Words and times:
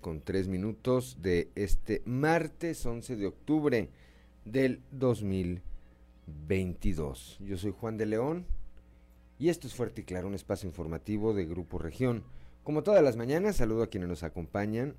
con 0.00 0.20
3 0.20 0.46
minutos 0.46 1.18
de 1.22 1.50
este 1.56 2.02
martes 2.04 2.86
11 2.86 3.16
de 3.16 3.26
octubre 3.26 3.88
del 4.44 4.80
2022. 4.92 7.38
Yo 7.40 7.58
soy 7.58 7.72
Juan 7.72 7.96
de 7.96 8.06
León 8.06 8.46
y 9.40 9.48
esto 9.48 9.66
es 9.66 9.74
Fuerte 9.74 10.02
y 10.02 10.04
Claro, 10.04 10.28
un 10.28 10.34
espacio 10.34 10.68
informativo 10.68 11.34
de 11.34 11.46
Grupo 11.46 11.80
Región. 11.80 12.22
Como 12.62 12.84
todas 12.84 13.02
las 13.02 13.16
mañanas, 13.16 13.56
saludo 13.56 13.82
a 13.82 13.88
quienes 13.88 14.08
nos 14.08 14.22
acompañan 14.22 14.94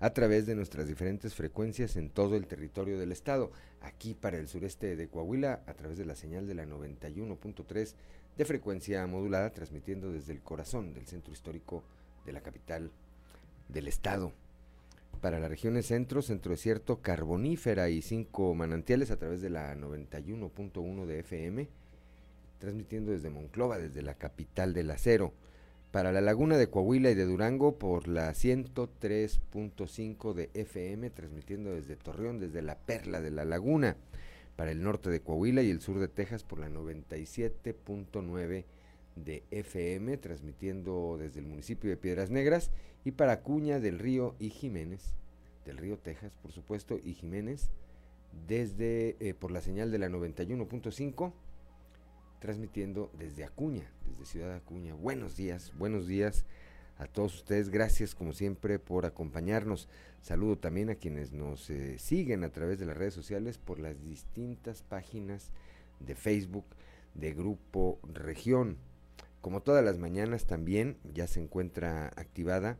a 0.00 0.14
través 0.14 0.46
de 0.46 0.54
nuestras 0.54 0.88
diferentes 0.88 1.34
frecuencias 1.34 1.96
en 1.96 2.08
todo 2.08 2.36
el 2.36 2.46
territorio 2.46 2.98
del 2.98 3.12
estado. 3.12 3.52
Aquí 3.82 4.14
para 4.14 4.38
el 4.38 4.48
sureste 4.48 4.96
de 4.96 5.08
Coahuila, 5.08 5.62
a 5.66 5.74
través 5.74 5.98
de 5.98 6.06
la 6.06 6.16
señal 6.16 6.46
de 6.46 6.54
la 6.54 6.64
91.3 6.64 7.94
de 8.38 8.44
frecuencia 8.46 9.06
modulada, 9.06 9.52
transmitiendo 9.52 10.10
desde 10.10 10.32
el 10.32 10.40
corazón 10.40 10.94
del 10.94 11.06
centro 11.06 11.34
histórico 11.34 11.84
de 12.24 12.32
la 12.32 12.40
capital 12.40 12.90
del 13.68 13.88
estado. 13.88 14.32
Para 15.20 15.40
las 15.40 15.48
regiones 15.48 15.86
centro, 15.86 16.22
centro 16.22 16.52
desierto, 16.52 17.00
carbonífera 17.00 17.88
y 17.88 18.02
cinco 18.02 18.54
manantiales 18.54 19.10
a 19.10 19.16
través 19.16 19.40
de 19.40 19.50
la 19.50 19.74
91.1 19.74 21.06
de 21.06 21.20
FM, 21.20 21.68
transmitiendo 22.58 23.12
desde 23.12 23.30
Monclova, 23.30 23.78
desde 23.78 24.02
la 24.02 24.14
capital 24.14 24.74
del 24.74 24.90
acero. 24.90 25.32
Para 25.92 26.12
la 26.12 26.20
laguna 26.20 26.58
de 26.58 26.68
Coahuila 26.68 27.10
y 27.10 27.14
de 27.14 27.24
Durango 27.24 27.78
por 27.78 28.08
la 28.08 28.30
103.5 28.32 30.34
de 30.34 30.50
FM, 30.52 31.08
transmitiendo 31.10 31.72
desde 31.72 31.96
Torreón, 31.96 32.40
desde 32.40 32.62
la 32.62 32.76
perla 32.76 33.20
de 33.20 33.30
la 33.30 33.44
laguna 33.44 33.96
para 34.56 34.70
el 34.70 34.82
norte 34.82 35.10
de 35.10 35.20
Coahuila 35.20 35.62
y 35.62 35.70
el 35.70 35.80
sur 35.80 35.98
de 35.98 36.08
Texas 36.08 36.44
por 36.44 36.58
la 36.58 36.68
97.9 36.68 38.64
de 39.16 39.42
FM, 39.50 40.16
transmitiendo 40.18 41.16
desde 41.18 41.40
el 41.40 41.46
municipio 41.46 41.90
de 41.90 41.96
Piedras 41.96 42.30
Negras, 42.30 42.70
y 43.04 43.12
para 43.12 43.42
Cuña 43.42 43.80
del 43.80 43.98
Río 43.98 44.34
y 44.38 44.50
Jiménez, 44.50 45.14
del 45.66 45.76
Río 45.76 45.98
Texas, 45.98 46.32
por 46.42 46.52
supuesto, 46.52 46.98
y 47.02 47.14
Jiménez, 47.14 47.70
desde 48.46 49.16
eh, 49.20 49.34
por 49.34 49.50
la 49.50 49.60
señal 49.60 49.90
de 49.90 49.98
la 49.98 50.08
91.5, 50.08 51.32
transmitiendo 52.40 53.10
desde 53.18 53.44
Acuña, 53.44 53.90
desde 54.06 54.26
Ciudad 54.26 54.54
Acuña. 54.54 54.94
Buenos 54.94 55.36
días, 55.36 55.72
buenos 55.78 56.06
días 56.06 56.44
a 56.98 57.06
todos 57.06 57.34
ustedes. 57.34 57.70
Gracias 57.70 58.14
como 58.14 58.32
siempre 58.32 58.78
por 58.78 59.06
acompañarnos. 59.06 59.88
Saludo 60.20 60.56
también 60.56 60.90
a 60.90 60.94
quienes 60.94 61.32
nos 61.32 61.68
eh, 61.70 61.98
siguen 61.98 62.44
a 62.44 62.50
través 62.50 62.78
de 62.78 62.86
las 62.86 62.96
redes 62.96 63.14
sociales 63.14 63.58
por 63.58 63.78
las 63.78 64.02
distintas 64.02 64.82
páginas 64.82 65.52
de 66.00 66.14
Facebook 66.14 66.64
de 67.14 67.34
Grupo 67.34 67.98
Región. 68.02 68.78
Como 69.40 69.60
todas 69.60 69.84
las 69.84 69.98
mañanas 69.98 70.46
también 70.46 70.96
ya 71.12 71.26
se 71.26 71.40
encuentra 71.40 72.06
activada 72.16 72.78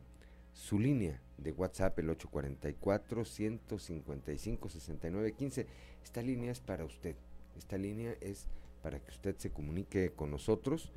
su 0.55 0.79
línea 0.79 1.21
de 1.37 1.51
WhatsApp 1.51 1.99
el 1.99 2.09
844 2.09 3.25
155 3.25 4.69
6915. 4.69 5.67
Esta 6.03 6.21
línea 6.21 6.51
es 6.51 6.61
para 6.61 6.85
usted. 6.85 7.15
Esta 7.55 7.77
línea 7.77 8.15
es 8.21 8.47
para 8.81 8.99
que 8.99 9.11
usted 9.11 9.35
se 9.37 9.51
comunique 9.51 10.11
con 10.11 10.31
nosotros 10.31 10.91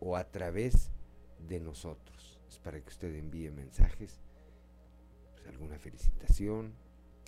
o 0.00 0.16
a 0.16 0.24
través 0.24 0.90
de 1.48 1.60
nosotros 1.60 2.32
para 2.62 2.80
que 2.80 2.88
usted 2.88 3.14
envíe 3.14 3.50
mensajes, 3.50 4.20
pues, 5.32 5.46
alguna 5.48 5.78
felicitación, 5.78 6.72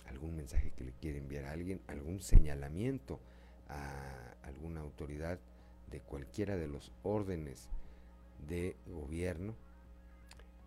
algún 0.05 0.35
mensaje 0.35 0.71
que 0.71 0.83
le 0.83 0.93
quiere 0.93 1.19
enviar 1.19 1.45
a 1.45 1.51
alguien, 1.51 1.81
algún 1.87 2.21
señalamiento 2.21 3.19
a 3.67 4.35
alguna 4.43 4.81
autoridad 4.81 5.39
de 5.89 5.99
cualquiera 5.99 6.55
de 6.57 6.67
los 6.67 6.91
órdenes 7.03 7.69
de 8.47 8.75
gobierno 8.87 9.55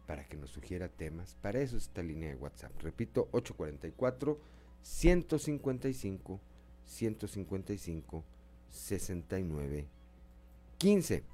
para 0.08 0.24
que 0.24 0.38
nos 0.38 0.50
sugiera 0.50 0.88
temas. 0.88 1.36
Para 1.42 1.60
eso 1.60 1.76
está 1.76 2.02
línea 2.02 2.30
de 2.30 2.36
WhatsApp. 2.36 2.72
Repito, 2.80 3.28
844 3.32 4.40
155 4.80 6.40
155 6.86 8.24
69 8.70 9.86
15. 10.78 11.24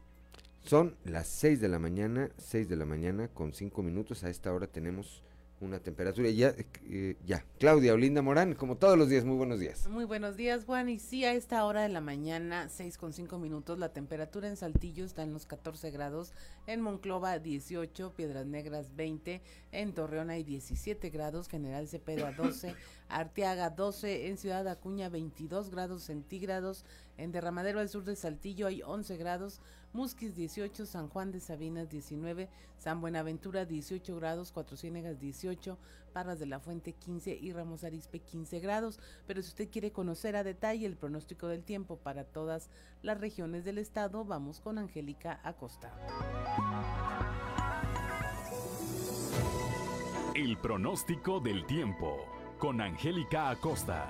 Son 0.64 0.96
las 1.04 1.28
6 1.28 1.60
de 1.60 1.68
la 1.68 1.78
mañana, 1.78 2.32
6 2.36 2.68
de 2.68 2.74
la 2.74 2.84
mañana 2.84 3.28
con 3.28 3.54
5 3.54 3.80
minutos. 3.84 4.24
A 4.24 4.30
esta 4.30 4.52
hora 4.52 4.66
tenemos 4.66 5.22
una 5.60 5.78
temperatura 5.78 6.28
ya, 6.30 6.54
eh, 6.88 7.16
ya. 7.24 7.44
Claudia 7.58 7.94
Olinda 7.94 8.22
Morán, 8.22 8.54
como 8.54 8.76
todos 8.76 8.98
los 8.98 9.08
días, 9.08 9.24
muy 9.24 9.36
buenos 9.36 9.60
días. 9.60 9.88
Muy 9.88 10.04
buenos 10.04 10.36
días, 10.36 10.64
Juan. 10.64 10.88
Y 10.88 10.98
sí, 10.98 11.24
a 11.24 11.32
esta 11.32 11.64
hora 11.64 11.82
de 11.82 11.88
la 11.88 12.00
mañana, 12.00 12.68
6 12.68 12.98
con 12.98 13.12
5 13.12 13.38
minutos, 13.38 13.78
la 13.78 13.92
temperatura 13.92 14.48
en 14.48 14.56
Saltillo 14.56 15.04
está 15.04 15.22
en 15.22 15.32
los 15.32 15.46
14 15.46 15.90
grados, 15.90 16.32
en 16.66 16.80
Monclova 16.80 17.38
18, 17.38 18.14
Piedras 18.14 18.46
Negras 18.46 18.94
20, 18.96 19.40
en 19.72 19.92
Torreón 19.94 20.30
hay 20.30 20.44
17 20.44 21.10
grados, 21.10 21.48
General 21.48 21.86
Cepeda 21.88 22.32
12, 22.32 22.74
Arteaga 23.08 23.70
12, 23.70 24.28
en 24.28 24.38
Ciudad 24.38 24.66
Acuña 24.68 25.08
22 25.08 25.70
grados 25.70 26.02
centígrados, 26.02 26.84
en 27.16 27.32
Derramadero 27.32 27.80
al 27.80 27.88
sur 27.88 28.04
de 28.04 28.16
Saltillo 28.16 28.66
hay 28.66 28.82
11 28.82 29.16
grados, 29.16 29.60
Musquis 29.92 30.34
18, 30.34 30.86
San 30.86 31.08
Juan 31.08 31.30
de 31.30 31.38
Sabinas 31.38 31.88
19, 31.88 32.48
San 32.78 33.00
Buenaventura 33.00 33.64
18 33.64 34.16
grados, 34.16 34.50
Cuatro 34.50 34.76
Ciénegas 34.76 35.20
18, 35.20 35.78
Parras 36.12 36.40
de 36.40 36.46
la 36.46 36.58
Fuente 36.58 36.92
15 36.92 37.38
y 37.40 37.52
Ramos 37.52 37.84
Arispe 37.84 38.18
15 38.18 38.58
grados. 38.58 38.98
Pero 39.26 39.40
si 39.40 39.48
usted 39.48 39.70
quiere 39.70 39.92
conocer 39.92 40.34
a 40.34 40.42
detalle 40.42 40.86
el 40.86 40.96
pronóstico 40.96 41.46
del 41.46 41.62
tiempo 41.62 41.96
para 41.96 42.24
todas 42.24 42.70
las 43.02 43.20
regiones 43.20 43.64
del 43.64 43.78
estado, 43.78 44.24
vamos 44.24 44.60
con 44.60 44.78
Angélica 44.78 45.38
Acosta. 45.44 45.92
El 50.34 50.58
pronóstico 50.58 51.38
del 51.38 51.64
tiempo 51.66 52.33
con 52.64 52.80
Angélica 52.80 53.50
Acosta. 53.50 54.08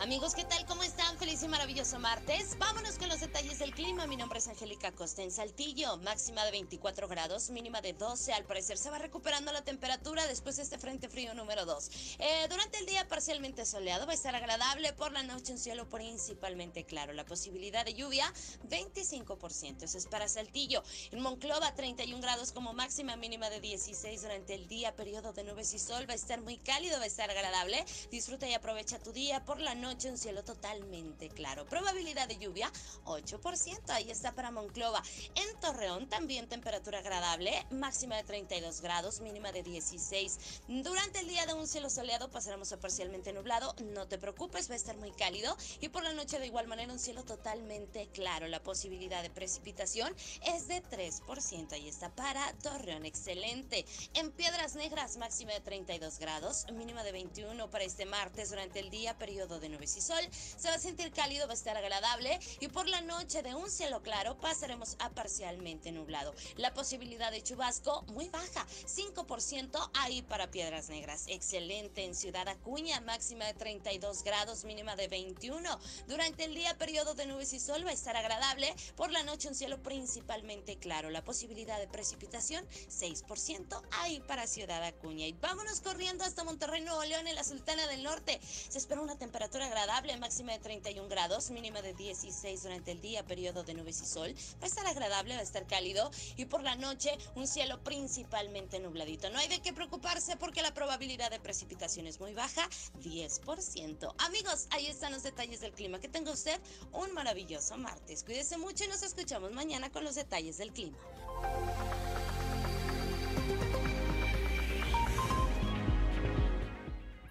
Amigos, 0.00 0.34
¿qué 0.34 0.42
tal? 0.42 0.66
¿Cómo 0.66 0.82
están? 0.82 1.03
Feliz 1.24 1.42
y 1.42 1.48
maravilloso 1.48 1.98
martes. 2.00 2.58
Vámonos 2.58 2.98
con 2.98 3.08
los 3.08 3.18
detalles 3.18 3.58
del 3.58 3.72
clima. 3.72 4.06
Mi 4.06 4.14
nombre 4.14 4.40
es 4.40 4.46
Angélica 4.46 4.92
Costa 4.92 5.22
en 5.22 5.30
Saltillo. 5.30 5.96
Máxima 5.96 6.44
de 6.44 6.50
24 6.50 7.08
grados, 7.08 7.48
mínima 7.48 7.80
de 7.80 7.94
12. 7.94 8.34
Al 8.34 8.44
parecer 8.44 8.76
se 8.76 8.90
va 8.90 8.98
recuperando 8.98 9.50
la 9.50 9.64
temperatura 9.64 10.26
después 10.26 10.56
de 10.56 10.64
este 10.64 10.76
frente 10.76 11.08
frío 11.08 11.32
número 11.32 11.64
2. 11.64 11.90
Eh, 12.18 12.46
durante 12.50 12.76
el 12.76 12.84
día 12.84 13.08
parcialmente 13.08 13.64
soleado 13.64 14.04
va 14.04 14.12
a 14.12 14.16
estar 14.16 14.34
agradable. 14.34 14.92
Por 14.92 15.12
la 15.12 15.22
noche 15.22 15.52
un 15.52 15.58
cielo 15.58 15.88
principalmente 15.88 16.84
claro. 16.84 17.14
La 17.14 17.24
posibilidad 17.24 17.86
de 17.86 17.94
lluvia 17.94 18.30
25%. 18.68 19.82
Eso 19.84 19.96
es 19.96 20.06
para 20.06 20.28
Saltillo. 20.28 20.82
En 21.10 21.22
Monclova 21.22 21.74
31 21.74 22.20
grados 22.20 22.52
como 22.52 22.74
máxima, 22.74 23.16
mínima 23.16 23.48
de 23.48 23.60
16 23.60 24.20
durante 24.20 24.52
el 24.52 24.68
día. 24.68 24.94
Periodo 24.94 25.32
de 25.32 25.44
nubes 25.44 25.72
y 25.72 25.78
sol. 25.78 26.04
Va 26.06 26.12
a 26.12 26.16
estar 26.16 26.42
muy 26.42 26.58
cálido, 26.58 26.98
va 26.98 27.04
a 27.04 27.06
estar 27.06 27.30
agradable. 27.30 27.82
Disfruta 28.10 28.46
y 28.46 28.52
aprovecha 28.52 28.98
tu 28.98 29.10
día. 29.10 29.42
Por 29.46 29.58
la 29.58 29.74
noche 29.74 30.10
un 30.10 30.18
cielo 30.18 30.44
totalmente 30.44 31.13
claro. 31.34 31.66
Probabilidad 31.66 32.28
de 32.28 32.38
lluvia 32.38 32.70
8%. 33.04 33.90
Ahí 33.90 34.10
está 34.10 34.32
para 34.32 34.50
Monclova. 34.50 35.02
En 35.34 35.60
Torreón 35.60 36.08
también 36.08 36.48
temperatura 36.48 36.98
agradable, 36.98 37.66
máxima 37.70 38.16
de 38.16 38.24
32 38.24 38.80
grados, 38.80 39.20
mínima 39.20 39.52
de 39.52 39.62
16. 39.62 40.62
Durante 40.68 41.20
el 41.20 41.28
día 41.28 41.46
de 41.46 41.54
un 41.54 41.66
cielo 41.66 41.90
soleado 41.90 42.30
pasaremos 42.30 42.72
a 42.72 42.80
parcialmente 42.80 43.32
nublado. 43.32 43.74
No 43.84 44.06
te 44.06 44.18
preocupes, 44.18 44.68
va 44.68 44.74
a 44.74 44.76
estar 44.76 44.96
muy 44.96 45.12
cálido. 45.12 45.56
Y 45.80 45.88
por 45.88 46.02
la 46.02 46.12
noche 46.12 46.38
de 46.38 46.46
igual 46.46 46.66
manera 46.66 46.92
un 46.92 46.98
cielo 46.98 47.24
totalmente 47.24 48.08
claro. 48.08 48.48
La 48.48 48.62
posibilidad 48.62 49.22
de 49.22 49.30
precipitación 49.30 50.14
es 50.46 50.68
de 50.68 50.82
3%. 50.82 51.72
Ahí 51.72 51.88
está 51.88 52.14
para 52.14 52.52
Torreón. 52.62 53.04
Excelente. 53.06 53.84
En 54.14 54.30
Piedras 54.32 54.74
Negras 54.74 55.16
máxima 55.16 55.52
de 55.52 55.60
32 55.60 56.18
grados, 56.18 56.66
mínima 56.72 57.02
de 57.02 57.12
21 57.12 57.70
para 57.70 57.84
este 57.84 58.06
martes 58.06 58.50
durante 58.50 58.80
el 58.80 58.90
día, 58.90 59.16
periodo 59.18 59.60
de 59.60 59.68
nubes 59.68 59.96
y 59.96 60.00
sol. 60.00 60.22
Se 60.30 60.68
va 60.68 60.74
a 60.74 60.78
sentir 60.78 61.03
cálido, 61.12 61.46
va 61.46 61.52
a 61.52 61.54
estar 61.54 61.76
agradable 61.76 62.38
y 62.60 62.68
por 62.68 62.88
la 62.88 63.00
noche 63.00 63.42
de 63.42 63.54
un 63.54 63.70
cielo 63.70 64.02
claro 64.02 64.36
pasaremos 64.38 64.96
a 64.98 65.10
parcialmente 65.10 65.92
nublado. 65.92 66.34
La 66.56 66.74
posibilidad 66.74 67.30
de 67.30 67.42
chubasco 67.42 68.02
muy 68.08 68.28
baja, 68.28 68.66
5% 68.86 69.90
ahí 69.94 70.22
para 70.22 70.50
Piedras 70.50 70.88
Negras. 70.88 71.24
Excelente 71.28 72.04
en 72.04 72.14
Ciudad 72.14 72.48
Acuña, 72.48 73.00
máxima 73.00 73.44
de 73.46 73.54
32 73.54 74.22
grados, 74.22 74.64
mínima 74.64 74.96
de 74.96 75.08
21. 75.08 75.78
Durante 76.06 76.44
el 76.44 76.54
día 76.54 76.76
periodo 76.78 77.14
de 77.14 77.26
nubes 77.26 77.52
y 77.52 77.60
sol 77.60 77.84
va 77.86 77.90
a 77.90 77.94
estar 77.94 78.16
agradable. 78.16 78.74
Por 78.96 79.10
la 79.10 79.22
noche 79.22 79.48
un 79.48 79.54
cielo 79.54 79.82
principalmente 79.82 80.76
claro. 80.76 81.10
La 81.10 81.24
posibilidad 81.24 81.78
de 81.78 81.88
precipitación 81.88 82.66
6% 82.88 83.82
ahí 83.92 84.20
para 84.20 84.46
Ciudad 84.46 84.82
Acuña. 84.84 85.26
Y 85.26 85.32
vámonos 85.32 85.80
corriendo 85.80 86.24
hasta 86.24 86.44
Monterrey, 86.44 86.82
Nuevo 86.82 87.04
León, 87.04 87.26
en 87.26 87.34
la 87.34 87.44
Sultana 87.44 87.86
del 87.86 88.02
Norte. 88.02 88.40
Se 88.42 88.78
espera 88.78 89.00
una 89.00 89.16
temperatura 89.16 89.66
agradable, 89.66 90.16
máxima 90.16 90.52
de 90.52 90.58
31 90.58 90.93
grados, 91.02 91.50
mínima 91.50 91.82
de 91.82 91.92
16 91.92 92.62
durante 92.62 92.92
el 92.92 93.00
día, 93.00 93.26
periodo 93.26 93.64
de 93.64 93.74
nubes 93.74 94.00
y 94.00 94.06
sol. 94.06 94.34
Va 94.60 94.64
a 94.64 94.66
estar 94.66 94.86
agradable, 94.86 95.34
va 95.34 95.40
a 95.40 95.42
estar 95.42 95.66
cálido 95.66 96.10
y 96.36 96.46
por 96.46 96.62
la 96.62 96.76
noche 96.76 97.10
un 97.34 97.46
cielo 97.46 97.82
principalmente 97.82 98.78
nubladito. 98.78 99.28
No 99.30 99.38
hay 99.38 99.48
de 99.48 99.60
qué 99.60 99.72
preocuparse 99.72 100.36
porque 100.36 100.62
la 100.62 100.72
probabilidad 100.72 101.30
de 101.30 101.40
precipitación 101.40 102.06
es 102.06 102.20
muy 102.20 102.32
baja, 102.34 102.68
10%. 103.02 104.14
Amigos, 104.18 104.66
ahí 104.70 104.86
están 104.86 105.12
los 105.12 105.22
detalles 105.22 105.60
del 105.60 105.72
clima. 105.72 106.00
Que 106.00 106.08
tenga 106.08 106.32
usted 106.32 106.60
un 106.92 107.12
maravilloso 107.12 107.76
martes. 107.76 108.22
Cuídese 108.24 108.56
mucho 108.56 108.84
y 108.84 108.88
nos 108.88 109.02
escuchamos 109.02 109.52
mañana 109.52 109.90
con 109.90 110.04
los 110.04 110.14
detalles 110.14 110.58
del 110.58 110.72
clima. 110.72 110.96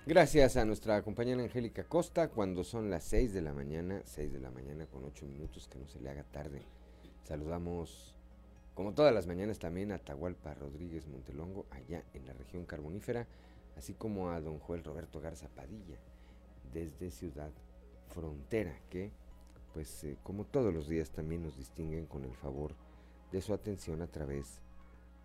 Gracias 0.06 0.58
a 0.58 0.66
nuestra 0.66 1.02
compañera 1.02 1.42
Angélica 1.42 1.86
Costa, 1.86 2.28
cuando 2.28 2.66
son 2.66 2.90
las 2.90 3.06
6 3.06 3.34
de 3.34 3.42
la 3.42 3.54
mañana, 3.54 4.02
6 4.04 4.34
de 4.34 4.42
la 4.42 4.52
mañana 4.52 4.86
con 4.86 5.06
8 5.06 5.26
minutos, 5.26 5.70
que 5.70 5.80
no 5.80 5.88
se 5.88 6.02
le 6.02 6.10
haga 6.10 6.24
tarde. 6.24 6.62
Saludamos, 7.24 8.14
como 8.74 8.94
todas 8.94 9.14
las 9.14 9.28
mañanas, 9.28 9.60
también 9.60 9.94
a 9.94 10.00
Tahualpa 10.00 10.56
Rodríguez 10.56 11.08
Montelongo, 11.08 11.68
allá 11.72 12.04
en 12.14 12.28
la 12.28 12.34
región 12.34 12.66
carbonífera, 12.66 13.28
así 13.78 13.94
como 13.94 14.30
a 14.32 14.42
don 14.42 14.60
Joel 14.60 14.84
Roberto 14.84 15.22
Garza 15.22 15.48
Padilla, 15.48 15.96
desde 16.74 17.10
Ciudad 17.10 17.52
Frontera, 18.10 18.78
que, 18.90 19.10
pues, 19.74 20.04
eh, 20.04 20.18
como 20.22 20.44
todos 20.44 20.74
los 20.74 20.90
días, 20.90 21.12
también 21.12 21.44
nos 21.44 21.56
distinguen 21.56 22.08
con 22.08 22.26
el 22.26 22.36
favor 22.36 22.76
de 23.32 23.42
su 23.42 23.54
atención 23.54 24.02
a 24.02 24.08
través 24.08 24.60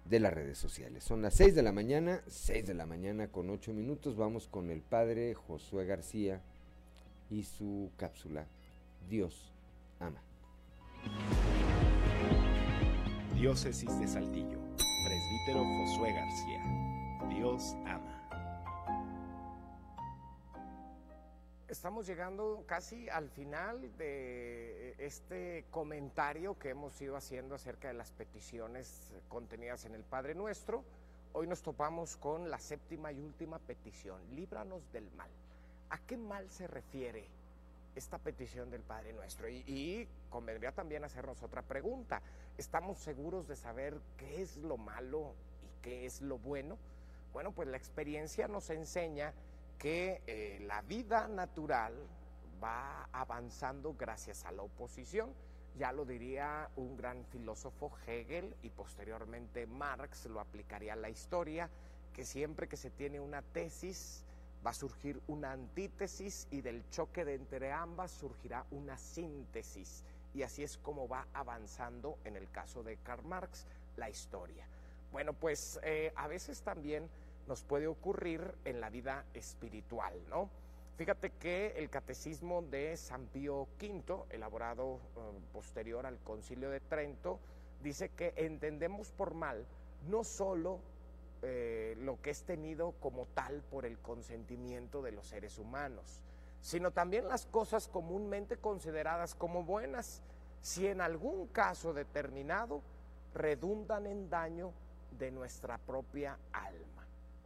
de 0.08 0.20
las 0.20 0.32
redes 0.32 0.58
sociales. 0.58 1.04
Son 1.04 1.22
las 1.22 1.34
6 1.34 1.54
de 1.54 1.62
la 1.62 1.72
mañana, 1.72 2.22
6 2.26 2.66
de 2.66 2.74
la 2.74 2.86
mañana 2.86 3.28
con 3.28 3.50
8 3.50 3.72
minutos. 3.72 4.16
Vamos 4.16 4.48
con 4.48 4.70
el 4.70 4.80
padre 4.80 5.34
Josué 5.34 5.84
García 5.84 6.40
y 7.30 7.44
su 7.44 7.90
cápsula 7.96 8.46
Dios 9.08 9.52
ama. 10.00 10.22
Diócesis 13.34 13.98
de 14.00 14.08
Saltillo, 14.08 14.58
presbítero 14.76 15.64
Josué 15.64 16.12
García. 16.12 16.64
Dios 17.28 17.76
ama. 17.86 18.07
Estamos 21.68 22.06
llegando 22.06 22.64
casi 22.66 23.10
al 23.10 23.28
final 23.28 23.94
de 23.98 24.94
este 24.96 25.66
comentario 25.70 26.58
que 26.58 26.70
hemos 26.70 26.98
ido 27.02 27.14
haciendo 27.14 27.54
acerca 27.54 27.88
de 27.88 27.94
las 27.94 28.10
peticiones 28.10 29.12
contenidas 29.28 29.84
en 29.84 29.94
el 29.94 30.02
Padre 30.02 30.34
Nuestro. 30.34 30.82
Hoy 31.34 31.46
nos 31.46 31.60
topamos 31.60 32.16
con 32.16 32.50
la 32.50 32.58
séptima 32.58 33.12
y 33.12 33.20
última 33.20 33.58
petición, 33.58 34.18
líbranos 34.34 34.90
del 34.92 35.10
mal. 35.10 35.28
¿A 35.90 35.98
qué 35.98 36.16
mal 36.16 36.50
se 36.50 36.66
refiere 36.68 37.26
esta 37.94 38.16
petición 38.16 38.70
del 38.70 38.80
Padre 38.80 39.12
Nuestro? 39.12 39.46
Y, 39.46 39.62
y 39.66 40.08
convendría 40.30 40.72
también 40.72 41.04
hacernos 41.04 41.42
otra 41.42 41.60
pregunta. 41.60 42.22
¿Estamos 42.56 42.96
seguros 42.96 43.46
de 43.46 43.56
saber 43.56 44.00
qué 44.16 44.40
es 44.40 44.56
lo 44.56 44.78
malo 44.78 45.34
y 45.62 45.82
qué 45.82 46.06
es 46.06 46.22
lo 46.22 46.38
bueno? 46.38 46.78
Bueno, 47.34 47.52
pues 47.52 47.68
la 47.68 47.76
experiencia 47.76 48.48
nos 48.48 48.70
enseña 48.70 49.34
que 49.78 50.22
eh, 50.26 50.58
la 50.66 50.82
vida 50.82 51.28
natural 51.28 51.94
va 52.62 53.08
avanzando 53.12 53.94
gracias 53.94 54.44
a 54.44 54.52
la 54.52 54.62
oposición. 54.62 55.32
Ya 55.76 55.92
lo 55.92 56.04
diría 56.04 56.68
un 56.76 56.96
gran 56.96 57.24
filósofo 57.26 57.92
Hegel 58.06 58.56
y 58.62 58.70
posteriormente 58.70 59.66
Marx 59.66 60.26
lo 60.26 60.40
aplicaría 60.40 60.94
a 60.94 60.96
la 60.96 61.08
historia, 61.08 61.70
que 62.12 62.24
siempre 62.24 62.68
que 62.68 62.76
se 62.76 62.90
tiene 62.90 63.20
una 63.20 63.42
tesis 63.42 64.24
va 64.66 64.70
a 64.70 64.74
surgir 64.74 65.20
una 65.28 65.52
antítesis 65.52 66.48
y 66.50 66.62
del 66.62 66.88
choque 66.90 67.24
de 67.24 67.34
entre 67.34 67.70
ambas 67.70 68.10
surgirá 68.10 68.64
una 68.72 68.98
síntesis. 68.98 70.02
Y 70.34 70.42
así 70.42 70.64
es 70.64 70.78
como 70.78 71.06
va 71.06 71.28
avanzando 71.32 72.18
en 72.24 72.36
el 72.36 72.50
caso 72.50 72.82
de 72.82 72.96
Karl 72.98 73.24
Marx 73.24 73.66
la 73.96 74.10
historia. 74.10 74.66
Bueno, 75.12 75.32
pues 75.32 75.78
eh, 75.84 76.12
a 76.16 76.26
veces 76.26 76.62
también 76.62 77.08
nos 77.48 77.64
puede 77.64 77.86
ocurrir 77.86 78.54
en 78.64 78.80
la 78.80 78.90
vida 78.90 79.24
espiritual, 79.34 80.14
¿no? 80.28 80.50
Fíjate 80.96 81.30
que 81.30 81.74
el 81.76 81.88
catecismo 81.88 82.60
de 82.62 82.96
San 82.96 83.26
Pío 83.26 83.68
V, 83.80 84.24
elaborado 84.30 84.96
eh, 85.16 85.20
posterior 85.52 86.04
al 86.06 86.18
concilio 86.18 86.70
de 86.70 86.80
Trento, 86.80 87.38
dice 87.82 88.10
que 88.10 88.34
entendemos 88.36 89.10
por 89.12 89.34
mal 89.34 89.64
no 90.08 90.24
solo 90.24 90.80
eh, 91.42 91.94
lo 92.00 92.20
que 92.20 92.30
es 92.30 92.42
tenido 92.42 92.92
como 93.00 93.26
tal 93.26 93.62
por 93.70 93.86
el 93.86 93.98
consentimiento 93.98 95.00
de 95.02 95.12
los 95.12 95.26
seres 95.28 95.58
humanos, 95.58 96.24
sino 96.60 96.90
también 96.90 97.28
las 97.28 97.46
cosas 97.46 97.88
comúnmente 97.88 98.56
consideradas 98.56 99.36
como 99.36 99.62
buenas, 99.62 100.20
si 100.60 100.88
en 100.88 101.00
algún 101.00 101.46
caso 101.46 101.94
determinado 101.94 102.82
redundan 103.34 104.06
en 104.06 104.28
daño 104.28 104.72
de 105.16 105.30
nuestra 105.30 105.78
propia 105.78 106.36
alma. 106.52 106.87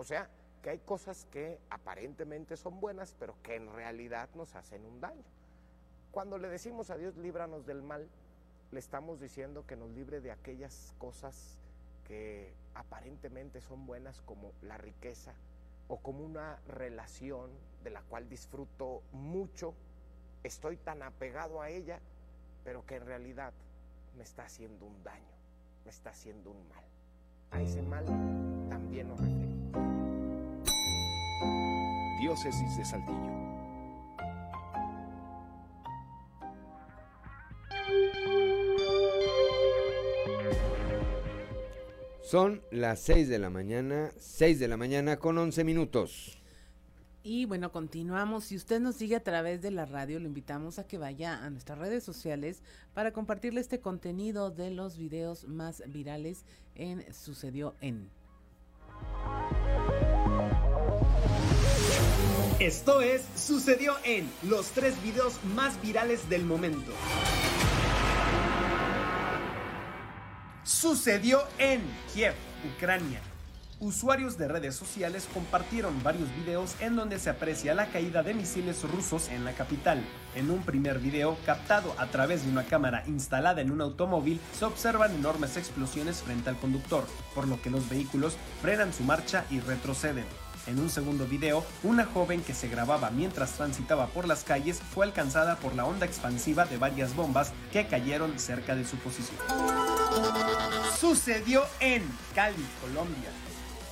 O 0.02 0.04
sea, 0.04 0.28
que 0.64 0.71
hay 0.71 0.80
cosas 0.80 1.28
que 1.30 1.61
aparentemente 1.71 2.56
son 2.56 2.80
buenas, 2.80 3.14
pero 3.21 3.37
que 3.40 3.54
en 3.54 3.73
realidad 3.73 4.28
nos 4.35 4.56
hacen 4.56 4.85
un 4.85 5.00
daño. 5.00 5.23
Cuando 6.11 6.38
le 6.38 6.49
decimos 6.49 6.90
a 6.90 6.97
Dios, 6.97 7.16
líbranos 7.16 7.66
del 7.66 7.85
mal, 7.85 8.09
le 8.73 8.80
estamos 8.80 9.21
diciendo 9.21 9.64
que 9.64 9.76
nos 9.76 9.92
libre 9.92 10.21
de 10.21 10.32
aquellas 10.32 10.92
cosas 10.99 11.56
que 12.04 12.52
aparentemente 12.75 13.61
son 13.61 13.87
buenas 13.87 14.21
como 14.23 14.50
la 14.61 14.76
riqueza 14.76 15.35
o 15.87 15.99
como 15.99 16.25
una 16.25 16.59
relación 16.66 17.52
de 17.85 17.90
la 17.90 18.02
cual 18.02 18.28
disfruto 18.28 19.04
mucho, 19.12 19.73
estoy 20.42 20.78
tan 20.78 21.04
apegado 21.04 21.62
a 21.62 21.71
ella, 21.71 22.00
pero 22.64 22.85
que 22.87 22.97
en 22.97 23.06
realidad 23.06 23.52
me 24.16 24.25
está 24.25 24.47
haciendo 24.47 24.85
un 24.85 25.04
daño, 25.04 25.37
me 25.85 25.92
está 25.92 26.11
haciendo 26.11 26.50
un 26.50 26.68
mal. 26.71 26.85
A 27.52 27.62
ese 27.62 27.82
mal 27.82 28.04
también 28.68 29.06
nos 29.06 29.21
referimos. 29.21 29.51
Diócesis 32.21 32.77
de 32.77 32.85
Saltillo. 32.85 33.43
Son 42.33 42.63
las 42.71 43.01
6 43.01 43.29
de 43.29 43.39
la 43.39 43.51
mañana, 43.51 44.11
6 44.19 44.59
de 44.59 44.67
la 44.67 44.79
mañana 44.79 45.19
con 45.19 45.37
11 45.37 45.65
minutos. 45.65 46.39
Y 47.23 47.45
bueno, 47.45 47.71
continuamos. 47.71 48.45
Si 48.45 48.57
usted 48.57 48.81
nos 48.81 48.97
sigue 48.97 49.17
a 49.17 49.23
través 49.23 49.63
de 49.63 49.71
la 49.71 49.85
radio, 49.85 50.19
lo 50.19 50.27
invitamos 50.27 50.79
a 50.79 50.87
que 50.87 50.99
vaya 50.99 51.45
a 51.45 51.51
nuestras 51.51 51.79
redes 51.79 52.03
sociales 52.03 52.63
para 52.95 53.13
compartirle 53.13 53.61
este 53.61 53.81
contenido 53.81 54.51
de 54.51 54.71
los 54.71 54.97
videos 54.97 55.45
más 55.47 55.83
virales 55.87 56.45
en 56.75 57.05
Sucedió 57.13 57.75
en. 57.81 58.09
Esto 62.62 63.00
es 63.00 63.23
Sucedió 63.35 63.97
en 64.04 64.31
los 64.45 64.69
tres 64.69 64.95
videos 65.02 65.35
más 65.57 65.83
virales 65.83 66.28
del 66.28 66.45
momento. 66.45 66.92
Sucedió 70.62 71.42
en 71.59 71.81
Kiev, 72.14 72.35
Ucrania. 72.76 73.21
Usuarios 73.81 74.38
de 74.38 74.47
redes 74.47 74.76
sociales 74.76 75.28
compartieron 75.35 76.04
varios 76.04 76.28
videos 76.37 76.76
en 76.78 76.95
donde 76.95 77.19
se 77.19 77.31
aprecia 77.31 77.75
la 77.75 77.88
caída 77.88 78.23
de 78.23 78.33
misiles 78.33 78.88
rusos 78.88 79.28
en 79.31 79.45
la 79.45 79.54
capital. 79.54 80.00
En 80.37 80.49
un 80.49 80.62
primer 80.62 81.00
video, 81.00 81.37
captado 81.45 81.92
a 81.99 82.12
través 82.12 82.45
de 82.45 82.52
una 82.52 82.62
cámara 82.62 83.02
instalada 83.09 83.61
en 83.61 83.73
un 83.73 83.81
automóvil, 83.81 84.38
se 84.57 84.66
observan 84.66 85.12
enormes 85.16 85.57
explosiones 85.57 86.23
frente 86.23 86.49
al 86.49 86.59
conductor, 86.61 87.09
por 87.35 87.49
lo 87.49 87.61
que 87.61 87.71
los 87.71 87.88
vehículos 87.88 88.37
frenan 88.61 88.92
su 88.92 89.02
marcha 89.02 89.47
y 89.50 89.59
retroceden. 89.59 90.26
En 90.66 90.78
un 90.78 90.90
segundo 90.90 91.26
video, 91.26 91.64
una 91.83 92.04
joven 92.04 92.40
que 92.42 92.54
se 92.54 92.69
grababa 92.69 93.11
mientras 93.11 93.52
transitaba 93.52 94.07
por 94.07 94.28
las 94.28 94.45
calles 94.45 94.81
fue 94.81 95.04
alcanzada 95.04 95.57
por 95.57 95.75
la 95.75 95.85
onda 95.85 96.07
expansiva 96.07 96.66
de 96.66 96.78
varias 96.78 97.16
bombas 97.16 97.52
que 97.73 97.87
cayeron 97.88 98.38
cerca 98.38 98.76
de 98.76 98.85
su 98.85 98.97
posición. 98.99 99.38
Sucedió 101.00 101.64
en 101.81 102.04
Cali, 102.35 102.64
Colombia. 102.81 103.31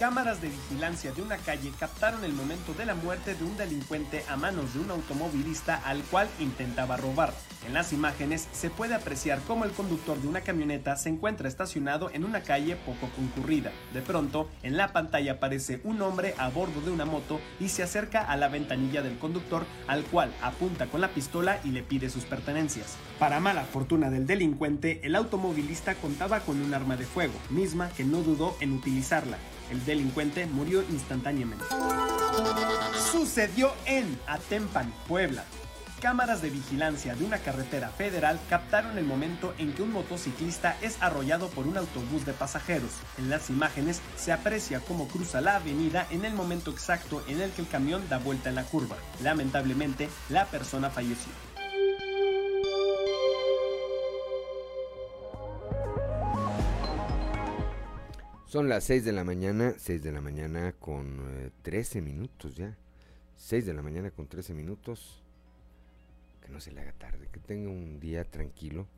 Cámaras 0.01 0.41
de 0.41 0.49
vigilancia 0.49 1.13
de 1.13 1.21
una 1.21 1.37
calle 1.37 1.75
captaron 1.79 2.25
el 2.25 2.33
momento 2.33 2.73
de 2.73 2.87
la 2.87 2.95
muerte 2.95 3.35
de 3.35 3.45
un 3.45 3.59
delincuente 3.59 4.25
a 4.31 4.37
manos 4.37 4.73
de 4.73 4.81
un 4.81 4.91
automovilista 4.91 5.77
al 5.77 6.03
cual 6.05 6.27
intentaba 6.39 6.97
robar. 6.97 7.35
En 7.67 7.75
las 7.75 7.93
imágenes 7.93 8.49
se 8.51 8.71
puede 8.71 8.95
apreciar 8.95 9.43
cómo 9.47 9.67
el 9.67 9.73
conductor 9.73 10.19
de 10.19 10.27
una 10.27 10.41
camioneta 10.41 10.97
se 10.97 11.11
encuentra 11.11 11.49
estacionado 11.49 12.09
en 12.15 12.25
una 12.25 12.41
calle 12.41 12.77
poco 12.77 13.11
concurrida. 13.15 13.73
De 13.93 14.01
pronto, 14.01 14.49
en 14.63 14.79
la 14.79 14.95
pantalla 14.95 15.33
aparece 15.33 15.83
un 15.85 16.01
hombre 16.01 16.35
a 16.39 16.49
bordo 16.49 16.81
de 16.81 16.93
una 16.93 17.05
moto 17.05 17.39
y 17.61 17.69
se 17.69 17.83
acerca 17.83 18.23
a 18.23 18.39
la 18.39 18.49
ventanilla 18.49 19.03
del 19.03 19.19
conductor 19.19 19.67
al 19.87 20.05
cual 20.05 20.33
apunta 20.41 20.87
con 20.87 21.03
la 21.03 21.09
pistola 21.09 21.61
y 21.63 21.73
le 21.73 21.83
pide 21.83 22.09
sus 22.09 22.25
pertenencias. 22.25 22.97
Para 23.19 23.39
mala 23.39 23.65
fortuna 23.65 24.09
del 24.09 24.27
delincuente, 24.27 25.01
el 25.03 25.15
automovilista 25.15 25.95
contaba 25.97 26.41
con 26.41 26.63
un 26.63 26.73
arma 26.73 26.97
de 26.97 27.05
fuego, 27.05 27.35
misma 27.51 27.91
que 27.91 28.05
no 28.05 28.23
dudó 28.23 28.57
en 28.61 28.73
utilizarla. 28.73 29.37
El 29.71 29.85
delincuente 29.85 30.47
murió 30.47 30.83
instantáneamente. 30.83 31.65
Sucedió 33.13 33.73
en 33.87 34.19
Atempan, 34.27 34.93
Puebla. 35.07 35.45
Cámaras 36.01 36.41
de 36.41 36.49
vigilancia 36.49 37.15
de 37.15 37.25
una 37.25 37.39
carretera 37.39 37.91
federal 37.91 38.41
captaron 38.49 38.97
el 38.97 39.05
momento 39.05 39.55
en 39.59 39.75
que 39.75 39.83
un 39.83 39.93
motociclista 39.93 40.77
es 40.81 40.97
arrollado 41.03 41.49
por 41.49 41.67
un 41.67 41.77
autobús 41.77 42.25
de 42.25 42.33
pasajeros. 42.33 42.91
En 43.19 43.29
las 43.29 43.51
imágenes 43.51 44.01
se 44.17 44.33
aprecia 44.33 44.81
cómo 44.81 45.09
cruza 45.09 45.43
la 45.43 45.57
avenida 45.57 46.07
en 46.11 46.25
el 46.25 46.33
momento 46.33 46.71
exacto 46.71 47.23
en 47.29 47.43
el 47.43 47.51
que 47.51 47.61
el 47.61 47.69
camión 47.69 48.09
da 48.09 48.17
vuelta 48.17 48.49
en 48.49 48.55
la 48.55 48.65
curva. 48.65 48.97
Lamentablemente, 49.23 50.09
la 50.31 50.47
persona 50.47 50.89
falleció. 50.89 51.50
Son 58.51 58.69
las 58.69 58.83
6 58.83 59.05
de 59.05 59.13
la 59.13 59.23
mañana, 59.23 59.75
6 59.79 60.03
de 60.03 60.11
la 60.11 60.21
mañana 60.21 60.73
con 60.73 61.21
eh, 61.39 61.53
13 61.63 62.03
minutos 62.03 62.57
ya. 62.57 62.77
6 63.37 63.65
de 63.65 63.75
la 63.75 63.81
mañana 63.81 64.11
con 64.11 64.27
13 64.27 64.55
minutos. 64.55 65.23
Que 66.43 66.49
no 66.49 66.61
se 66.61 66.73
le 66.73 66.81
haga 66.81 66.91
tarde, 66.91 67.29
que 67.31 67.39
tenga 67.39 67.71
un 67.71 68.01
día 68.01 68.25
tranquilo, 68.25 68.89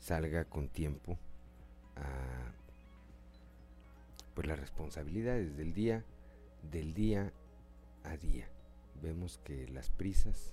salga 0.00 0.44
con 0.44 0.68
tiempo 0.68 1.16
pues 4.34 4.46
las 4.46 4.60
responsabilidades 4.60 5.56
del 5.56 5.72
día, 5.72 6.04
del 6.70 6.92
día 6.92 7.32
a 8.04 8.18
día. 8.18 8.50
Vemos 9.02 9.40
que 9.44 9.66
las 9.68 9.88
prisas 9.88 10.52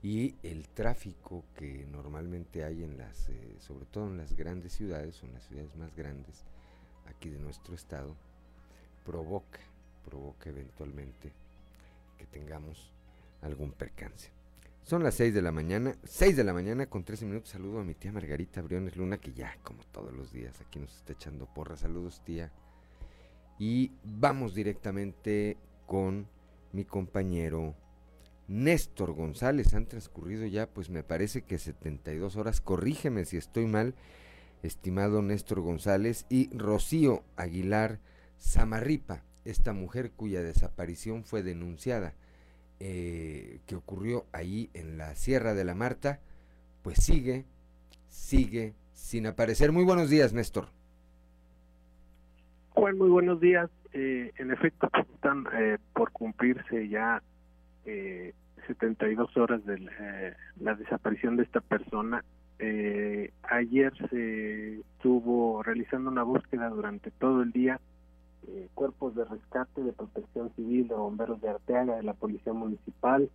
y 0.00 0.36
el 0.44 0.68
tráfico 0.68 1.42
que 1.56 1.88
normalmente 1.90 2.62
hay 2.62 2.84
en 2.84 2.98
las, 2.98 3.28
eh, 3.30 3.56
sobre 3.58 3.86
todo 3.86 4.06
en 4.06 4.18
las 4.18 4.34
grandes 4.36 4.74
ciudades, 4.74 5.24
en 5.24 5.32
las 5.32 5.42
ciudades 5.48 5.74
más 5.74 5.96
grandes, 5.96 6.44
aquí 7.06 7.28
de 7.28 7.38
nuestro 7.38 7.74
estado 7.74 8.14
provoca, 9.04 9.60
provoca 10.04 10.50
eventualmente 10.50 11.32
que 12.18 12.26
tengamos 12.26 12.90
algún 13.42 13.72
percance. 13.72 14.30
Son 14.84 15.02
las 15.02 15.14
6 15.14 15.32
de 15.32 15.40
la 15.40 15.50
mañana, 15.50 15.96
6 16.04 16.36
de 16.36 16.44
la 16.44 16.52
mañana 16.52 16.86
con 16.86 17.04
13 17.04 17.24
minutos. 17.24 17.50
Saludo 17.50 17.80
a 17.80 17.84
mi 17.84 17.94
tía 17.94 18.12
Margarita 18.12 18.60
Briones 18.60 18.96
Luna, 18.96 19.16
que 19.16 19.32
ya, 19.32 19.56
como 19.62 19.82
todos 19.84 20.12
los 20.12 20.30
días, 20.30 20.60
aquí 20.60 20.78
nos 20.78 20.94
está 20.94 21.14
echando 21.14 21.46
porra. 21.46 21.76
Saludos, 21.76 22.20
tía. 22.22 22.52
Y 23.58 23.92
vamos 24.04 24.54
directamente 24.54 25.56
con 25.86 26.26
mi 26.72 26.84
compañero 26.84 27.74
Néstor 28.46 29.12
González. 29.12 29.72
Han 29.72 29.86
transcurrido 29.86 30.44
ya, 30.44 30.66
pues 30.66 30.90
me 30.90 31.02
parece 31.02 31.42
que 31.42 31.58
72 31.58 32.36
horas. 32.36 32.60
Corrígeme 32.60 33.24
si 33.24 33.38
estoy 33.38 33.66
mal 33.66 33.94
estimado 34.64 35.22
Néstor 35.22 35.60
González, 35.60 36.26
y 36.28 36.56
Rocío 36.56 37.22
Aguilar 37.36 37.98
Zamarripa, 38.40 39.22
esta 39.44 39.72
mujer 39.72 40.10
cuya 40.10 40.42
desaparición 40.42 41.24
fue 41.24 41.42
denunciada, 41.42 42.14
eh, 42.80 43.60
que 43.66 43.76
ocurrió 43.76 44.26
ahí 44.32 44.70
en 44.74 44.98
la 44.98 45.14
Sierra 45.14 45.54
de 45.54 45.64
la 45.64 45.74
Marta, 45.74 46.20
pues 46.82 46.98
sigue, 46.98 47.44
sigue 48.08 48.74
sin 48.92 49.26
aparecer. 49.26 49.72
Muy 49.72 49.84
buenos 49.84 50.10
días, 50.10 50.32
Néstor. 50.32 50.68
Juan, 52.70 52.98
muy 52.98 53.08
buenos 53.08 53.40
días. 53.40 53.70
Eh, 53.92 54.32
en 54.38 54.50
efecto, 54.50 54.90
están 55.14 55.46
eh, 55.54 55.78
por 55.92 56.10
cumplirse 56.10 56.88
ya 56.88 57.22
eh, 57.86 58.34
72 58.66 59.36
horas 59.36 59.64
de 59.64 59.74
eh, 60.00 60.34
la 60.60 60.74
desaparición 60.74 61.36
de 61.36 61.44
esta 61.44 61.60
persona 61.60 62.24
eh, 62.58 63.32
ayer 63.42 63.92
se 64.10 64.80
estuvo 64.80 65.62
realizando 65.62 66.10
una 66.10 66.22
búsqueda 66.22 66.68
durante 66.70 67.10
todo 67.10 67.42
el 67.42 67.52
día. 67.52 67.80
Eh, 68.46 68.68
cuerpos 68.74 69.14
de 69.14 69.24
rescate, 69.24 69.82
de 69.82 69.92
protección 69.92 70.52
civil, 70.54 70.88
de 70.88 70.94
bomberos 70.94 71.40
de 71.40 71.48
Arteaga, 71.48 71.96
de 71.96 72.02
la 72.02 72.12
Policía 72.12 72.52
Municipal, 72.52 73.30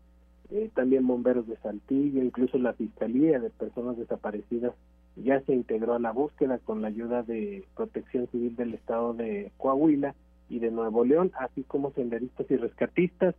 eh, 0.52 0.70
también 0.76 1.08
bomberos 1.08 1.48
de 1.48 1.58
Saltillo, 1.58 2.24
incluso 2.24 2.58
la 2.60 2.74
Fiscalía 2.74 3.40
de 3.40 3.50
Personas 3.50 3.98
Desaparecidas 3.98 4.74
ya 5.16 5.42
se 5.42 5.54
integró 5.54 5.96
a 5.96 6.00
la 6.00 6.12
búsqueda 6.12 6.60
con 6.60 6.82
la 6.82 6.88
ayuda 6.88 7.24
de 7.24 7.66
Protección 7.76 8.28
Civil 8.28 8.56
del 8.56 8.74
Estado 8.74 9.14
de 9.14 9.52
Coahuila 9.58 10.16
y 10.50 10.60
de 10.60 10.72
Nuevo 10.72 11.06
León, 11.06 11.32
así 11.40 11.64
como 11.64 11.92
senderistas 11.92 12.50
y 12.50 12.58
rescatistas. 12.58 13.36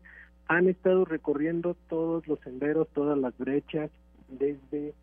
Han 0.49 0.69
estado 0.69 1.05
recorriendo 1.05 1.77
todos 1.89 2.27
los 2.27 2.41
senderos, 2.41 2.89
todas 2.93 3.17
las 3.19 3.37
brechas, 3.39 3.91
desde 4.29 4.95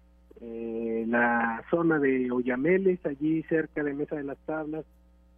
eh, 0.42 1.06
la 1.08 1.64
zona 1.70 2.00
de 2.00 2.32
Oyameles, 2.32 3.06
allí 3.06 3.44
cerca 3.44 3.84
de 3.84 3.94
Mesa 3.94 4.16
de 4.16 4.24
las 4.24 4.38
Tablas, 4.40 4.86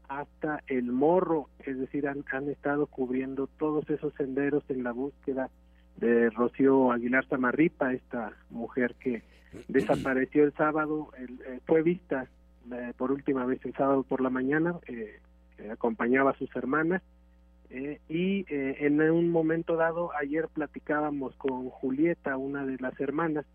hasta 0.08 0.64
el 0.68 0.86
Morro, 0.92 1.50
es 1.60 1.78
decir, 1.78 2.08
han, 2.08 2.26
han 2.32 2.50
estado 2.50 2.88
cubriendo 2.88 3.48
todos 3.60 3.90
esos 3.90 4.14
senderos 4.16 4.64
en 4.70 4.84
la 4.84 4.92
búsqueda 4.92 5.50
de 5.98 6.30
Rocío 6.32 6.92
Aguilar 6.92 7.26
Zamarripa, 7.28 7.94
esta 7.94 8.34
mujer 8.50 8.96
que 9.00 9.22
desapareció 9.68 10.44
el 10.44 10.54
sábado, 10.54 11.10
el, 11.18 11.40
eh, 11.46 11.60
fue 11.66 11.84
vista 11.84 12.28
eh, 12.72 12.94
por 12.98 13.12
última 13.12 13.46
vez 13.46 13.64
el 13.66 13.74
sábado 13.74 14.04
por 14.04 14.22
la 14.22 14.30
mañana, 14.30 14.76
eh, 14.88 15.20
acompañaba 15.72 16.32
a 16.32 16.38
sus 16.38 16.54
hermanas, 16.56 17.02
eh, 17.70 18.00
y 18.10 18.46
eh, 18.50 18.78
en 18.80 19.00
un 19.00 19.30
momento 19.30 19.76
dado, 19.76 20.12
ayer 20.20 20.48
platicábamos 20.48 21.36
con 21.36 21.70
Julieta, 21.70 22.36
una 22.36 22.66
de 22.66 22.78
las 22.80 23.00
hermanas, 23.00 23.46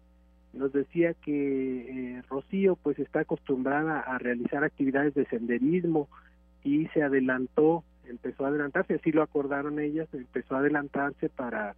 nos 0.55 0.73
decía 0.73 1.15
que 1.15 2.17
eh, 2.17 2.23
Rocío 2.29 2.77
pues 2.77 2.99
está 2.99 3.21
acostumbrada 3.21 4.01
a 4.01 4.19
realizar 4.19 4.65
actividades 4.65 5.15
de 5.15 5.27
senderismo 5.27 6.09
y 6.63 6.87
se 6.89 7.03
adelantó, 7.03 7.85
empezó 8.09 8.45
a 8.45 8.49
adelantarse, 8.49 8.95
así 8.95 9.13
lo 9.13 9.23
acordaron 9.23 9.79
ellas, 9.79 10.09
empezó 10.13 10.57
a 10.57 10.61
adelantarse 10.61 11.29
para 11.29 11.75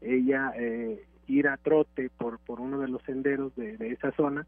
ella 0.00 0.52
eh, 0.56 1.04
ir 1.26 1.48
a 1.48 1.56
trote 1.56 2.10
por, 2.16 2.38
por 2.40 2.60
uno 2.60 2.80
de 2.80 2.88
los 2.88 3.02
senderos 3.02 3.54
de, 3.56 3.76
esa 3.80 4.12
zona 4.12 4.46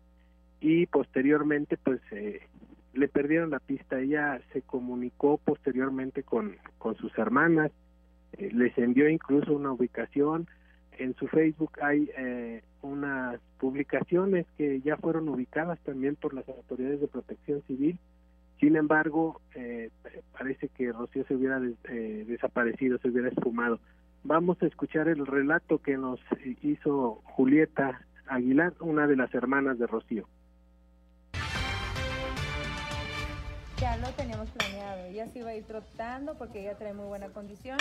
y 0.61 0.87
posteriormente 0.87 1.77
pues 1.77 2.01
eh, 2.11 2.41
le 2.93 3.09
perdieron 3.09 3.51
la 3.51 3.61
pista, 3.61 4.01
ella 4.01 4.41
se 4.53 4.63
comunicó 4.63 5.39
posteriormente 5.39 6.23
con, 6.23 6.57
con 6.79 6.97
sus 6.97 7.17
hermanas, 7.17 7.71
eh, 8.33 8.51
les 8.53 8.77
envió 8.77 9.09
incluso 9.09 9.53
una 9.53 9.73
ubicación, 9.73 10.49
en 10.99 11.15
su 11.15 11.27
Facebook 11.29 11.73
hay 11.81 12.11
eh, 12.17 12.63
unas 12.83 13.41
publicaciones 13.59 14.47
que 14.57 14.81
ya 14.81 14.97
fueron 14.97 15.29
ubicadas 15.29 15.79
también 15.81 16.17
por 16.17 16.35
las 16.35 16.49
autoridades 16.49 17.01
de 17.01 17.09
protección 17.09 17.63
civil. 17.63 17.99
Sin 18.61 18.77
embargo, 18.77 19.41
eh, 19.55 19.91
parece 20.37 20.69
que 20.69 20.93
Rocío 20.93 21.25
se 21.27 21.37
hubiera 21.37 21.61
eh, 21.89 22.25
desaparecido, 22.27 22.99
se 22.99 23.09
hubiera 23.09 23.29
esfumado. 23.29 23.79
Vamos 24.25 24.61
a 24.63 24.67
escuchar 24.67 25.09
el 25.09 25.25
relato 25.27 25.79
que 25.79 25.97
nos 25.97 26.21
hizo 26.63 27.23
Julieta 27.25 28.01
Aguilar, 28.27 28.75
una 28.81 29.07
de 29.07 29.17
las 29.17 29.33
hermanas 29.33 29.79
de 29.79 29.87
Rocío. 29.87 30.27
Ya 33.81 33.97
lo 33.97 34.09
teníamos 34.11 34.49
planeado. 34.51 35.05
Ella 35.05 35.29
se 35.29 35.39
iba 35.39 35.51
a 35.51 35.55
ir 35.55 35.65
trotando 35.65 36.35
porque 36.35 36.61
ella 36.61 36.77
trae 36.77 36.95
muy 36.95 37.07
buena 37.07 37.29
condición. 37.29 37.79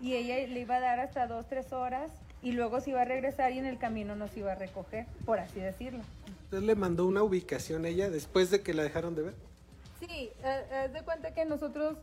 Y 0.00 0.14
ella 0.14 0.46
le 0.46 0.60
iba 0.60 0.76
a 0.76 0.80
dar 0.80 1.00
hasta 1.00 1.26
dos, 1.26 1.46
tres 1.46 1.72
horas 1.72 2.10
y 2.42 2.52
luego 2.52 2.80
se 2.80 2.90
iba 2.90 3.02
a 3.02 3.04
regresar 3.04 3.52
y 3.52 3.58
en 3.58 3.66
el 3.66 3.78
camino 3.78 4.16
nos 4.16 4.36
iba 4.36 4.52
a 4.52 4.54
recoger, 4.54 5.06
por 5.24 5.38
así 5.38 5.60
decirlo. 5.60 6.00
¿Usted 6.44 6.60
le 6.60 6.74
mandó 6.74 7.06
una 7.06 7.22
ubicación 7.22 7.84
a 7.84 7.88
ella 7.88 8.10
después 8.10 8.50
de 8.50 8.62
que 8.62 8.74
la 8.74 8.82
dejaron 8.82 9.14
de 9.14 9.22
ver? 9.22 9.34
Sí, 10.00 10.30
haz 10.44 10.90
uh, 10.90 10.92
de 10.92 11.02
cuenta 11.02 11.34
que 11.34 11.44
nosotros 11.44 11.96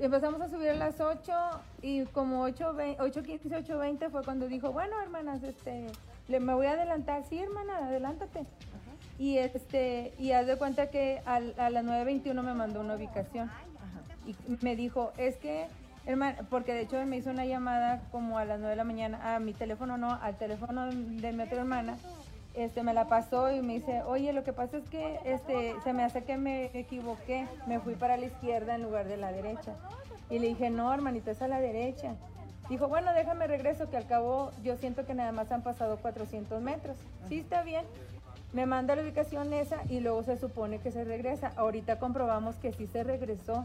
empezamos 0.00 0.40
a 0.40 0.48
subir 0.48 0.70
a 0.70 0.74
las 0.74 1.00
8 1.00 1.32
y 1.80 2.04
como 2.06 2.46
8.15, 2.48 3.06
8.20 3.40 4.10
fue 4.10 4.22
cuando 4.24 4.48
dijo, 4.48 4.72
bueno, 4.72 5.00
hermanas, 5.00 5.42
este, 5.42 5.86
le, 6.28 6.40
me 6.40 6.54
voy 6.54 6.66
a 6.66 6.72
adelantar. 6.72 7.24
Sí, 7.28 7.38
hermana, 7.38 7.86
adelántate. 7.86 8.46
Y 9.22 9.38
este 9.38 10.12
y 10.18 10.32
haz 10.32 10.48
de 10.48 10.56
cuenta 10.56 10.90
que 10.90 11.22
al, 11.26 11.54
a 11.56 11.70
las 11.70 11.84
9.21 11.84 12.42
me 12.42 12.54
mandó 12.54 12.80
una 12.80 12.96
ubicación. 12.96 13.48
Ajá. 13.48 13.62
Y 14.26 14.34
me 14.64 14.74
dijo, 14.74 15.12
es 15.16 15.36
que 15.36 15.68
Hermana, 16.04 16.38
porque 16.50 16.74
de 16.74 16.80
hecho 16.80 16.96
me 17.06 17.18
hizo 17.18 17.30
una 17.30 17.44
llamada 17.44 18.02
como 18.10 18.36
a 18.36 18.44
las 18.44 18.58
9 18.58 18.70
de 18.70 18.76
la 18.76 18.82
mañana, 18.82 19.36
a 19.36 19.38
mi 19.38 19.52
teléfono 19.52 19.96
no, 19.96 20.12
al 20.20 20.36
teléfono 20.36 20.86
de 20.86 21.32
mi 21.32 21.42
otra 21.44 21.58
hermana, 21.58 21.96
este 22.54 22.82
me 22.82 22.92
la 22.92 23.06
pasó 23.06 23.52
y 23.52 23.62
me 23.62 23.74
dice, 23.74 24.02
oye, 24.02 24.32
lo 24.32 24.42
que 24.42 24.52
pasa 24.52 24.78
es 24.78 24.88
que 24.88 25.20
este 25.24 25.76
se 25.84 25.92
me 25.92 26.02
hace 26.02 26.24
que 26.24 26.36
me 26.36 26.76
equivoqué, 26.76 27.46
me 27.68 27.78
fui 27.78 27.94
para 27.94 28.16
la 28.16 28.26
izquierda 28.26 28.74
en 28.74 28.82
lugar 28.82 29.06
de 29.06 29.18
la 29.18 29.30
derecha. 29.30 29.76
Y 30.30 30.40
le 30.40 30.48
dije, 30.48 30.68
no, 30.70 30.92
hermanita, 30.92 31.30
es 31.30 31.42
a 31.42 31.46
la 31.46 31.60
derecha. 31.60 32.16
Dijo, 32.68 32.88
bueno, 32.88 33.12
déjame 33.12 33.46
regreso, 33.46 33.88
que 33.88 33.96
al 33.96 34.08
cabo 34.08 34.50
yo 34.64 34.76
siento 34.78 35.06
que 35.06 35.14
nada 35.14 35.30
más 35.30 35.52
han 35.52 35.62
pasado 35.62 35.98
400 35.98 36.60
metros. 36.60 36.96
Sí, 37.28 37.38
está 37.38 37.62
bien. 37.62 37.84
Me 38.52 38.66
manda 38.66 38.94
la 38.94 39.02
ubicación 39.02 39.52
esa 39.54 39.78
y 39.88 40.00
luego 40.00 40.22
se 40.24 40.36
supone 40.36 40.78
que 40.78 40.90
se 40.90 41.04
regresa. 41.04 41.52
Ahorita 41.56 41.98
comprobamos 41.98 42.56
que 42.56 42.72
sí 42.72 42.86
se 42.86 43.02
regresó, 43.02 43.64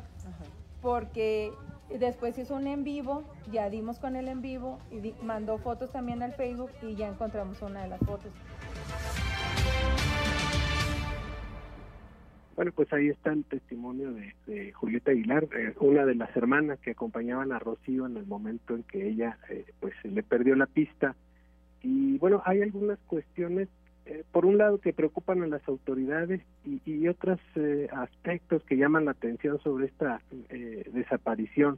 porque 0.82 1.52
después 2.00 2.38
hizo 2.38 2.56
un 2.56 2.68
en 2.68 2.84
vivo, 2.86 3.24
ya 3.52 3.70
dimos 3.70 4.00
con 4.00 4.16
el 4.16 4.30
en 4.30 4.42
vivo 4.42 4.80
y 4.90 5.00
di- 5.00 5.16
mandó 5.24 5.58
fotos 5.58 5.92
también 5.92 6.24
al 6.24 6.34
Facebook 6.34 6.70
y 6.82 6.96
ya 6.96 7.08
encontramos 7.10 7.62
una 7.62 7.82
de 7.84 7.90
las 7.90 8.00
fotos. 8.00 8.32
Bueno, 12.56 12.72
pues 12.72 12.92
ahí 12.92 13.10
está 13.10 13.34
el 13.34 13.44
testimonio 13.46 14.12
de, 14.14 14.34
de 14.48 14.72
Julieta 14.72 15.12
Aguilar, 15.12 15.48
eh, 15.56 15.76
una 15.80 16.06
de 16.06 16.16
las 16.16 16.36
hermanas 16.36 16.80
que 16.80 16.92
acompañaban 16.92 17.52
a 17.52 17.60
Rocío 17.60 18.08
en 18.08 18.18
el 18.18 18.26
momento 18.26 18.74
en 18.74 18.82
que 18.84 19.08
ella 19.10 19.38
eh, 19.50 19.66
pues 19.80 19.94
se 20.02 20.08
le 20.08 20.24
perdió 20.24 20.56
la 20.56 20.66
pista. 20.66 21.16
Y 21.84 22.18
bueno, 22.18 22.42
hay 22.46 22.64
algunas 22.64 22.98
cuestiones, 23.06 23.68
eh, 24.08 24.24
por 24.32 24.46
un 24.46 24.58
lado, 24.58 24.80
que 24.80 24.94
preocupan 24.94 25.44
a 25.44 25.48
las 25.48 25.68
autoridades 25.68 26.42
y, 26.66 26.82
y 26.86 27.08
otros 27.08 27.40
eh, 27.56 27.90
aspectos 27.92 28.64
que 28.64 28.78
llaman 28.78 29.06
la 29.06 29.12
atención 29.12 29.60
sobre 29.60 29.88
esta 29.88 30.22
eh, 30.50 30.90
desaparición. 30.94 31.78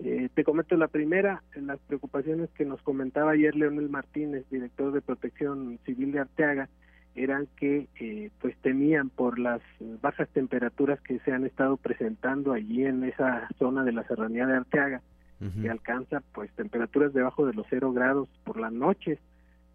Eh, 0.00 0.28
te 0.34 0.44
comento 0.44 0.76
la 0.76 0.88
primera, 0.88 1.42
las 1.54 1.78
preocupaciones 1.80 2.50
que 2.50 2.64
nos 2.64 2.82
comentaba 2.82 3.30
ayer 3.30 3.54
Leonel 3.54 3.88
Martínez, 3.88 4.44
director 4.50 4.92
de 4.92 5.00
Protección 5.00 5.78
Civil 5.86 6.12
de 6.12 6.20
Arteaga, 6.20 6.68
eran 7.14 7.46
que 7.56 7.88
eh, 8.00 8.30
pues 8.40 8.56
temían 8.58 9.08
por 9.08 9.38
las 9.38 9.62
bajas 10.02 10.28
temperaturas 10.30 11.00
que 11.00 11.20
se 11.20 11.32
han 11.32 11.46
estado 11.46 11.76
presentando 11.76 12.52
allí 12.52 12.84
en 12.84 13.04
esa 13.04 13.48
zona 13.58 13.84
de 13.84 13.92
la 13.92 14.02
serranía 14.04 14.46
de 14.46 14.56
Arteaga, 14.56 15.00
que 15.60 15.68
alcanza 15.68 16.22
pues 16.32 16.50
temperaturas 16.52 17.12
debajo 17.12 17.46
de 17.46 17.52
los 17.52 17.66
cero 17.68 17.92
grados 17.92 18.28
por 18.44 18.58
las 18.58 18.72
noches 18.72 19.18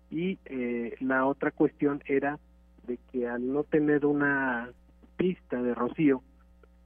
y 0.09 0.39
eh, 0.45 0.95
la 0.99 1.25
otra 1.25 1.51
cuestión 1.51 2.01
era 2.05 2.39
de 2.87 2.97
que 3.11 3.27
al 3.27 3.51
no 3.51 3.63
tener 3.63 4.05
una 4.05 4.69
pista 5.17 5.61
de 5.61 5.73
rocío 5.73 6.23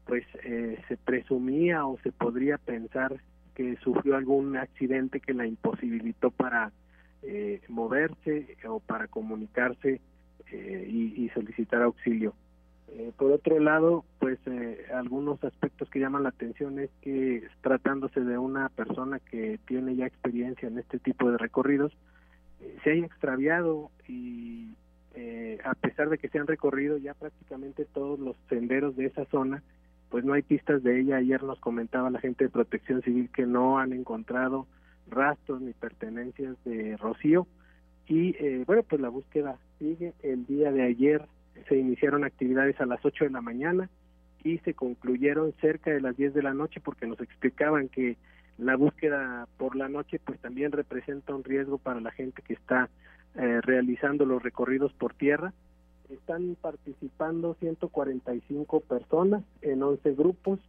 pues 0.06 0.26
eh, 0.44 0.82
se 0.88 0.98
presumía 0.98 1.86
o 1.86 1.98
se 2.00 2.12
podría 2.12 2.58
pensar 2.58 3.16
que 3.56 3.78
sufrió 3.78 4.18
algún 4.18 4.58
accidente 4.58 5.20
que 5.22 5.34
la 5.34 5.48
imposibilitó 5.48 6.32
para 6.32 6.72
eh, 7.22 7.62
moverse 7.70 8.58
o 8.68 8.80
para 8.80 9.08
comunicarse 9.08 10.02
eh, 10.52 10.88
y, 10.90 11.24
y 11.24 11.30
solicitar 11.30 11.82
auxilio. 11.82 12.34
Eh, 12.96 13.12
por 13.18 13.32
otro 13.32 13.60
lado, 13.60 14.06
pues 14.20 14.38
eh, 14.46 14.86
algunos 14.94 15.44
aspectos 15.44 15.90
que 15.90 16.00
llaman 16.00 16.24
la 16.24 16.30
atención 16.30 16.78
es 16.80 16.92
que 17.02 17.44
tratándose 17.62 18.22
de 18.22 18.38
una 18.38 18.70
persona 18.70 19.20
que 19.20 19.60
tiene 19.66 19.96
ya 19.96 20.06
experiencia 20.06 20.68
en 20.68 20.78
este 20.78 21.00
tipo 21.00 21.32
de 21.32 21.38
recorridos, 21.40 21.92
se 22.84 22.91
haya 22.91 23.06
extraviado 23.06 23.91
y 24.08 24.76
eh, 25.15 25.60
a 25.63 25.73
pesar 25.76 26.10
de 26.10 26.17
que 26.17 26.30
se 26.30 26.39
han 26.39 26.47
recorrido 26.47 26.97
ya 26.97 27.13
prácticamente 27.13 27.86
todos 27.86 28.19
los 28.19 28.36
senderos 28.49 28.95
de 28.95 29.06
esa 29.06 29.26
zona, 29.26 29.63
pues 30.10 30.26
no 30.26 30.34
hay 30.34 30.41
pistas 30.41 30.84
de 30.84 30.99
ella. 30.99 31.17
Ayer 31.17 31.43
nos 31.43 31.60
comentaba 31.60 32.10
la 32.10 32.19
gente 32.19 32.45
de 32.45 32.49
Protección 32.49 33.02
Civil 33.02 33.30
que 33.34 33.45
no 33.45 33.80
han 33.80 33.93
encontrado 33.93 34.67
rastros 35.08 35.62
ni 35.62 35.73
pertenencias 35.73 36.56
de 36.63 36.97
Rocío 36.97 37.47
y 38.08 38.36
eh, 38.39 38.63
bueno, 38.65 38.84
pues 38.84 39.02
la 39.02 39.10
búsqueda 39.10 39.58
sigue. 39.80 40.13
El 40.21 40.45
día 40.45 40.71
de 40.71 40.84
ayer 40.84 41.26
se 41.67 41.78
iniciaron 41.78 42.23
actividades 42.23 42.80
a 42.82 42.86
las 42.86 43.04
8 43.04 43.26
de 43.26 43.32
la 43.32 43.41
mañana 43.41 43.89
y 44.43 44.58
se 44.60 44.73
concluyeron 44.73 45.54
cerca 45.62 45.91
de 45.91 46.02
las 46.02 46.17
10 46.17 46.34
de 46.34 46.43
la 46.43 46.54
noche 46.54 46.82
porque 46.82 47.08
nos 47.08 47.19
explicaban 47.21 47.88
que 47.88 48.17
la 48.58 48.76
búsqueda 48.76 49.48
por 49.58 49.76
la 49.76 49.89
noche 49.89 50.20
pues 50.24 50.39
también 50.39 50.72
representa 50.72 51.34
un 51.34 51.44
riesgo 51.44 51.78
para 51.78 52.00
la 52.00 52.12
gente 52.12 52.42
que 52.42 52.54
está 52.54 52.89
eh, 53.36 53.62
realizando 53.62 54.26
los 54.26 54.44
recorridos 54.44 54.94
por 54.94 55.13
tierra. 55.13 55.54
Están 56.10 56.56
participando 56.62 57.56
145 57.60 58.82
personas 58.82 59.44
en 59.62 59.82
11 59.82 60.13
grupos 60.13 60.60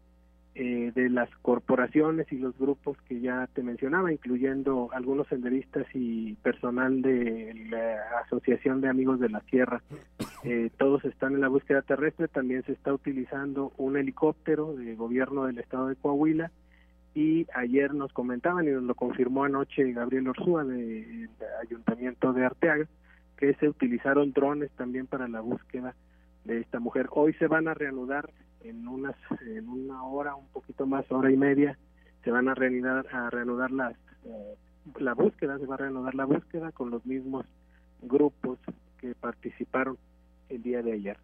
eh, 0.57 0.92
de 0.94 1.11
las 1.11 1.29
corporaciones 1.42 2.31
y 2.31 2.37
los 2.37 2.57
grupos 2.57 2.97
que 3.09 3.20
ya 3.20 3.49
te 3.53 3.62
mencionaba, 3.62 4.12
incluyendo 4.12 4.88
algunos 4.92 5.27
senderistas 5.27 5.85
y 5.92 6.35
personal 6.35 7.03
de 7.03 7.53
la 7.68 8.20
Asociación 8.25 8.81
de 8.81 8.88
Amigos 8.88 9.18
de 9.18 9.31
la 9.31 9.40
Sierra. 9.51 9.83
Eh, 10.44 10.70
todos 10.79 11.05
están 11.05 11.35
en 11.35 11.40
la 11.40 11.49
búsqueda 11.49 11.83
terrestre, 11.83 12.29
también 12.29 12.62
se 12.62 12.73
está 12.73 12.94
utilizando 12.94 13.73
un 13.77 13.97
helicóptero 13.97 14.75
del 14.75 14.94
gobierno 14.94 15.47
del 15.47 15.59
estado 15.59 15.88
de 15.88 15.97
Coahuila 15.97 16.53
y 17.14 17.46
ayer 17.55 17.94
nos 17.94 18.12
comentaban 18.12 18.66
y 18.66 18.72
nos 18.72 18.83
lo 18.83 18.94
confirmó 18.94 19.44
anoche 19.44 19.92
Gabriel 19.92 20.29
Orzúa 20.29 20.64
del 20.64 21.31
Ayuntamiento 21.62 22.33
de 22.33 22.44
Arteaga 22.44 22.87
que 23.37 23.55
se 23.55 23.68
utilizaron 23.68 24.33
drones 24.33 24.70
también 24.72 25.07
para 25.07 25.29
la 25.29 25.40
búsqueda 25.40 25.94
de 26.44 26.61
esta 26.61 26.81
mujer. 26.81 27.09
Hoy 27.11 27.33
se 27.35 27.46
van 27.46 27.68
a 27.68 27.74
reanudar 27.74 28.31
en 28.62 28.87
unas 28.88 29.16
en 29.46 29.68
una 29.68 30.03
hora, 30.05 30.35
un 30.35 30.48
poquito 30.48 30.87
más, 30.87 31.11
hora 31.11 31.31
y 31.31 31.37
media, 31.37 31.79
se 32.24 32.31
van 32.31 32.48
a 32.48 32.55
reanudar 32.55 33.07
a 33.12 33.31
reanudar 33.31 33.70
las 33.70 33.94
eh, 34.24 34.57
la 34.98 35.14
búsqueda, 35.14 35.59
se 35.59 35.66
va 35.66 35.74
a 35.74 35.79
reanudar 35.79 36.14
la 36.14 36.24
búsqueda 36.24 36.72
con 36.72 36.90
los 36.90 37.05
mismos 37.07 37.46
grupos 38.03 38.59
que 38.98 39.14
participaron 39.14 39.98
el 40.48 40.62
día 40.62 40.83
de 40.83 40.92
ayer. 40.92 41.16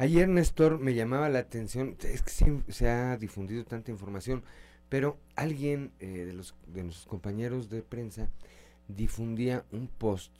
Ayer, 0.00 0.30
Néstor, 0.30 0.78
me 0.78 0.94
llamaba 0.94 1.28
la 1.28 1.40
atención, 1.40 1.94
es 2.02 2.22
que 2.22 2.30
sí, 2.30 2.46
se 2.68 2.88
ha 2.88 3.18
difundido 3.18 3.66
tanta 3.66 3.90
información, 3.90 4.42
pero 4.88 5.18
alguien 5.36 5.92
eh, 6.00 6.24
de, 6.24 6.32
los, 6.32 6.54
de 6.68 6.84
nuestros 6.84 7.06
compañeros 7.06 7.68
de 7.68 7.82
prensa 7.82 8.30
difundía 8.88 9.62
un 9.72 9.88
post, 9.88 10.32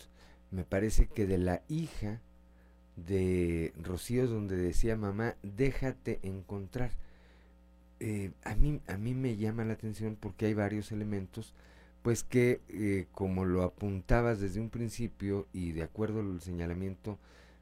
me 0.50 0.64
parece 0.64 1.08
que 1.08 1.26
de 1.26 1.36
la 1.36 1.60
hija 1.68 2.22
de 2.96 3.74
Rocío, 3.82 4.26
donde 4.28 4.56
decía, 4.56 4.96
mamá, 4.96 5.36
déjate 5.42 6.20
encontrar. 6.22 6.92
Eh, 7.98 8.30
a, 8.44 8.54
mí, 8.54 8.80
a 8.86 8.96
mí 8.96 9.12
me 9.12 9.36
llama 9.36 9.66
la 9.66 9.74
atención 9.74 10.16
porque 10.18 10.46
hay 10.46 10.54
varios 10.54 10.90
elementos, 10.90 11.52
pues 12.00 12.24
que, 12.24 12.62
eh, 12.70 13.08
como 13.12 13.44
lo 13.44 13.62
apuntabas 13.62 14.40
desde 14.40 14.58
un 14.58 14.70
principio 14.70 15.48
y 15.52 15.72
de 15.72 15.82
acuerdo 15.82 16.20
al 16.20 16.40
señalamiento 16.40 17.18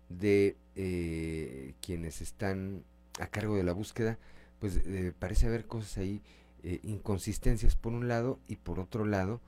de 0.08 0.56
eh, 0.74 1.74
quienes 1.80 2.20
están 2.20 2.82
a 3.20 3.26
cargo 3.26 3.56
de 3.56 3.64
la 3.64 3.72
búsqueda, 3.72 4.18
pues 4.58 4.80
eh, 4.86 5.12
parece 5.18 5.46
haber 5.46 5.66
cosas 5.66 5.98
ahí, 5.98 6.22
eh, 6.62 6.80
inconsistencias 6.82 7.76
por 7.76 7.92
un 7.92 8.08
lado 8.08 8.38
y 8.48 8.56
por 8.56 8.80
otro 8.80 9.04
lado, 9.04 9.40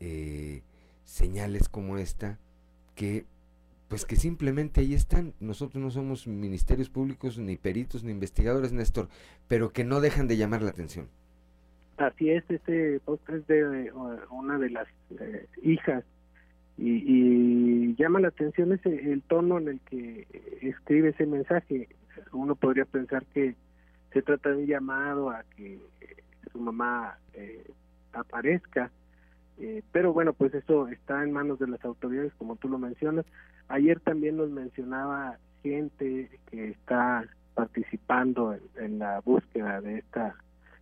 eh, 0.00 0.62
señales 1.04 1.68
como 1.68 1.98
esta 1.98 2.38
que 2.94 3.24
pues 3.88 4.04
que 4.04 4.16
simplemente 4.16 4.80
ahí 4.80 4.94
están. 4.94 5.32
Nosotros 5.38 5.80
no 5.80 5.92
somos 5.92 6.26
ministerios 6.26 6.90
públicos, 6.90 7.38
ni 7.38 7.56
peritos, 7.56 8.02
ni 8.02 8.10
investigadores, 8.10 8.72
Néstor, 8.72 9.08
pero 9.46 9.72
que 9.72 9.84
no 9.84 10.00
dejan 10.00 10.26
de 10.26 10.36
llamar 10.36 10.62
la 10.62 10.70
atención. 10.70 11.08
Así 11.96 12.30
es, 12.30 12.42
este 12.48 12.96
es 12.96 13.46
de 13.46 13.92
una 14.30 14.58
de 14.58 14.70
las 14.70 14.88
hijas 15.62 16.04
y, 16.78 17.02
y 17.06 17.94
llama 17.96 18.20
la 18.20 18.28
atención 18.28 18.72
ese 18.72 19.12
el 19.12 19.22
tono 19.22 19.58
en 19.58 19.68
el 19.68 19.80
que 19.80 20.26
escribe 20.62 21.10
ese 21.10 21.26
mensaje. 21.26 21.88
Uno 22.32 22.54
podría 22.54 22.84
pensar 22.84 23.24
que 23.26 23.54
se 24.12 24.22
trata 24.22 24.50
de 24.50 24.56
un 24.56 24.66
llamado 24.66 25.30
a 25.30 25.44
que 25.56 25.78
su 26.52 26.58
mamá 26.58 27.18
eh, 27.34 27.70
aparezca, 28.12 28.90
eh, 29.58 29.82
pero 29.92 30.12
bueno, 30.12 30.32
pues 30.32 30.54
eso 30.54 30.88
está 30.88 31.22
en 31.22 31.32
manos 31.32 31.58
de 31.58 31.68
las 31.68 31.84
autoridades, 31.84 32.32
como 32.34 32.56
tú 32.56 32.68
lo 32.68 32.78
mencionas. 32.78 33.24
Ayer 33.68 34.00
también 34.00 34.36
nos 34.36 34.50
mencionaba 34.50 35.38
gente 35.62 36.30
que 36.50 36.70
está 36.70 37.26
participando 37.54 38.54
en, 38.54 38.60
en 38.76 38.98
la 38.98 39.20
búsqueda 39.20 39.80
de 39.80 39.98
esta 39.98 40.36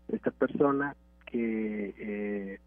de 0.08 0.16
esta 0.16 0.30
persona 0.32 0.96
que 1.26 1.94
eh, 1.98 2.60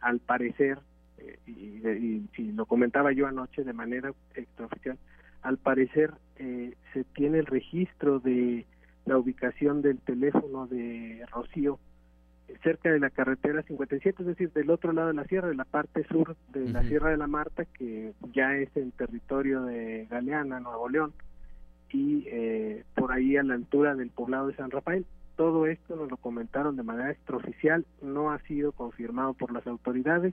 al 0.00 0.20
parecer 0.20 0.78
eh, 1.26 1.38
y, 1.46 1.52
y- 1.88 2.28
y 2.36 2.52
lo 2.52 2.66
comentaba 2.66 3.12
yo 3.12 3.26
anoche 3.26 3.64
de 3.64 3.72
manera 3.72 4.12
extraoficial 4.34 4.98
al 5.42 5.58
parecer 5.58 6.12
eh, 6.36 6.74
se 6.92 7.04
tiene 7.04 7.38
el 7.38 7.46
registro 7.46 8.18
de 8.18 8.64
la 9.06 9.18
ubicación 9.18 9.82
del 9.82 9.98
teléfono 9.98 10.66
de 10.66 11.24
Rocío 11.30 11.78
eh, 12.48 12.56
cerca 12.62 12.90
de 12.90 12.98
la 13.00 13.10
carretera 13.10 13.62
57, 13.62 14.22
es 14.22 14.26
decir, 14.26 14.52
del 14.52 14.70
otro 14.70 14.92
lado 14.92 15.08
de 15.08 15.14
la 15.14 15.24
sierra, 15.24 15.48
de 15.48 15.54
la 15.54 15.64
parte 15.64 16.04
sur 16.04 16.36
de 16.52 16.68
la. 16.70 16.82
Sierra 16.84 17.10
de 17.10 17.16
la 17.18 17.26
Marta, 17.26 17.64
que 17.66 18.12
ya 18.32 18.56
es 18.56 18.74
en 18.76 18.90
territorio 18.92 19.62
de 19.62 20.06
Galeana, 20.10 20.60
Nuevo 20.60 20.88
León, 20.88 21.12
y 21.90 22.24
eh, 22.26 22.84
por 22.94 23.12
ahí 23.12 23.36
a 23.36 23.42
la 23.42 23.54
altura 23.54 23.94
del 23.94 24.10
poblado 24.10 24.48
de 24.48 24.56
San 24.56 24.70
Rafael. 24.70 25.04
Todo 25.36 25.66
esto 25.66 25.96
nos 25.96 26.10
lo 26.10 26.16
comentaron 26.16 26.76
de 26.76 26.82
manera 26.82 27.10
extraoficial, 27.10 27.84
no 28.02 28.30
ha 28.30 28.38
sido 28.40 28.72
confirmado 28.72 29.34
por 29.34 29.52
las 29.52 29.66
autoridades. 29.66 30.32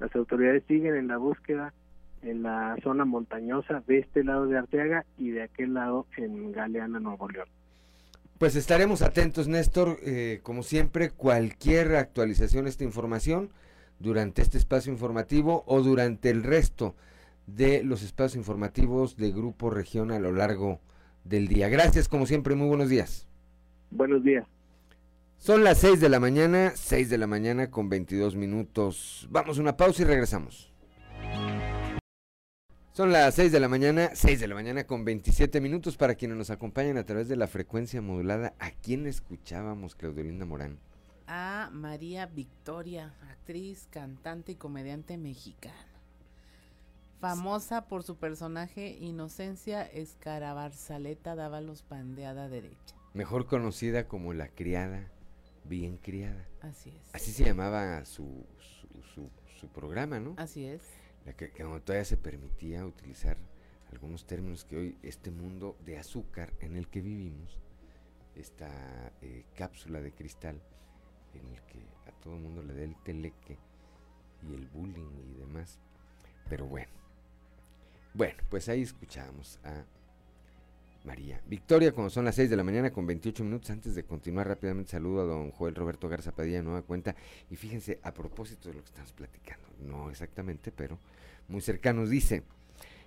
Las 0.00 0.14
autoridades 0.16 0.64
siguen 0.66 0.96
en 0.96 1.08
la 1.08 1.18
búsqueda 1.18 1.72
en 2.22 2.42
la 2.42 2.76
zona 2.82 3.04
montañosa 3.04 3.82
de 3.86 3.98
este 3.98 4.24
lado 4.24 4.46
de 4.46 4.58
Arteaga 4.58 5.04
y 5.16 5.30
de 5.30 5.42
aquel 5.42 5.74
lado 5.74 6.06
en 6.16 6.52
Galeana, 6.52 7.00
Nuevo 7.00 7.28
León. 7.28 7.48
Pues 8.38 8.56
estaremos 8.56 9.02
atentos, 9.02 9.48
Néstor. 9.48 9.98
eh, 10.02 10.40
como 10.42 10.62
siempre, 10.62 11.10
cualquier 11.10 11.96
actualización 11.96 12.64
de 12.64 12.70
esta 12.70 12.84
información 12.84 13.50
durante 13.98 14.42
este 14.42 14.58
espacio 14.58 14.92
informativo 14.92 15.62
o 15.66 15.82
durante 15.82 16.30
el 16.30 16.42
resto 16.42 16.94
de 17.46 17.82
los 17.84 18.02
espacios 18.02 18.36
informativos 18.36 19.16
de 19.16 19.30
Grupo 19.30 19.70
Región 19.70 20.10
a 20.10 20.18
lo 20.18 20.32
largo 20.32 20.80
del 21.24 21.48
día. 21.48 21.68
Gracias, 21.68 22.08
como 22.08 22.26
siempre, 22.26 22.54
muy 22.54 22.68
buenos 22.68 22.88
días. 22.88 23.28
Buenos 23.90 24.22
días. 24.22 24.46
Son 25.40 25.64
las 25.64 25.78
6 25.78 26.00
de 26.00 26.10
la 26.10 26.20
mañana, 26.20 26.72
6 26.76 27.08
de 27.08 27.16
la 27.16 27.26
mañana 27.26 27.70
con 27.70 27.88
22 27.88 28.36
minutos. 28.36 29.26
Vamos 29.30 29.56
a 29.56 29.62
una 29.62 29.74
pausa 29.74 30.02
y 30.02 30.04
regresamos. 30.04 30.70
Son 32.92 33.10
las 33.10 33.36
6 33.36 33.50
de 33.50 33.58
la 33.58 33.66
mañana, 33.66 34.10
6 34.12 34.38
de 34.38 34.46
la 34.46 34.54
mañana 34.54 34.84
con 34.84 35.06
27 35.06 35.62
minutos 35.62 35.96
para 35.96 36.14
quienes 36.14 36.36
nos 36.36 36.50
acompañan 36.50 36.98
a 36.98 37.06
través 37.06 37.26
de 37.28 37.36
la 37.36 37.46
frecuencia 37.46 38.02
modulada. 38.02 38.52
¿A 38.58 38.70
quién 38.70 39.06
escuchábamos, 39.06 39.94
Claudelinda 39.94 40.44
Morán? 40.44 40.78
A 41.26 41.70
María 41.72 42.26
Victoria, 42.26 43.14
actriz, 43.30 43.88
cantante 43.90 44.52
y 44.52 44.56
comediante 44.56 45.16
mexicana. 45.16 45.74
Famosa 47.18 47.86
por 47.86 48.02
su 48.02 48.16
personaje 48.16 48.90
Inocencia 49.00 49.84
Escarabarzaleta 49.84 51.34
Dávalos 51.34 51.82
Pandeada 51.82 52.50
Derecha. 52.50 52.94
Mejor 53.14 53.46
conocida 53.46 54.06
como 54.06 54.34
la 54.34 54.48
criada, 54.48 55.10
bien 55.70 55.96
criada. 55.96 56.46
Así 56.60 56.90
es. 56.90 57.14
Así 57.14 57.30
se 57.32 57.44
llamaba 57.44 58.04
su, 58.04 58.44
su, 58.58 59.02
su- 59.14 59.30
su 59.58 59.68
programa, 59.68 60.20
¿no? 60.20 60.34
Así 60.36 60.66
es. 60.66 60.82
La 61.24 61.32
que, 61.34 61.48
todavía 61.48 62.04
se 62.04 62.16
permitía 62.18 62.84
utilizar 62.84 63.38
algunos 63.92 64.26
términos 64.26 64.64
que 64.64 64.76
hoy 64.76 64.98
este 65.02 65.30
mundo 65.30 65.76
de 65.86 65.98
azúcar 65.98 66.52
en 66.60 66.76
el 66.76 66.88
que 66.88 67.00
vivimos, 67.00 67.58
esta 68.34 69.12
eh, 69.22 69.44
cápsula 69.56 70.00
de 70.00 70.12
cristal 70.12 70.60
en 71.34 71.46
el 71.46 71.62
que 71.62 71.78
a 72.06 72.12
todo 72.20 72.34
el 72.34 72.40
mundo 72.40 72.62
le 72.62 72.74
da 72.74 72.82
el 72.82 72.96
teleque 73.02 73.58
y 74.48 74.54
el 74.54 74.66
bullying 74.68 75.10
y 75.30 75.34
demás. 75.38 75.78
Pero 76.48 76.66
bueno. 76.66 76.90
Bueno, 78.14 78.42
pues 78.50 78.68
ahí 78.68 78.82
escuchábamos 78.82 79.58
a 79.62 79.84
María. 81.04 81.40
Victoria, 81.46 81.92
cuando 81.92 82.10
son 82.10 82.24
las 82.24 82.34
6 82.34 82.50
de 82.50 82.56
la 82.56 82.64
mañana 82.64 82.90
con 82.90 83.06
28 83.06 83.44
minutos, 83.44 83.70
antes 83.70 83.94
de 83.94 84.04
continuar 84.04 84.48
rápidamente, 84.48 84.90
saludo 84.90 85.22
a 85.22 85.24
don 85.24 85.50
Joel 85.50 85.74
Roberto 85.74 86.08
Garza 86.08 86.32
Padilla, 86.32 86.58
de 86.58 86.62
nueva 86.62 86.82
cuenta. 86.82 87.14
Y 87.50 87.56
fíjense, 87.56 87.98
a 88.02 88.12
propósito 88.12 88.68
de 88.68 88.74
lo 88.74 88.80
que 88.80 88.88
estamos 88.88 89.12
platicando, 89.12 89.66
no 89.80 90.10
exactamente, 90.10 90.72
pero 90.72 90.98
muy 91.48 91.60
cercanos, 91.62 92.10
dice, 92.10 92.42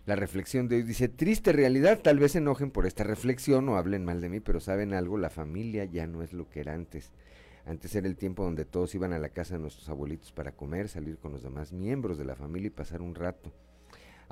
la 0.05 0.15
reflexión 0.15 0.67
de 0.67 0.77
hoy 0.77 0.83
dice, 0.83 1.07
triste 1.07 1.53
realidad, 1.53 1.99
tal 2.01 2.19
vez 2.19 2.35
enojen 2.35 2.71
por 2.71 2.85
esta 2.85 3.03
reflexión 3.03 3.69
o 3.69 3.77
hablen 3.77 4.03
mal 4.03 4.21
de 4.21 4.29
mí, 4.29 4.39
pero 4.39 4.59
saben 4.59 4.93
algo, 4.93 5.17
la 5.17 5.29
familia 5.29 5.85
ya 5.85 6.07
no 6.07 6.23
es 6.23 6.33
lo 6.33 6.49
que 6.49 6.59
era 6.61 6.73
antes. 6.73 7.11
Antes 7.65 7.95
era 7.95 8.07
el 8.07 8.17
tiempo 8.17 8.43
donde 8.43 8.65
todos 8.65 8.93
iban 8.95 9.13
a 9.13 9.19
la 9.19 9.29
casa 9.29 9.55
de 9.55 9.61
nuestros 9.61 9.87
abuelitos 9.87 10.33
para 10.33 10.51
comer, 10.51 10.89
salir 10.89 11.17
con 11.17 11.31
los 11.31 11.43
demás 11.43 11.71
miembros 11.71 12.17
de 12.17 12.25
la 12.25 12.35
familia 12.35 12.67
y 12.67 12.71
pasar 12.71 13.01
un 13.01 13.15
rato. 13.15 13.53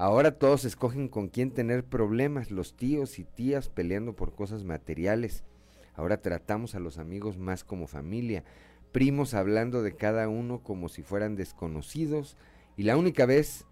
Ahora 0.01 0.31
todos 0.31 0.65
escogen 0.65 1.07
con 1.07 1.27
quién 1.27 1.51
tener 1.51 1.83
problemas, 1.83 2.49
los 2.49 2.75
tíos 2.75 3.19
y 3.19 3.23
tías 3.23 3.69
peleando 3.69 4.15
por 4.15 4.33
cosas 4.33 4.63
materiales. 4.63 5.43
Ahora 5.93 6.23
tratamos 6.23 6.73
a 6.73 6.79
los 6.79 6.97
amigos 6.97 7.37
más 7.37 7.63
como 7.63 7.85
familia, 7.85 8.43
primos 8.91 9.35
hablando 9.35 9.83
de 9.83 9.95
cada 9.95 10.27
uno 10.27 10.63
como 10.63 10.89
si 10.89 11.03
fueran 11.03 11.35
desconocidos 11.35 12.35
y 12.77 12.81
la 12.81 12.97
única 12.97 13.27
vez 13.27 13.65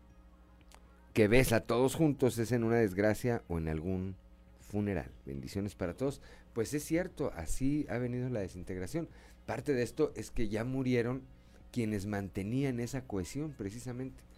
que 1.13 1.27
ves 1.27 1.51
a 1.51 1.61
todos 1.61 1.95
juntos 1.95 2.37
es 2.37 2.51
en 2.51 2.63
una 2.63 2.75
desgracia 2.75 3.41
o 3.47 3.57
en 3.57 3.67
algún 3.67 4.15
funeral. 4.59 5.09
Bendiciones 5.25 5.73
para 5.73 5.95
todos. 5.95 6.21
Pues 6.53 6.75
es 6.75 6.83
cierto, 6.83 7.31
así 7.35 7.87
ha 7.89 7.97
venido 7.97 8.29
la 8.29 8.41
desintegración. 8.41 9.09
Parte 9.47 9.73
de 9.73 9.81
esto 9.81 10.11
es 10.15 10.29
que 10.29 10.47
ya 10.47 10.63
murieron 10.63 11.23
quienes 11.71 12.05
mantenían 12.05 12.79
esa 12.79 13.01
cohesión 13.01 13.55
precisamente 13.57 14.28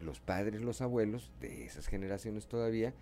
los 0.00 0.20
padres, 0.20 0.60
los 0.60 0.80
abuelos 0.80 1.32
de 1.40 1.64
esas 1.64 1.86
generaciones 1.86 2.46
todavía, 2.46 2.94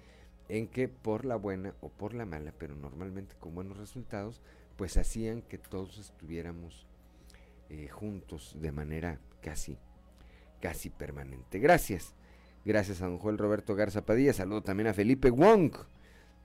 en 0.48 0.66
que 0.66 0.88
por 0.88 1.24
la 1.24 1.36
buena 1.36 1.74
o 1.80 1.88
por 1.88 2.14
la 2.14 2.26
mala, 2.26 2.52
pero 2.58 2.74
normalmente 2.74 3.36
con 3.38 3.54
buenos 3.54 3.76
resultados, 3.76 4.40
pues 4.76 4.96
hacían 4.96 5.42
que 5.42 5.58
todos 5.58 5.98
estuviéramos 5.98 6.86
eh, 7.68 7.88
juntos 7.88 8.56
de 8.60 8.72
manera 8.72 9.20
casi, 9.42 9.78
casi 10.60 10.90
permanente. 10.90 11.58
Gracias. 11.58 12.14
Gracias 12.64 13.00
a 13.00 13.06
don 13.06 13.18
Joel 13.18 13.38
Roberto 13.38 13.74
Garza 13.74 14.04
Padilla. 14.04 14.32
Saludo 14.32 14.62
también 14.62 14.88
a 14.88 14.94
Felipe 14.94 15.30
Wong. 15.30 15.72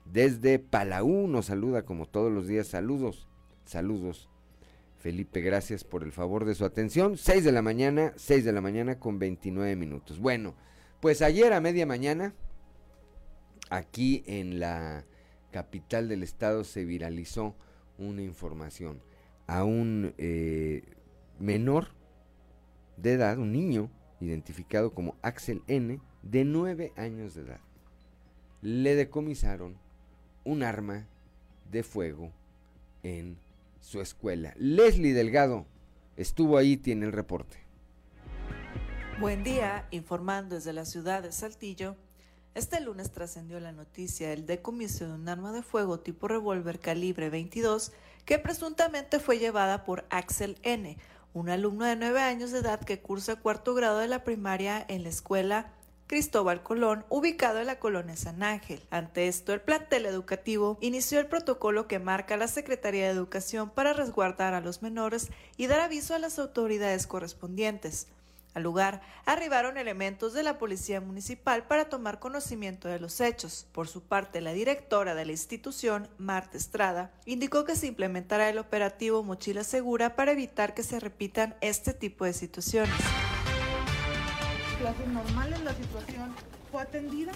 Desde 0.05 0.59
Palau 0.59 1.27
nos 1.27 1.47
saluda 1.47 1.83
como 1.83 2.05
todos 2.05 2.31
los 2.31 2.47
días. 2.47 2.67
Saludos, 2.67 3.27
saludos. 3.65 4.29
Felipe, 5.05 5.39
gracias 5.39 5.83
por 5.83 6.01
el 6.01 6.11
favor 6.11 6.45
de 6.45 6.55
su 6.55 6.65
atención. 6.65 7.15
6 7.15 7.43
de 7.43 7.51
la 7.51 7.61
mañana, 7.61 8.13
6 8.15 8.43
de 8.43 8.51
la 8.51 8.59
mañana 8.59 8.97
con 8.97 9.19
29 9.19 9.75
minutos. 9.75 10.17
Bueno, 10.17 10.55
pues 10.99 11.21
ayer 11.21 11.53
a 11.53 11.61
media 11.61 11.85
mañana, 11.85 12.33
aquí 13.69 14.23
en 14.25 14.59
la 14.59 15.05
capital 15.51 16.09
del 16.09 16.23
estado 16.23 16.63
se 16.63 16.85
viralizó 16.85 17.55
una 17.99 18.23
información 18.23 18.99
a 19.45 19.63
un 19.63 20.15
eh, 20.17 20.81
menor 21.37 21.89
de 22.97 23.13
edad, 23.13 23.37
un 23.37 23.51
niño 23.51 23.91
identificado 24.19 24.95
como 24.95 25.17
Axel 25.21 25.61
N, 25.67 26.01
de 26.23 26.45
9 26.45 26.93
años 26.95 27.35
de 27.35 27.43
edad. 27.43 27.61
Le 28.63 28.95
decomisaron 28.95 29.77
un 30.43 30.63
arma 30.63 31.05
de 31.69 31.83
fuego 31.83 32.31
en 33.03 33.44
su 33.85 34.01
escuela. 34.01 34.53
Leslie 34.57 35.13
Delgado 35.13 35.67
estuvo 36.17 36.57
ahí, 36.57 36.75
tiene 36.75 37.05
el 37.05 37.11
reporte. 37.11 37.57
Buen 39.19 39.43
día, 39.43 39.87
informando 39.91 40.55
desde 40.55 40.73
la 40.73 40.85
ciudad 40.85 41.21
de 41.21 41.31
Saltillo. 41.31 41.95
Este 42.55 42.81
lunes 42.81 43.11
trascendió 43.11 43.59
la 43.59 43.71
noticia 43.71 44.29
del 44.29 44.47
decomiso 44.47 45.05
de 45.05 45.13
un 45.13 45.29
arma 45.29 45.51
de 45.51 45.61
fuego 45.61 45.99
tipo 45.99 46.27
revólver 46.27 46.79
calibre 46.79 47.29
22 47.29 47.91
que 48.25 48.39
presuntamente 48.39 49.19
fue 49.19 49.37
llevada 49.37 49.83
por 49.83 50.05
Axel 50.09 50.57
N., 50.63 50.97
un 51.33 51.49
alumno 51.49 51.85
de 51.85 51.95
9 51.95 52.21
años 52.21 52.51
de 52.51 52.59
edad 52.59 52.79
que 52.79 53.01
cursa 53.01 53.35
cuarto 53.35 53.75
grado 53.75 53.99
de 53.99 54.07
la 54.07 54.23
primaria 54.23 54.83
en 54.87 55.03
la 55.03 55.09
escuela 55.09 55.73
Cristóbal 56.07 56.61
Colón, 56.61 57.03
ubicado 57.09 57.59
en 57.59 57.65
la 57.65 57.79
colonia 57.79 58.15
San 58.15 58.43
Ángel. 58.43 58.83
Ante 58.91 59.27
esto, 59.27 59.53
el 59.53 59.61
plantel 59.61 60.05
educativo 60.05 60.77
inició 60.79 61.19
el 61.19 61.25
protocolo 61.25 61.87
que 61.87 61.97
marca 61.97 62.37
la 62.37 62.47
Secretaría 62.47 63.05
de 63.05 63.11
Educación 63.11 63.71
para 63.71 63.93
resguardar 63.93 64.53
a 64.53 64.61
los 64.61 64.83
menores 64.83 65.29
y 65.57 65.65
dar 65.65 65.79
aviso 65.79 66.13
a 66.13 66.19
las 66.19 66.37
autoridades 66.37 67.07
correspondientes. 67.07 68.07
Al 68.53 68.61
lugar 68.61 69.01
arribaron 69.25 69.77
elementos 69.77 70.33
de 70.33 70.43
la 70.43 70.59
Policía 70.59 71.01
Municipal 71.01 71.63
para 71.63 71.89
tomar 71.89 72.19
conocimiento 72.19 72.87
de 72.87 72.99
los 72.99 73.19
hechos. 73.19 73.65
Por 73.71 73.87
su 73.87 74.01
parte, 74.01 74.41
la 74.41 74.53
directora 74.53 75.15
de 75.15 75.25
la 75.25 75.31
institución, 75.31 76.07
Marta 76.19 76.55
Estrada, 76.55 77.11
indicó 77.25 77.65
que 77.65 77.75
se 77.75 77.87
implementará 77.87 78.47
el 78.47 78.59
operativo 78.59 79.23
Mochila 79.23 79.63
Segura 79.63 80.15
para 80.15 80.33
evitar 80.33 80.75
que 80.75 80.83
se 80.83 80.99
repitan 80.99 81.55
este 81.61 81.93
tipo 81.93 82.25
de 82.25 82.33
situaciones 82.33 82.93
clases 84.85 85.07
normales, 85.07 85.63
la 85.63 85.73
situación 85.73 86.29
fue 86.71 86.83
atendida 86.83 87.31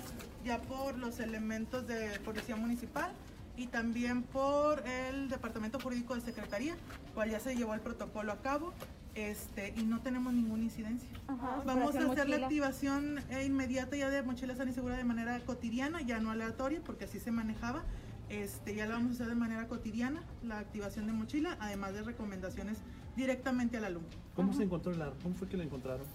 ya 0.45 0.61
por 0.61 0.99
los 0.99 1.19
elementos 1.19 1.87
de 1.87 2.19
Policía 2.23 2.55
Municipal 2.55 3.11
y 3.57 3.65
también 3.65 4.21
por 4.21 4.87
el 4.87 5.29
Departamento 5.29 5.79
Jurídico 5.79 6.13
de 6.13 6.21
Secretaría, 6.21 6.75
cual 7.15 7.31
ya 7.31 7.39
se 7.39 7.55
llevó 7.55 7.73
el 7.73 7.79
protocolo 7.79 8.33
a 8.33 8.37
cabo 8.43 8.71
este, 9.15 9.73
y 9.75 9.81
no 9.81 9.99
tenemos 10.01 10.31
ninguna 10.31 10.61
incidencia. 10.61 11.09
Ajá, 11.27 11.63
Vamos 11.65 11.95
a 11.95 11.97
hacer 11.97 12.05
mochila. 12.05 12.37
la 12.37 12.45
activación 12.45 13.17
eh, 13.31 13.45
inmediata 13.45 13.97
ya 13.97 14.11
de 14.11 14.21
mochila 14.21 14.55
sana 14.55 14.69
y 14.69 14.75
segura 14.75 14.95
de 14.95 15.03
manera 15.03 15.39
cotidiana, 15.39 16.01
ya 16.01 16.19
no 16.19 16.29
aleatoria, 16.29 16.81
porque 16.85 17.05
así 17.05 17.19
se 17.19 17.31
manejaba. 17.31 17.81
Este, 18.29 18.75
ya 18.75 18.85
la 18.85 18.93
vamos 18.93 19.09
a 19.09 19.13
hacer 19.15 19.27
de 19.27 19.33
manera 19.33 19.67
cotidiana, 19.67 20.21
la 20.43 20.59
activación 20.59 21.07
de 21.07 21.13
mochila, 21.13 21.57
además 21.59 21.95
de 21.95 22.03
recomendaciones 22.03 22.77
directamente 23.15 23.77
al 23.77 23.85
alumno. 23.85 24.09
¿Cómo 24.35 24.53
se 24.53 24.61
encontró 24.61 24.91
el 24.93 25.01
arma? 25.01 25.15
¿Cómo 25.23 25.33
fue 25.33 25.47
que 25.47 25.57
la 25.57 25.63
encontraron? 25.63 26.05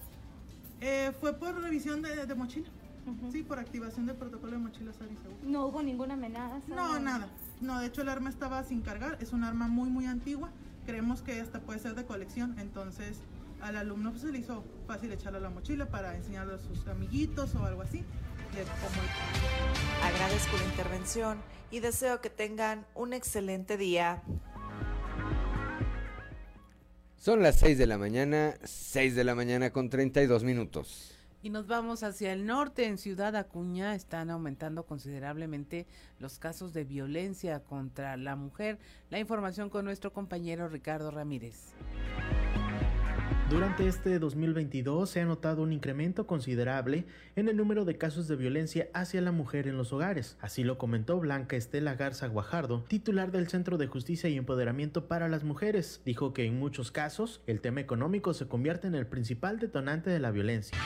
Eh, 0.81 1.13
fue 1.21 1.35
por 1.35 1.61
revisión 1.61 2.03
de, 2.03 2.27
de 2.27 2.35
mochila. 2.35 2.69
Sí, 3.31 3.43
por 3.43 3.59
activación 3.59 4.07
del 4.07 4.17
protocolo 4.17 4.53
de 4.53 4.59
mochila. 4.59 4.93
No 5.43 5.67
hubo 5.67 5.83
ninguna 5.83 6.15
amenaza. 6.15 6.63
No, 6.69 6.99
nada. 6.99 7.29
No, 7.61 7.79
de 7.79 7.87
hecho 7.87 8.03
el 8.03 8.09
arma 8.09 8.31
estaba 8.31 8.63
sin 8.65 8.81
cargar. 8.81 9.19
Es 9.21 9.33
un 9.33 9.45
arma 9.45 9.69
muy, 9.69 9.91
muy 9.91 10.07
antigua. 10.07 10.51
Creemos 10.87 11.21
que 11.23 11.41
hasta 11.41 11.61
puede 11.61 11.79
ser 11.81 11.95
de 11.95 12.05
colección. 12.05 12.59
Entonces 12.59 13.19
al 13.61 13.77
alumno 13.77 14.11
pues, 14.11 14.23
se 14.23 14.33
le 14.33 14.39
hizo 14.39 14.65
fácil 14.87 15.13
echarla 15.13 15.39
a 15.39 15.43
la 15.43 15.51
mochila 15.51 15.87
para 15.87 16.17
enseñarle 16.17 16.55
a 16.55 16.59
sus 16.59 16.87
amiguitos 16.87 17.55
o 17.55 17.65
algo 17.65 17.83
así. 17.83 18.05
Agradezco 20.03 20.57
la 20.57 20.65
intervención 20.65 21.39
y 21.71 21.81
deseo 21.81 22.21
que 22.21 22.31
tengan 22.31 22.87
un 22.95 23.13
excelente 23.13 23.77
día. 23.77 24.23
Son 27.25 27.43
las 27.43 27.57
6 27.57 27.79
de 27.79 27.87
la 27.87 27.97
mañana, 27.97 28.53
6 28.65 29.15
de 29.15 29.25
la 29.25 29.35
mañana 29.35 29.71
con 29.71 29.89
32 29.89 30.45
minutos. 30.45 31.11
Y 31.41 31.49
nos 31.49 31.67
vamos 31.67 32.03
hacia 32.03 32.35
el 32.35 32.45
norte, 32.45 32.85
en 32.85 32.99
Ciudad 32.99 33.35
Acuña 33.35 33.95
están 33.95 34.29
aumentando 34.29 34.85
considerablemente 34.85 35.87
los 36.19 36.39
casos 36.39 36.75
de 36.75 36.85
violencia 36.85 37.61
contra 37.61 38.19
la 38.19 38.37
mujer. 38.37 38.79
La 39.09 39.21
información 39.21 39.71
con 39.71 39.87
nuestro 39.87 40.13
compañero 40.13 40.69
Ricardo 40.69 41.11
Ramírez. 41.11 41.73
Durante 43.51 43.87
este 43.87 44.19
2022 44.19 45.11
se 45.11 45.21
ha 45.21 45.27
notado 45.27 45.63
un 45.63 45.73
incremento 45.75 46.27
considerable 46.27 47.05
en 47.37 47.49
el 47.49 47.59
número 47.59 47.85
de 47.85 47.99
casos 47.99 48.27
de 48.27 48.37
violencia 48.37 48.89
hacia 48.95 49.21
la 49.21 49.33
mujer 49.33 49.69
en 49.69 49.77
los 49.77 49.93
hogares. 49.93 50.39
Así 50.41 50.65
lo 50.65 50.79
comentó 50.79 51.21
Blanca 51.21 51.55
Estela 51.55 51.95
Garza 51.95 52.27
Guajardo, 52.27 52.85
titular 52.89 53.33
del 53.33 53.49
Centro 53.49 53.77
de 53.77 53.87
Justicia 53.87 54.31
y 54.31 54.39
Empoderamiento 54.39 55.09
para 55.09 55.29
las 55.29 55.45
Mujeres. 55.45 56.01
Dijo 56.07 56.33
que 56.33 56.47
en 56.47 56.59
muchos 56.59 56.91
casos 56.91 57.43
el 57.47 57.61
tema 57.61 57.83
económico 57.83 58.33
se 58.33 58.49
convierte 58.49 58.87
en 58.87 58.95
el 58.95 59.07
principal 59.07 59.59
detonante 59.59 60.09
de 60.09 60.21
la 60.21 60.31
violencia 60.31 60.79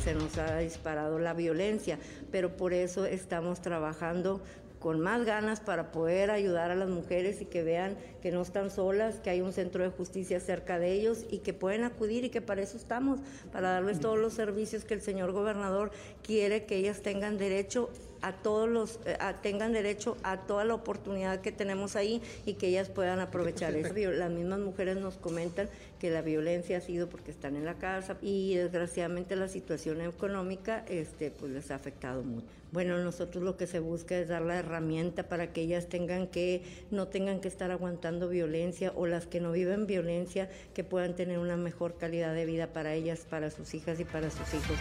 se 0.00 0.14
nos 0.14 0.38
ha 0.38 0.56
disparado 0.56 1.18
la 1.18 1.34
violencia, 1.34 1.98
pero 2.32 2.56
por 2.56 2.72
eso 2.72 3.04
estamos 3.04 3.60
trabajando 3.60 4.40
con 4.80 4.98
más 4.98 5.24
ganas 5.24 5.60
para 5.60 5.92
poder 5.92 6.30
ayudar 6.30 6.70
a 6.70 6.74
las 6.74 6.88
mujeres 6.88 7.40
y 7.42 7.44
que 7.44 7.62
vean 7.62 7.96
que 8.22 8.32
no 8.32 8.40
están 8.42 8.70
solas, 8.70 9.20
que 9.20 9.30
hay 9.30 9.42
un 9.42 9.52
centro 9.52 9.84
de 9.84 9.90
justicia 9.90 10.40
cerca 10.40 10.78
de 10.78 10.92
ellos 10.92 11.24
y 11.30 11.38
que 11.38 11.52
pueden 11.52 11.84
acudir 11.84 12.24
y 12.24 12.30
que 12.30 12.40
para 12.40 12.62
eso 12.62 12.78
estamos, 12.78 13.20
para 13.52 13.70
darles 13.72 14.00
todos 14.00 14.18
los 14.18 14.32
servicios 14.32 14.84
que 14.84 14.94
el 14.94 15.02
señor 15.02 15.32
gobernador 15.32 15.92
quiere 16.22 16.64
que 16.64 16.76
ellas 16.76 17.02
tengan 17.02 17.36
derecho 17.36 17.90
a 18.22 18.32
todos 18.32 18.68
los 18.68 19.00
eh, 19.06 19.16
tengan 19.42 19.72
derecho 19.72 20.16
a 20.22 20.38
toda 20.38 20.64
la 20.64 20.74
oportunidad 20.74 21.40
que 21.40 21.52
tenemos 21.52 21.96
ahí 21.96 22.22
y 22.46 22.54
que 22.54 22.68
ellas 22.68 22.88
puedan 22.88 23.20
aprovechar 23.20 23.74
eso. 23.74 23.94
Las 24.10 24.30
mismas 24.30 24.60
mujeres 24.60 24.96
nos 24.96 25.16
comentan 25.16 25.68
que 25.98 26.10
la 26.10 26.22
violencia 26.22 26.78
ha 26.78 26.80
sido 26.80 27.08
porque 27.08 27.30
están 27.30 27.56
en 27.56 27.64
la 27.64 27.74
casa 27.74 28.16
y 28.22 28.54
desgraciadamente 28.54 29.36
la 29.36 29.48
situación 29.48 30.00
económica 30.00 30.84
este 30.88 31.30
pues 31.30 31.52
les 31.52 31.70
ha 31.70 31.74
afectado 31.74 32.22
mucho. 32.22 32.46
Bueno, 32.72 32.98
nosotros 32.98 33.42
lo 33.42 33.56
que 33.56 33.66
se 33.66 33.80
busca 33.80 34.16
es 34.16 34.28
dar 34.28 34.42
la 34.42 34.56
herramienta 34.56 35.28
para 35.28 35.52
que 35.52 35.62
ellas 35.62 35.88
tengan 35.88 36.28
que 36.28 36.62
no 36.90 37.08
tengan 37.08 37.40
que 37.40 37.48
estar 37.48 37.70
aguantando 37.70 38.28
violencia 38.28 38.92
o 38.94 39.06
las 39.06 39.26
que 39.26 39.40
no 39.40 39.52
viven 39.52 39.86
violencia 39.86 40.48
que 40.72 40.84
puedan 40.84 41.16
tener 41.16 41.38
una 41.38 41.56
mejor 41.56 41.98
calidad 41.98 42.32
de 42.34 42.46
vida 42.46 42.68
para 42.68 42.94
ellas, 42.94 43.26
para 43.28 43.50
sus 43.50 43.74
hijas 43.74 43.98
y 43.98 44.04
para 44.04 44.30
sus 44.30 44.54
hijos. 44.54 44.76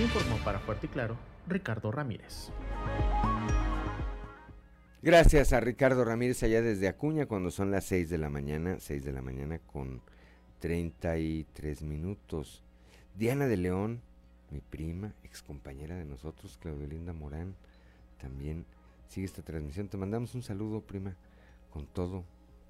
Informó 0.00 0.36
para 0.42 0.58
Fuerte 0.58 0.86
y 0.86 0.88
Claro 0.88 1.18
Ricardo 1.46 1.92
Ramírez. 1.92 2.50
Gracias 5.02 5.52
a 5.52 5.60
Ricardo 5.60 6.04
Ramírez 6.04 6.42
allá 6.42 6.62
desde 6.62 6.88
Acuña 6.88 7.26
cuando 7.26 7.50
son 7.50 7.70
las 7.70 7.84
6 7.84 8.08
de 8.08 8.18
la 8.18 8.30
mañana, 8.30 8.76
6 8.78 9.04
de 9.04 9.12
la 9.12 9.20
mañana 9.20 9.58
con 9.58 10.00
33 10.60 11.82
minutos. 11.82 12.62
Diana 13.16 13.46
de 13.46 13.56
León, 13.56 14.00
mi 14.50 14.60
prima, 14.60 15.12
ex 15.24 15.42
compañera 15.42 15.96
de 15.96 16.04
nosotros, 16.04 16.58
Claudio 16.60 16.86
Linda 16.86 17.12
Morán, 17.12 17.54
también 18.20 18.64
sigue 19.08 19.26
esta 19.26 19.42
transmisión. 19.42 19.88
Te 19.88 19.96
mandamos 19.96 20.34
un 20.34 20.42
saludo, 20.42 20.80
prima, 20.80 21.14
con 21.70 21.86
todo, 21.86 22.24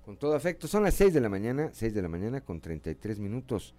con 0.05 0.17
todo 0.17 0.35
afecto. 0.35 0.67
Son 0.67 0.83
las 0.83 0.95
6 0.95 1.15
de 1.15 1.21
la 1.21 1.29
mañana, 1.29 1.71
6 1.73 1.95
de 1.95 2.03
la 2.03 2.09
mañana 2.09 2.41
con 2.41 2.61
33 2.61 3.21
minutos. 3.21 3.75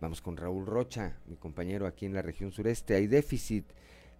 Vamos 0.00 0.20
con 0.20 0.36
Raúl 0.36 0.64
Rocha, 0.64 1.18
mi 1.26 1.36
compañero 1.36 1.86
aquí 1.86 2.06
en 2.06 2.14
la 2.14 2.22
región 2.22 2.52
sureste. 2.52 2.94
Hay 2.94 3.08
déficit 3.08 3.64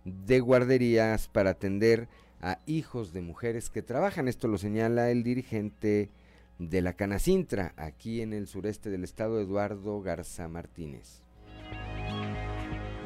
de 0.04 0.40
guarderías 0.40 1.28
para 1.28 1.50
atender 1.50 2.08
a 2.40 2.58
hijos 2.66 3.12
de 3.12 3.20
mujeres 3.20 3.70
que 3.70 3.82
trabajan. 3.82 4.26
Esto 4.26 4.48
lo 4.48 4.58
señala 4.58 5.10
el 5.10 5.22
dirigente 5.22 6.10
de 6.58 6.82
la 6.82 6.94
Canacintra, 6.94 7.74
aquí 7.76 8.20
en 8.20 8.32
el 8.32 8.48
sureste 8.48 8.90
del 8.90 9.04
estado, 9.04 9.40
Eduardo 9.40 10.00
Garza 10.00 10.48
Martínez. 10.48 11.22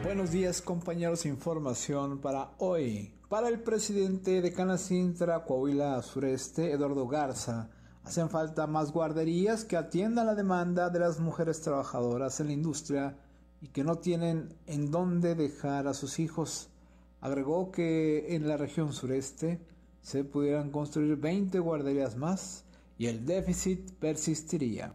Buenos 0.03 0.31
días 0.31 0.63
compañeros, 0.63 1.27
información 1.27 2.21
para 2.21 2.53
hoy. 2.59 3.15
Para 3.29 3.49
el 3.49 3.61
presidente 3.61 4.41
de 4.41 4.53
Canacintra, 4.53 5.45
Coahuila 5.45 6.01
Sureste, 6.03 6.73
Eduardo 6.73 7.07
Garza, 7.07 7.71
hacen 8.05 8.31
falta 8.31 8.67
más 8.67 8.93
guarderías 8.93 9.65
que 9.65 9.77
atiendan 9.77 10.27
la 10.27 10.35
demanda 10.35 10.91
de 10.91 10.99
las 10.99 11.21
mujeres 11.21 11.61
trabajadoras 11.61 12.41
en 12.41 12.49
la 12.49 12.53
industria 12.53 13.17
y 13.61 13.69
que 13.69 13.85
no 13.85 13.99
tienen 13.99 14.55
en 14.67 14.91
dónde 14.91 15.35
dejar 15.35 15.87
a 15.87 15.95
sus 15.95 16.19
hijos. 16.19 16.69
Agregó 17.21 17.71
que 17.71 18.35
en 18.35 18.49
la 18.49 18.57
región 18.57 18.93
sureste 18.93 19.61
se 20.01 20.25
pudieran 20.25 20.71
construir 20.71 21.17
20 21.17 21.59
guarderías 21.61 22.17
más 22.17 22.65
y 22.99 23.07
el 23.07 23.25
déficit 23.25 23.93
persistiría. 23.99 24.95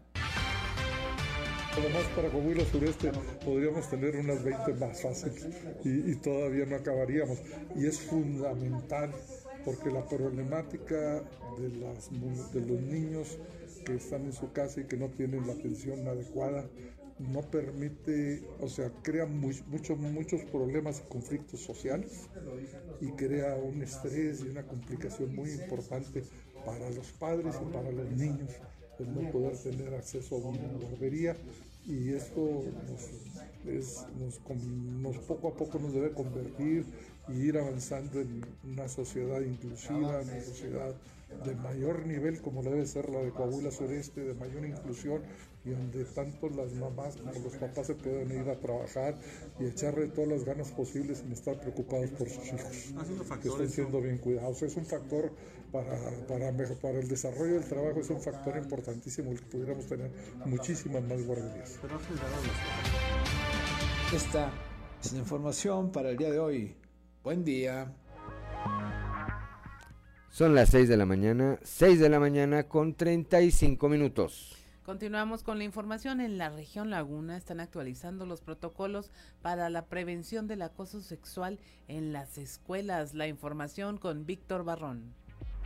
Además, 1.78 2.04
para 2.16 2.28
Coahuila 2.28 2.64
Sureste 2.64 3.12
podríamos 3.44 3.88
tener 3.88 4.16
unas 4.16 4.42
20 4.42 4.74
más 4.74 5.00
fáciles 5.00 5.46
y, 5.84 6.16
todavía 6.16 6.66
no 6.66 6.76
acabaríamos. 6.76 7.38
Y 7.76 7.86
es 7.86 8.00
fundamental 8.00 9.12
porque 9.68 9.90
la 9.90 10.02
problemática 10.06 11.22
de, 11.58 11.68
las, 11.78 12.10
de 12.54 12.60
los 12.62 12.80
niños 12.80 13.36
que 13.84 13.96
están 13.96 14.24
en 14.24 14.32
su 14.32 14.50
casa 14.50 14.80
y 14.80 14.84
que 14.84 14.96
no 14.96 15.10
tienen 15.10 15.46
la 15.46 15.52
atención 15.52 16.08
adecuada 16.08 16.64
no 17.18 17.42
permite, 17.42 18.44
o 18.60 18.68
sea, 18.70 18.90
crea 19.02 19.26
muchos, 19.26 19.98
muchos 19.98 20.40
problemas 20.44 21.02
y 21.04 21.08
conflictos 21.10 21.60
sociales 21.60 22.30
y 23.02 23.08
crea 23.08 23.56
un 23.56 23.82
estrés 23.82 24.40
y 24.40 24.48
una 24.48 24.62
complicación 24.66 25.36
muy 25.36 25.50
importante 25.50 26.24
para 26.64 26.88
los 26.88 27.12
padres 27.12 27.54
y 27.60 27.70
para 27.70 27.92
los 27.92 28.10
niños 28.12 28.50
el 28.98 29.14
no 29.14 29.30
poder 29.30 29.54
tener 29.58 29.92
acceso 29.92 30.36
a 30.36 30.48
una 30.48 30.66
guardería 30.80 31.36
y 31.86 32.14
esto 32.14 32.64
nos, 35.02 35.18
poco 35.18 35.48
a 35.48 35.54
poco 35.54 35.78
nos 35.78 35.92
debe 35.92 36.12
convertir 36.12 36.86
y 37.28 37.48
ir 37.48 37.58
avanzando 37.58 38.20
en 38.20 38.44
una 38.64 38.88
sociedad 38.88 39.40
inclusiva, 39.40 40.20
en 40.22 40.28
una 40.30 40.40
sociedad 40.40 40.94
de 41.44 41.54
mayor 41.56 42.06
nivel 42.06 42.40
como 42.40 42.62
debe 42.62 42.86
ser 42.86 43.10
la 43.10 43.20
de 43.20 43.30
Coahuila 43.30 43.70
Sureste, 43.70 44.22
de 44.22 44.34
mayor 44.34 44.64
inclusión 44.64 45.22
y 45.64 45.70
donde 45.70 46.04
tanto 46.04 46.48
las 46.48 46.72
mamás 46.72 47.16
como 47.16 47.32
los 47.32 47.54
papás 47.56 47.88
se 47.88 47.94
puedan 47.94 48.30
ir 48.30 48.48
a 48.48 48.58
trabajar 48.58 49.14
y 49.58 49.66
echarle 49.66 50.06
todas 50.08 50.30
las 50.30 50.44
ganas 50.44 50.70
posibles 50.72 51.18
sin 51.18 51.32
estar 51.32 51.60
preocupados 51.60 52.10
por 52.10 52.28
sus 52.30 52.46
hijos, 52.46 52.94
que 53.42 53.48
estén 53.48 53.68
siendo 53.68 54.00
bien 54.00 54.18
cuidados. 54.18 54.62
Es 54.62 54.76
un 54.76 54.86
factor 54.86 55.30
para, 55.70 55.98
para, 56.26 56.52
para 56.52 56.98
el 56.98 57.08
desarrollo 57.08 57.54
del 57.54 57.64
trabajo, 57.64 58.00
es 58.00 58.10
un 58.10 58.20
factor 58.20 58.56
importantísimo 58.56 59.30
el 59.32 59.40
que 59.40 59.46
pudiéramos 59.46 59.86
tener 59.86 60.10
muchísimas 60.46 61.02
más 61.02 61.22
guarderías. 61.26 61.78
Esta 64.14 64.50
es 65.04 65.12
la 65.12 65.18
información 65.18 65.92
para 65.92 66.10
el 66.10 66.16
día 66.16 66.30
de 66.30 66.38
hoy. 66.38 66.87
Buen 67.28 67.44
día. 67.44 67.92
Son 70.30 70.54
las 70.54 70.70
6 70.70 70.88
de 70.88 70.96
la 70.96 71.04
mañana, 71.04 71.58
6 71.62 72.00
de 72.00 72.08
la 72.08 72.18
mañana 72.18 72.62
con 72.62 72.94
35 72.94 73.86
minutos. 73.90 74.56
Continuamos 74.82 75.42
con 75.42 75.58
la 75.58 75.64
información. 75.64 76.22
En 76.22 76.38
la 76.38 76.48
región 76.48 76.88
Laguna 76.88 77.36
están 77.36 77.60
actualizando 77.60 78.24
los 78.24 78.40
protocolos 78.40 79.10
para 79.42 79.68
la 79.68 79.84
prevención 79.84 80.46
del 80.46 80.62
acoso 80.62 81.02
sexual 81.02 81.60
en 81.86 82.14
las 82.14 82.38
escuelas. 82.38 83.12
La 83.12 83.26
información 83.26 83.98
con 83.98 84.24
Víctor 84.24 84.64
Barrón. 84.64 85.12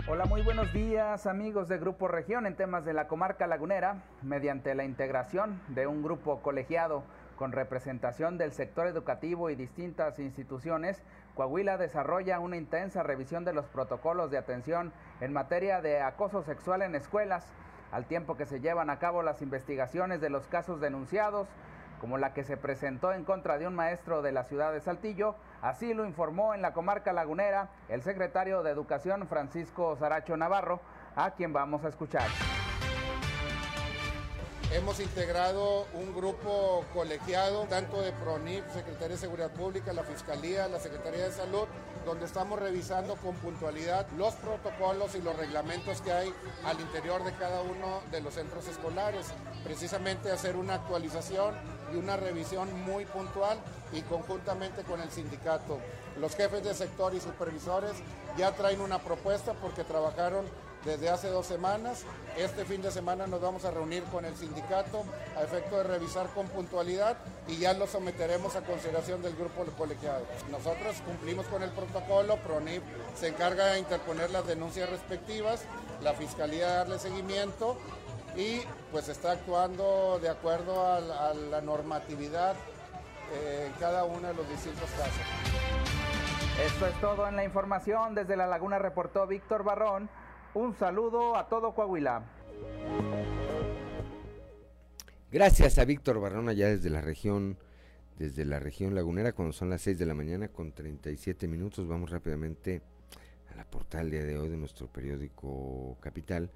Hola, 0.08 0.24
muy 0.24 0.42
buenos 0.42 0.72
días 0.72 1.28
amigos 1.28 1.68
de 1.68 1.78
Grupo 1.78 2.08
Región 2.08 2.44
en 2.44 2.56
temas 2.56 2.84
de 2.84 2.92
la 2.92 3.06
comarca 3.06 3.46
lagunera, 3.46 4.02
mediante 4.22 4.74
la 4.74 4.84
integración 4.84 5.60
de 5.68 5.86
un 5.86 6.02
grupo 6.02 6.42
colegiado 6.42 7.04
con 7.36 7.50
representación 7.52 8.38
del 8.38 8.52
sector 8.52 8.86
educativo 8.86 9.50
y 9.50 9.56
distintas 9.56 10.18
instituciones, 10.18 11.02
Coahuila 11.34 11.78
desarrolla 11.78 12.40
una 12.40 12.56
intensa 12.56 13.02
revisión 13.02 13.44
de 13.44 13.54
los 13.54 13.66
protocolos 13.66 14.30
de 14.30 14.38
atención 14.38 14.92
en 15.20 15.32
materia 15.32 15.80
de 15.80 16.00
acoso 16.00 16.42
sexual 16.42 16.82
en 16.82 16.94
escuelas 16.94 17.46
al 17.90 18.06
tiempo 18.06 18.36
que 18.36 18.46
se 18.46 18.60
llevan 18.60 18.90
a 18.90 18.98
cabo 18.98 19.22
las 19.22 19.42
investigaciones 19.42 20.20
de 20.20 20.30
los 20.30 20.46
casos 20.46 20.80
denunciados, 20.80 21.48
como 22.00 22.18
la 22.18 22.34
que 22.34 22.42
se 22.42 22.56
presentó 22.56 23.12
en 23.12 23.24
contra 23.24 23.58
de 23.58 23.66
un 23.66 23.74
maestro 23.74 24.22
de 24.22 24.32
la 24.32 24.44
ciudad 24.44 24.72
de 24.72 24.80
Saltillo, 24.80 25.36
así 25.60 25.94
lo 25.94 26.04
informó 26.04 26.54
en 26.54 26.62
la 26.62 26.72
comarca 26.72 27.12
lagunera 27.12 27.68
el 27.88 28.02
secretario 28.02 28.62
de 28.62 28.70
Educación 28.70 29.26
Francisco 29.28 29.96
Saracho 29.96 30.36
Navarro, 30.36 30.80
a 31.14 31.30
quien 31.32 31.52
vamos 31.52 31.84
a 31.84 31.88
escuchar. 31.88 32.28
Hemos 34.74 35.00
integrado 35.00 35.86
un 35.92 36.14
grupo 36.14 36.82
colegiado, 36.94 37.64
tanto 37.64 38.00
de 38.00 38.10
PRONIP, 38.12 38.64
Secretaría 38.72 39.16
de 39.16 39.18
Seguridad 39.18 39.50
Pública, 39.50 39.92
la 39.92 40.02
Fiscalía, 40.02 40.66
la 40.66 40.80
Secretaría 40.80 41.24
de 41.24 41.30
Salud, 41.30 41.66
donde 42.06 42.24
estamos 42.24 42.58
revisando 42.58 43.16
con 43.16 43.34
puntualidad 43.34 44.06
los 44.16 44.32
protocolos 44.36 45.14
y 45.14 45.20
los 45.20 45.36
reglamentos 45.36 46.00
que 46.00 46.10
hay 46.10 46.32
al 46.64 46.80
interior 46.80 47.22
de 47.22 47.32
cada 47.32 47.60
uno 47.60 48.00
de 48.10 48.22
los 48.22 48.32
centros 48.32 48.66
escolares. 48.66 49.26
Precisamente 49.62 50.32
hacer 50.32 50.56
una 50.56 50.76
actualización 50.76 51.54
y 51.92 51.96
una 51.96 52.16
revisión 52.16 52.72
muy 52.86 53.04
puntual 53.04 53.58
y 53.92 54.00
conjuntamente 54.00 54.84
con 54.84 55.02
el 55.02 55.10
sindicato. 55.10 55.80
Los 56.18 56.34
jefes 56.34 56.64
de 56.64 56.72
sector 56.72 57.14
y 57.14 57.20
supervisores 57.20 57.92
ya 58.38 58.52
traen 58.52 58.80
una 58.80 59.00
propuesta 59.00 59.52
porque 59.52 59.84
trabajaron 59.84 60.46
desde 60.84 61.10
hace 61.10 61.28
dos 61.28 61.46
semanas. 61.46 62.04
Este 62.36 62.64
fin 62.64 62.82
de 62.82 62.90
semana 62.90 63.26
nos 63.26 63.40
vamos 63.40 63.64
a 63.64 63.70
reunir 63.70 64.02
con 64.04 64.24
el 64.24 64.34
sindicato 64.36 65.04
a 65.36 65.42
efecto 65.42 65.76
de 65.76 65.84
revisar 65.84 66.28
con 66.28 66.48
puntualidad 66.48 67.16
y 67.46 67.58
ya 67.58 67.74
lo 67.74 67.86
someteremos 67.86 68.56
a 68.56 68.62
consideración 68.62 69.22
del 69.22 69.36
grupo 69.36 69.64
colegiado. 69.76 70.24
Nosotros 70.50 70.96
cumplimos 71.06 71.46
con 71.46 71.62
el 71.62 71.70
protocolo, 71.70 72.36
PRONIP 72.38 72.82
se 73.14 73.28
encarga 73.28 73.66
de 73.66 73.80
interponer 73.80 74.30
las 74.30 74.46
denuncias 74.46 74.88
respectivas, 74.88 75.64
la 76.02 76.14
Fiscalía 76.14 76.68
darle 76.68 76.98
seguimiento 76.98 77.76
y 78.36 78.60
pues 78.90 79.08
está 79.08 79.32
actuando 79.32 80.18
de 80.20 80.30
acuerdo 80.30 80.86
a, 80.86 81.00
la 81.00 81.60
normatividad 81.60 82.54
eh, 83.32 83.66
en 83.66 83.72
cada 83.78 84.04
uno 84.04 84.28
de 84.28 84.34
los 84.34 84.48
distintos 84.48 84.88
casos. 84.90 85.22
Esto 86.66 86.86
es 86.86 87.00
todo 87.00 87.28
en 87.28 87.36
la 87.36 87.44
información. 87.44 88.14
Desde 88.14 88.36
La 88.36 88.46
Laguna 88.46 88.78
reportó 88.78 89.26
Víctor 89.26 89.64
Barrón. 89.64 90.08
Un 90.54 90.74
saludo 90.74 91.34
a 91.34 91.48
todo 91.48 91.74
Coahuila. 91.74 92.22
Gracias 95.30 95.78
a 95.78 95.86
Víctor 95.86 96.20
Barrón 96.20 96.50
allá 96.50 96.68
desde 96.68 96.90
la 96.90 97.00
región, 97.00 97.56
desde 98.18 98.44
la 98.44 98.60
región 98.60 98.94
lagunera, 98.94 99.32
cuando 99.32 99.54
son 99.54 99.70
las 99.70 99.80
6 99.80 99.98
de 99.98 100.04
la 100.04 100.12
mañana 100.12 100.48
con 100.48 100.72
37 100.72 101.48
minutos. 101.48 101.88
Vamos 101.88 102.10
rápidamente 102.10 102.82
a 103.50 103.56
la 103.56 103.64
portal 103.64 104.10
día 104.10 104.24
de 104.24 104.36
hoy 104.36 104.50
de 104.50 104.58
nuestro 104.58 104.88
periódico 104.88 105.96
Capital, 106.00 106.50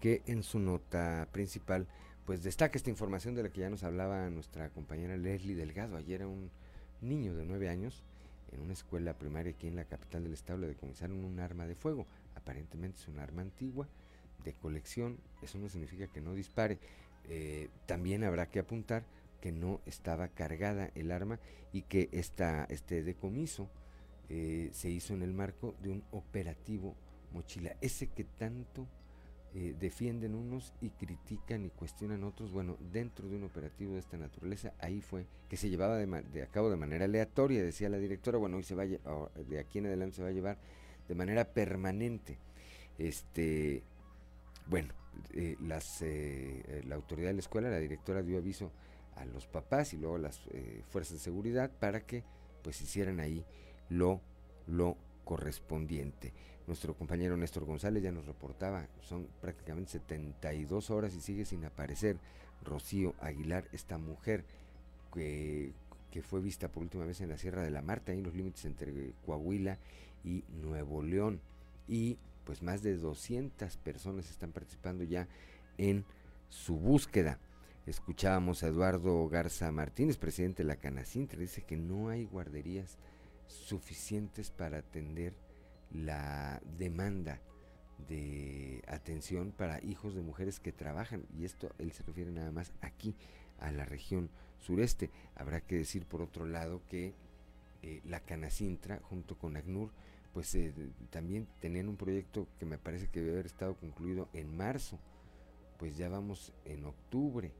que 0.00 0.22
en 0.24 0.42
su 0.42 0.58
nota 0.58 1.28
principal 1.30 1.86
pues 2.24 2.42
destaca 2.42 2.78
esta 2.78 2.88
información 2.88 3.34
de 3.34 3.42
la 3.42 3.50
que 3.50 3.60
ya 3.60 3.68
nos 3.68 3.82
hablaba 3.82 4.30
nuestra 4.30 4.70
compañera 4.70 5.18
Leslie 5.18 5.56
Delgado. 5.56 5.98
Ayer 5.98 6.24
un 6.24 6.50
niño 7.02 7.34
de 7.34 7.44
9 7.44 7.68
años 7.68 8.02
en 8.50 8.62
una 8.62 8.72
escuela 8.72 9.12
primaria 9.18 9.52
aquí 9.52 9.66
en 9.66 9.76
la 9.76 9.84
capital 9.84 10.24
del 10.24 10.32
estado 10.32 10.60
le 10.60 10.68
decomisaron 10.68 11.22
un 11.22 11.38
arma 11.38 11.66
de 11.66 11.74
fuego. 11.74 12.06
Aparentemente 12.42 12.98
es 12.98 13.08
un 13.08 13.18
arma 13.18 13.42
antigua 13.42 13.88
de 14.44 14.52
colección. 14.54 15.18
Eso 15.42 15.58
no 15.58 15.68
significa 15.68 16.08
que 16.08 16.20
no 16.20 16.34
dispare. 16.34 16.78
Eh, 17.28 17.68
también 17.86 18.24
habrá 18.24 18.50
que 18.50 18.58
apuntar 18.58 19.04
que 19.40 19.52
no 19.52 19.80
estaba 19.86 20.28
cargada 20.28 20.90
el 20.94 21.12
arma 21.12 21.38
y 21.72 21.82
que 21.82 22.08
esta, 22.12 22.64
este 22.64 23.02
decomiso 23.02 23.70
eh, 24.28 24.70
se 24.72 24.90
hizo 24.90 25.14
en 25.14 25.22
el 25.22 25.32
marco 25.32 25.74
de 25.82 25.90
un 25.90 26.04
operativo 26.10 26.96
mochila. 27.32 27.76
Ese 27.80 28.08
que 28.08 28.24
tanto 28.24 28.88
eh, 29.54 29.74
defienden 29.78 30.34
unos 30.34 30.72
y 30.80 30.90
critican 30.90 31.64
y 31.64 31.70
cuestionan 31.70 32.24
otros. 32.24 32.52
Bueno, 32.52 32.76
dentro 32.92 33.28
de 33.28 33.36
un 33.36 33.44
operativo 33.44 33.94
de 33.94 34.00
esta 34.00 34.16
naturaleza, 34.16 34.72
ahí 34.80 35.00
fue 35.00 35.26
que 35.48 35.56
se 35.56 35.70
llevaba 35.70 35.96
de, 35.96 36.42
a 36.42 36.46
cabo 36.46 36.70
de 36.70 36.76
manera 36.76 37.04
aleatoria, 37.04 37.62
decía 37.62 37.88
la 37.88 37.98
directora. 37.98 38.38
Bueno, 38.38 38.56
hoy 38.56 38.64
se 38.64 38.74
va 38.74 38.84
de 38.86 39.58
aquí 39.60 39.78
en 39.78 39.86
adelante 39.86 40.16
se 40.16 40.22
va 40.22 40.28
a 40.28 40.32
llevar 40.32 40.58
de 41.12 41.18
manera 41.18 41.44
permanente. 41.44 42.38
Este, 42.98 43.82
bueno, 44.66 44.94
eh, 45.34 45.56
las, 45.60 46.00
eh, 46.00 46.82
la 46.86 46.94
autoridad 46.94 47.28
de 47.28 47.34
la 47.34 47.40
escuela, 47.40 47.68
la 47.68 47.78
directora 47.78 48.22
dio 48.22 48.38
aviso 48.38 48.72
a 49.16 49.26
los 49.26 49.46
papás 49.46 49.92
y 49.92 49.98
luego 49.98 50.16
a 50.16 50.20
las 50.20 50.40
fuerzas 50.88 51.12
de 51.14 51.18
seguridad 51.18 51.70
para 51.70 52.00
que 52.00 52.24
pues 52.62 52.80
hicieran 52.80 53.20
ahí 53.20 53.44
lo, 53.90 54.22
lo 54.66 54.96
correspondiente. 55.24 56.32
Nuestro 56.66 56.94
compañero 56.94 57.36
Néstor 57.36 57.66
González 57.66 58.02
ya 58.02 58.10
nos 58.10 58.26
reportaba, 58.26 58.86
son 59.02 59.28
prácticamente 59.42 59.92
72 59.92 60.90
horas 60.90 61.14
y 61.14 61.20
sigue 61.20 61.44
sin 61.44 61.64
aparecer 61.66 62.16
Rocío 62.64 63.14
Aguilar, 63.20 63.68
esta 63.72 63.98
mujer 63.98 64.44
que, 65.12 65.72
fue 66.22 66.40
vista 66.40 66.68
por 66.68 66.82
última 66.82 67.04
vez 67.04 67.20
en 67.20 67.28
la 67.28 67.36
Sierra 67.36 67.62
de 67.62 67.70
la 67.70 67.82
Marta, 67.82 68.12
en 68.12 68.22
los 68.22 68.34
límites 68.34 68.64
entre 68.64 69.12
Coahuila 69.26 69.78
y 70.24 70.44
Nuevo 70.48 71.02
León. 71.02 71.40
Y 71.88 72.18
pues 72.44 72.62
más 72.62 72.82
de 72.82 72.96
200 72.96 73.76
personas 73.78 74.30
están 74.30 74.52
participando 74.52 75.04
ya 75.04 75.28
en 75.78 76.04
su 76.48 76.76
búsqueda. 76.76 77.38
Escuchábamos 77.86 78.62
a 78.62 78.68
Eduardo 78.68 79.28
Garza 79.28 79.72
Martínez, 79.72 80.16
presidente 80.16 80.62
de 80.62 80.68
la 80.68 80.76
Canacintra, 80.76 81.40
dice 81.40 81.62
que 81.62 81.76
no 81.76 82.08
hay 82.10 82.26
guarderías 82.26 82.96
suficientes 83.48 84.50
para 84.50 84.78
atender 84.78 85.34
la 85.90 86.62
demanda 86.78 87.40
de 88.08 88.82
atención 88.86 89.52
para 89.52 89.82
hijos 89.84 90.14
de 90.14 90.22
mujeres 90.22 90.60
que 90.60 90.72
trabajan 90.72 91.24
y 91.38 91.44
esto 91.44 91.72
él 91.78 91.92
se 91.92 92.02
refiere 92.02 92.30
nada 92.30 92.50
más 92.50 92.72
aquí 92.80 93.14
a 93.58 93.70
la 93.70 93.84
región 93.84 94.30
sureste. 94.60 95.10
Habrá 95.34 95.60
que 95.60 95.76
decir 95.76 96.06
por 96.06 96.22
otro 96.22 96.46
lado 96.46 96.82
que 96.88 97.14
eh, 97.82 98.00
la 98.04 98.20
Canacintra 98.20 99.00
junto 99.02 99.36
con 99.36 99.56
ACNUR 99.56 99.90
pues 100.32 100.54
eh, 100.54 100.72
también 101.10 101.46
tenían 101.60 101.88
un 101.88 101.96
proyecto 101.96 102.48
que 102.58 102.66
me 102.66 102.78
parece 102.78 103.08
que 103.08 103.20
debe 103.20 103.32
haber 103.32 103.46
estado 103.46 103.76
concluido 103.76 104.28
en 104.32 104.56
marzo, 104.56 104.98
pues 105.78 105.96
ya 105.96 106.08
vamos 106.08 106.52
en 106.64 106.84
octubre 106.84 107.52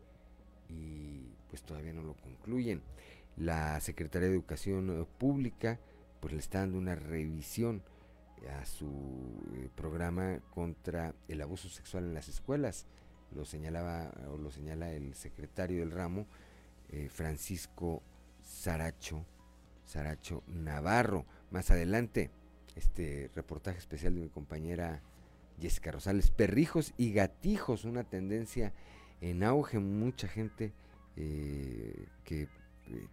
y 0.68 1.34
pues 1.48 1.62
todavía 1.62 1.92
no 1.92 2.02
lo 2.02 2.14
concluyen. 2.14 2.82
La 3.36 3.80
Secretaría 3.80 4.28
de 4.28 4.34
Educación 4.34 5.06
Pública 5.18 5.78
pues 6.20 6.32
le 6.32 6.40
está 6.40 6.60
dando 6.60 6.78
una 6.78 6.94
revisión 6.94 7.82
a 8.48 8.64
su 8.64 8.86
eh, 9.54 9.68
programa 9.74 10.40
contra 10.54 11.14
el 11.28 11.40
abuso 11.42 11.68
sexual 11.68 12.04
en 12.04 12.14
las 12.14 12.28
escuelas. 12.28 12.86
Lo 13.34 13.44
señalaba 13.44 14.12
o 14.30 14.36
lo 14.36 14.50
señala 14.50 14.92
el 14.92 15.14
secretario 15.14 15.80
del 15.80 15.90
ramo, 15.90 16.26
eh, 16.90 17.08
Francisco 17.08 18.02
Saracho, 18.42 19.24
Saracho 19.84 20.42
Navarro. 20.46 21.24
Más 21.50 21.70
adelante, 21.70 22.30
este 22.76 23.30
reportaje 23.34 23.78
especial 23.78 24.14
de 24.14 24.20
mi 24.20 24.28
compañera 24.28 25.02
Jessica 25.60 25.92
Rosales, 25.92 26.30
perrijos 26.30 26.92
y 26.96 27.12
gatijos, 27.12 27.84
una 27.84 28.04
tendencia 28.04 28.72
en 29.20 29.44
auge, 29.44 29.78
mucha 29.78 30.28
gente 30.28 30.72
eh, 31.16 32.06
que 32.24 32.48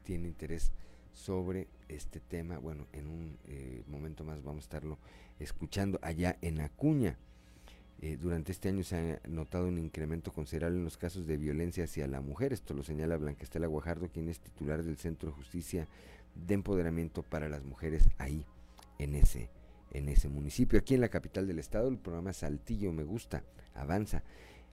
tiene 0.04 0.28
interés 0.28 0.72
sobre 1.13 1.67
este 1.88 2.19
tema. 2.19 2.58
Bueno, 2.58 2.88
en 2.93 3.08
un 3.08 3.38
eh, 3.48 3.84
momento 3.88 4.24
más 4.24 4.43
vamos 4.43 4.63
a 4.63 4.65
estarlo 4.65 4.98
escuchando 5.39 6.00
allá 6.02 6.38
en 6.41 6.62
Acuña. 6.62 7.17
Eh, 8.02 8.17
durante 8.19 8.54
este 8.54 8.69
año 8.69 8.84
se 8.84 8.95
ha 8.95 9.28
notado 9.28 9.67
un 9.67 9.78
incremento 9.78 10.32
considerable 10.32 10.78
en 10.78 10.86
los 10.86 10.98
casos 10.98 11.28
de 11.28 11.38
violencia 11.38 11.84
hacia 11.84 12.08
la 12.08 12.22
mujer. 12.22 12.54
Esto 12.54 12.74
lo 12.74 12.84
señala 12.84 13.17
Blanquestela 13.17 13.67
Guajardo, 13.67 14.10
quien 14.10 14.30
es 14.30 14.39
titular 14.39 14.84
del 14.84 14.98
Centro 14.98 15.30
de 15.30 15.36
Justicia 15.36 15.88
de 16.34 16.54
Empoderamiento 16.54 17.24
para 17.24 17.50
las 17.50 17.63
Mujeres 17.63 18.10
ahí 18.17 18.45
en 18.99 19.15
ese, 19.15 19.49
en 19.91 20.09
ese 20.09 20.29
municipio. 20.29 20.77
Aquí 20.77 20.93
en 20.93 21.01
la 21.01 21.09
capital 21.09 21.47
del 21.47 21.57
estado, 21.57 21.88
el 21.88 21.97
programa 21.97 22.33
Saltillo 22.33 22.91
Me 22.93 23.03
Gusta 23.03 23.43
avanza. 23.73 24.23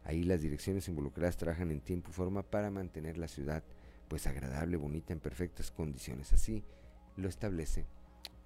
Ahí 0.04 0.22
las 0.22 0.42
direcciones 0.42 0.86
involucradas 0.88 1.36
trabajan 1.36 1.70
en 1.70 1.80
tiempo 1.80 2.10
y 2.10 2.12
forma 2.12 2.42
para 2.42 2.70
mantener 2.70 3.16
la 3.16 3.28
ciudad 3.28 3.64
pues 4.08 4.26
agradable, 4.26 4.76
bonita, 4.76 5.12
en 5.12 5.20
perfectas 5.20 5.70
condiciones. 5.70 6.32
Así 6.32 6.62
lo 7.16 7.28
establece 7.28 7.86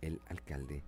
el 0.01 0.21
alcalde 0.29 0.85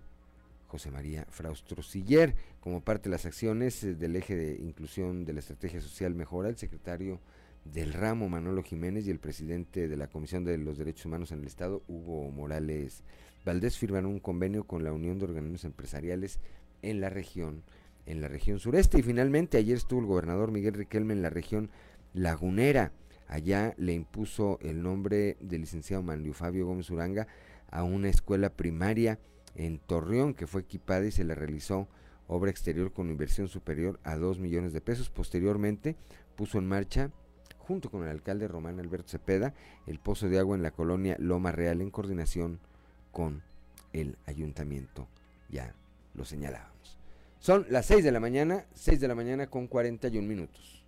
José 0.67 0.89
María 0.89 1.27
Fraustro 1.29 1.83
Siller. 1.83 2.35
Como 2.59 2.81
parte 2.81 3.09
de 3.09 3.11
las 3.11 3.25
acciones 3.25 3.83
eh, 3.83 3.93
del 3.93 4.15
eje 4.15 4.35
de 4.35 4.55
inclusión 4.55 5.25
de 5.25 5.33
la 5.33 5.39
estrategia 5.39 5.81
social 5.81 6.15
mejora, 6.15 6.49
el 6.49 6.57
secretario 6.57 7.19
del 7.65 7.93
ramo 7.93 8.27
Manolo 8.27 8.63
Jiménez 8.63 9.05
y 9.05 9.11
el 9.11 9.19
presidente 9.19 9.87
de 9.87 9.97
la 9.97 10.07
Comisión 10.07 10.43
de 10.43 10.57
los 10.57 10.77
Derechos 10.77 11.05
Humanos 11.05 11.31
en 11.31 11.39
el 11.39 11.45
Estado, 11.45 11.83
Hugo 11.87 12.29
Morales 12.31 13.03
Valdés, 13.45 13.77
firmaron 13.77 14.11
un 14.11 14.19
convenio 14.19 14.63
con 14.63 14.83
la 14.83 14.93
Unión 14.93 15.19
de 15.19 15.25
Organismos 15.25 15.65
Empresariales 15.65 16.39
en 16.81 17.01
la 17.01 17.09
región, 17.09 17.63
en 18.05 18.21
la 18.21 18.27
región 18.27 18.59
sureste. 18.59 18.99
Y 18.99 19.03
finalmente 19.03 19.57
ayer 19.57 19.77
estuvo 19.77 19.99
el 19.99 20.05
gobernador 20.05 20.51
Miguel 20.51 20.73
Riquelme 20.73 21.13
en 21.13 21.21
la 21.21 21.29
región 21.29 21.69
lagunera. 22.13 22.91
Allá 23.27 23.73
le 23.77 23.93
impuso 23.93 24.59
el 24.61 24.81
nombre 24.81 25.37
del 25.39 25.61
licenciado 25.61 26.03
Manlio 26.03 26.33
Fabio 26.33 26.65
Gómez 26.65 26.89
Uranga 26.89 27.27
a 27.69 27.83
una 27.83 28.09
escuela 28.09 28.49
primaria 28.49 29.19
en 29.55 29.79
Torreón 29.79 30.33
que 30.33 30.47
fue 30.47 30.61
equipada 30.61 31.05
y 31.05 31.11
se 31.11 31.23
le 31.23 31.35
realizó 31.35 31.87
obra 32.27 32.51
exterior 32.51 32.91
con 32.93 33.09
inversión 33.09 33.47
superior 33.47 33.99
a 34.03 34.15
2 34.15 34.39
millones 34.39 34.73
de 34.73 34.81
pesos. 34.81 35.09
Posteriormente 35.09 35.95
puso 36.35 36.59
en 36.59 36.67
marcha, 36.67 37.11
junto 37.57 37.89
con 37.89 38.03
el 38.03 38.09
alcalde 38.09 38.47
Román 38.47 38.79
Alberto 38.79 39.09
Cepeda, 39.09 39.53
el 39.87 39.99
pozo 39.99 40.29
de 40.29 40.39
agua 40.39 40.55
en 40.55 40.63
la 40.63 40.71
colonia 40.71 41.15
Loma 41.19 41.51
Real 41.51 41.81
en 41.81 41.91
coordinación 41.91 42.59
con 43.13 43.41
el 43.93 44.17
ayuntamiento. 44.25 45.07
Ya 45.49 45.73
lo 46.15 46.25
señalábamos. 46.25 46.97
Son 47.39 47.65
las 47.69 47.85
6 47.85 48.03
de 48.03 48.11
la 48.11 48.19
mañana, 48.19 48.65
6 48.73 48.99
de 48.99 49.07
la 49.07 49.15
mañana 49.15 49.47
con 49.47 49.67
41 49.67 50.27
minutos. 50.27 50.83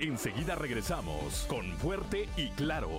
Enseguida 0.00 0.56
regresamos 0.56 1.46
con 1.48 1.64
Fuerte 1.78 2.28
y 2.36 2.48
Claro. 2.50 2.90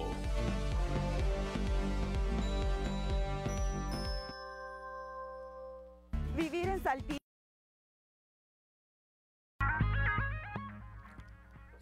Vivir 6.35 6.69
en 6.69 6.81
Saltillo. 6.81 7.22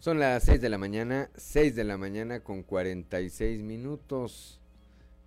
Son 0.02 0.18
las 0.18 0.42
6 0.42 0.60
de 0.60 0.68
la 0.68 0.78
mañana, 0.78 1.30
6 1.36 1.76
de 1.76 1.84
la 1.84 1.96
mañana 1.96 2.40
con 2.40 2.64
46 2.64 3.62
minutos. 3.62 4.60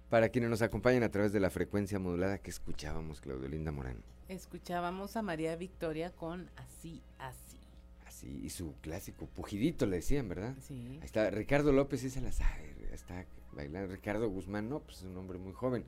Para 0.10 0.28
quienes 0.28 0.50
nos 0.50 0.62
acompañan 0.62 1.04
a 1.04 1.12
través 1.12 1.32
de 1.32 1.40
la 1.40 1.50
frecuencia 1.50 1.98
modulada 1.98 2.40
que 2.40 2.50
escuchábamos, 2.50 3.22
Claudio 3.22 3.48
Linda 3.48 3.72
Morán. 3.72 4.04
Escuchábamos 4.28 5.16
a 5.16 5.22
María 5.22 5.56
Victoria 5.56 6.12
con 6.12 6.50
Así, 6.58 7.02
Así. 7.20 7.58
Así, 8.06 8.42
y 8.44 8.50
su 8.50 8.74
clásico, 8.82 9.28
Pujidito 9.28 9.86
le 9.86 9.96
decían, 9.96 10.28
¿verdad? 10.28 10.54
Sí. 10.60 10.98
Ahí 11.00 11.06
está, 11.06 11.30
Ricardo 11.30 11.72
López 11.72 12.02
sí 12.02 12.10
se 12.10 12.20
la 12.20 12.34
sabe, 12.34 12.76
está 12.92 13.26
bailando. 13.54 13.94
Ricardo 13.94 14.30
Guzmán, 14.30 14.68
no, 14.68 14.82
pues 14.82 14.98
es 14.98 15.04
un 15.04 15.16
hombre 15.16 15.38
muy 15.38 15.54
joven, 15.54 15.86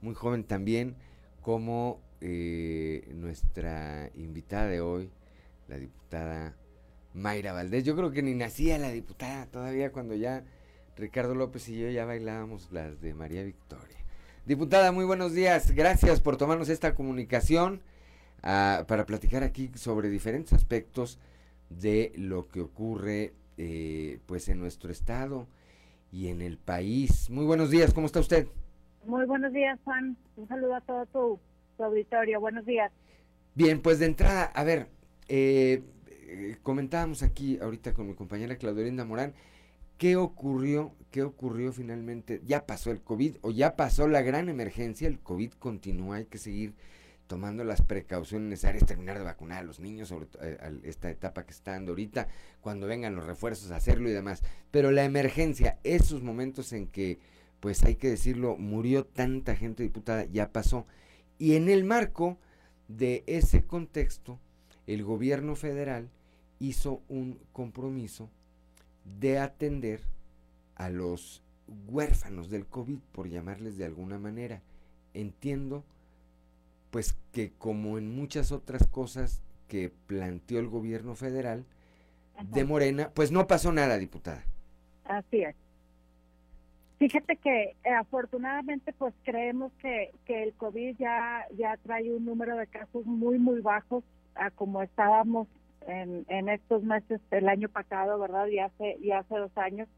muy 0.00 0.14
joven 0.14 0.44
también, 0.44 0.96
como 1.42 2.00
eh, 2.22 3.06
nuestra 3.12 4.10
invitada 4.14 4.66
de 4.66 4.80
hoy, 4.80 5.10
la 5.68 5.76
diputada 5.76 6.56
Mayra 7.14 7.52
Valdés. 7.52 7.84
Yo 7.84 7.96
creo 7.96 8.10
que 8.10 8.22
ni 8.22 8.34
nacía 8.34 8.78
la 8.78 8.90
diputada 8.90 9.46
todavía 9.46 9.92
cuando 9.92 10.14
ya 10.14 10.44
Ricardo 10.96 11.34
López 11.34 11.68
y 11.68 11.78
yo 11.78 11.88
ya 11.90 12.04
bailábamos 12.04 12.70
las 12.72 13.00
de 13.00 13.14
María 13.14 13.42
Victoria. 13.42 13.96
Diputada, 14.46 14.92
muy 14.92 15.04
buenos 15.04 15.32
días. 15.32 15.72
Gracias 15.72 16.20
por 16.20 16.36
tomarnos 16.36 16.68
esta 16.68 16.94
comunicación 16.94 17.80
ah, 18.42 18.84
para 18.88 19.06
platicar 19.06 19.42
aquí 19.42 19.70
sobre 19.74 20.08
diferentes 20.08 20.52
aspectos 20.52 21.18
de 21.68 22.12
lo 22.16 22.48
que 22.48 22.60
ocurre 22.60 23.32
eh, 23.58 24.18
pues 24.26 24.48
en 24.48 24.58
nuestro 24.58 24.90
estado 24.90 25.46
y 26.12 26.28
en 26.28 26.42
el 26.42 26.58
país. 26.58 27.30
Muy 27.30 27.44
buenos 27.44 27.70
días, 27.70 27.94
¿cómo 27.94 28.06
está 28.06 28.20
usted? 28.20 28.48
Muy 29.04 29.24
buenos 29.26 29.52
días, 29.52 29.78
Juan. 29.84 30.16
Un 30.36 30.48
saludo 30.48 30.74
a 30.74 30.80
todo 30.80 31.06
tu, 31.06 31.40
tu 31.76 31.84
auditorio. 31.84 32.40
Buenos 32.40 32.66
días. 32.66 32.90
Bien, 33.54 33.80
pues 33.80 33.98
de 33.98 34.06
entrada, 34.06 34.44
a 34.44 34.64
ver, 34.64 34.88
eh, 35.28 35.82
eh, 36.30 36.58
comentábamos 36.62 37.24
aquí 37.24 37.58
ahorita 37.60 37.92
con 37.92 38.06
mi 38.06 38.14
compañera 38.14 38.56
Claudelinda 38.56 39.04
Morán, 39.04 39.34
¿qué 39.98 40.14
ocurrió? 40.14 40.94
¿Qué 41.10 41.22
ocurrió 41.22 41.72
finalmente? 41.72 42.40
¿Ya 42.44 42.66
pasó 42.66 42.92
el 42.92 43.02
COVID 43.02 43.38
o 43.40 43.50
ya 43.50 43.74
pasó 43.74 44.06
la 44.06 44.22
gran 44.22 44.48
emergencia? 44.48 45.08
El 45.08 45.18
COVID 45.18 45.52
continúa, 45.54 46.16
hay 46.16 46.26
que 46.26 46.38
seguir 46.38 46.74
tomando 47.26 47.64
las 47.64 47.82
precauciones 47.82 48.48
necesarias, 48.48 48.86
terminar 48.86 49.18
de 49.18 49.24
vacunar 49.24 49.58
a 49.58 49.62
los 49.64 49.80
niños, 49.80 50.08
sobre 50.08 50.26
eh, 50.40 50.80
esta 50.84 51.10
etapa 51.10 51.44
que 51.44 51.52
está 51.52 51.72
dando 51.72 51.92
ahorita, 51.92 52.28
cuando 52.60 52.86
vengan 52.86 53.16
los 53.16 53.26
refuerzos, 53.26 53.72
hacerlo 53.72 54.08
y 54.08 54.12
demás. 54.12 54.42
Pero 54.70 54.92
la 54.92 55.04
emergencia, 55.04 55.78
esos 55.82 56.22
momentos 56.22 56.72
en 56.72 56.86
que, 56.86 57.18
pues 57.58 57.82
hay 57.84 57.96
que 57.96 58.10
decirlo, 58.10 58.56
murió 58.56 59.04
tanta 59.04 59.56
gente 59.56 59.82
diputada, 59.82 60.24
ya 60.26 60.52
pasó. 60.52 60.86
Y 61.38 61.56
en 61.56 61.68
el 61.68 61.84
marco 61.84 62.38
de 62.88 63.24
ese 63.26 63.62
contexto, 63.62 64.38
el 64.86 65.04
gobierno 65.04 65.54
federal 65.56 66.10
hizo 66.60 67.02
un 67.08 67.38
compromiso 67.52 68.30
de 69.18 69.38
atender 69.38 70.02
a 70.76 70.88
los 70.90 71.42
huérfanos 71.88 72.50
del 72.50 72.66
COVID, 72.66 72.98
por 73.12 73.28
llamarles 73.28 73.76
de 73.76 73.84
alguna 73.84 74.18
manera. 74.18 74.60
Entiendo 75.14 75.84
pues 76.90 77.16
que 77.32 77.52
como 77.58 77.98
en 77.98 78.14
muchas 78.14 78.52
otras 78.52 78.86
cosas 78.86 79.42
que 79.68 79.92
planteó 80.06 80.58
el 80.58 80.68
gobierno 80.68 81.14
federal 81.14 81.64
de 82.42 82.64
Morena, 82.64 83.10
pues 83.14 83.30
no 83.30 83.46
pasó 83.46 83.72
nada, 83.72 83.98
diputada. 83.98 84.42
Así 85.04 85.42
es. 85.42 85.54
Fíjate 86.98 87.36
que 87.36 87.76
eh, 87.84 87.94
afortunadamente 87.98 88.92
pues 88.92 89.14
creemos 89.22 89.72
que, 89.80 90.12
que 90.26 90.42
el 90.42 90.52
COVID 90.54 90.96
ya, 90.98 91.46
ya 91.56 91.76
trae 91.78 92.12
un 92.12 92.24
número 92.24 92.56
de 92.56 92.66
casos 92.66 93.06
muy, 93.06 93.38
muy 93.38 93.60
bajos 93.60 94.04
a 94.34 94.50
como 94.50 94.82
estábamos 94.82 95.48
en, 95.86 96.24
en 96.28 96.48
estos 96.48 96.82
meses 96.82 97.20
el 97.30 97.48
año 97.48 97.68
pasado, 97.68 98.18
¿verdad? 98.18 98.46
Y 98.48 98.58
hace, 98.58 98.96
y 99.00 99.10
hace 99.12 99.36
dos 99.36 99.56
años. 99.56 99.88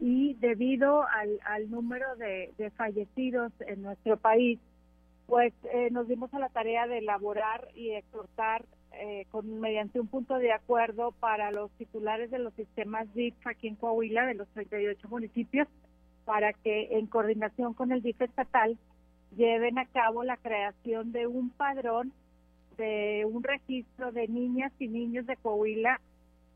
Y 0.00 0.34
debido 0.34 1.06
al, 1.08 1.40
al 1.44 1.70
número 1.70 2.14
de, 2.16 2.52
de 2.58 2.70
fallecidos 2.70 3.52
en 3.66 3.82
nuestro 3.82 4.16
país, 4.16 4.58
pues 5.26 5.52
eh, 5.72 5.88
nos 5.90 6.08
dimos 6.08 6.32
a 6.34 6.38
la 6.38 6.48
tarea 6.48 6.86
de 6.86 6.98
elaborar 6.98 7.68
y 7.74 7.90
exhortar 7.92 8.64
eh, 8.92 9.26
con 9.30 9.60
mediante 9.60 9.98
un 9.98 10.06
punto 10.06 10.36
de 10.36 10.52
acuerdo 10.52 11.12
para 11.12 11.50
los 11.50 11.70
titulares 11.72 12.30
de 12.30 12.38
los 12.38 12.54
sistemas 12.54 13.12
DIF 13.14 13.34
aquí 13.46 13.68
en 13.68 13.76
Coahuila, 13.76 14.26
de 14.26 14.34
los 14.34 14.48
38 14.48 15.08
municipios, 15.08 15.66
para 16.24 16.52
que 16.52 16.96
en 16.96 17.06
coordinación 17.06 17.74
con 17.74 17.90
el 17.90 18.02
DIF 18.02 18.20
estatal 18.20 18.78
lleven 19.36 19.78
a 19.78 19.86
cabo 19.86 20.22
la 20.22 20.36
creación 20.36 21.10
de 21.12 21.26
un 21.26 21.50
padrón, 21.50 22.12
de 22.76 23.26
un 23.30 23.42
registro 23.42 24.12
de 24.12 24.28
niñas 24.28 24.72
y 24.78 24.88
niños 24.88 25.26
de 25.26 25.36
Coahuila 25.36 26.00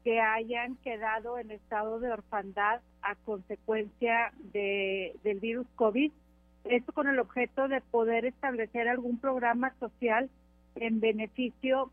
que 0.04 0.20
hayan 0.20 0.76
quedado 0.76 1.38
en 1.38 1.50
estado 1.50 2.00
de 2.00 2.10
orfandad 2.10 2.80
a 3.02 3.14
consecuencia 3.16 4.32
de, 4.52 5.14
del 5.22 5.40
virus 5.40 5.66
COVID 5.76 6.12
esto 6.64 6.92
con 6.92 7.08
el 7.08 7.18
objeto 7.18 7.68
de 7.68 7.80
poder 7.80 8.26
establecer 8.26 8.88
algún 8.88 9.18
programa 9.18 9.74
social 9.80 10.28
en 10.74 11.00
beneficio 11.00 11.90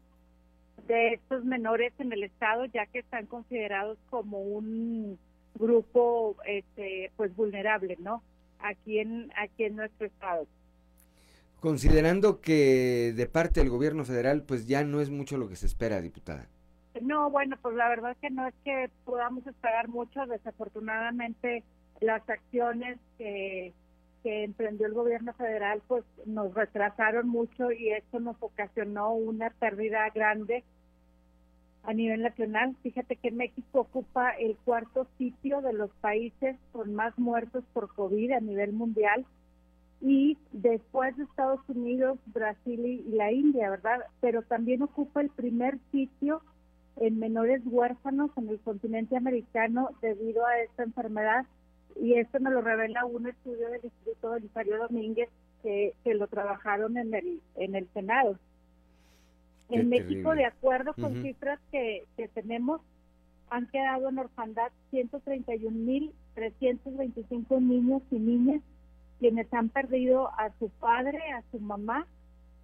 de 0.88 1.14
estos 1.14 1.46
menores 1.46 1.94
en 2.00 2.12
el 2.12 2.24
estado, 2.24 2.66
ya 2.66 2.86
que 2.86 3.00
están 3.00 3.26
considerados 3.26 3.98
como 4.10 4.40
un 4.40 5.18
grupo 5.58 6.36
este 6.46 7.12
pues 7.16 7.34
vulnerable, 7.36 7.96
¿no? 8.00 8.22
Aquí 8.60 9.00
en 9.00 9.32
aquí 9.38 9.64
en 9.64 9.78
nuestro 9.78 10.08
estado. 10.08 10.46
Considerando 11.66 12.42
que 12.42 13.12
de 13.16 13.26
parte 13.26 13.60
del 13.60 13.72
gobierno 13.72 14.06
federal 14.06 14.44
pues 14.44 14.68
ya 14.68 14.84
no 14.84 15.02
es 15.02 15.10
mucho 15.10 15.36
lo 15.36 15.50
que 15.50 15.56
se 15.56 15.66
espera, 15.66 16.00
diputada. 16.00 16.48
No, 17.02 17.32
bueno, 17.32 17.58
pues 17.60 17.74
la 17.74 17.90
verdad 17.90 18.12
es 18.12 18.18
que 18.20 18.30
no 18.30 18.48
es 18.48 18.54
que 18.64 18.92
podamos 19.04 19.48
esperar 19.48 19.88
mucho, 19.88 20.28
desafortunadamente 20.28 21.64
las 22.02 22.22
acciones 22.30 23.00
que 23.18 23.74
que 24.22 24.44
emprendió 24.44 24.86
el 24.86 24.94
gobierno 24.94 25.34
federal 25.34 25.82
pues 25.88 26.04
nos 26.28 26.54
retrasaron 26.54 27.28
mucho 27.28 27.72
y 27.72 27.90
esto 27.94 28.20
nos 28.20 28.36
ocasionó 28.42 29.14
una 29.14 29.50
pérdida 29.50 30.08
grande 30.14 30.64
a 31.82 31.94
nivel 31.94 32.22
nacional. 32.22 32.76
Fíjate 32.84 33.16
que 33.16 33.32
México 33.32 33.80
ocupa 33.80 34.30
el 34.34 34.56
cuarto 34.66 35.08
sitio 35.18 35.62
de 35.62 35.74
los 35.74 35.90
países 36.02 36.58
con 36.72 36.94
más 36.94 37.18
muertos 37.18 37.64
por 37.74 37.92
COVID 37.96 38.34
a 38.34 38.40
nivel 38.40 38.72
mundial 38.72 39.26
y 40.02 40.38
después 40.52 41.16
de 41.18 41.24
Estados 41.24 41.62
Unidos, 41.68 42.20
Brasil 42.28 42.86
y 42.86 43.04
la 43.16 43.32
India, 43.32 43.70
¿verdad? 43.70 44.02
Pero 44.22 44.44
también 44.44 44.84
ocupa 44.84 45.22
el 45.22 45.30
primer 45.30 45.80
sitio 45.92 46.42
en 46.98 47.20
menores 47.20 47.62
huérfanos 47.66 48.32
en 48.38 48.50
el 48.50 48.60
continente 48.60 49.18
americano 49.18 49.90
debido 50.02 50.46
a 50.46 50.60
esta 50.60 50.84
enfermedad 50.84 51.46
y 52.00 52.14
esto 52.16 52.40
nos 52.40 52.54
lo 52.54 52.62
revela 52.62 53.06
un 53.06 53.28
estudio 53.28 53.70
del 53.70 53.84
Instituto 53.84 54.32
Belisario 54.32 54.78
Domínguez 54.78 55.28
que, 55.64 55.94
que 56.04 56.14
lo 56.14 56.28
trabajaron 56.28 56.98
en 56.98 57.14
el, 57.14 57.42
en 57.56 57.76
el 57.76 57.88
Senado. 57.94 58.38
en 59.70 59.88
México, 59.90 60.36
de 60.36 60.46
acuerdo 60.46 60.94
con 60.94 61.24
cifras 61.24 61.60
que, 61.72 62.04
que 62.18 62.28
tenemos, 62.28 62.82
han 63.50 63.66
quedado 63.68 64.10
en 64.10 64.20
orfandad 64.20 64.72
131.325 64.92 67.62
niños 67.62 68.02
y 68.12 68.20
niñas 68.20 68.62
quienes 69.20 69.52
han 69.54 69.70
perdido 69.70 70.30
a 70.38 70.52
su 70.60 70.70
padre, 70.70 71.20
a 71.32 71.44
su 71.52 71.60
mamá 71.60 72.08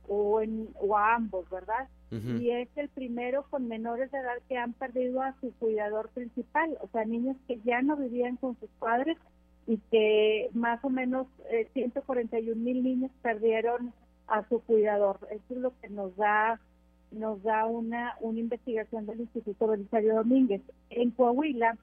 o, 0.08 0.42
en, 0.42 0.70
o 0.80 0.98
a 0.98 1.16
ambos, 1.16 1.50
¿verdad? 1.50 1.88
Y 2.12 2.50
es 2.50 2.68
el 2.76 2.90
primero 2.90 3.46
con 3.50 3.70
menores 3.70 4.12
de 4.12 4.18
edad 4.18 4.36
que 4.50 4.58
han 4.58 4.74
perdido 4.74 5.22
a 5.22 5.34
su 5.40 5.54
cuidador 5.54 6.10
principal, 6.10 6.78
o 6.82 6.90
sea, 6.90 7.06
niños 7.06 7.38
que 7.48 7.58
ya 7.64 7.82
no 7.82 7.96
vivían 7.96 8.36
con 8.36 8.60
sus 8.60 8.70
padres 8.80 9.18
y 9.66 9.78
que 9.90 10.50
más 10.54 10.84
o 10.84 10.90
menos 10.90 11.28
eh, 11.50 11.70
141 11.74 12.62
mil 12.62 12.84
niños 12.84 13.12
perdieron 13.22 13.94
a 14.28 14.46
su 14.50 14.60
cuidador. 14.60 15.20
Eso 15.32 15.44
es 15.52 15.58
lo 15.58 15.74
que 15.80 15.88
nos 15.88 16.14
da 16.18 16.60
nos 17.12 17.44
da 17.44 17.66
una, 17.66 18.16
una 18.22 18.40
investigación 18.40 19.06
del 19.06 19.22
Instituto 19.22 19.68
Belisario 19.68 20.16
Domínguez. 20.16 20.62
En 20.90 21.12
Coahuila, 21.12 21.78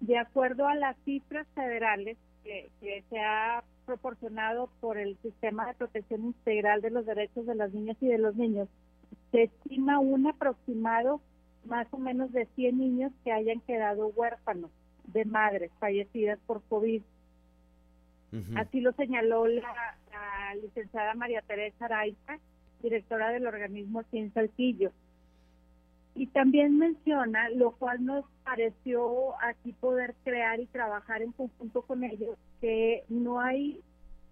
de 0.00 0.18
acuerdo 0.18 0.66
a 0.66 0.74
las 0.74 0.96
cifras 1.04 1.46
federales 1.54 2.16
que, 2.48 2.70
que 2.80 3.04
se 3.10 3.20
ha 3.20 3.62
proporcionado 3.84 4.70
por 4.80 4.96
el 4.96 5.18
Sistema 5.18 5.66
de 5.66 5.74
Protección 5.74 6.24
Integral 6.24 6.80
de 6.80 6.90
los 6.90 7.04
Derechos 7.04 7.44
de 7.44 7.54
las 7.54 7.74
Niñas 7.74 7.98
y 8.00 8.06
de 8.06 8.16
los 8.16 8.36
Niños, 8.36 8.68
se 9.30 9.42
estima 9.44 9.98
un 9.98 10.26
aproximado 10.26 11.20
más 11.66 11.86
o 11.90 11.98
menos 11.98 12.32
de 12.32 12.46
100 12.56 12.78
niños 12.78 13.12
que 13.22 13.32
hayan 13.32 13.60
quedado 13.60 14.06
huérfanos 14.08 14.70
de 15.04 15.26
madres 15.26 15.70
fallecidas 15.78 16.38
por 16.46 16.62
COVID. 16.70 17.02
Así 18.56 18.80
lo 18.80 18.92
señaló 18.92 19.46
la, 19.46 19.64
licenciada 20.62 21.14
María 21.14 21.42
Teresa 21.42 21.84
Araiza, 21.84 22.38
directora 22.82 23.30
del 23.30 23.46
organismo 23.46 24.02
Cien 24.10 24.32
Saltillo. 24.32 24.92
Y 26.18 26.26
también 26.26 26.76
menciona, 26.78 27.48
lo 27.50 27.70
cual 27.70 28.04
nos 28.04 28.24
pareció 28.42 29.40
aquí 29.40 29.72
poder 29.72 30.16
crear 30.24 30.58
y 30.58 30.66
trabajar 30.66 31.22
en 31.22 31.30
conjunto 31.30 31.82
con 31.82 32.02
ellos, 32.02 32.36
que 32.60 33.04
no 33.08 33.40
hay 33.40 33.80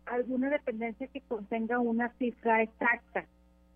alguna 0.05 0.51
dependencia 0.51 1.07
que 1.07 1.20
contenga 1.20 1.78
una 1.78 2.09
cifra 2.18 2.61
exacta. 2.62 3.24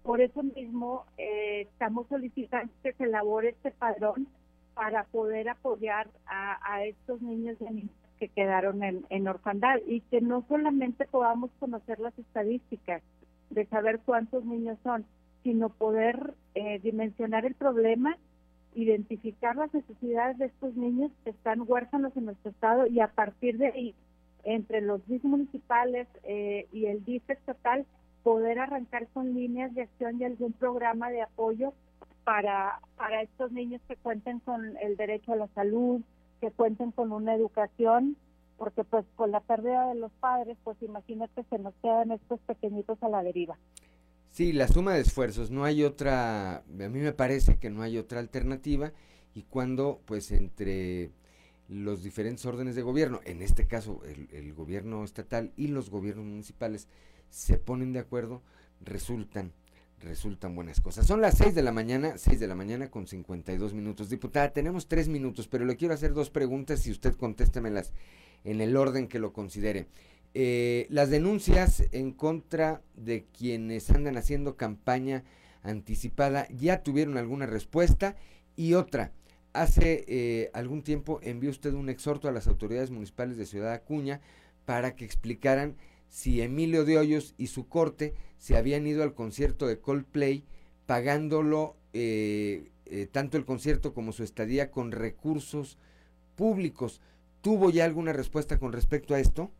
Por 0.02 0.20
eso 0.20 0.42
mismo 0.42 1.04
eh, 1.18 1.68
estamos 1.72 2.08
solicitando 2.08 2.72
que 2.82 2.92
se 2.94 3.04
elabore 3.04 3.50
este 3.50 3.70
padrón 3.70 4.26
para 4.74 5.04
poder 5.04 5.48
apoyar 5.48 6.08
a, 6.26 6.84
estos 6.84 7.22
niños 7.22 7.58
y 7.60 7.64
niñas 7.72 7.90
que 8.18 8.28
quedaron 8.28 8.82
en, 8.82 9.06
en 9.10 9.28
orfandad 9.28 9.76
y 9.86 10.00
que 10.00 10.20
no 10.20 10.44
solamente 10.48 11.04
podamos 11.06 11.50
conocer 11.60 12.00
las 12.00 12.18
estadísticas 12.18 13.02
de 13.50 13.66
saber 13.66 14.00
cuántos 14.04 14.44
niños 14.44 14.78
son, 14.82 15.04
sino 15.42 15.68
poder 15.70 16.34
eh, 16.54 16.78
dimensionar 16.80 17.46
el 17.46 17.54
problema, 17.54 18.16
identificar 18.74 19.56
las 19.56 19.72
necesidades 19.74 20.38
de 20.38 20.46
estos 20.46 20.74
niños 20.76 21.10
que 21.24 21.30
están 21.30 21.62
huérfanos 21.66 22.16
en 22.16 22.26
nuestro 22.26 22.50
estado 22.50 22.86
y 22.86 23.00
a 23.00 23.08
partir 23.08 23.58
de 23.58 23.66
ahí, 23.68 23.94
entre 24.44 24.80
los 24.80 25.06
DIF 25.06 25.24
municipales 25.24 26.08
eh, 26.24 26.66
y 26.72 26.86
el 26.86 27.04
DIF 27.04 27.28
estatal, 27.28 27.84
poder 28.22 28.58
arrancar 28.58 29.06
con 29.08 29.34
líneas 29.34 29.74
de 29.74 29.82
acción 29.82 30.20
y 30.20 30.24
algún 30.24 30.52
programa 30.52 31.10
de 31.10 31.22
apoyo 31.22 31.72
para, 32.24 32.80
para 32.96 33.22
estos 33.22 33.50
niños 33.52 33.80
que 33.88 33.96
cuenten 33.96 34.40
con 34.40 34.76
el 34.78 34.96
derecho 34.96 35.32
a 35.32 35.36
la 35.36 35.48
salud, 35.48 36.02
que 36.40 36.50
cuenten 36.50 36.90
con 36.92 37.12
una 37.12 37.34
educación, 37.34 38.16
porque 38.56 38.84
pues 38.84 39.06
con 39.16 39.30
la 39.30 39.40
pérdida 39.40 39.88
de 39.88 39.94
los 39.94 40.12
padres, 40.12 40.56
pues 40.64 40.76
imagínate 40.82 41.44
se 41.44 41.58
nos 41.58 41.74
quedan 41.82 42.12
estos 42.12 42.40
pequeñitos 42.40 43.02
a 43.02 43.08
la 43.08 43.22
deriva. 43.22 43.56
Sí, 44.30 44.52
la 44.52 44.68
suma 44.68 44.94
de 44.94 45.00
esfuerzos, 45.00 45.50
no 45.50 45.64
hay 45.64 45.82
otra, 45.82 46.58
a 46.58 46.64
mí 46.68 47.00
me 47.00 47.12
parece 47.12 47.58
que 47.58 47.68
no 47.68 47.82
hay 47.82 47.98
otra 47.98 48.20
alternativa 48.20 48.92
y 49.34 49.42
cuando 49.42 50.00
pues 50.06 50.30
entre 50.30 51.10
los 51.68 52.02
diferentes 52.02 52.46
órdenes 52.46 52.76
de 52.76 52.82
gobierno, 52.82 53.20
en 53.24 53.42
este 53.42 53.66
caso 53.66 54.02
el, 54.04 54.28
el 54.32 54.54
gobierno 54.54 55.04
estatal 55.04 55.52
y 55.56 55.68
los 55.68 55.90
gobiernos 55.90 56.26
municipales, 56.26 56.88
se 57.28 57.58
ponen 57.58 57.92
de 57.92 57.98
acuerdo, 58.00 58.42
resultan 58.80 59.52
resultan 60.00 60.54
buenas 60.54 60.80
cosas. 60.80 61.06
Son 61.06 61.20
las 61.20 61.36
6 61.38 61.54
de 61.54 61.62
la 61.62 61.72
mañana, 61.72 62.16
6 62.16 62.40
de 62.40 62.46
la 62.46 62.54
mañana 62.54 62.90
con 62.90 63.06
52 63.06 63.74
minutos. 63.74 64.08
Diputada, 64.08 64.50
tenemos 64.52 64.88
3 64.88 65.08
minutos, 65.08 65.46
pero 65.46 65.64
le 65.64 65.76
quiero 65.76 65.94
hacer 65.94 66.14
dos 66.14 66.30
preguntas 66.30 66.86
y 66.86 66.90
usted 66.90 67.14
contéstemelas 67.14 67.92
en 68.44 68.60
el 68.60 68.76
orden 68.76 69.08
que 69.08 69.18
lo 69.18 69.32
considere. 69.32 69.88
Eh, 70.34 70.86
las 70.90 71.10
denuncias 71.10 71.84
en 71.92 72.12
contra 72.12 72.82
de 72.94 73.26
quienes 73.36 73.90
andan 73.90 74.16
haciendo 74.16 74.56
campaña 74.56 75.24
anticipada 75.62 76.46
ya 76.48 76.82
tuvieron 76.82 77.16
alguna 77.16 77.46
respuesta 77.46 78.16
y 78.56 78.74
otra. 78.74 79.12
Hace 79.52 80.04
eh, 80.06 80.50
algún 80.54 80.82
tiempo 80.82 81.18
envió 81.22 81.50
usted 81.50 81.72
un 81.72 81.88
exhorto 81.88 82.28
a 82.28 82.32
las 82.32 82.46
autoridades 82.46 82.90
municipales 82.90 83.36
de 83.36 83.46
Ciudad 83.46 83.72
Acuña 83.72 84.20
para 84.64 84.94
que 84.94 85.04
explicaran 85.04 85.76
si 86.08 86.40
Emilio 86.40 86.84
de 86.84 86.98
Hoyos 86.98 87.34
y 87.36 87.48
su 87.48 87.68
corte 87.68 88.14
se 88.38 88.56
habían 88.56 88.86
ido 88.86 89.02
al 89.02 89.14
concierto 89.14 89.66
de 89.66 89.78
Coldplay 89.78 90.44
pagándolo 90.86 91.76
eh, 91.92 92.70
eh, 92.86 93.06
tanto 93.10 93.36
el 93.36 93.44
concierto 93.44 93.94
como 93.94 94.12
su 94.12 94.24
estadía 94.24 94.70
con 94.70 94.92
recursos 94.92 95.78
públicos. 96.36 97.00
¿Tuvo 97.42 97.70
ya 97.70 97.84
alguna 97.84 98.12
respuesta 98.12 98.58
con 98.58 98.72
respecto 98.72 99.14
a 99.14 99.20
esto? 99.20 99.50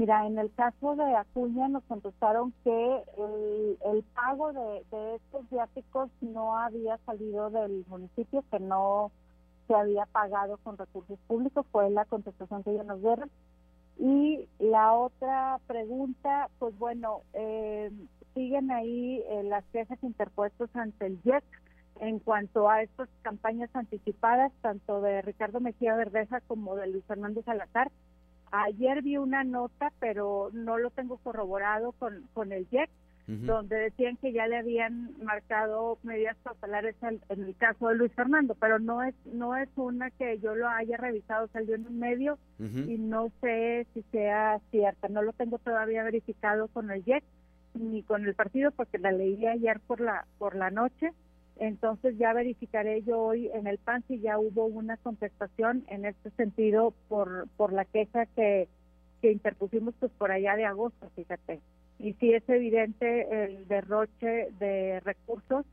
Mira, 0.00 0.26
en 0.26 0.38
el 0.38 0.50
caso 0.54 0.96
de 0.96 1.14
Acuña 1.14 1.68
nos 1.68 1.84
contestaron 1.84 2.54
que 2.64 3.02
el, 3.84 4.02
pago 4.14 4.50
de, 4.50 5.16
estos 5.16 5.50
viáticos 5.50 6.08
no 6.22 6.56
había 6.56 6.96
salido 7.04 7.50
del 7.50 7.84
municipio, 7.86 8.42
que 8.50 8.60
no 8.60 9.12
se 9.68 9.74
había 9.74 10.06
pagado 10.06 10.56
con 10.64 10.78
recursos 10.78 11.18
públicos, 11.26 11.66
fue 11.70 11.90
la 11.90 12.06
contestación 12.06 12.62
que 12.62 12.70
ellos 12.70 12.86
nos 12.86 13.02
dieron. 13.02 13.30
Y 13.98 14.48
la 14.58 14.94
otra 14.94 15.60
pregunta, 15.66 16.48
pues 16.58 16.78
bueno, 16.78 17.20
eh, 17.34 17.92
siguen 18.32 18.70
ahí 18.70 19.22
eh, 19.28 19.42
las 19.42 19.66
quejas 19.66 20.02
interpuestas 20.02 20.74
ante 20.76 21.08
el 21.08 21.20
JEC 21.24 21.44
en 22.00 22.20
cuanto 22.20 22.70
a 22.70 22.80
estas 22.80 23.10
campañas 23.20 23.68
anticipadas, 23.74 24.50
tanto 24.62 25.02
de 25.02 25.20
Ricardo 25.20 25.60
Mejía 25.60 25.94
Verdeja 25.94 26.40
como 26.40 26.74
de 26.76 26.86
Luis 26.86 27.04
Fernando 27.04 27.42
Salazar. 27.42 27.90
Ayer 28.52 29.02
vi 29.02 29.16
una 29.16 29.44
nota, 29.44 29.92
pero 30.00 30.50
no 30.52 30.78
lo 30.78 30.90
tengo 30.90 31.18
corroborado 31.18 31.92
con, 31.92 32.26
con 32.32 32.52
el 32.52 32.66
JEC, 32.68 32.90
donde 33.26 33.76
decían 33.76 34.16
que 34.16 34.32
ya 34.32 34.48
le 34.48 34.56
habían 34.56 35.14
marcado 35.22 35.98
medidas 36.02 36.36
cautelares 36.42 36.96
en, 37.02 37.20
el 37.28 37.54
caso 37.56 37.88
de 37.88 37.94
Luis 37.94 38.12
Fernando, 38.14 38.56
pero 38.58 38.80
no 38.80 39.04
es 39.04 39.14
no 39.24 39.56
es 39.56 39.68
una 39.76 40.10
que 40.10 40.38
yo 40.40 40.56
lo 40.56 40.68
haya 40.68 40.96
revisado, 40.96 41.46
salió 41.52 41.76
en 41.76 41.86
un 41.86 41.98
medio 41.98 42.38
y 42.58 42.98
no 42.98 43.30
sé 43.40 43.86
si 43.94 44.02
sea 44.10 44.60
cierta, 44.72 45.08
no 45.08 45.22
lo 45.22 45.32
tengo 45.32 45.58
todavía 45.58 46.02
verificado 46.02 46.66
con 46.68 46.90
el 46.90 47.04
JEC 47.04 47.22
ni 47.74 48.02
con 48.02 48.24
el 48.24 48.34
partido 48.34 48.72
porque 48.72 48.98
la 48.98 49.12
leí 49.12 49.46
ayer 49.46 49.78
por 49.80 50.00
la 50.00 50.26
por 50.38 50.56
la 50.56 50.70
noche, 50.70 51.12
entonces 51.60 52.18
ya 52.18 52.32
verificaré 52.32 53.02
yo 53.02 53.20
hoy 53.20 53.48
en 53.54 53.68
el 53.68 53.78
PAN 53.78 54.02
si 54.08 54.18
ya 54.20 54.38
hubo 54.38 54.66
una 54.66 54.96
contestación 54.96 55.84
en 55.88 56.04
este 56.04 56.30
sentido 56.30 56.92
por 57.08 57.46
por 57.56 57.72
la 57.72 57.84
queja 57.84 58.26
que 58.26 58.68
que 59.22 59.30
interpusimos 59.30 59.94
pues 60.00 60.10
por 60.12 60.32
allá 60.32 60.56
de 60.56 60.64
agosto, 60.64 61.08
fíjate 61.14 61.60
y 62.00 62.14
sí 62.14 62.32
es 62.32 62.48
evidente 62.48 63.44
el 63.44 63.68
derroche 63.68 64.50
de 64.58 65.00
recursos 65.00 65.66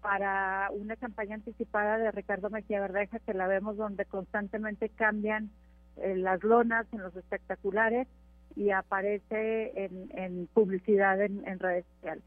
para 0.00 0.68
una 0.72 0.96
campaña 0.96 1.36
anticipada 1.36 1.98
de 1.98 2.10
Ricardo 2.10 2.50
Mejía 2.50 2.80
Verdeja, 2.80 3.18
que 3.20 3.34
la 3.34 3.46
vemos 3.46 3.76
donde 3.76 4.04
constantemente 4.04 4.88
cambian 4.90 5.50
eh, 5.96 6.16
las 6.16 6.42
lonas 6.42 6.86
en 6.92 7.02
los 7.02 7.14
espectaculares 7.16 8.08
y 8.54 8.70
aparece 8.70 9.72
en, 9.76 10.46
publicidad 10.48 11.20
en, 11.22 11.58
redes 11.58 11.84
sociales. 11.94 12.24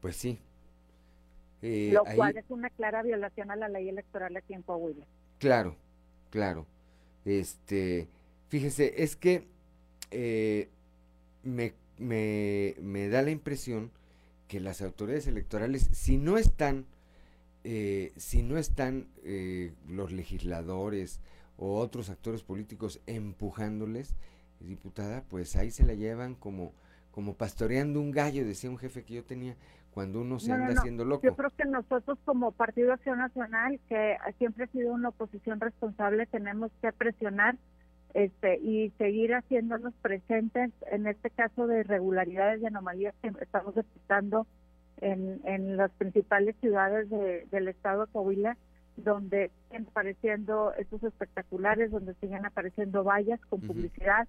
Pues 0.00 0.16
sí. 0.16 0.40
Eh, 1.66 1.90
Lo 1.92 2.04
cual 2.04 2.36
es 2.36 2.44
una 2.48 2.70
clara 2.70 3.02
violación 3.02 3.50
a 3.50 3.56
la 3.56 3.68
ley 3.68 3.88
electoral 3.88 4.36
aquí 4.36 4.54
en 4.54 4.62
Coahuila. 4.62 5.04
Claro, 5.38 5.76
claro. 6.30 6.66
Este, 7.24 8.08
fíjese, 8.48 9.02
es 9.02 9.16
que 9.16 9.48
eh, 10.10 10.70
me 11.42 11.74
me, 11.98 12.74
me 12.80 13.08
da 13.08 13.22
la 13.22 13.30
impresión 13.30 13.90
que 14.48 14.60
las 14.60 14.82
autoridades 14.82 15.26
electorales, 15.26 15.88
si 15.92 16.18
no 16.18 16.38
están, 16.38 16.86
eh, 17.64 18.12
si 18.16 18.42
no 18.42 18.58
están 18.58 19.08
los 19.88 20.12
legisladores 20.12 21.20
o 21.56 21.78
otros 21.78 22.10
actores 22.10 22.42
políticos 22.42 23.00
empujándoles, 23.06 24.14
diputada, 24.60 25.24
pues 25.28 25.56
ahí 25.56 25.70
se 25.70 25.84
la 25.84 25.94
llevan 25.94 26.34
como, 26.34 26.72
como 27.10 27.34
pastoreando 27.34 28.00
un 28.00 28.10
gallo, 28.10 28.44
decía 28.44 28.70
un 28.70 28.78
jefe 28.78 29.04
que 29.04 29.14
yo 29.14 29.24
tenía, 29.24 29.56
cuando 29.96 30.20
uno 30.20 30.38
se 30.38 30.52
anda 30.52 30.74
haciendo 30.78 31.06
loco. 31.06 31.22
Yo 31.22 31.34
creo 31.34 31.48
que 31.56 31.64
nosotros 31.64 32.18
como 32.26 32.52
Partido 32.52 32.92
Acción 32.92 33.16
Nacional, 33.16 33.80
que 33.88 34.18
siempre 34.36 34.64
ha 34.64 34.66
sido 34.66 34.92
una 34.92 35.08
oposición 35.08 35.58
responsable, 35.58 36.26
tenemos 36.26 36.70
que 36.82 36.92
presionar 36.92 37.56
este, 38.12 38.58
y 38.58 38.90
seguir 38.98 39.34
haciéndonos 39.34 39.94
presentes 40.02 40.70
en 40.92 41.06
este 41.06 41.30
caso 41.30 41.66
de 41.66 41.80
irregularidades 41.80 42.60
y 42.60 42.66
anomalías 42.66 43.14
que 43.22 43.32
estamos 43.40 43.74
detectando 43.74 44.46
en, 44.98 45.40
en 45.44 45.78
las 45.78 45.90
principales 45.92 46.56
ciudades 46.60 47.08
del 47.08 47.68
estado 47.68 48.04
de 48.04 48.12
Coahuila, 48.12 48.58
donde 48.98 49.50
siguen 49.70 49.86
apareciendo 49.88 50.74
estos 50.74 51.02
espectaculares, 51.04 51.90
donde 51.90 52.12
siguen 52.16 52.44
apareciendo 52.44 53.02
vallas 53.02 53.40
con 53.48 53.62
publicidad, 53.62 54.28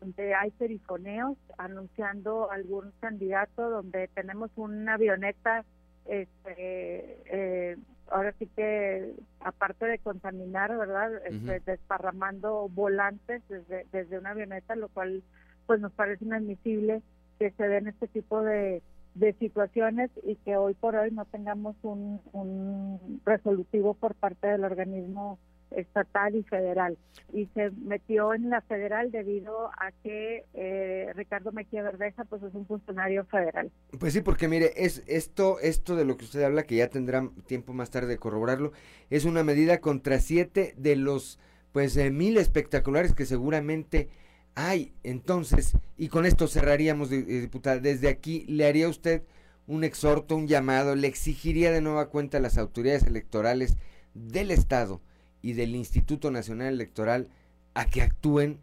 donde 0.00 0.34
hay 0.34 0.50
perifoneos 0.52 1.36
anunciando 1.58 2.50
algún 2.50 2.92
candidato, 3.00 3.70
donde 3.70 4.08
tenemos 4.08 4.50
una 4.56 4.94
avioneta 4.94 5.64
este, 6.06 7.18
eh, 7.26 7.76
ahora 8.10 8.32
sí 8.38 8.48
que 8.54 9.14
aparte 9.40 9.86
de 9.86 9.98
contaminar, 9.98 10.76
¿verdad? 10.76 11.12
Este, 11.26 11.60
desparramando 11.70 12.68
volantes 12.68 13.42
desde, 13.48 13.86
desde 13.92 14.18
una 14.18 14.30
avioneta, 14.30 14.76
lo 14.76 14.88
cual 14.88 15.22
pues 15.66 15.80
nos 15.80 15.92
parece 15.92 16.24
inadmisible 16.24 17.02
que 17.38 17.50
se 17.50 17.68
den 17.68 17.88
este 17.88 18.06
tipo 18.08 18.42
de, 18.42 18.82
de 19.14 19.32
situaciones 19.34 20.10
y 20.22 20.36
que 20.36 20.56
hoy 20.56 20.74
por 20.74 20.94
hoy 20.94 21.10
no 21.10 21.24
tengamos 21.24 21.76
un, 21.82 22.20
un 22.32 23.20
resolutivo 23.24 23.94
por 23.94 24.14
parte 24.14 24.46
del 24.46 24.64
organismo 24.64 25.38
estatal 25.70 26.34
y 26.34 26.42
federal. 26.44 26.96
Y 27.32 27.46
se 27.54 27.70
metió 27.70 28.34
en 28.34 28.50
la 28.50 28.60
federal 28.62 29.10
debido 29.10 29.68
a 29.78 29.92
que 30.02 30.44
eh, 30.54 31.12
Ricardo 31.14 31.52
Mejía 31.52 31.82
Verdeja 31.82 32.24
pues 32.24 32.42
es 32.42 32.54
un 32.54 32.66
funcionario 32.66 33.24
federal. 33.26 33.70
Pues 33.98 34.12
sí, 34.12 34.20
porque 34.20 34.48
mire, 34.48 34.72
es 34.76 35.02
esto, 35.06 35.58
esto 35.60 35.96
de 35.96 36.04
lo 36.04 36.16
que 36.16 36.24
usted 36.24 36.42
habla, 36.42 36.64
que 36.64 36.76
ya 36.76 36.88
tendrá 36.88 37.28
tiempo 37.46 37.72
más 37.72 37.90
tarde 37.90 38.08
de 38.08 38.18
corroborarlo, 38.18 38.72
es 39.10 39.24
una 39.24 39.42
medida 39.42 39.80
contra 39.80 40.18
siete 40.20 40.74
de 40.76 40.96
los 40.96 41.38
pues 41.72 41.96
mil 42.10 42.38
espectaculares 42.38 43.12
que 43.12 43.26
seguramente 43.26 44.08
hay. 44.54 44.94
Entonces, 45.02 45.76
y 45.98 46.08
con 46.08 46.24
esto 46.26 46.48
cerraríamos, 46.48 47.10
diputada, 47.10 47.80
desde 47.80 48.08
aquí 48.08 48.44
le 48.48 48.66
haría 48.66 48.88
usted 48.88 49.22
un 49.66 49.84
exhorto, 49.84 50.36
un 50.36 50.46
llamado, 50.46 50.94
le 50.94 51.08
exigiría 51.08 51.72
de 51.72 51.80
nueva 51.80 52.08
cuenta 52.08 52.38
a 52.38 52.40
las 52.40 52.56
autoridades 52.56 53.02
electorales 53.02 53.76
del 54.14 54.50
Estado 54.50 55.02
y 55.46 55.52
del 55.52 55.76
Instituto 55.76 56.32
Nacional 56.32 56.74
Electoral 56.74 57.28
a 57.74 57.84
que 57.84 58.02
actúen 58.02 58.58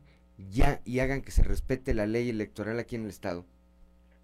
ya 0.51 0.81
y 0.84 0.99
hagan 0.99 1.21
que 1.21 1.31
se 1.31 1.41
respete 1.41 1.93
la 1.93 2.05
ley 2.05 2.29
electoral 2.29 2.77
aquí 2.77 2.97
en 2.97 3.03
el 3.03 3.09
Estado? 3.09 3.45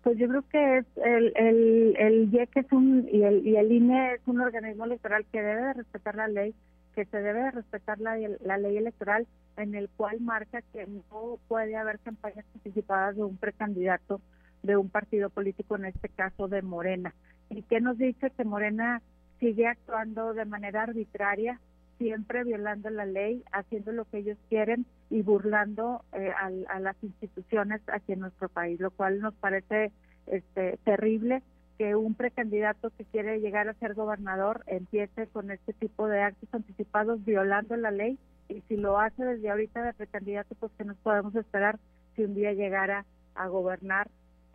Pues 0.03 0.17
yo 0.17 0.27
creo 0.27 0.43
que 0.49 0.77
es 0.79 0.85
el, 0.97 1.31
el, 1.37 1.95
el 1.97 2.33
IEC 2.33 2.57
es 2.57 2.71
un, 2.73 3.07
y 3.09 3.23
el, 3.23 3.47
y 3.47 3.55
el 3.55 3.71
INE 3.71 4.15
es 4.15 4.21
un 4.25 4.41
organismo 4.41 4.83
electoral 4.83 5.25
que 5.31 5.41
debe 5.41 5.61
de 5.61 5.73
respetar 5.73 6.15
la 6.15 6.27
ley, 6.27 6.53
que 6.95 7.05
se 7.05 7.21
debe 7.21 7.43
de 7.43 7.51
respetar 7.51 7.97
la, 8.01 8.17
la 8.41 8.57
ley 8.57 8.75
electoral 8.75 9.25
en 9.55 9.73
el 9.73 9.87
cual 9.95 10.19
marca 10.19 10.61
que 10.73 10.85
no 10.85 11.39
puede 11.47 11.77
haber 11.77 11.99
campañas 11.99 12.45
anticipadas 12.55 13.15
de 13.15 13.23
un 13.23 13.37
precandidato 13.37 14.19
de 14.63 14.75
un 14.75 14.89
partido 14.89 15.29
político, 15.29 15.77
en 15.77 15.85
este 15.85 16.09
caso 16.09 16.49
de 16.49 16.61
Morena. 16.61 17.15
¿Y 17.49 17.61
qué 17.63 17.79
nos 17.79 17.97
dice 17.97 18.31
que 18.31 18.43
Morena 18.43 19.01
sigue 19.39 19.65
actuando 19.65 20.33
de 20.33 20.43
manera 20.43 20.83
arbitraria, 20.83 21.61
siempre 21.99 22.43
violando 22.43 22.89
la 22.89 23.05
ley, 23.05 23.43
haciendo 23.51 23.91
lo 23.91 24.05
que 24.05 24.17
ellos 24.17 24.37
quieren 24.49 24.87
y 25.11 25.21
burlando 25.21 26.03
eh, 26.13 26.31
a, 26.31 26.79
las 26.79 26.95
instituciones 27.03 27.81
aquí 27.87 28.13
en 28.13 28.21
nuestro 28.21 28.49
país, 28.49 28.79
lo 28.79 28.89
cual 28.89 29.19
nos 29.19 29.35
parece 29.35 29.91
este, 30.25 30.79
terrible 30.85 31.43
que 31.77 31.95
un 31.95 32.15
precandidato 32.15 32.89
que 32.97 33.05
quiere 33.05 33.39
llegar 33.39 33.69
a 33.69 33.73
ser 33.75 33.93
gobernador 33.93 34.63
empiece 34.65 35.27
con 35.27 35.51
este 35.51 35.73
tipo 35.73 36.07
de 36.07 36.21
actos 36.21 36.49
anticipados 36.51 37.23
violando 37.23 37.75
la 37.75 37.91
ley 37.91 38.17
y 38.47 38.61
si 38.67 38.77
lo 38.77 38.99
hace 38.99 39.23
desde 39.23 39.49
ahorita 39.51 39.83
de 39.83 39.93
precandidato, 39.93 40.55
pues 40.55 40.71
que 40.77 40.83
nos 40.83 40.97
podemos 40.97 41.35
esperar 41.35 41.79
si 42.15 42.23
un 42.23 42.33
día 42.33 42.53
llegara 42.53 43.05
a 43.35 43.47
gobernar 43.47 44.09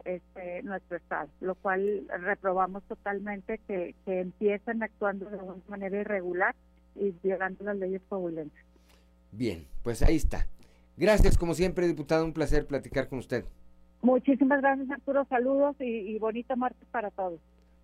este, 0.05 0.63
nuestro 0.65 0.97
estado, 0.97 1.29
lo 1.41 1.55
cual 1.55 2.07
reprobamos 2.21 2.83
totalmente 2.85 3.59
que, 3.67 3.95
empiecen 4.07 4.83
actuando 4.83 5.31
de 5.31 5.37
una 5.37 5.57
manera 5.69 6.01
irregular 6.01 6.55
y 6.95 7.15
violando 7.23 7.65
las 7.65 7.77
leyes 7.77 8.03
coahuilenses. 8.09 8.65
Bien, 9.33 9.67
pues 9.83 10.03
ahí 10.03 10.17
está. 10.17 10.47
Gracias, 10.97 11.37
como 11.37 11.55
siempre, 11.55 11.87
diputado, 11.87 12.25
un 12.25 12.33
placer 12.33 12.67
platicar 12.67 13.09
con 13.09 13.19
usted. 13.19 13.45
Muchísimas 14.03 14.61
gracias, 14.61 14.91
Arturo. 14.91 15.27
Saludos 15.29 15.77
y, 15.81 15.85
y 15.85 16.19
bonita 16.19 16.57
martes 16.57 16.87
para 16.91 17.11
todos. 17.11 17.41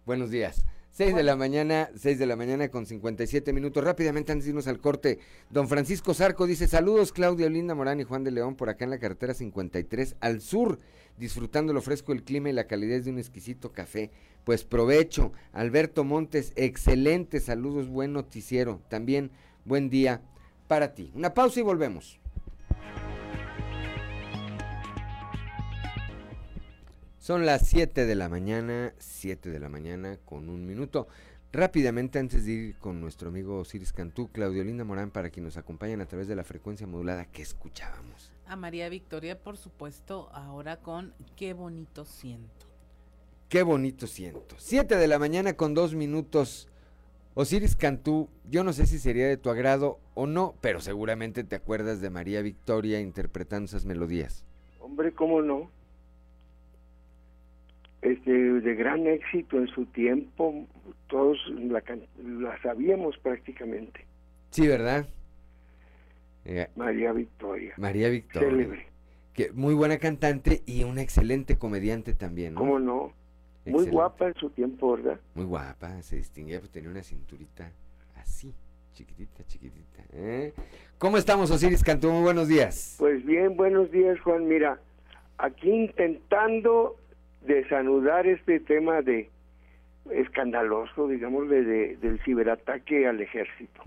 Buenos 0.07 0.31
días. 0.31 0.65
6 0.93 1.15
de 1.15 1.23
la 1.23 1.37
mañana, 1.37 1.89
6 1.95 2.19
de 2.19 2.27
la 2.27 2.35
mañana 2.35 2.69
con 2.69 2.85
57 2.85 3.53
minutos. 3.53 3.83
Rápidamente 3.85 4.33
antes 4.33 4.45
de 4.45 4.51
irnos 4.51 4.67
al 4.67 4.81
corte, 4.81 5.19
don 5.49 5.69
Francisco 5.69 6.15
Zarco 6.15 6.47
dice, 6.47 6.67
saludos 6.67 7.13
Claudia 7.13 7.49
Linda 7.49 7.75
Morán 7.77 8.01
y 8.01 8.05
Juan 8.05 8.25
de 8.25 8.33
León 8.33 8.57
por 8.57 8.69
acá 8.69 8.85
en 8.85 8.91
la 8.91 8.99
carretera 8.99 9.33
53 9.33 10.17
al 10.21 10.41
sur, 10.41 10.81
disfrutando 11.17 11.73
lo 11.73 11.81
fresco 11.81 12.13
del 12.13 12.25
clima 12.25 12.51
y 12.51 12.55
la 12.55 12.67
calidez 12.67 13.05
de 13.05 13.13
un 13.13 13.19
exquisito 13.19 13.73
café. 13.73 14.11
Pues 14.45 14.65
provecho. 14.65 15.33
Alberto 15.53 16.05
Montes, 16.05 16.53
excelente, 16.57 17.41
saludos, 17.41 17.89
buen 17.89 18.13
noticiero. 18.13 18.81
También 18.89 19.31
buen 19.65 19.91
día 19.91 20.23
para 20.67 20.95
ti. 20.95 21.13
Una 21.15 21.35
pausa 21.35 21.61
y 21.61 21.63
volvemos. 21.63 22.21
Son 27.19 27.45
las 27.45 27.69
7 27.69 28.07
de 28.07 28.15
la 28.15 28.29
mañana, 28.29 28.95
7 28.99 29.51
de 29.51 29.61
la 29.61 29.69
mañana 29.69 30.19
con 30.25 30.49
un 30.49 30.67
minuto. 30.67 31.07
Rápidamente, 31.53 32.19
antes 32.19 32.47
de 32.47 32.53
ir 32.53 32.79
con 32.79 33.01
nuestro 33.01 33.29
amigo 33.29 33.59
Osiris 33.59 33.93
Cantú, 33.93 34.31
Claudio 34.33 34.65
Linda 34.65 34.85
Morán, 34.85 35.11
para 35.11 35.31
quien 35.31 35.45
nos 35.45 35.57
acompañan 35.57 36.01
a 36.01 36.07
través 36.07 36.29
de 36.29 36.37
la 36.37 36.45
frecuencia 36.45 36.87
modulada 36.87 37.27
que 37.27 37.43
escuchábamos. 37.43 38.33
A 38.47 38.57
María 38.57 38.89
Victoria, 38.89 39.39
por 39.39 39.57
supuesto, 39.57 40.31
ahora 40.33 40.79
con 40.79 41.13
Qué 41.37 41.53
bonito 41.53 42.05
siento. 42.05 42.70
Qué 43.51 43.63
bonito 43.63 44.07
siento. 44.07 44.55
7 44.57 44.97
de 44.97 45.07
la 45.07 45.19
mañana 45.19 45.53
con 45.53 45.75
dos 45.75 45.95
minutos. 45.95 46.67
Osiris 47.35 47.77
Cantú, 47.77 48.31
yo 48.49 48.65
no 48.65 48.73
sé 48.73 48.87
si 48.87 48.99
sería 48.99 49.29
de 49.29 49.37
tu 49.37 49.51
agrado 49.51 50.01
o 50.15 50.27
no, 50.27 50.55
pero 50.63 50.81
seguramente 50.81 51.45
te 51.45 51.57
acuerdas 51.57 52.01
de 52.01 52.09
María 52.09 52.41
Victoria 52.41 53.01
interpretando 53.01 53.67
esas 53.67 53.85
melodías. 53.85 54.47
Hombre, 54.81 55.13
¿cómo 55.13 55.43
no? 55.43 55.71
este, 58.03 58.31
de 58.31 58.75
gran 58.75 59.07
éxito 59.07 59.59
en 59.59 59.69
su 59.69 59.87
tiempo, 59.87 60.67
todos 61.09 61.39
la, 61.59 61.83
la 62.25 62.63
sabíamos 62.63 63.19
prácticamente. 63.19 64.07
Sí, 64.51 64.67
¿verdad? 64.67 65.07
Eh, 66.45 66.69
María 66.77 67.13
Victoria. 67.13 67.75
María 67.77 68.09
Victoria. 68.09 68.87
Que 69.35 69.53
muy 69.53 69.75
buena 69.75 69.99
cantante 69.99 70.63
y 70.67 70.85
una 70.85 71.03
excelente 71.03 71.57
comediante 71.59 72.15
también, 72.15 72.55
¿no? 72.55 72.61
¿Cómo 72.61 72.79
no? 72.79 73.13
Muy 73.67 73.87
guapa 73.87 74.29
en 74.29 74.35
su 74.35 74.51
tiempo, 74.51 74.97
¿verdad? 74.97 75.21
Muy 75.35 75.45
guapa, 75.45 76.01
se 76.03 76.17
distinguía, 76.17 76.61
pues 76.61 76.71
tenía 76.71 76.91
una 76.91 77.03
cinturita 77.03 77.71
así, 78.17 78.55
chiquitita, 78.95 79.45
chiquitita. 79.47 80.03
¿eh? 80.13 80.53
¿Cómo 80.99 81.17
estamos, 81.17 81.51
Osiris 81.51 81.85
Cantú? 81.85 82.11
Muy 82.11 82.23
buenos 82.23 82.49
días. 82.49 82.97
Pues 82.99 83.25
bien, 83.25 83.57
buenos 83.57 83.91
días, 83.91 84.19
Juan. 84.21 84.49
Mira, 84.49 84.81
aquí 85.39 85.71
intentando 85.71 86.97
desanudar 87.47 88.27
este 88.27 88.61
tema 88.61 89.03
de 89.03 89.31
escandaloso, 90.11 91.09
digamos, 91.09 91.49
de, 91.49 91.97
del 91.97 92.21
ciberataque 92.25 93.07
al 93.07 93.21
ejército. 93.21 93.83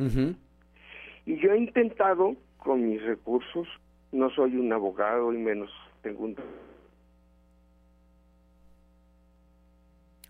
Y 1.25 1.37
yo 1.39 1.51
he 1.51 1.57
intentado, 1.57 2.35
con 2.57 2.89
mis 2.89 3.01
recursos, 3.03 3.67
no 4.11 4.29
soy 4.29 4.55
un 4.55 4.71
abogado 4.71 5.33
y 5.33 5.37
menos 5.37 5.69
tengo 6.01 6.25
un... 6.25 6.35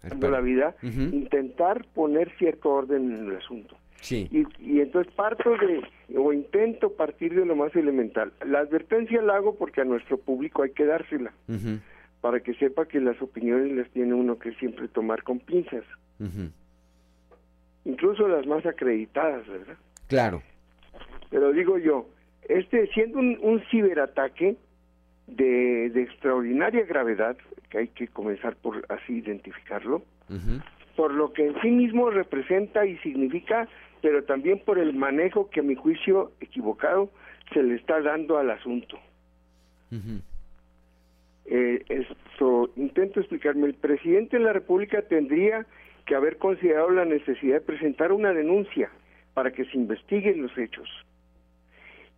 la 0.04 0.42
vida, 0.42 0.76
intentar 0.82 1.86
poner 1.94 2.32
cierto 2.38 2.70
orden 2.70 3.12
en 3.12 3.30
el 3.30 3.38
asunto. 3.38 3.78
Sí. 4.02 4.28
Y, 4.32 4.46
y, 4.60 4.82
entonces 4.82 5.14
parto 5.14 5.52
de, 5.52 5.82
o 6.18 6.34
intento 6.34 6.92
partir 6.92 7.34
de 7.34 7.46
lo 7.46 7.56
más 7.56 7.74
elemental. 7.76 8.34
La 8.46 8.60
advertencia 8.60 9.22
la 9.22 9.38
hago 9.38 9.56
porque 9.56 9.80
a 9.80 9.86
nuestro 9.86 10.18
público 10.18 10.64
hay 10.64 10.72
que 10.72 10.86
dársela 10.86 11.32
para 12.20 12.40
que 12.40 12.54
sepa 12.56 12.86
que 12.86 13.00
las 13.02 13.22
opiniones 13.22 13.72
las 13.74 13.90
tiene 13.92 14.14
uno 14.14 14.40
que 14.40 14.54
siempre 14.56 14.88
tomar 14.88 15.24
con 15.24 15.40
pinzas. 15.40 15.84
Incluso 17.86 18.28
las 18.28 18.46
más 18.46 18.66
acreditadas, 18.66 19.46
¿verdad? 19.48 19.76
Claro. 20.08 20.42
Pero 21.30 21.52
digo 21.52 21.78
yo, 21.78 22.08
este 22.48 22.88
siendo 22.94 23.20
un, 23.20 23.62
ciberataque 23.70 24.56
de, 25.28 25.88
extraordinaria 26.02 26.86
gravedad, 26.86 27.38
que 27.70 27.80
hay 27.80 27.88
que 27.90 28.08
comenzar 28.08 28.56
por 28.56 28.86
así 28.90 29.18
identificarlo, 29.18 30.04
por 30.96 31.14
lo 31.14 31.34
que 31.34 31.48
en 31.48 31.62
sí 31.62 31.70
mismo 31.70 32.10
representa 32.10 32.86
y 32.86 32.98
significa, 33.00 33.68
pero 34.02 34.24
también 34.24 34.60
por 34.60 34.80
el 34.80 34.94
manejo 34.94 35.50
que 35.50 35.62
a 35.62 35.64
mi 35.64 35.76
juicio 35.76 36.32
equivocado 36.40 37.10
se 37.54 37.64
le 37.64 37.76
está 37.76 38.02
dando 38.02 38.38
al 38.38 38.52
asunto. 38.52 39.00
Eh, 41.46 41.84
esto 41.90 42.72
intento 42.76 43.20
explicarme. 43.20 43.68
El 43.68 43.76
presidente 43.76 44.38
de 44.38 44.44
la 44.44 44.54
República 44.54 45.02
tendría 45.04 45.66
que 46.06 46.16
haber 46.16 46.38
considerado 46.38 46.90
la 46.90 47.06
necesidad 47.06 47.56
de 47.56 47.62
presentar 47.62 48.12
una 48.12 48.34
denuncia 48.34 48.90
para 49.34 49.52
que 49.52 49.66
se 49.66 49.78
investiguen 49.78 50.42
los 50.42 50.58
hechos 50.58 50.90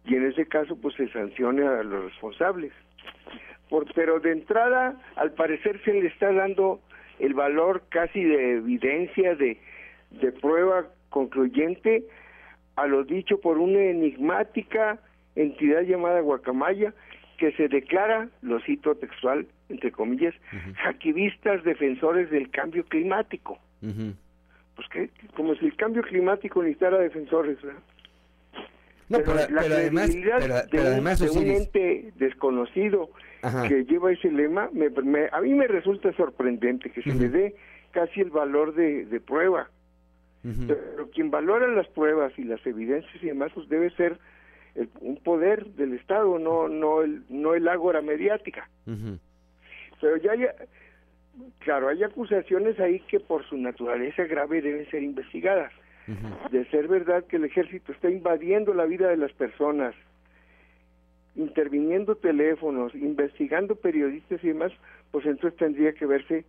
y 0.06 0.16
en 0.16 0.26
ese 0.26 0.46
caso 0.46 0.76
pues 0.76 0.96
se 0.96 1.08
sancione 1.10 1.66
a 1.66 1.84
los 1.84 2.06
responsables. 2.06 2.72
Por, 3.70 3.92
pero 3.94 4.20
de 4.20 4.32
entrada, 4.32 5.02
al 5.16 5.32
parecer 5.34 5.82
se 5.84 5.94
le 5.94 6.08
está 6.08 6.32
dando 6.32 6.80
el 7.20 7.34
valor 7.34 7.84
casi 7.90 8.24
de 8.24 8.58
evidencia, 8.58 9.36
de, 9.36 9.60
de 10.12 10.32
prueba 10.32 10.86
concluyente 11.10 12.04
a 12.76 12.88
lo 12.88 13.04
dicho 13.04 13.40
por 13.40 13.58
una 13.58 13.80
enigmática 13.80 15.00
entidad 15.36 15.82
llamada 15.82 16.20
Guacamaya, 16.22 16.94
que 17.38 17.52
se 17.54 17.68
declara, 17.68 18.30
lo 18.42 18.60
cito 18.62 18.96
textual, 18.96 19.46
entre 19.70 19.92
comillas, 19.92 20.34
uh 20.54 21.64
defensores 21.64 22.30
del 22.30 22.50
cambio 22.50 22.86
climático. 22.86 23.60
Pues 24.76 24.88
que, 24.90 25.10
como 25.36 25.56
si 25.56 25.66
el 25.66 25.76
cambio 25.76 26.02
climático 26.04 26.62
necesitara 26.62 26.98
defensores, 26.98 27.62
¿verdad? 27.62 27.82
No, 29.08 29.20
pero, 29.20 29.36
la 29.36 29.62
además, 29.62 31.20
de, 31.20 31.30
un, 31.30 31.46
ente 31.46 32.12
desconocido 32.16 33.12
que 33.68 33.86
lleva 33.86 34.12
ese 34.12 34.32
lema, 34.32 34.70
me, 34.74 34.90
a 35.32 35.42
mí 35.42 35.54
me 35.54 35.68
resulta 35.68 36.12
sorprendente 36.14 36.90
que 36.90 37.04
se 37.04 37.14
le 37.14 37.30
dé 37.30 37.56
casi 37.92 38.22
el 38.22 38.32
valor 38.32 38.74
de, 38.74 39.06
de 39.06 39.20
prueba. 39.20 39.70
Pero 40.68 41.10
quien 41.10 41.32
valora 41.32 41.68
las 41.68 41.88
pruebas 41.88 42.32
y 42.38 42.44
las 42.44 42.64
evidencias 42.68 43.16
y 43.24 43.28
demás, 43.28 43.52
pues 43.56 43.68
debe 43.68 43.90
ser 43.92 44.20
un 45.02 45.18
poder 45.18 45.66
del 45.74 45.94
Estado, 45.94 46.38
no 46.38 46.68
no 46.68 47.02
el 47.02 47.24
no 47.30 47.56
el 47.56 47.68
ágora 47.68 48.02
mediática. 48.02 48.70
Pero 50.02 50.18
ya 50.18 50.34
hay, 50.34 50.46
claro, 51.60 51.88
hay 51.88 52.04
acusaciones 52.04 52.80
ahí 52.80 53.00
que 53.02 53.20
por 53.20 53.44
su 53.48 53.58
naturaleza 53.58 54.26
grave 54.26 54.62
deben 54.62 54.90
ser 54.92 55.02
investigadas. 55.02 55.72
De 56.52 56.66
ser 56.70 56.88
verdad 56.88 57.26
que 57.26 57.38
el 57.38 57.46
ejército 57.46 57.92
está 57.92 58.10
invadiendo 58.10 58.74
la 58.74 58.86
vida 58.86 59.10
de 59.10 59.18
las 59.18 59.34
personas, 59.34 59.96
interviniendo 61.36 62.16
teléfonos, 62.16 62.94
investigando 62.94 63.76
periodistas 63.76 64.44
y 64.44 64.50
demás, 64.50 64.72
pues 65.12 65.26
entonces 65.26 65.58
tendría 65.58 65.94
que 65.94 66.06
verse 66.06 66.46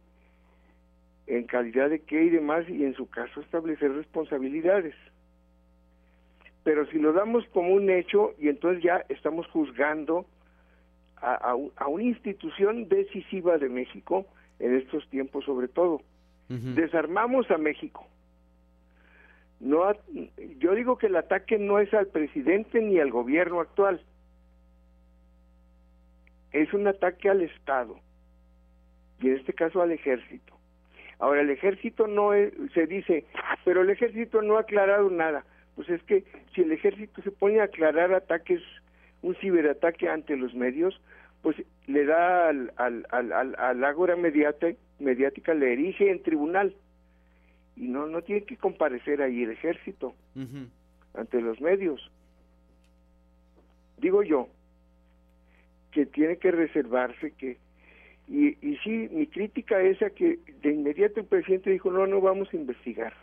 en 1.26 1.44
calidad 1.44 1.90
de 1.90 2.00
qué 2.00 2.24
y 2.24 2.30
demás 2.30 2.68
y 2.68 2.84
en 2.84 2.94
su 2.94 3.08
caso 3.08 3.40
establecer 3.40 3.92
responsabilidades 3.92 4.94
pero 6.66 6.84
si 6.86 6.98
lo 6.98 7.12
damos 7.12 7.46
como 7.52 7.72
un 7.74 7.88
hecho 7.90 8.34
y 8.40 8.48
entonces 8.48 8.82
ya 8.82 9.04
estamos 9.08 9.46
juzgando 9.52 10.26
a, 11.22 11.54
una 11.54 12.02
institución 12.02 12.88
decisiva 12.88 13.56
de 13.56 13.68
México 13.68 14.26
en 14.58 14.74
estos 14.74 15.08
tiempos 15.08 15.44
sobre 15.44 15.68
todo. 15.68 16.02
Desarmamos 16.48 17.48
a 17.52 17.56
México. 17.56 18.08
No, 19.60 19.92
yo 20.58 20.74
digo 20.74 20.98
que 20.98 21.06
el 21.06 21.16
ataque 21.16 21.58
no 21.58 21.78
es 21.80 21.92
al 21.94 22.08
presidente 22.08 22.80
ni 22.80 22.98
al 22.98 23.10
gobierno 23.10 23.60
actual, 23.60 24.00
es 26.52 26.72
un 26.72 26.86
ataque 26.86 27.28
al 27.28 27.42
Estado 27.42 27.98
y 29.20 29.28
en 29.28 29.36
este 29.36 29.52
caso 29.52 29.80
al 29.82 29.92
ejército. 29.92 30.54
Ahora, 31.18 31.40
el 31.40 31.50
ejército 31.50 32.06
no 32.06 32.34
es- 32.34 32.52
se 32.74 32.86
dice, 32.86 33.24
pero 33.64 33.80
el 33.82 33.90
ejército 33.90 34.42
no 34.42 34.56
ha 34.58 34.60
aclarado 34.60 35.08
nada. 35.10 35.44
Pues 35.74 35.88
es 35.88 36.02
que 36.02 36.24
si 36.54 36.62
el 36.62 36.72
ejército 36.72 37.22
se 37.22 37.30
pone 37.30 37.60
a 37.60 37.64
aclarar 37.64 38.12
ataques, 38.12 38.60
un 39.22 39.34
ciberataque 39.36 40.08
ante 40.08 40.36
los 40.36 40.54
medios, 40.54 41.00
pues 41.42 41.56
le 41.86 42.04
da 42.04 42.48
al, 42.48 42.72
al, 42.76 43.06
al, 43.10 43.32
al, 43.32 43.54
al 43.58 43.84
ágora 43.84 44.16
mediática, 44.16 44.78
mediática, 44.98 45.54
le 45.54 45.72
erige 45.72 46.10
en 46.10 46.22
tribunal. 46.22 46.74
Y 47.76 47.88
no, 47.88 48.06
no 48.06 48.22
tiene 48.22 48.44
que 48.44 48.56
comparecer 48.56 49.20
ahí 49.20 49.42
el 49.42 49.50
ejército 49.50 50.14
ante 51.14 51.40
los 51.40 51.60
medios. 51.60 52.10
Digo 53.98 54.22
yo 54.22 54.48
que 55.92 56.06
tiene 56.06 56.36
que 56.36 56.50
reservarse 56.50 57.32
que 57.32 57.58
y, 58.28 58.48
y 58.60 58.76
sí, 58.78 59.08
mi 59.12 59.28
crítica 59.28 59.80
es 59.80 60.02
a 60.02 60.10
que 60.10 60.40
de 60.60 60.72
inmediato 60.72 61.20
el 61.20 61.26
presidente 61.26 61.70
dijo, 61.70 61.92
no, 61.92 62.08
no 62.08 62.20
vamos 62.20 62.48
a 62.52 62.56
investigar. 62.56 63.14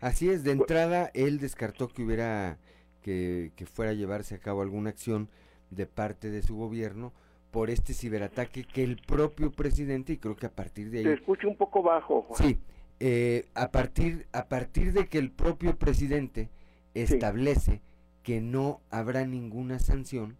Así 0.00 0.28
es, 0.28 0.42
de 0.42 0.50
entrada 0.50 1.10
él 1.14 1.38
descartó 1.38 1.88
que 1.88 2.02
hubiera 2.02 2.58
que, 3.02 3.52
que 3.56 3.66
fuera 3.66 3.92
a 3.92 3.94
llevarse 3.94 4.34
a 4.34 4.38
cabo 4.38 4.62
alguna 4.62 4.90
acción 4.90 5.28
de 5.70 5.86
parte 5.86 6.30
de 6.30 6.42
su 6.42 6.56
gobierno 6.56 7.12
por 7.52 7.70
este 7.70 7.94
ciberataque 7.94 8.64
que 8.64 8.82
el 8.82 8.96
propio 9.06 9.52
presidente 9.52 10.12
y 10.14 10.16
creo 10.18 10.36
que 10.36 10.46
a 10.46 10.54
partir 10.54 10.90
de 10.90 10.98
ahí 10.98 11.06
escucha 11.06 11.46
un 11.46 11.56
poco 11.56 11.82
bajo. 11.82 12.22
Juan. 12.22 12.48
sí 12.48 12.58
eh, 13.00 13.46
a 13.54 13.70
partir 13.70 14.26
a 14.32 14.48
partir 14.48 14.92
de 14.92 15.06
que 15.06 15.18
el 15.18 15.30
propio 15.30 15.78
presidente 15.78 16.50
establece 16.94 17.80
que 18.22 18.40
no 18.40 18.80
habrá 18.90 19.24
ninguna 19.26 19.78
sanción 19.78 20.36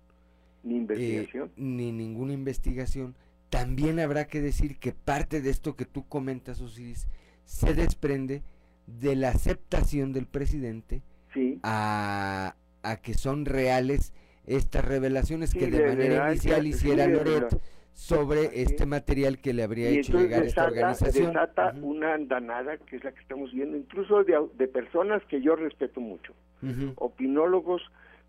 Ni 0.62 0.76
investigación. 0.76 1.48
eh, 1.48 1.52
ni 1.56 1.92
ninguna 1.92 2.32
investigación 2.32 3.14
también 3.48 3.98
habrá 4.00 4.26
que 4.26 4.40
decir 4.42 4.78
que 4.78 4.92
parte 4.92 5.40
de 5.40 5.50
esto 5.50 5.76
que 5.76 5.84
tú 5.86 6.06
comentas 6.08 6.60
Osiris 6.60 7.06
se 7.44 7.74
desprende 7.74 8.42
de 8.86 9.16
la 9.16 9.30
aceptación 9.30 10.12
del 10.12 10.26
presidente 10.26 11.02
a, 11.62 12.56
a 12.82 12.96
que 12.96 13.14
son 13.14 13.44
reales 13.46 14.12
estas 14.46 14.84
revelaciones 14.84 15.50
Sí, 15.50 15.58
que 15.58 15.66
de 15.70 15.78
de 15.78 15.86
manera 15.88 16.30
inicial 16.32 16.66
hiciera 16.66 17.06
Loret. 17.06 17.60
Sobre 17.98 18.62
este 18.62 18.86
material 18.86 19.40
que 19.40 19.52
le 19.52 19.64
habría 19.64 19.90
y 19.90 19.98
hecho 19.98 20.20
llegar 20.20 20.44
esta 20.44 20.62
desata, 20.62 20.68
organización. 20.68 21.26
desata 21.26 21.74
una 21.82 22.14
andanada 22.14 22.78
que 22.78 22.94
es 22.94 23.02
la 23.02 23.10
que 23.10 23.20
estamos 23.20 23.52
viendo, 23.52 23.76
incluso 23.76 24.22
de, 24.22 24.38
de 24.54 24.68
personas 24.68 25.20
que 25.24 25.42
yo 25.42 25.56
respeto 25.56 26.00
mucho, 26.00 26.32
opinólogos 26.94 27.82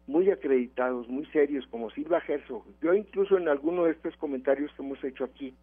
muy 0.08 0.32
acreditados, 0.32 1.08
muy 1.08 1.28
serios, 1.28 1.68
como 1.68 1.92
Silva 1.92 2.20
Herzog. 2.28 2.64
Yo 2.82 2.96
incluso 2.96 3.38
en 3.38 3.48
alguno 3.48 3.86
de 3.86 3.92
estos 3.92 4.18
comentarios 4.18 4.72
que 4.74 4.82
hemos 4.82 5.04
hecho 5.04 5.24
aquí, 5.24 5.54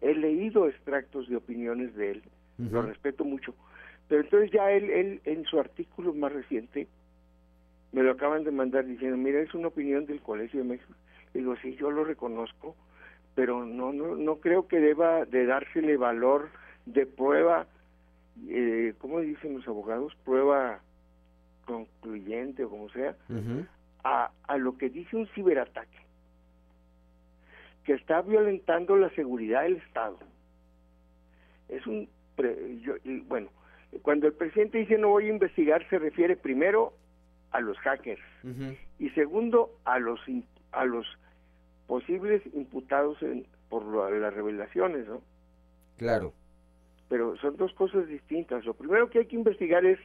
he 0.00 0.12
leído 0.12 0.68
extractos 0.68 1.28
de 1.28 1.36
opiniones 1.36 1.94
de 1.94 2.10
él, 2.10 2.22
lo 2.58 2.82
respeto 2.82 3.24
mucho. 3.24 3.54
Pero 4.08 4.22
entonces 4.22 4.50
ya 4.50 4.72
él, 4.72 4.90
él 4.90 5.20
en 5.24 5.44
su 5.44 5.60
artículo 5.60 6.12
más 6.12 6.32
reciente, 6.32 6.88
me 7.92 8.02
lo 8.02 8.10
acaban 8.10 8.42
de 8.42 8.50
mandar 8.50 8.86
diciendo, 8.86 9.16
mira, 9.16 9.40
es 9.40 9.54
una 9.54 9.68
opinión 9.68 10.04
del 10.06 10.20
Colegio 10.20 10.62
de 10.62 10.68
México. 10.68 10.94
Y 11.32 11.38
digo, 11.38 11.54
sí, 11.62 11.76
yo 11.76 11.92
lo 11.92 12.02
reconozco, 12.02 12.74
pero 13.34 13.64
no, 13.64 13.92
no, 13.92 14.14
no 14.16 14.36
creo 14.36 14.68
que 14.68 14.78
deba 14.80 15.24
de 15.24 15.46
dársele 15.46 15.96
valor 15.96 16.50
de 16.86 17.06
prueba, 17.06 17.66
eh, 18.48 18.94
¿cómo 18.98 19.20
dicen 19.20 19.54
los 19.54 19.66
abogados? 19.68 20.14
Prueba 20.24 20.80
concluyente 21.64 22.64
o 22.64 22.70
como 22.70 22.88
sea, 22.90 23.16
a, 24.04 24.30
a 24.48 24.56
lo 24.58 24.76
que 24.76 24.90
dice 24.90 25.16
un 25.16 25.26
ciberataque, 25.28 25.98
que 27.84 27.94
está 27.94 28.22
violentando 28.22 28.96
la 28.96 29.10
seguridad 29.10 29.62
del 29.62 29.76
Estado. 29.76 30.18
Es 31.68 31.86
un, 31.86 32.08
pre- 32.36 32.80
yo- 32.80 32.96
y 33.04 33.20
bueno, 33.20 33.48
cuando 34.02 34.26
el 34.26 34.32
presidente 34.34 34.78
dice 34.78 34.98
no 34.98 35.08
voy 35.10 35.26
a 35.26 35.30
investigar, 35.32 35.88
se 35.88 35.98
refiere 35.98 36.36
primero 36.36 36.92
a 37.52 37.60
los 37.60 37.78
hackers 37.78 38.22
y 38.98 39.08
segundo 39.10 39.70
a 39.84 39.98
los 39.98 40.20
a 40.72 40.84
los 40.84 41.06
posibles 41.86 42.42
imputados 42.54 43.20
en, 43.22 43.46
por 43.68 43.84
lo- 43.84 44.08
las 44.10 44.34
revelaciones, 44.34 45.06
¿no? 45.08 45.22
Claro. 45.98 46.32
Pero 47.08 47.36
son 47.36 47.56
dos 47.56 47.72
cosas 47.74 48.06
distintas. 48.08 48.64
Lo 48.64 48.74
primero 48.74 49.08
que 49.10 49.20
hay 49.20 49.26
que 49.26 49.36
investigar 49.36 49.84
es 49.84 49.98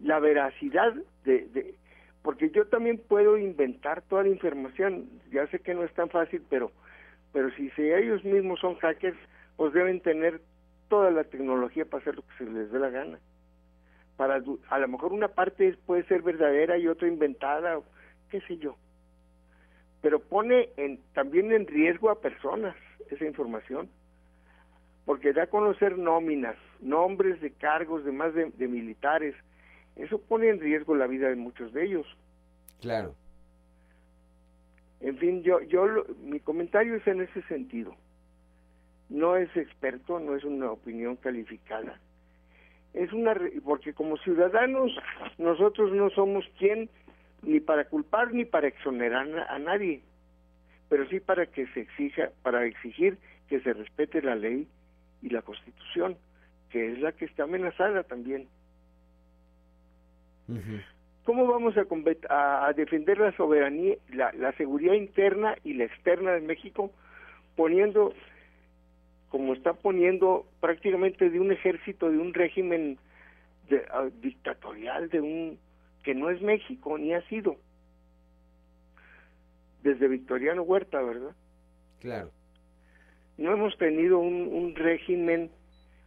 la 0.00 0.18
veracidad 0.20 0.92
de, 1.24 1.46
de- 1.48 1.74
porque 2.22 2.50
yo 2.50 2.66
también 2.68 2.98
puedo 2.98 3.36
inventar 3.36 4.02
toda 4.02 4.22
la 4.22 4.28
información. 4.28 5.08
Ya 5.32 5.46
sé 5.48 5.58
que 5.58 5.74
no 5.74 5.82
es 5.84 5.92
tan 5.94 6.08
fácil, 6.08 6.42
pero 6.48 6.70
pero 7.32 7.50
si, 7.52 7.70
si 7.70 7.82
ellos 7.82 8.22
mismos 8.24 8.60
son 8.60 8.74
hackers, 8.76 9.16
pues 9.56 9.72
deben 9.72 10.00
tener 10.00 10.42
toda 10.88 11.10
la 11.10 11.24
tecnología 11.24 11.86
para 11.86 12.02
hacer 12.02 12.16
lo 12.16 12.22
que 12.22 12.34
se 12.38 12.44
les 12.44 12.70
dé 12.70 12.78
la 12.78 12.90
gana. 12.90 13.18
Para 14.18 14.34
a 14.68 14.78
lo 14.78 14.88
mejor 14.88 15.12
una 15.14 15.28
parte 15.28 15.76
puede 15.86 16.04
ser 16.04 16.20
verdadera 16.22 16.76
y 16.76 16.86
otra 16.88 17.08
inventada, 17.08 17.78
o 17.78 17.84
qué 18.30 18.40
sé 18.42 18.58
yo. 18.58 18.76
Pero 20.02 20.20
pone 20.20 20.68
en, 20.76 21.00
también 21.14 21.52
en 21.52 21.66
riesgo 21.66 22.10
a 22.10 22.20
personas 22.20 22.76
esa 23.10 23.24
información 23.24 23.88
porque 25.04 25.32
da 25.32 25.44
a 25.44 25.46
conocer 25.48 25.98
nóminas, 25.98 26.56
nombres 26.80 27.40
de 27.40 27.50
cargos 27.52 28.04
de 28.04 28.12
más 28.12 28.34
de, 28.34 28.50
de 28.50 28.68
militares. 28.68 29.34
Eso 29.96 30.20
pone 30.20 30.48
en 30.48 30.60
riesgo 30.60 30.94
la 30.94 31.06
vida 31.08 31.28
de 31.28 31.34
muchos 31.36 31.72
de 31.72 31.84
ellos. 31.84 32.06
Claro. 32.80 33.14
En 35.00 35.16
fin, 35.18 35.42
yo, 35.42 35.60
yo, 35.62 35.86
lo- 35.86 36.06
mi 36.22 36.38
comentario 36.38 36.94
es 36.94 37.06
en 37.08 37.20
ese 37.22 37.42
sentido. 37.42 37.96
No 39.08 39.36
es 39.36 39.54
experto, 39.56 40.20
no 40.20 40.36
es 40.36 40.44
una 40.44 40.70
opinión 40.70 41.16
calificada. 41.16 41.98
Es 42.94 43.12
una, 43.12 43.34
porque 43.64 43.94
como 43.94 44.16
ciudadanos 44.18 44.92
nosotros 45.38 45.92
no 45.92 46.10
somos 46.10 46.44
quien 46.58 46.88
ni 47.42 47.60
para 47.60 47.84
culpar 47.84 48.32
ni 48.32 48.44
para 48.44 48.68
exonerar 48.68 49.28
a 49.48 49.58
nadie, 49.58 50.02
pero 50.88 51.06
sí 51.08 51.20
para 51.20 51.46
que 51.46 51.66
se 51.68 51.80
exija, 51.80 52.30
para 52.42 52.64
exigir 52.66 53.18
que 53.48 53.60
se 53.60 53.72
respete 53.72 54.22
la 54.22 54.34
ley 54.34 54.66
y 55.22 55.28
la 55.30 55.42
Constitución, 55.42 56.16
que 56.70 56.92
es 56.92 57.00
la 57.00 57.12
que 57.12 57.24
está 57.26 57.44
amenazada 57.44 58.02
también. 58.04 58.48
¿Cómo 61.24 61.46
vamos 61.46 61.74
a, 61.76 61.84
a- 62.34 62.66
a 62.66 62.72
defender 62.72 63.18
la 63.18 63.32
soberanía, 63.36 63.94
la, 64.12 64.32
la 64.32 64.52
seguridad 64.52 64.94
interna 64.94 65.54
y 65.62 65.74
la 65.74 65.84
externa 65.84 66.32
de 66.32 66.40
México 66.40 66.90
poniendo, 67.56 68.12
como 69.28 69.52
está 69.54 69.72
poniendo 69.72 70.46
prácticamente 70.60 71.30
de 71.30 71.38
un 71.38 71.52
ejército, 71.52 72.10
de 72.10 72.18
un 72.18 72.34
régimen 72.34 72.98
de- 73.68 73.84
ah, 73.90 74.08
dictatorial, 74.20 75.08
de 75.10 75.20
un 75.20 75.58
que 76.02 76.14
no 76.14 76.30
es 76.30 76.40
México 76.42 76.98
ni 76.98 77.14
ha 77.14 77.22
sido 77.28 77.56
desde 79.82 80.08
Victoriano 80.08 80.62
Huerta, 80.62 81.02
¿verdad? 81.02 81.34
Claro. 82.00 82.30
No 83.36 83.52
hemos 83.52 83.76
tenido 83.78 84.18
un, 84.18 84.48
un 84.48 84.74
régimen 84.74 85.50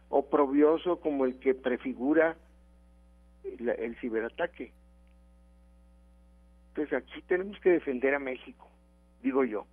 oprobioso 0.08 1.00
como 1.00 1.24
el 1.24 1.38
que 1.38 1.54
prefigura 1.54 2.36
el, 3.44 3.68
el 3.68 3.96
ciberataque. 3.96 4.72
Entonces 6.68 6.98
aquí 6.98 7.22
tenemos 7.22 7.58
que 7.60 7.70
defender 7.70 8.14
a 8.14 8.18
México, 8.18 8.68
digo 9.22 9.44
yo. 9.44 9.66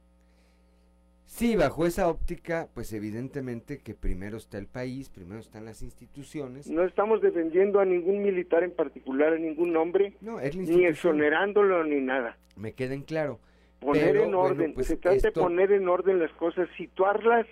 Sí, 1.36 1.56
bajo 1.56 1.88
esa 1.88 2.10
óptica, 2.10 2.68
pues 2.76 2.94
evidentemente 2.94 3.80
que 3.80 3.96
primero 3.96 4.38
está 4.38 4.60
el 4.60 4.68
país, 4.68 5.10
primero 5.10 5.40
están 5.40 5.66
las 5.66 5.82
instituciones. 5.82 6.70
No 6.70 6.84
estamos 6.84 7.24
defendiendo 7.24 7.80
a 7.80 7.86
ningún 7.86 8.22
militar 8.22 8.62
en 8.64 8.70
particular, 8.70 9.34
a 9.34 9.40
ningún 9.40 9.76
hombre, 9.76 10.14
No, 10.22 10.40
es 10.40 10.56
ni 10.56 10.86
exonerándolo 10.86 11.86
ni 11.86 12.02
nada. 12.02 12.38
Me 12.56 12.74
queda 12.74 12.94
en 12.94 13.02
claro. 13.02 13.40
Poner 13.80 14.12
Pero, 14.12 14.26
en 14.26 14.26
bueno, 14.26 14.42
orden, 14.42 14.74
pues 14.76 14.86
se 14.86 14.98
trata 14.98 15.30
de 15.30 15.32
poner 15.32 15.72
en 15.72 15.90
orden 15.90 16.20
las 16.20 16.32
cosas, 16.34 16.70
situarlas 16.78 17.48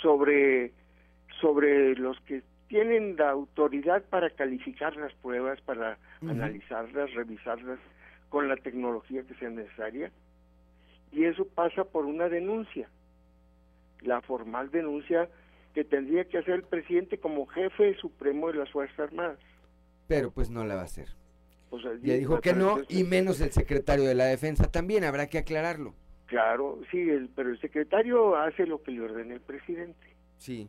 sobre, 0.00 0.72
sobre 1.38 1.96
los 1.96 2.18
que 2.20 2.42
tienen 2.66 3.16
la 3.18 3.28
autoridad 3.28 4.04
para 4.04 4.30
calificar 4.30 4.96
las 4.96 5.12
pruebas, 5.16 5.60
para 5.60 5.98
analizarlas, 6.22 7.12
revisarlas 7.12 7.78
con 8.30 8.48
la 8.48 8.56
tecnología 8.56 9.22
que 9.24 9.34
sea 9.34 9.50
necesaria. 9.50 10.10
Y 11.16 11.24
eso 11.24 11.46
pasa 11.46 11.82
por 11.84 12.04
una 12.04 12.28
denuncia, 12.28 12.90
la 14.02 14.20
formal 14.20 14.70
denuncia 14.70 15.30
que 15.72 15.82
tendría 15.82 16.26
que 16.26 16.36
hacer 16.36 16.56
el 16.56 16.62
presidente 16.64 17.18
como 17.18 17.46
jefe 17.46 17.94
supremo 17.94 18.48
de 18.48 18.58
las 18.58 18.70
Fuerzas 18.70 18.98
Armadas. 19.00 19.38
Pero 20.08 20.30
pues 20.30 20.50
no 20.50 20.62
la 20.66 20.74
va 20.74 20.82
a 20.82 20.84
hacer. 20.84 21.08
O 21.70 21.80
sea, 21.80 21.92
dijo 21.92 22.42
que 22.42 22.52
no, 22.52 22.80
y 22.90 23.04
menos 23.04 23.40
el 23.40 23.50
secretario 23.50 24.04
de 24.04 24.14
la 24.14 24.26
defensa 24.26 24.70
también, 24.70 25.04
habrá 25.04 25.26
que 25.26 25.38
aclararlo. 25.38 25.94
Claro, 26.26 26.80
sí, 26.90 26.98
el, 26.98 27.30
pero 27.34 27.48
el 27.48 27.60
secretario 27.62 28.36
hace 28.36 28.66
lo 28.66 28.82
que 28.82 28.90
le 28.90 29.00
ordena 29.00 29.32
el 29.32 29.40
presidente. 29.40 30.14
Sí. 30.36 30.68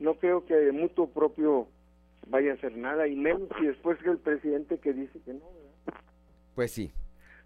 No 0.00 0.14
creo 0.14 0.44
que 0.44 0.56
de 0.56 0.72
mutuo 0.72 1.08
propio 1.08 1.68
vaya 2.26 2.50
a 2.50 2.54
hacer 2.54 2.76
nada, 2.76 3.06
y 3.06 3.14
menos 3.14 3.48
si 3.60 3.66
después 3.66 3.96
que 4.00 4.10
el 4.10 4.18
presidente 4.18 4.78
que 4.78 4.92
dice 4.92 5.20
que 5.24 5.34
no, 5.34 5.44
¿verdad? 5.52 6.00
Pues 6.56 6.72
sí. 6.72 6.90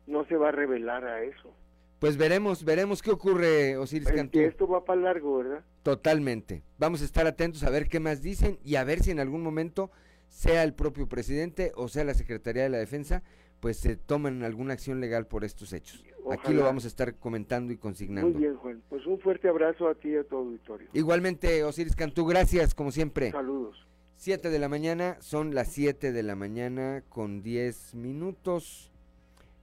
No 0.07 0.25
se 0.27 0.37
va 0.37 0.49
a 0.49 0.53
revelar 0.53 1.05
a 1.05 1.23
eso. 1.23 1.55
Pues 1.99 2.17
veremos, 2.17 2.65
veremos 2.65 3.01
qué 3.01 3.13
ocurre, 3.13 3.77
Osiris 3.77 4.09
Es 4.09 4.15
Cantú. 4.15 4.39
que 4.39 4.47
esto 4.47 4.67
va 4.67 4.85
para 4.85 5.01
largo, 5.01 5.39
¿verdad? 5.39 5.65
Totalmente. 5.85 6.63
Vamos 6.79 7.01
a 7.01 7.05
estar 7.05 7.27
atentos 7.27 7.63
a 7.63 7.71
ver 7.71 7.89
qué 7.89 8.01
más 8.01 8.23
dicen 8.23 8.59
y 8.65 8.75
a 8.75 8.85
ver 8.85 9.01
si 9.01 9.13
en 9.13 9.21
algún 9.21 9.43
momento, 9.43 9.91
sea 10.29 10.65
el 10.65 10.73
propio 10.75 11.09
presidente 11.09 11.73
o 11.77 11.89
sea 11.89 12.05
la 12.05 12.15
Secretaría 12.15 12.63
de 12.65 12.71
la 12.71 12.79
Defensa, 12.79 13.23
pues 13.61 13.77
se 13.77 13.97
toman 13.97 14.43
alguna 14.43 14.73
acción 14.73 15.01
legal 15.01 15.27
por 15.27 15.45
estos 15.45 15.73
hechos. 15.73 16.05
Aquí 16.31 16.53
lo 16.53 16.65
vamos 16.65 16.85
a 16.85 16.89
estar 16.89 17.15
comentando 17.15 17.73
y 17.73 17.77
consignando. 17.77 18.31
Muy 18.31 18.41
bien, 18.41 18.57
Juan. 18.57 18.83
Pues 18.89 19.07
un 19.07 19.21
fuerte 19.21 19.49
abrazo 19.49 19.89
a 19.89 19.95
ti 19.95 20.11
y 20.11 20.17
a 20.17 20.25
tu 20.25 20.37
auditorio. 20.37 20.89
Igualmente, 20.93 21.63
Osiris 21.63 21.95
Cantú, 21.95 22.25
gracias 22.27 22.75
como 22.75 22.91
siempre. 22.91 23.31
Saludos. 23.31 23.87
7 24.17 24.51
de 24.51 24.59
la 24.59 24.69
mañana, 24.69 25.17
son 25.21 25.55
las 25.55 25.69
7 25.69 26.13
de 26.13 26.23
la 26.23 26.37
mañana 26.37 27.03
con 27.09 27.43
10 27.43 27.95
minutos. 27.95 28.92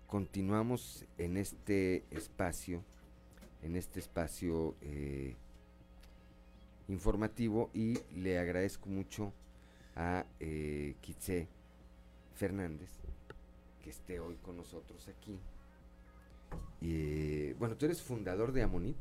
Continuamos 0.09 1.05
en 1.19 1.37
este 1.37 2.03
espacio, 2.09 2.83
en 3.61 3.75
este 3.75 3.99
espacio 3.99 4.75
eh, 4.81 5.35
informativo 6.87 7.69
y 7.75 7.99
le 8.15 8.39
agradezco 8.39 8.89
mucho 8.89 9.31
a 9.95 10.25
eh, 10.39 10.95
Kitse 11.01 11.47
Fernández 12.33 12.89
que 13.83 13.91
esté 13.91 14.19
hoy 14.19 14.35
con 14.41 14.57
nosotros 14.57 15.07
aquí. 15.09 15.37
Y, 16.81 16.89
eh, 17.51 17.55
bueno, 17.59 17.77
tú 17.77 17.85
eres 17.85 18.01
fundador 18.01 18.51
de 18.51 18.63
Amonit. 18.63 18.97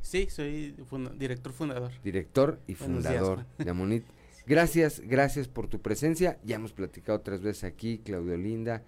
Sí, 0.00 0.28
soy 0.30 0.74
funda- 0.88 1.10
director 1.10 1.52
fundador. 1.52 1.92
Director 2.02 2.58
y 2.66 2.72
días, 2.72 2.80
fundador 2.86 3.44
de 3.58 3.68
Amonit. 3.68 4.04
Gracias, 4.46 5.00
gracias 5.00 5.46
por 5.46 5.68
tu 5.68 5.82
presencia. 5.82 6.38
Ya 6.42 6.56
hemos 6.56 6.72
platicado 6.72 7.18
otras 7.18 7.42
veces 7.42 7.64
aquí, 7.64 7.98
Claudio 7.98 8.34
Linda 8.38 8.82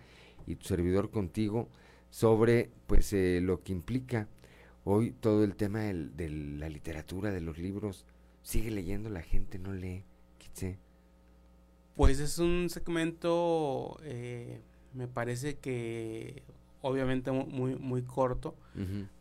y 0.50 0.56
tu 0.56 0.66
servidor 0.66 1.10
contigo, 1.10 1.68
sobre 2.10 2.70
pues 2.86 3.12
eh, 3.12 3.40
lo 3.42 3.62
que 3.62 3.72
implica 3.72 4.28
hoy 4.84 5.12
todo 5.12 5.44
el 5.44 5.54
tema 5.56 5.80
del- 5.80 6.16
de 6.16 6.28
la 6.30 6.68
literatura, 6.68 7.30
de 7.30 7.40
los 7.40 7.58
libros. 7.58 8.04
Sigue 8.42 8.70
leyendo 8.70 9.10
la 9.10 9.22
gente, 9.22 9.58
no 9.58 9.72
lee. 9.72 10.04
Kitse. 10.38 10.78
Pues 11.94 12.18
es 12.20 12.38
un 12.38 12.68
segmento, 12.70 13.98
eh, 14.02 14.60
me 14.94 15.06
parece 15.06 15.58
que 15.58 16.42
obviamente 16.80 17.30
mu- 17.30 17.46
muy, 17.46 17.76
muy 17.76 18.02
corto, 18.02 18.54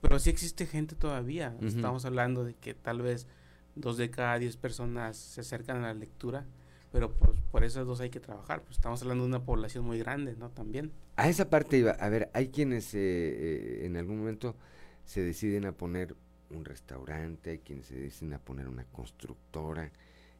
pero 0.02 0.18
sí 0.20 0.30
existe 0.30 0.66
gente 0.66 0.96
todavía. 0.96 1.56
Estamos 1.62 2.06
hablando 2.06 2.44
de 2.46 2.54
que 2.56 2.74
tal 2.74 3.02
vez 3.02 3.28
dos 3.76 3.98
de 3.98 4.10
cada 4.10 4.40
diez 4.40 4.56
personas 4.56 5.18
se 5.18 5.42
acercan 5.42 5.78
a 5.78 5.88
la 5.88 5.94
lectura, 5.94 6.46
pero 6.94 7.12
pues 7.12 7.32
por 7.52 7.64
esas 7.66 7.86
dos 7.86 8.00
hay 8.00 8.10
que 8.10 8.20
trabajar. 8.22 8.62
Pues 8.64 8.78
estamos 8.78 9.02
hablando 9.02 9.26
de 9.26 9.30
una 9.30 9.44
población 9.44 9.86
muy 9.86 10.00
grande, 10.00 10.36
¿no? 10.38 10.50
También. 10.50 10.92
A 11.20 11.28
esa 11.28 11.50
parte 11.50 11.78
iba. 11.78 11.92
A 11.92 12.08
ver, 12.08 12.32
hay 12.34 12.48
quienes 12.48 12.94
eh, 12.94 13.00
eh, 13.00 13.86
en 13.86 13.98
algún 13.98 14.20
momento 14.20 14.56
se 15.04 15.22
deciden 15.22 15.66
a 15.66 15.74
poner 15.74 16.16
un 16.50 16.64
restaurante, 16.64 17.52
hay 17.52 17.60
quienes 17.60 17.88
se 17.88 18.00
deciden 18.00 18.34
a 18.34 18.40
poner 18.40 18.70
una 18.70 18.86
constructora. 18.86 19.92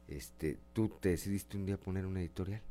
Este, 0.08 0.56
¿Tú 0.72 0.88
te 0.88 1.10
decidiste 1.10 1.58
un 1.58 1.66
día 1.66 1.76
poner 1.76 2.06
una 2.06 2.20
editorial? 2.20 2.62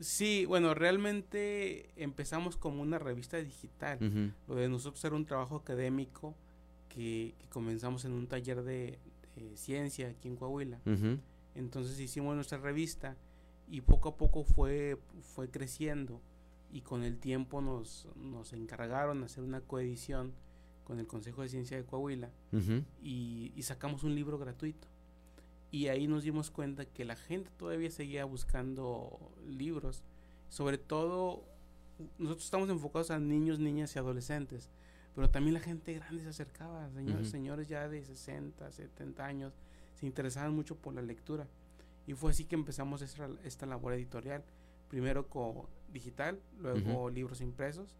Sí, 0.00 0.44
bueno, 0.44 0.74
realmente 0.74 1.88
empezamos 1.96 2.58
como 2.58 2.82
una 2.82 2.98
revista 2.98 3.38
digital. 3.38 4.34
Lo 4.46 4.56
de 4.56 4.68
nosotros 4.68 5.02
era 5.02 5.16
un 5.16 5.24
trabajo 5.24 5.56
académico 5.56 6.36
que, 6.90 7.34
que 7.38 7.46
comenzamos 7.48 8.04
en 8.04 8.12
un 8.12 8.26
taller 8.26 8.62
de, 8.62 8.98
de 9.34 9.56
ciencia 9.56 10.10
aquí 10.10 10.28
en 10.28 10.36
Coahuila. 10.36 10.78
Entonces 11.54 11.98
hicimos 12.00 12.34
nuestra 12.34 12.58
revista 12.58 13.16
y 13.66 13.80
poco 13.80 14.10
a 14.10 14.16
poco 14.18 14.44
fue, 14.44 14.98
fue 15.22 15.50
creciendo 15.50 16.20
y 16.70 16.82
con 16.82 17.02
el 17.02 17.18
tiempo 17.18 17.60
nos, 17.60 18.06
nos 18.16 18.52
encargaron 18.52 19.22
hacer 19.24 19.42
una 19.44 19.60
coedición 19.60 20.32
con 20.84 20.98
el 21.00 21.06
Consejo 21.06 21.42
de 21.42 21.48
Ciencia 21.48 21.76
de 21.76 21.84
Coahuila 21.84 22.30
Ujú. 22.52 22.82
y, 23.02 23.52
y 23.56 23.62
sacamos 23.62 24.04
un 24.04 24.14
libro 24.14 24.38
gratuito. 24.38 24.86
Y 25.70 25.88
ahí 25.88 26.06
nos 26.06 26.24
dimos 26.24 26.50
cuenta 26.50 26.86
que 26.86 27.04
la 27.04 27.14
gente 27.16 27.50
todavía 27.58 27.90
seguía 27.90 28.24
buscando 28.24 29.18
libros. 29.46 30.02
Sobre 30.48 30.78
todo, 30.78 31.44
nosotros 32.18 32.44
estamos 32.46 32.70
enfocados 32.70 33.10
a 33.10 33.18
niños, 33.18 33.58
niñas 33.58 33.94
y 33.94 33.98
adolescentes. 33.98 34.70
Pero 35.14 35.28
también 35.30 35.52
la 35.54 35.60
gente 35.60 35.92
grande 35.94 36.22
se 36.22 36.28
acercaba, 36.30 36.88
señor- 36.90 37.20
Ujú. 37.20 37.24
señores 37.26 37.68
ya 37.68 37.86
de 37.88 38.02
60, 38.02 38.70
70 38.72 39.26
años, 39.26 39.52
se 39.94 40.06
interesaban 40.06 40.54
mucho 40.54 40.74
por 40.76 40.94
la 40.94 41.02
lectura. 41.02 41.46
Y 42.06 42.14
fue 42.14 42.30
así 42.30 42.44
que 42.44 42.54
empezamos 42.54 43.02
esta, 43.02 43.28
esta 43.44 43.66
labor 43.66 43.92
editorial. 43.92 44.42
Primero 44.88 45.28
con 45.28 45.66
digital, 45.92 46.40
luego 46.58 47.10
libros 47.10 47.40
impresos 47.40 47.96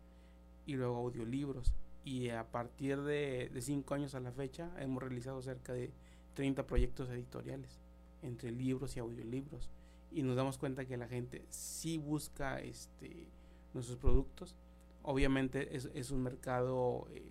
y 0.67 0.75
luego 0.75 0.97
audiolibros. 0.97 1.75
Y 2.05 2.31
a 2.31 2.51
partir 2.51 3.01
de, 3.03 3.51
de 3.53 3.63
cinco 3.63 3.95
años 3.95 4.15
a 4.15 4.21
la 4.21 4.33
fecha 4.33 4.71
hemos 4.79 5.03
realizado 5.03 5.43
cerca 5.43 5.73
de 5.73 5.93
30 6.35 6.67
proyectos 6.67 7.11
editoriales 7.11 7.81
entre 8.23 8.51
libros 8.51 8.97
y 8.97 9.01
audiolibros. 9.01 9.71
Y 10.11 10.23
nos 10.23 10.37
damos 10.37 10.59
cuenta 10.59 10.87
que 10.87 10.97
la 10.97 11.09
gente 11.09 11.45
sí 11.51 11.99
busca 11.99 12.61
este, 12.61 13.29
nuestros 13.75 13.99
productos. 13.99 14.57
Obviamente 15.03 15.77
es, 15.77 15.91
es 15.95 16.11
un 16.11 16.23
mercado 16.23 17.07
eh, 17.11 17.23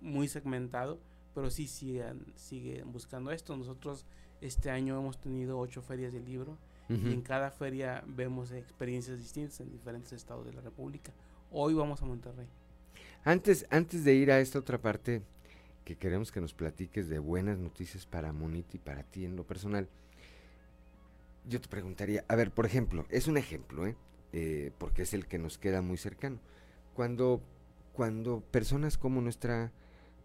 muy 0.00 0.28
segmentado, 0.28 1.00
pero 1.34 1.50
sí 1.50 1.66
siguen, 1.66 2.26
siguen 2.34 2.92
buscando 2.92 3.30
esto. 3.30 3.56
Nosotros 3.56 4.04
este 4.40 4.70
año 4.70 4.98
hemos 4.98 5.18
tenido 5.20 5.58
ocho 5.58 5.82
ferias 5.82 6.12
de 6.12 6.20
libro 6.20 6.58
Y 6.88 7.12
en 7.12 7.20
cada 7.20 7.50
feria 7.50 8.02
vemos 8.06 8.50
experiencias 8.50 9.18
distintas 9.18 9.60
en 9.60 9.70
diferentes 9.70 10.12
estados 10.12 10.46
de 10.46 10.54
la 10.54 10.62
República. 10.62 11.12
Hoy 11.50 11.74
vamos 11.74 12.00
a 12.00 12.06
Monterrey. 12.06 12.46
Antes, 13.24 13.66
antes 13.68 14.04
de 14.04 14.14
ir 14.14 14.32
a 14.32 14.40
esta 14.40 14.58
otra 14.58 14.78
parte 14.78 15.20
que 15.84 15.96
queremos 15.96 16.32
que 16.32 16.40
nos 16.40 16.54
platiques 16.54 17.08
de 17.08 17.18
buenas 17.18 17.58
noticias 17.58 18.06
para 18.06 18.32
Monit 18.32 18.74
y 18.74 18.78
para 18.78 19.02
ti 19.02 19.26
en 19.26 19.36
lo 19.36 19.46
personal, 19.46 19.86
yo 21.46 21.60
te 21.60 21.68
preguntaría, 21.68 22.24
a 22.26 22.36
ver, 22.36 22.50
por 22.50 22.64
ejemplo, 22.64 23.04
es 23.10 23.26
un 23.26 23.36
ejemplo, 23.36 23.86
¿eh? 23.86 23.96
Eh, 24.32 24.72
porque 24.78 25.02
es 25.02 25.14
el 25.14 25.26
que 25.26 25.38
nos 25.38 25.58
queda 25.58 25.82
muy 25.82 25.96
cercano. 25.96 26.38
Cuando, 26.94 27.42
cuando 27.92 28.40
personas 28.40 28.98
como 28.98 29.20
nuestra 29.20 29.72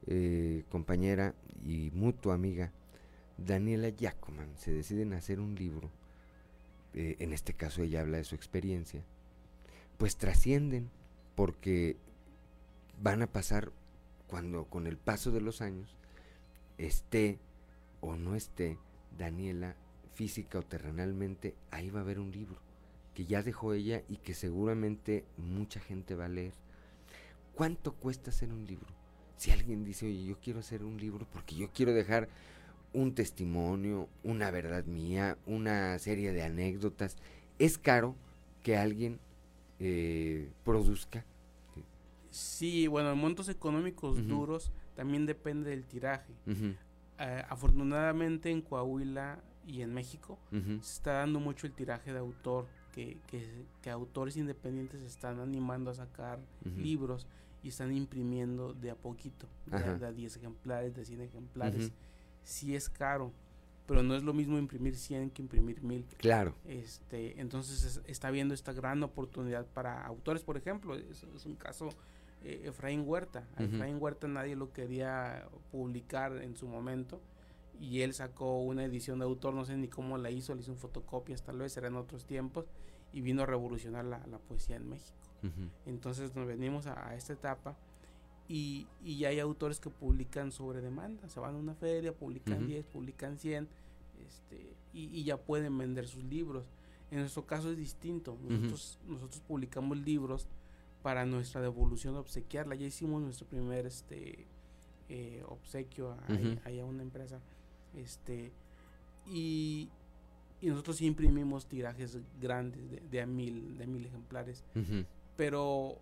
eh, 0.07 0.64
compañera 0.70 1.34
y 1.66 1.91
mutua 1.93 2.36
amiga 2.36 2.72
Daniela 3.38 3.89
Jacoman 3.97 4.49
se 4.57 4.72
deciden 4.72 5.14
a 5.14 5.18
hacer 5.18 5.39
un 5.39 5.55
libro, 5.55 5.89
eh, 6.93 7.17
en 7.19 7.33
este 7.33 7.53
caso 7.53 7.81
ella 7.81 8.01
habla 8.01 8.17
de 8.17 8.23
su 8.23 8.35
experiencia, 8.35 9.03
pues 9.97 10.17
trascienden 10.17 10.89
porque 11.35 11.97
van 13.01 13.21
a 13.21 13.27
pasar 13.27 13.71
cuando 14.27 14.65
con 14.65 14.87
el 14.87 14.97
paso 14.97 15.31
de 15.31 15.41
los 15.41 15.61
años 15.61 15.95
esté 16.77 17.39
o 18.01 18.15
no 18.15 18.35
esté 18.35 18.77
Daniela 19.17 19.75
física 20.13 20.59
o 20.59 20.63
terrenalmente, 20.63 21.55
ahí 21.71 21.89
va 21.89 21.99
a 21.99 22.03
haber 22.03 22.19
un 22.19 22.31
libro 22.31 22.59
que 23.13 23.25
ya 23.25 23.43
dejó 23.43 23.73
ella 23.73 24.03
y 24.09 24.17
que 24.17 24.33
seguramente 24.33 25.23
mucha 25.37 25.79
gente 25.79 26.15
va 26.15 26.25
a 26.25 26.29
leer. 26.29 26.53
¿Cuánto 27.53 27.93
cuesta 27.93 28.31
hacer 28.31 28.51
un 28.51 28.65
libro? 28.65 28.87
Si 29.37 29.51
alguien 29.51 29.83
dice, 29.83 30.07
oye, 30.07 30.25
yo 30.25 30.39
quiero 30.39 30.59
hacer 30.59 30.83
un 30.83 30.97
libro 30.97 31.27
porque 31.31 31.55
yo 31.55 31.69
quiero 31.71 31.93
dejar 31.93 32.27
un 32.93 33.13
testimonio, 33.15 34.07
una 34.23 34.51
verdad 34.51 34.85
mía, 34.85 35.37
una 35.45 35.97
serie 35.99 36.31
de 36.31 36.43
anécdotas, 36.43 37.17
es 37.59 37.77
caro 37.77 38.15
que 38.61 38.77
alguien 38.77 39.19
eh, 39.79 40.49
produzca. 40.63 41.25
Sí, 42.29 42.87
bueno, 42.87 43.11
en 43.11 43.17
montos 43.19 43.49
económicos 43.49 44.27
duros 44.27 44.71
también 44.95 45.25
depende 45.25 45.69
del 45.69 45.85
tiraje. 45.85 46.33
Eh, 47.19 47.43
afortunadamente 47.47 48.49
en 48.49 48.61
Coahuila 48.61 49.39
y 49.67 49.81
en 49.81 49.93
México 49.93 50.37
se 50.81 50.93
está 50.93 51.13
dando 51.13 51.39
mucho 51.39 51.67
el 51.67 51.73
tiraje 51.73 52.11
de 52.11 52.19
autor, 52.19 52.65
que, 52.93 53.17
que, 53.27 53.47
que 53.81 53.89
autores 53.89 54.35
independientes 54.37 55.01
se 55.01 55.07
están 55.07 55.39
animando 55.39 55.89
a 55.91 55.95
sacar 55.95 56.39
libros 56.77 57.27
y 57.63 57.69
están 57.69 57.91
imprimiendo 57.95 58.73
de 58.73 58.91
a 58.91 58.95
poquito, 58.95 59.47
de, 59.67 59.77
Ajá. 59.77 59.91
a- 59.93 59.97
de 59.97 60.05
a 60.07 60.11
10 60.11 60.35
ejemplares, 60.37 60.93
de 60.95 61.05
100 61.05 61.21
ejemplares. 61.21 61.91
Sí 62.43 62.75
es 62.75 62.89
caro, 62.89 63.31
pero 63.87 64.03
no 64.03 64.15
es 64.15 64.23
lo 64.23 64.33
mismo 64.33 64.57
imprimir 64.57 64.95
100 64.97 65.29
que 65.31 65.41
imprimir 65.41 65.81
1000. 65.83 66.05
Claro. 66.17 66.55
Este, 66.65 67.39
entonces 67.39 67.83
es- 67.83 68.01
está 68.05 68.31
viendo 68.31 68.53
esta 68.53 68.73
gran 68.73 69.01
oportunidad 69.03 69.65
para 69.65 70.05
autores, 70.05 70.43
por 70.43 70.57
ejemplo, 70.57 70.95
es, 70.95 71.23
es 71.23 71.45
un 71.45 71.55
caso 71.55 71.89
eh, 72.43 72.63
Efraín 72.65 73.03
Huerta. 73.05 73.47
A. 73.55 73.63
Efraín 73.63 73.97
Huerta 74.01 74.27
nadie 74.27 74.55
lo 74.55 74.71
quería 74.73 75.47
publicar 75.71 76.37
en 76.41 76.55
su 76.57 76.67
momento 76.67 77.21
y 77.79 78.01
él 78.01 78.13
sacó 78.13 78.61
una 78.61 78.83
edición 78.85 79.19
de 79.19 79.25
autor, 79.25 79.53
no 79.53 79.63
sé 79.65 79.75
ni 79.77 79.87
cómo 79.87 80.17
la 80.17 80.29
hizo, 80.29 80.53
le 80.53 80.61
hizo 80.61 80.71
en 80.71 80.77
fotocopias, 80.77 81.41
tal 81.43 81.57
vez 81.59 81.75
era 81.77 81.87
en 81.87 81.95
otros 81.95 82.25
tiempos 82.25 82.65
y 83.13 83.21
vino 83.21 83.43
a 83.43 83.45
revolucionar 83.45 84.05
la, 84.05 84.19
la 84.27 84.37
poesía 84.39 84.75
en 84.75 84.89
México. 84.89 85.17
Entonces 85.85 86.35
nos 86.35 86.47
venimos 86.47 86.87
a, 86.87 87.09
a 87.09 87.15
esta 87.15 87.33
etapa 87.33 87.75
y, 88.47 88.87
y 89.03 89.17
ya 89.17 89.29
hay 89.29 89.39
autores 89.39 89.79
que 89.79 89.89
publican 89.89 90.51
sobre 90.51 90.81
demanda, 90.81 91.29
se 91.29 91.39
van 91.39 91.55
a 91.55 91.57
una 91.57 91.75
feria, 91.75 92.13
publican 92.13 92.59
Ujú. 92.59 92.67
10, 92.67 92.85
publican 92.85 93.37
100 93.37 93.67
este, 94.27 94.73
y, 94.93 95.05
y 95.05 95.23
ya 95.23 95.37
pueden 95.37 95.77
vender 95.77 96.07
sus 96.07 96.23
libros. 96.23 96.65
En 97.11 97.19
nuestro 97.19 97.45
caso 97.45 97.71
es 97.71 97.77
distinto, 97.77 98.37
nosotros, 98.47 98.99
nosotros 99.07 99.41
publicamos 99.47 99.97
libros 99.97 100.47
para 101.03 101.25
nuestra 101.25 101.61
devolución 101.61 102.15
obsequiarla. 102.15 102.75
Ya 102.75 102.87
hicimos 102.87 103.21
nuestro 103.21 103.45
primer 103.45 103.85
este 103.85 104.47
eh, 105.09 105.43
obsequio 105.47 106.11
a, 106.11 106.25
a 106.27 106.85
una 106.85 107.03
empresa. 107.03 107.39
Este 107.95 108.51
y, 109.27 109.89
y 110.61 110.67
nosotros 110.67 110.97
sí 110.97 111.05
imprimimos 111.05 111.67
tirajes 111.67 112.17
grandes 112.41 112.89
de, 112.89 112.99
de 113.11 113.21
a 113.21 113.25
mil, 113.25 113.77
de 113.77 113.85
mil 113.87 114.05
ejemplares. 114.05 114.63
Pero 115.35 115.97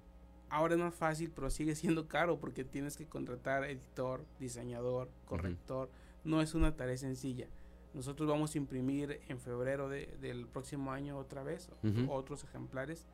ahora 0.51 0.75
es 0.75 0.79
más 0.79 0.93
fácil, 0.93 1.31
pero 1.33 1.49
sigue 1.49 1.75
siendo 1.75 2.07
caro 2.07 2.39
porque 2.39 2.63
tienes 2.63 2.97
que 2.97 3.07
contratar 3.07 3.63
editor, 3.63 4.23
diseñador, 4.39 5.09
corrector. 5.25 5.89
No 6.23 6.41
es 6.41 6.53
una 6.53 6.75
tarea 6.75 6.97
sencilla. 6.97 7.47
Nosotros 7.93 8.29
vamos 8.29 8.53
a 8.53 8.57
imprimir 8.57 9.19
en 9.27 9.39
febrero 9.39 9.89
de- 9.89 10.15
del 10.21 10.45
próximo 10.47 10.91
año 10.91 11.17
otra 11.17 11.43
vez 11.43 11.69
Ujú. 11.83 12.11
otros 12.11 12.43
ejemplares 12.43 13.07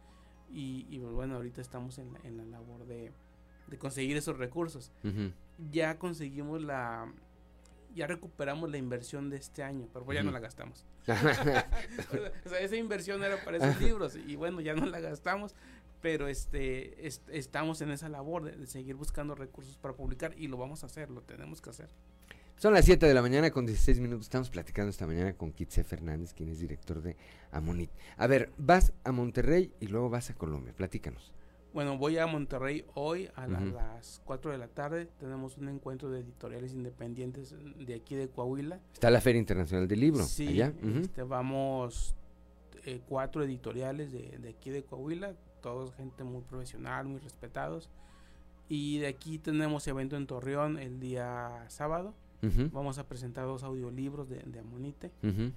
y, 0.52 0.86
y, 0.90 1.00
pues, 1.00 1.14
bueno, 1.14 1.36
ahorita 1.36 1.62
estamos 1.62 1.98
en 2.00 2.14
la, 2.14 2.20
en 2.24 2.38
la 2.38 2.46
labor 2.46 2.86
de, 2.86 3.12
de 3.68 3.78
conseguir 3.78 4.18
esos 4.18 4.38
recursos. 4.38 4.92
Ujú. 5.04 5.32
Ya 5.72 5.98
conseguimos 5.98 6.62
la... 6.62 7.12
Ya 7.96 8.06
recuperamos 8.06 8.70
la 8.70 8.78
inversión 8.78 9.30
de 9.32 9.38
este 9.38 9.64
año, 9.64 9.88
pero 9.92 10.06
pues 10.06 10.16
ya 10.18 10.24
no 10.24 10.30
la 10.32 10.40
gastamos. 10.40 10.86
o 11.08 12.50
sea, 12.50 12.60
esa 12.60 12.76
inversión 12.76 13.24
era 13.24 13.38
para 13.44 13.58
esos 13.58 13.82
libros 13.82 14.16
y 14.16 14.36
bueno, 14.36 14.62
ya 14.62 14.76
no 14.76 14.86
la 14.86 15.00
gastamos, 15.00 15.56
pero 16.08 16.30
este 16.30 17.06
est- 17.06 17.28
estamos 17.32 17.82
en 17.82 17.92
esa 17.92 18.08
labor 18.08 18.46
de, 18.46 18.56
de 18.56 18.66
seguir 18.66 18.96
buscando 18.96 19.36
recursos 19.36 19.78
para 19.78 19.94
publicar 19.94 20.34
y 20.38 20.48
lo 20.48 20.56
vamos 20.56 20.84
a 20.84 20.86
hacer, 20.86 21.10
lo 21.10 21.22
tenemos 21.22 21.60
que 21.62 21.70
hacer. 21.70 21.90
Son 22.56 22.74
las 22.74 22.86
7 22.86 23.06
de 23.06 23.14
la 23.14 23.22
mañana 23.22 23.52
con 23.52 23.66
16 23.66 24.00
minutos. 24.00 24.28
Estamos 24.28 24.50
platicando 24.50 24.90
esta 24.90 25.06
mañana 25.06 25.34
con 25.34 25.52
Kitse 25.52 25.84
Fernández, 25.84 26.34
quien 26.34 26.48
es 26.48 26.60
director 26.60 27.02
de 27.02 27.18
Amonit. 27.52 27.92
A 28.16 28.26
ver, 28.26 28.54
vas 28.58 28.94
a 29.04 29.12
Monterrey 29.12 29.74
y 29.82 29.88
luego 29.88 30.10
vas 30.10 30.30
a 30.30 30.34
Colombia. 30.36 30.74
Platícanos. 30.74 31.34
Bueno, 31.74 31.98
voy 31.98 32.18
a 32.20 32.26
Monterrey 32.26 32.86
hoy 32.96 33.30
a 33.36 33.46
la- 33.48 33.60
las 33.60 34.22
4 34.24 34.52
de 34.52 34.58
la 34.60 34.70
tarde. 34.70 35.08
Tenemos 35.20 35.58
un 35.58 35.68
encuentro 35.68 36.10
de 36.10 36.22
editoriales 36.22 36.72
independientes 36.74 37.54
de 37.86 37.94
aquí 37.96 38.16
de 38.16 38.30
Coahuila. 38.30 38.80
Está 38.94 39.12
la 39.12 39.20
Feria 39.20 39.40
Internacional 39.40 39.90
del 39.90 40.00
Libro. 40.00 40.24
Sí, 40.24 40.48
allá. 40.48 40.74
Este, 41.02 41.22
vamos 41.24 42.16
eh, 42.86 43.02
cuatro 43.10 43.44
editoriales 43.44 44.14
de, 44.14 44.38
de 44.40 44.50
aquí 44.50 44.70
de 44.70 44.82
Coahuila, 44.84 45.36
todos 45.68 45.94
gente 45.96 46.24
muy 46.24 46.42
profesional, 46.44 47.08
muy 47.08 47.20
respetados. 47.20 47.90
Y 48.70 49.00
de 49.00 49.08
aquí 49.08 49.38
tenemos 49.38 49.86
evento 49.88 50.16
en 50.16 50.26
Torreón 50.28 50.80
el 50.80 51.00
día 51.00 51.66
sábado. 51.68 52.14
Ujú. 52.42 52.70
Vamos 52.72 52.98
a 53.00 53.06
presentar 53.08 53.46
dos 53.46 53.64
audiolibros 53.64 54.30
de, 54.30 54.40
de 54.40 54.60
Amonite. 54.60 55.12
Ujú. 55.24 55.52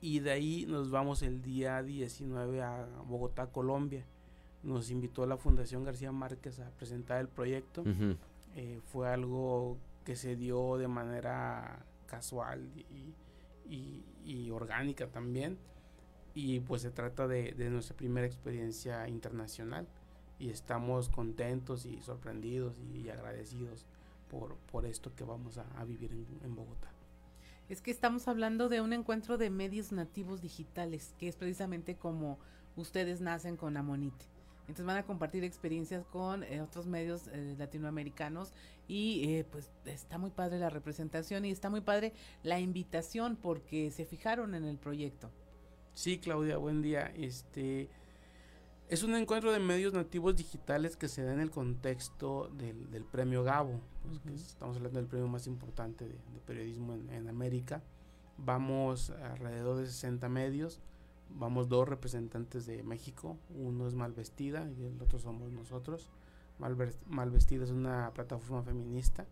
Y 0.00 0.20
de 0.20 0.30
ahí 0.30 0.64
nos 0.66 0.90
vamos 0.90 1.22
el 1.22 1.42
día 1.42 1.82
19 1.82 2.62
a 2.62 2.86
Bogotá, 3.06 3.48
Colombia. 3.48 4.04
Nos 4.62 4.90
invitó 4.90 5.26
la 5.26 5.36
Fundación 5.36 5.84
García 5.84 6.10
Márquez 6.12 6.58
a 6.60 6.70
presentar 6.70 7.20
el 7.20 7.28
proyecto. 7.28 7.82
Ujú. 7.82 8.16
Eh, 8.56 8.80
fue 8.86 9.08
algo 9.08 9.76
que 10.04 10.16
se 10.16 10.36
dio 10.36 10.78
de 10.78 10.88
manera 10.88 11.84
casual 12.06 12.66
y, 12.76 13.12
y- 13.74 14.04
y 14.24 14.50
orgánica 14.50 15.06
también. 15.08 15.58
Y 16.34 16.60
pues 16.60 16.82
se 16.82 16.90
trata 16.90 17.26
de, 17.26 17.52
de 17.52 17.70
nuestra 17.70 17.96
primera 17.96 18.26
experiencia 18.26 19.08
internacional. 19.08 19.86
Y 20.38 20.50
estamos 20.50 21.08
contentos 21.08 21.84
y 21.86 22.00
sorprendidos 22.00 22.74
y, 22.94 23.08
agradecidos 23.10 23.86
por, 24.30 24.56
por 24.70 24.86
esto 24.86 25.14
que 25.14 25.24
vamos 25.24 25.58
a, 25.58 25.84
vivir 25.84 26.12
en, 26.12 26.26
en 26.42 26.54
Bogotá. 26.54 26.90
Es 27.68 27.82
que 27.82 27.90
estamos 27.90 28.26
hablando 28.26 28.68
de 28.68 28.80
un 28.80 28.92
encuentro 28.92 29.38
de 29.38 29.50
medios 29.50 29.92
nativos 29.92 30.40
digitales, 30.40 31.14
que 31.18 31.28
es 31.28 31.36
precisamente 31.36 31.96
como 31.96 32.38
ustedes 32.76 33.20
nacen 33.20 33.56
con 33.56 33.76
Amonite. 33.76 34.26
Entonces 34.70 34.86
van 34.86 34.98
a 34.98 35.02
compartir 35.02 35.42
experiencias 35.42 36.06
con 36.06 36.44
eh, 36.44 36.60
otros 36.60 36.86
medios 36.86 37.26
eh, 37.32 37.56
latinoamericanos 37.58 38.52
y 38.86 39.24
eh, 39.24 39.44
pues 39.50 39.68
está 39.84 40.16
muy 40.16 40.30
padre 40.30 40.60
la 40.60 40.70
representación 40.70 41.44
y 41.44 41.50
está 41.50 41.70
muy 41.70 41.80
padre 41.80 42.12
la 42.44 42.60
invitación 42.60 43.34
porque 43.34 43.90
se 43.90 44.04
fijaron 44.04 44.54
en 44.54 44.64
el 44.64 44.78
proyecto. 44.78 45.28
Sí, 45.94 46.18
Claudia, 46.18 46.56
buen 46.56 46.82
día. 46.82 47.12
Este 47.16 47.88
es 48.88 49.02
un 49.02 49.14
encuentro 49.14 49.52
de 49.52 49.58
medios 49.58 49.92
nativos 49.92 50.34
digitales 50.36 50.96
que 50.96 51.08
se 51.08 51.22
da 51.22 51.32
en 51.32 51.40
el 51.40 51.50
contexto 51.50 52.48
del, 52.54 52.90
del 52.90 53.04
premio 53.04 53.44
Gabo. 53.44 53.80
pues, 54.02 54.20
que 54.20 54.34
estamos 54.34 54.76
hablando 54.76 54.98
del 54.98 55.08
premio 55.08 55.28
más 55.28 55.46
importante 55.46 56.06
de, 56.06 56.14
de 56.14 56.40
periodismo 56.46 56.94
en, 56.94 57.10
en 57.10 57.28
América. 57.28 57.82
Vamos 58.38 59.10
alrededor 59.10 59.76
de 59.76 59.86
60 59.86 60.28
medios. 60.28 60.80
Vamos 61.28 61.68
dos 61.68 61.88
representantes 61.88 62.66
de 62.66 62.82
México. 62.82 63.36
Uno 63.50 63.86
es 63.86 63.94
Malvestida 63.94 64.68
y 64.70 64.84
el 64.84 65.00
otro 65.02 65.18
somos 65.18 65.52
nosotros. 65.52 66.10
Malvestida 67.06 67.64
es 67.64 67.70
una 67.70 68.12
plataforma 68.12 68.62
feminista. 68.62 69.26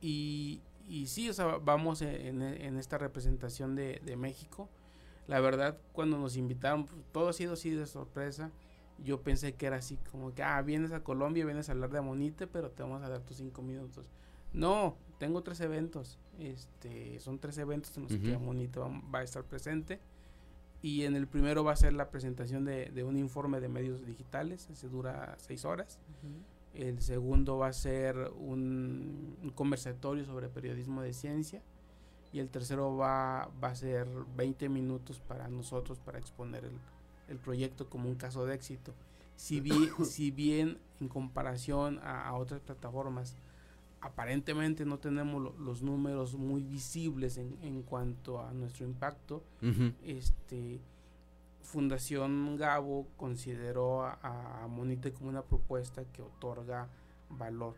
Y, 0.00 0.62
y 0.88 1.06
sí, 1.08 1.28
o 1.28 1.32
sea, 1.32 1.58
vamos 1.58 2.02
en, 2.02 2.42
en 2.42 2.78
esta 2.78 2.98
representación 2.98 3.74
de, 3.74 4.00
de 4.04 4.16
México. 4.16 4.68
La 5.26 5.40
verdad, 5.40 5.78
cuando 5.92 6.18
nos 6.18 6.36
invitaron, 6.36 6.86
pues, 6.86 7.00
todo 7.12 7.28
ha 7.28 7.32
sido 7.32 7.54
así 7.54 7.70
de 7.70 7.86
sorpresa. 7.86 8.50
Yo 9.02 9.22
pensé 9.22 9.54
que 9.54 9.66
era 9.66 9.76
así, 9.76 9.98
como 10.10 10.34
que, 10.34 10.42
ah, 10.42 10.60
vienes 10.62 10.92
a 10.92 11.00
Colombia, 11.02 11.44
vienes 11.44 11.68
a 11.68 11.72
hablar 11.72 11.90
de 11.90 11.98
Amonite, 11.98 12.46
pero 12.46 12.70
te 12.70 12.82
vamos 12.82 13.02
a 13.02 13.08
dar 13.08 13.20
tus 13.22 13.38
cinco 13.38 13.62
minutos. 13.62 14.10
No, 14.52 14.96
tengo 15.18 15.42
tres 15.42 15.60
eventos. 15.60 16.18
Este, 16.38 17.18
son 17.20 17.38
tres 17.38 17.58
eventos 17.58 17.96
en 17.96 18.04
los 18.04 18.12
que. 18.16 18.34
Amonite 18.34 18.78
va, 18.78 18.88
va 19.12 19.18
a 19.20 19.22
estar 19.24 19.42
presente. 19.44 19.98
Y 20.80 21.04
en 21.04 21.16
el 21.16 21.26
primero 21.26 21.64
va 21.64 21.72
a 21.72 21.76
ser 21.76 21.94
la 21.94 22.10
presentación 22.10 22.64
de, 22.66 22.90
de 22.90 23.04
un 23.04 23.16
informe 23.16 23.58
de 23.58 23.68
medios 23.68 24.04
digitales, 24.04 24.68
ese 24.70 24.88
dura 24.88 25.34
seis 25.38 25.64
horas. 25.64 25.98
El 26.74 27.00
segundo 27.00 27.56
va 27.56 27.68
a 27.68 27.72
ser 27.72 28.16
un, 28.36 29.38
un 29.42 29.50
conversatorio 29.50 30.24
sobre 30.26 30.48
periodismo 30.50 31.00
de 31.00 31.14
ciencia. 31.14 31.62
Y 32.34 32.40
el 32.40 32.48
tercero 32.50 32.96
va, 32.96 33.48
va 33.62 33.68
a 33.68 33.74
ser 33.76 34.08
20 34.36 34.68
minutos 34.68 35.20
para 35.20 35.46
nosotros 35.48 36.00
para 36.00 36.18
exponer 36.18 36.64
el, 36.64 36.76
el 37.28 37.38
proyecto 37.38 37.88
como 37.88 38.08
un 38.08 38.16
caso 38.16 38.44
de 38.44 38.54
éxito. 38.56 38.92
Si 39.36 39.60
bien, 39.60 39.88
si 40.04 40.30
bien 40.32 40.78
en 41.00 41.08
comparación 41.08 42.00
a, 42.02 42.26
a 42.28 42.34
otras 42.34 42.60
plataformas, 42.60 43.36
aparentemente 44.00 44.84
no 44.84 44.98
tenemos 44.98 45.40
lo- 45.40 45.56
los 45.58 45.82
números 45.82 46.34
muy 46.34 46.62
visibles 46.64 47.38
en, 47.38 47.56
en 47.62 47.82
cuanto 47.82 48.40
a 48.42 48.52
nuestro 48.52 48.84
impacto, 48.84 49.42
este 50.04 50.80
Fundación 51.62 52.56
Gabo 52.56 53.06
consideró 53.16 54.02
a, 54.04 54.18
a 54.62 54.66
Monite 54.68 55.12
como 55.12 55.30
una 55.30 55.42
propuesta 55.42 56.04
que 56.04 56.20
otorga 56.22 56.88
valor. 57.30 57.74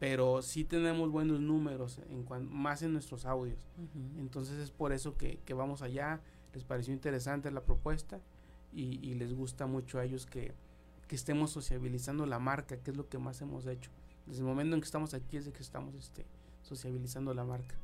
Pero 0.00 0.42
sí 0.42 0.64
tenemos 0.64 1.10
buenos 1.10 1.40
números, 1.40 2.00
en 2.10 2.24
cuan- 2.24 2.48
más 2.50 2.82
en 2.82 2.92
nuestros 2.92 3.24
audios. 3.24 3.58
Ujú. 3.78 4.20
Entonces 4.20 4.58
es 4.58 4.70
por 4.70 4.92
eso 4.92 5.16
que, 5.16 5.38
que 5.44 5.54
vamos 5.54 5.82
allá. 5.82 6.20
Les 6.52 6.64
pareció 6.64 6.92
interesante 6.92 7.50
la 7.50 7.62
propuesta 7.62 8.20
y, 8.72 8.98
y 9.08 9.14
les 9.14 9.32
gusta 9.34 9.66
mucho 9.66 9.98
a 9.98 10.04
ellos 10.04 10.26
que, 10.26 10.52
que 11.08 11.14
estemos 11.14 11.50
sociabilizando 11.52 12.26
la 12.26 12.38
marca, 12.38 12.76
que 12.76 12.90
es 12.90 12.96
lo 12.96 13.08
que 13.08 13.18
más 13.18 13.40
hemos 13.40 13.66
hecho. 13.66 13.90
Desde 14.26 14.40
el 14.40 14.46
momento 14.46 14.74
en 14.74 14.80
que 14.80 14.86
estamos 14.86 15.14
aquí 15.14 15.36
es 15.36 15.44
de 15.46 15.52
que 15.52 15.62
estamos 15.62 15.94
este, 15.94 16.24
sociabilizando 16.62 17.32
la 17.34 17.44
marca. 17.44 17.74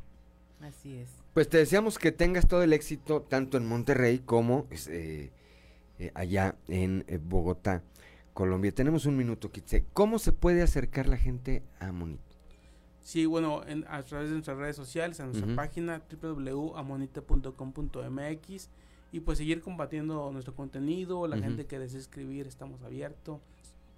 Así 0.60 0.96
es. 0.96 1.08
Pues 1.32 1.48
te 1.48 1.58
deseamos 1.58 1.98
que 1.98 2.12
tengas 2.12 2.46
todo 2.46 2.62
el 2.62 2.72
éxito 2.72 3.22
tanto 3.22 3.56
en 3.56 3.66
Monterrey 3.66 4.18
como 4.18 4.66
eh, 4.88 5.30
eh, 5.98 6.10
allá 6.14 6.56
en 6.68 7.04
eh, 7.08 7.18
Bogotá, 7.18 7.82
Colombia. 8.40 8.72
Tenemos 8.72 9.04
un 9.04 9.18
minuto, 9.18 9.52
Kitse. 9.52 9.84
¿Cómo 9.92 10.18
se 10.18 10.32
puede 10.32 10.62
acercar 10.62 11.06
la 11.06 11.18
gente 11.18 11.62
a 11.78 11.92
Monit? 11.92 12.20
Sí, 13.02 13.26
bueno, 13.26 13.62
en- 13.66 13.84
a 13.86 14.02
través 14.02 14.28
de 14.30 14.34
nuestras 14.36 14.56
redes 14.56 14.76
sociales, 14.76 15.20
a 15.20 15.26
nuestra 15.26 15.46
Ujú. 15.46 15.56
página 15.56 16.00
www.amonite.com.mx 16.10 18.68
y 19.12 19.20
pues 19.20 19.36
seguir 19.38 19.60
compartiendo 19.60 20.30
nuestro 20.32 20.54
contenido, 20.54 21.26
la 21.26 21.36
gente 21.36 21.66
que 21.66 21.78
desee 21.78 22.00
escribir, 22.00 22.46
estamos 22.46 22.80
abiertos. 22.82 23.40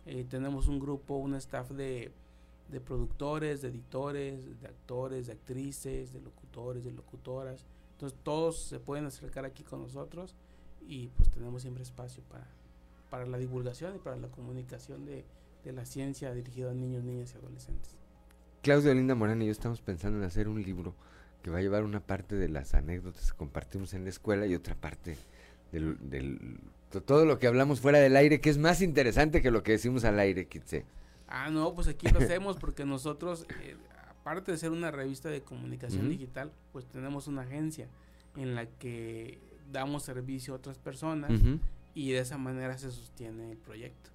Eh, 0.06 0.24
tenemos 0.28 0.66
un 0.66 0.80
grupo, 0.80 1.14
un 1.18 1.36
staff 1.36 1.70
de, 1.70 2.10
de 2.68 2.80
productores, 2.80 3.62
de 3.62 3.68
editores, 3.68 4.60
de 4.60 4.66
actores, 4.66 5.28
de 5.28 5.34
actrices, 5.34 6.12
de 6.12 6.20
locutores, 6.20 6.82
de 6.84 6.90
locutoras. 6.90 7.64
Entonces 7.92 8.18
todos 8.24 8.60
se 8.60 8.80
pueden 8.80 9.04
acercar 9.06 9.44
aquí 9.44 9.62
con 9.62 9.82
nosotros 9.82 10.34
y 10.80 11.06
pues 11.16 11.30
tenemos 11.30 11.62
siempre 11.62 11.84
espacio 11.84 12.24
para, 12.24 12.48
para 13.12 13.26
la 13.26 13.36
divulgación 13.36 13.94
y 13.94 13.98
para 13.98 14.16
la 14.16 14.28
comunicación 14.28 15.04
de, 15.04 15.22
de 15.64 15.72
la 15.72 15.84
ciencia 15.84 16.32
dirigida 16.32 16.70
a 16.70 16.74
niños, 16.74 17.04
niñas 17.04 17.34
y 17.34 17.36
adolescentes. 17.38 17.94
Claudio 18.62 18.94
Linda 18.94 19.14
Morán 19.14 19.42
y 19.42 19.46
yo 19.46 19.52
estamos 19.52 19.82
pensando 19.82 20.18
en 20.18 20.24
hacer 20.24 20.48
un 20.48 20.62
libro 20.62 20.94
que 21.42 21.50
va 21.50 21.58
a 21.58 21.60
llevar 21.60 21.84
una 21.84 22.00
parte 22.00 22.36
de 22.36 22.48
las 22.48 22.72
anécdotas 22.72 23.30
que 23.32 23.36
compartimos 23.36 23.92
en 23.92 24.04
la 24.04 24.08
escuela 24.10 24.46
y 24.46 24.54
otra 24.54 24.74
parte 24.76 25.18
del, 25.72 25.98
del- 26.08 26.58
to- 26.90 27.02
todo 27.02 27.26
lo 27.26 27.38
que 27.38 27.48
hablamos 27.48 27.80
fuera 27.82 27.98
del 27.98 28.16
aire, 28.16 28.40
que 28.40 28.48
es 28.48 28.56
más 28.56 28.80
interesante 28.80 29.42
que 29.42 29.50
lo 29.50 29.62
que 29.62 29.72
decimos 29.72 30.04
al 30.06 30.18
aire, 30.18 30.46
Kitse. 30.46 30.86
Ah, 31.28 31.50
no, 31.50 31.74
pues 31.74 31.88
aquí 31.88 32.08
lo 32.08 32.18
hacemos 32.20 32.56
porque 32.56 32.86
nosotros, 32.86 33.44
eh, 33.62 33.76
aparte 34.20 34.52
de 34.52 34.56
ser 34.58 34.70
una 34.70 34.90
revista 34.90 35.28
de 35.28 35.42
comunicación 35.42 36.08
digital, 36.08 36.50
pues 36.72 36.86
tenemos 36.86 37.26
una 37.26 37.42
agencia 37.42 37.88
en 38.36 38.54
la 38.54 38.64
que 38.64 39.38
damos 39.70 40.02
servicio 40.02 40.54
a 40.54 40.56
otras 40.56 40.78
personas. 40.78 41.30
Y 41.94 42.12
de 42.12 42.20
esa 42.20 42.38
manera 42.38 42.78
se 42.78 42.90
sostiene 42.90 43.50
el 43.52 43.58
proyecto. 43.58 44.10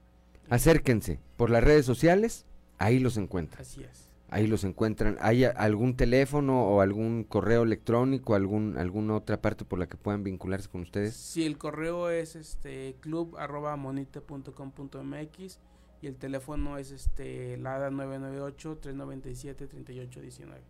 Acérquense 0.50 1.20
por 1.36 1.50
las 1.50 1.64
redes 1.64 1.86
sociales, 1.86 2.46
ahí 2.78 3.00
los 3.00 3.18
encuentran. 3.18 3.62
Así 3.62 3.84
es. 3.84 4.08
Ahí 4.30 4.46
los 4.46 4.66
encuentran. 4.66 5.18
¿Hay 5.22 5.46
algún 5.46 5.96
teléfono 5.96 6.64
o 6.64 6.82
algún 6.82 7.24
correo 7.24 7.64
electrónico, 7.64 8.36
algún 8.36 8.78
alguna 8.78 9.16
otra 9.16 9.42
parte 9.42 9.64
por 9.64 9.80
la 9.80 9.88
que 9.88 9.96
puedan 9.96 10.24
vincularse 10.24 10.68
con 10.68 10.82
ustedes? 10.82 11.16
Sí, 11.16 11.46
el 11.46 11.58
correo 11.58 12.10
es 12.10 12.36
este 12.36 12.96
club 13.00 13.38
arroba 13.38 13.76
monite.com.mx 13.78 15.60
y 16.02 16.08
el 16.08 16.16
teléfono 16.18 16.78
es 16.78 16.92
este 16.92 17.58
LADA 17.58 17.90
998 17.90 18.78
397 18.82 19.68
3819. 19.68 20.62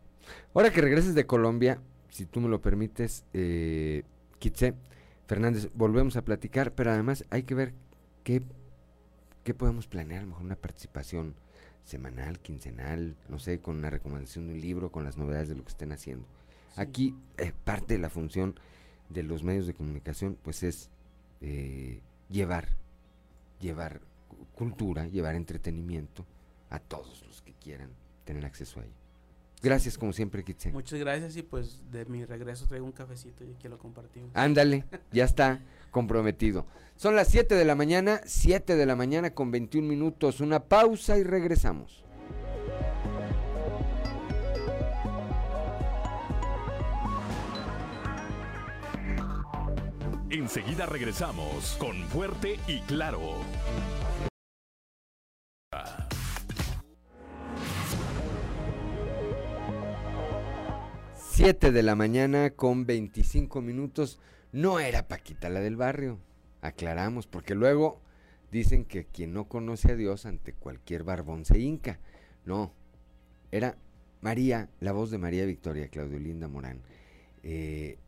Ahora 0.54 0.72
que 0.72 0.82
regreses 0.82 1.16
de 1.16 1.26
Colombia, 1.26 1.80
si 2.10 2.26
tú 2.26 2.42
me 2.42 2.50
lo 2.50 2.62
permites, 2.62 3.26
eh, 3.34 4.04
Kitse, 4.40 4.76
Fernández, 5.28 5.70
volvemos 5.74 6.16
a 6.16 6.24
platicar, 6.24 6.74
pero 6.74 6.92
además 6.92 7.26
hay 7.30 7.44
que 7.44 7.54
ver 7.56 7.74
qué, 8.24 8.42
qué 9.44 9.54
podemos 9.54 9.88
planear, 9.88 10.20
a 10.20 10.24
lo 10.24 10.30
mejor 10.30 10.46
una 10.46 10.56
participación 10.56 11.36
semanal, 11.84 12.40
quincenal, 12.40 13.16
no 13.30 13.40
sé, 13.40 13.60
con 13.60 13.78
una 13.78 13.90
recomendación 13.90 14.48
de 14.48 14.54
un 14.54 14.62
libro, 14.62 14.92
con 14.92 15.04
las 15.04 15.18
novedades 15.18 15.50
de 15.50 15.56
lo 15.56 15.64
que 15.64 15.70
estén 15.70 15.92
haciendo. 15.92 16.26
Aquí 16.76 17.16
eh, 17.38 17.52
parte 17.64 17.96
de 17.96 18.00
la 18.00 18.10
función 18.10 18.56
de 19.10 19.24
los 19.24 19.44
medios 19.44 19.68
de 19.68 19.74
comunicación, 19.74 20.38
pues 20.42 20.64
es 20.64 20.90
eh, 21.42 22.02
llevar, 22.30 22.70
llevar 23.60 24.02
cu- 24.28 24.46
cultura, 24.54 25.08
llevar 25.08 25.36
entretenimiento 25.36 26.26
a 26.70 26.80
todos 26.80 27.24
los 27.26 27.42
que 27.42 27.54
quieran 27.54 27.90
tener 28.26 28.46
acceso 28.46 28.80
a 28.80 28.84
ello. 28.84 28.94
Gracias 29.62 29.98
como 29.98 30.14
siempre, 30.14 30.44
Kitsen. 30.44 30.72
Muchas 30.72 31.00
gracias 31.00 31.36
y 31.36 31.42
pues 31.42 31.82
de 31.92 32.06
mi 32.06 32.26
regreso 32.26 32.68
traigo 32.68 32.86
un 32.86 32.92
cafecito 32.92 33.44
y 33.44 33.54
aquí 33.54 33.68
lo 33.68 33.78
compartimos. 33.78 34.30
Ándale, 34.34 34.86
ya 35.12 35.26
está 35.26 35.62
comprometido. 35.92 36.66
Son 36.96 37.16
las 37.16 37.28
7 37.30 37.56
de 37.56 37.66
la 37.66 37.76
mañana, 37.76 38.22
7 38.26 38.76
de 38.76 38.86
la 38.86 38.96
mañana 38.96 39.32
con 39.32 39.52
21 39.52 39.88
minutos. 39.88 40.42
Una 40.42 40.64
pausa 40.64 41.18
y 41.18 41.24
regresamos. 41.24 42.04
Enseguida 50.30 50.86
regresamos 50.86 51.78
con 51.80 51.96
Fuerte 52.10 52.60
y 52.68 52.80
Claro. 52.82 53.22
7 61.38 61.72
de 61.72 61.84
la 61.84 61.94
mañana 61.96 62.50
con 62.50 62.88
25 62.88 63.62
minutos. 63.62 64.18
No 64.52 64.80
era 64.80 65.08
Paquita 65.08 65.50
la 65.50 65.60
del 65.60 65.76
barrio. 65.76 66.18
Aclaramos, 66.62 67.28
porque 67.28 67.54
luego 67.54 68.02
dicen 68.52 68.86
que 68.86 69.06
quien 69.06 69.34
no 69.34 69.48
conoce 69.48 69.92
a 69.92 69.96
Dios 69.96 70.26
ante 70.26 70.54
cualquier 70.54 71.04
barbón 71.04 71.46
se 71.46 71.60
hinca. 71.60 72.00
No, 72.44 72.74
era 73.52 73.78
María, 74.20 74.72
la 74.80 74.94
voz 74.94 75.12
de 75.12 75.20
María 75.20 75.46
Victoria 75.46 75.90
Claudio 75.90 76.18
Linda 76.18 76.48
Morán. 76.48 76.82
Eh, 77.44 78.00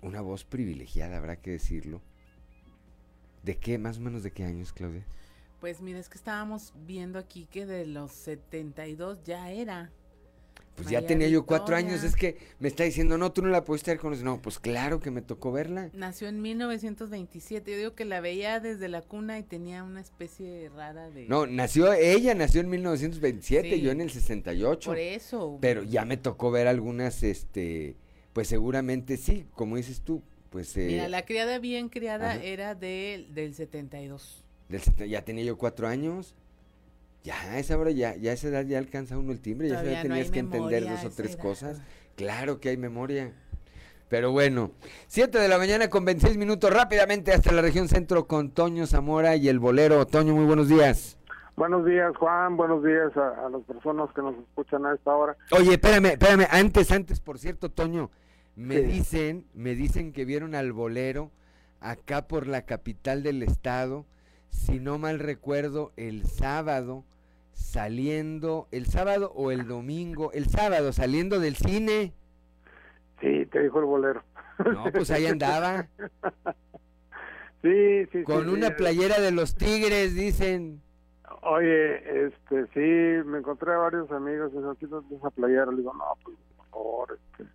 una 0.00 0.20
voz 0.20 0.44
privilegiada, 0.44 1.16
habrá 1.16 1.34
que 1.34 1.50
decirlo. 1.50 2.00
¿De 3.42 3.58
qué, 3.58 3.76
más 3.76 3.98
o 3.98 4.02
menos 4.02 4.22
de 4.22 4.30
qué 4.30 4.44
años, 4.44 4.72
Claudia? 4.72 5.04
Pues 5.58 5.80
mira, 5.80 5.98
es 5.98 6.08
que 6.08 6.18
estábamos 6.18 6.74
viendo 6.86 7.18
aquí 7.18 7.48
que 7.50 7.66
de 7.66 7.86
los 7.86 8.12
72 8.12 9.24
ya 9.24 9.50
era. 9.50 9.90
Pues 10.82 10.90
ya 10.90 11.06
tenía 11.06 11.28
yo 11.28 11.44
cuatro 11.46 11.76
años, 11.76 12.02
es 12.04 12.16
que 12.16 12.36
me 12.58 12.68
está 12.68 12.84
diciendo, 12.84 13.18
no, 13.18 13.32
tú 13.32 13.42
no 13.42 13.48
la 13.48 13.64
pudiste 13.64 13.90
haber 13.90 14.00
conocido. 14.00 14.24
No, 14.26 14.40
pues 14.42 14.58
claro 14.58 15.00
que 15.00 15.10
me 15.10 15.22
tocó 15.22 15.52
verla. 15.52 15.90
Nació 15.92 16.28
en 16.28 16.40
1927. 16.42 17.70
Yo 17.70 17.76
digo 17.76 17.94
que 17.94 18.04
la 18.04 18.20
veía 18.20 18.60
desde 18.60 18.88
la 18.88 19.02
cuna 19.02 19.38
y 19.38 19.42
tenía 19.42 19.82
una 19.84 20.00
especie 20.00 20.70
rara 20.74 21.10
de. 21.10 21.26
No, 21.26 21.46
nació, 21.46 21.92
ella 21.92 22.34
nació 22.34 22.60
en 22.60 22.70
1927, 22.70 23.76
Sí. 23.76 23.80
yo 23.80 23.90
en 23.90 24.00
el 24.00 24.10
68. 24.10 24.90
Por 24.90 24.98
eso. 24.98 25.58
Pero 25.60 25.82
ya 25.82 26.04
me 26.04 26.16
tocó 26.16 26.50
ver 26.50 26.66
algunas, 26.66 27.22
este, 27.22 27.96
pues 28.32 28.48
seguramente 28.48 29.16
sí, 29.16 29.46
como 29.54 29.76
dices 29.76 30.00
tú, 30.02 30.22
pues 30.50 30.76
eh, 30.76 30.86
Mira, 30.88 31.08
la 31.08 31.24
criada 31.24 31.58
bien 31.58 31.88
criada 31.88 32.32
Ajá. 32.32 32.42
era 32.42 32.74
del 32.74 33.32
del 33.34 33.54
72. 33.54 34.44
del 34.68 34.80
ya 35.08 35.24
tenía 35.24 35.44
yo 35.44 35.56
cuatro 35.58 35.86
años. 35.88 36.34
Ya, 37.22 37.34
a 37.40 37.58
esa 37.58 37.76
hora 37.76 37.90
ya, 37.90 38.16
ya 38.16 38.30
a 38.30 38.34
esa 38.34 38.48
edad 38.48 38.64
ya 38.64 38.78
alcanza 38.78 39.18
uno 39.18 39.32
el 39.32 39.40
timbre, 39.40 39.68
ya 39.68 39.82
no 39.82 40.02
tenías 40.02 40.26
hay 40.26 40.30
que 40.30 40.38
entender 40.38 40.84
dos 40.88 41.04
o 41.04 41.10
tres 41.10 41.34
edad. 41.34 41.42
cosas. 41.42 41.82
Claro 42.16 42.60
que 42.60 42.70
hay 42.70 42.76
memoria. 42.76 43.32
Pero 44.08 44.32
bueno, 44.32 44.72
7 45.06 45.38
de 45.38 45.46
la 45.46 45.56
mañana 45.58 45.88
con 45.88 46.04
26 46.04 46.36
minutos 46.36 46.72
rápidamente 46.72 47.32
hasta 47.32 47.52
la 47.52 47.62
región 47.62 47.86
centro 47.88 48.26
con 48.26 48.50
Toño 48.50 48.86
Zamora 48.86 49.36
y 49.36 49.48
el 49.48 49.60
bolero. 49.60 50.04
Toño, 50.06 50.34
muy 50.34 50.46
buenos 50.46 50.68
días. 50.68 51.16
Buenos 51.56 51.84
días, 51.86 52.16
Juan. 52.16 52.56
Buenos 52.56 52.82
días 52.82 53.16
a, 53.16 53.46
a 53.46 53.50
las 53.50 53.62
personas 53.62 54.08
que 54.14 54.22
nos 54.22 54.34
escuchan 54.36 54.84
a 54.86 54.94
esta 54.94 55.14
hora. 55.14 55.36
Oye, 55.52 55.74
espérame, 55.74 56.06
espérame, 56.12 56.46
antes, 56.50 56.90
antes, 56.90 57.20
por 57.20 57.38
cierto, 57.38 57.70
Toño, 57.70 58.10
me 58.56 58.78
Sí. 58.78 58.82
dicen, 58.82 59.44
me 59.54 59.74
dicen 59.76 60.12
que 60.12 60.24
vieron 60.24 60.54
al 60.56 60.72
bolero 60.72 61.30
acá 61.80 62.26
por 62.26 62.46
la 62.48 62.62
capital 62.62 63.22
del 63.22 63.42
estado, 63.44 64.06
si 64.50 64.78
no 64.80 64.98
mal 64.98 65.18
recuerdo, 65.18 65.92
el 65.96 66.26
sábado, 66.26 67.04
saliendo, 67.52 68.68
el 68.70 68.86
sábado 68.86 69.32
o 69.34 69.50
el 69.50 69.66
domingo, 69.66 70.32
el 70.32 70.46
sábado 70.48 70.92
saliendo 70.92 71.40
del 71.40 71.56
cine. 71.56 72.12
Sí, 73.20 73.46
te 73.46 73.62
dijo 73.62 73.78
el 73.80 73.84
bolero. 73.86 74.22
No, 74.72 74.84
pues 74.92 75.10
ahí 75.10 75.26
andaba, 75.26 75.86
Sí, 77.62 78.06
sí, 78.12 78.22
con 78.24 78.44
sí, 78.44 78.50
una 78.50 78.68
sí. 78.68 78.74
playera 78.78 79.20
de 79.20 79.32
los 79.32 79.54
tigres, 79.54 80.14
dicen. 80.14 80.80
Oye, 81.42 82.26
este, 82.26 82.66
sí, 82.74 83.26
me 83.28 83.38
encontré 83.38 83.72
a 83.72 83.78
varios 83.78 84.10
amigos 84.10 84.50
y 84.54 84.58
me 84.58 84.74
quítate 84.76 85.14
esa 85.14 85.30
playera. 85.30 85.66
Le 85.70 85.78
digo, 85.78 85.92
no, 85.94 86.04
pues, 86.24 86.36
por 86.56 86.66
favor, 86.68 87.18
este, 87.32 87.50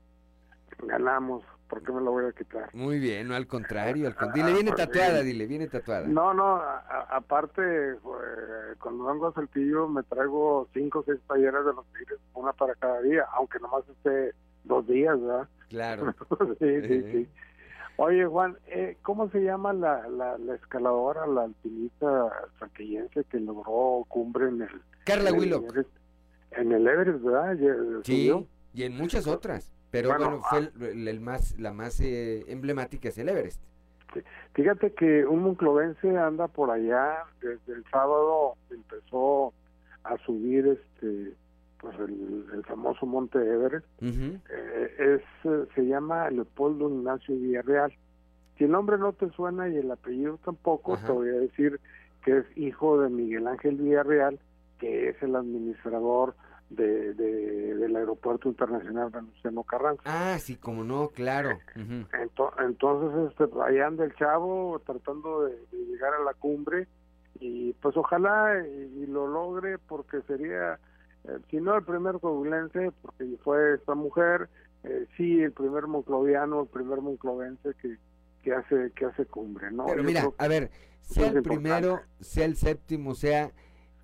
ganamos, 0.85 1.43
¿por 1.69 1.83
qué 1.83 1.91
me 1.91 2.01
la 2.01 2.09
voy 2.09 2.25
a 2.25 2.31
quitar? 2.31 2.69
Muy 2.73 2.99
bien, 2.99 3.27
no 3.27 3.35
al 3.35 3.47
contrario, 3.47 4.07
al 4.07 4.33
Dile, 4.33 4.53
viene 4.53 4.71
Ah, 4.71 4.75
tatuada, 4.75 5.21
dile, 5.21 5.45
viene 5.47 5.67
tatuada. 5.67 6.07
No, 6.07 6.33
no, 6.33 6.55
a- 6.57 6.79
a- 6.89 7.15
aparte, 7.17 7.61
eh, 7.61 7.97
cuando 8.81 9.05
vengo 9.05 9.27
a 9.27 9.33
Saltillo 9.33 9.87
me 9.87 10.03
traigo 10.03 10.67
cinco 10.73 10.99
o 10.99 11.03
seis 11.03 11.19
playeras 11.27 11.65
de 11.65 11.73
los 11.73 11.85
tigres, 11.97 12.19
una 12.33 12.53
para 12.53 12.75
cada 12.75 13.01
día, 13.01 13.25
aunque 13.33 13.59
nomás 13.59 13.83
esté 13.89 14.33
dos 14.63 14.85
días, 14.87 15.19
¿verdad? 15.19 15.47
Claro. 15.69 16.13
sí, 16.59 16.81
sí, 16.81 16.93
Eh. 16.93 17.09
sí. 17.11 17.29
Oye, 17.97 18.25
Juan, 18.25 18.57
eh, 18.67 18.97
¿cómo 19.03 19.29
se 19.29 19.39
llama 19.39 19.71
la, 19.71 20.05
la, 20.09 20.37
la 20.37 20.55
escaladora, 20.55 21.25
la 21.27 21.43
alpinista 21.43 22.29
saltillense 22.59 23.23
que 23.23 23.39
logró 23.39 24.03
cumbre 24.09 24.49
en 24.49 24.63
el... 24.63 24.81
Carla 25.05 25.29
en 25.29 25.35
el 25.35 25.39
Willock. 25.41 25.63
Everest? 25.69 25.89
En 26.51 26.71
el 26.73 26.85
Everest, 26.87 27.23
¿verdad? 27.23 28.01
Sí, 28.03 28.47
y 28.73 28.83
en 28.83 28.97
muchas 28.97 29.25
otras. 29.27 29.71
Pero 29.95 30.09
Bueno, 30.09 30.25
bueno, 30.25 30.43
fue 30.49 30.89
el, 30.91 31.07
el- 31.07 31.21
más, 31.21 31.57
la 31.59 31.73
más 31.73 31.99
eh, 32.01 32.43
emblemática 32.47 33.09
es 33.09 33.17
el 33.17 33.29
Everest. 33.29 33.61
Fíjate 34.53 34.93
que 34.93 35.25
un 35.25 35.41
monclovense 35.41 36.17
anda 36.17 36.47
por 36.47 36.71
allá, 36.71 37.23
desde 37.41 37.73
el 37.73 37.83
sábado 37.91 38.55
empezó 38.69 39.53
a 40.03 40.17
subir 40.25 40.65
este 40.67 41.33
pues 41.79 41.99
el, 41.99 42.45
el 42.53 42.63
famoso 42.63 43.05
monte 43.05 43.37
Everest. 43.39 43.85
Eh, 44.01 44.39
es 44.97 45.21
eh, 45.51 45.65
se 45.75 45.85
llama 45.85 46.29
Leopoldo 46.29 46.89
Ignacio 46.89 47.35
Villarreal. 47.35 47.93
Si 48.57 48.63
el 48.63 48.71
nombre 48.71 48.97
no 48.97 49.11
te 49.11 49.29
suena 49.31 49.67
y 49.67 49.75
el 49.77 49.91
apellido 49.91 50.39
tampoco, 50.45 50.93
Ajá. 50.93 51.07
te 51.07 51.11
voy 51.11 51.29
a 51.29 51.33
decir 51.33 51.79
que 52.23 52.37
es 52.37 52.45
hijo 52.57 53.01
de 53.01 53.09
Miguel 53.09 53.45
Ángel 53.47 53.75
Villarreal, 53.75 54.39
que 54.79 55.09
es 55.09 55.21
el 55.21 55.35
administrador 55.35 56.35
de, 56.69 57.13
de- 57.13 57.75
del 57.75 57.95
Aeropuerto 57.95 58.49
Internacional 58.49 59.09
Venustiano 59.11 59.63
Carranza. 59.63 60.01
Ah, 60.05 60.37
sí, 60.39 60.55
como 60.55 60.83
no, 60.83 61.09
claro. 61.09 61.59
Entonces, 62.59 63.31
este, 63.31 63.45
ahí 63.63 63.79
anda 63.79 64.05
el 64.05 64.13
chavo 64.15 64.81
tratando 64.85 65.43
de, 65.45 65.55
de 65.71 65.77
llegar 65.85 66.13
a 66.13 66.23
la 66.23 66.33
cumbre 66.33 66.87
y 67.39 67.73
pues 67.73 67.95
ojalá 67.97 68.63
y, 68.65 69.03
y 69.03 69.05
lo 69.07 69.27
logre 69.27 69.77
porque 69.77 70.21
sería, 70.27 70.79
eh, 71.25 71.37
si 71.49 71.57
no 71.57 71.75
el 71.75 71.83
primer 71.83 72.19
coahuilense, 72.19 72.91
porque 73.01 73.25
fue 73.43 73.75
esta 73.75 73.93
mujer, 73.93 74.49
eh, 74.83 75.05
sí 75.17 75.41
el 75.41 75.51
primer 75.51 75.87
moncloviano, 75.87 76.61
el 76.61 76.67
primer 76.67 77.01
monclovense 77.01 77.73
que, 77.81 77.97
que 78.41 78.53
hace 78.53 78.91
que 78.95 79.05
hace 79.05 79.25
cumbre, 79.25 79.71
¿no? 79.71 79.85
Pero 79.85 80.01
Yo 80.01 80.03
mira, 80.07 80.29
a 80.37 80.47
ver, 80.47 80.69
sea 81.01 81.27
el 81.27 81.37
importante. 81.37 81.41
primero, 81.49 81.99
sea 82.21 82.45
el 82.45 82.55
séptimo, 82.55 83.15
sea 83.15 83.51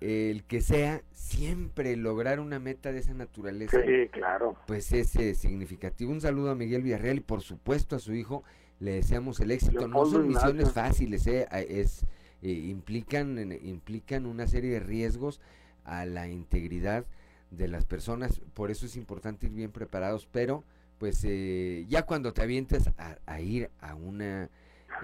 el 0.02 0.44
que 0.44 0.60
sea, 0.60 1.02
siempre 1.12 1.96
lograr 1.96 2.40
una 2.40 2.58
meta 2.58 2.92
de 2.92 2.98
esa 2.98 3.14
naturaleza. 3.14 3.80
Sí, 3.82 4.08
claro. 4.10 4.56
Pues 4.66 4.92
es 4.92 5.14
eh, 5.16 5.34
significativo. 5.34 6.12
Un 6.12 6.20
saludo 6.20 6.50
a 6.50 6.54
Miguel 6.54 6.82
Villarreal 6.82 7.18
y 7.18 7.20
por 7.20 7.42
supuesto 7.42 7.96
a 7.96 7.98
su 7.98 8.14
hijo 8.14 8.44
le 8.82 8.92
deseamos 8.92 9.40
el 9.40 9.52
éxito. 9.52 9.86
no 9.86 10.04
son 10.06 10.28
misiones 10.28 10.72
fáciles, 10.72 11.26
eh, 11.26 11.46
es 11.68 12.04
eh, 12.42 12.50
implican 12.50 13.38
implican 13.62 14.26
una 14.26 14.48
serie 14.48 14.72
de 14.72 14.80
riesgos 14.80 15.40
a 15.84 16.04
la 16.04 16.28
integridad 16.28 17.06
de 17.50 17.68
las 17.68 17.84
personas. 17.84 18.40
Por 18.54 18.70
eso 18.70 18.86
es 18.86 18.96
importante 18.96 19.46
ir 19.46 19.52
bien 19.52 19.70
preparados, 19.70 20.28
pero 20.30 20.64
pues 20.98 21.24
eh, 21.24 21.86
ya 21.88 22.02
cuando 22.02 22.32
te 22.32 22.42
avientes 22.42 22.88
a, 22.98 23.18
a 23.26 23.40
ir 23.40 23.70
a 23.80 23.94
una 23.94 24.50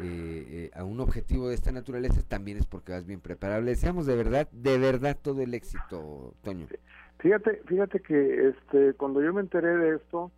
eh, 0.03 0.71
a 0.75 0.85
un 0.85 1.01
objetivo 1.01 1.49
de 1.49 1.55
esta 1.55 1.73
naturaleza, 1.73 2.23
también 2.27 2.59
es 2.59 2.67
porque 2.67 2.93
vas 2.93 3.07
bien 3.07 3.21
preparado. 3.21 3.63
Le 3.63 3.71
deseamos 3.71 4.07
de 4.07 4.17
verdad, 4.17 4.49
de 4.53 4.79
verdad 4.79 5.17
todo 5.21 5.43
el 5.43 5.55
éxito, 5.55 6.35
Toño. 6.43 6.67
Fíjate, 7.19 7.63
fíjate 7.67 8.01
que 8.01 8.49
este, 8.49 8.95
cuando 8.95 9.23
yo 9.23 9.33
me 9.33 9.41
enteré 9.41 9.77
de 9.77 9.97
esto, 9.97 10.31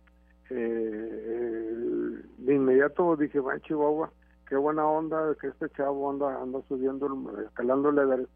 eh, 0.49 2.21
de 2.39 2.53
inmediato 2.53 3.15
dije, 3.15 3.39
va 3.39 3.59
Chihuahua, 3.59 4.11
qué 4.49 4.55
buena 4.55 4.85
onda 4.85 5.35
que 5.39 5.47
este 5.47 5.69
chavo 5.69 6.09
anda, 6.09 6.41
anda 6.41 6.59
subiendo, 6.67 7.39
escalando 7.45 7.89
el 7.89 7.99
Everest. 7.99 8.31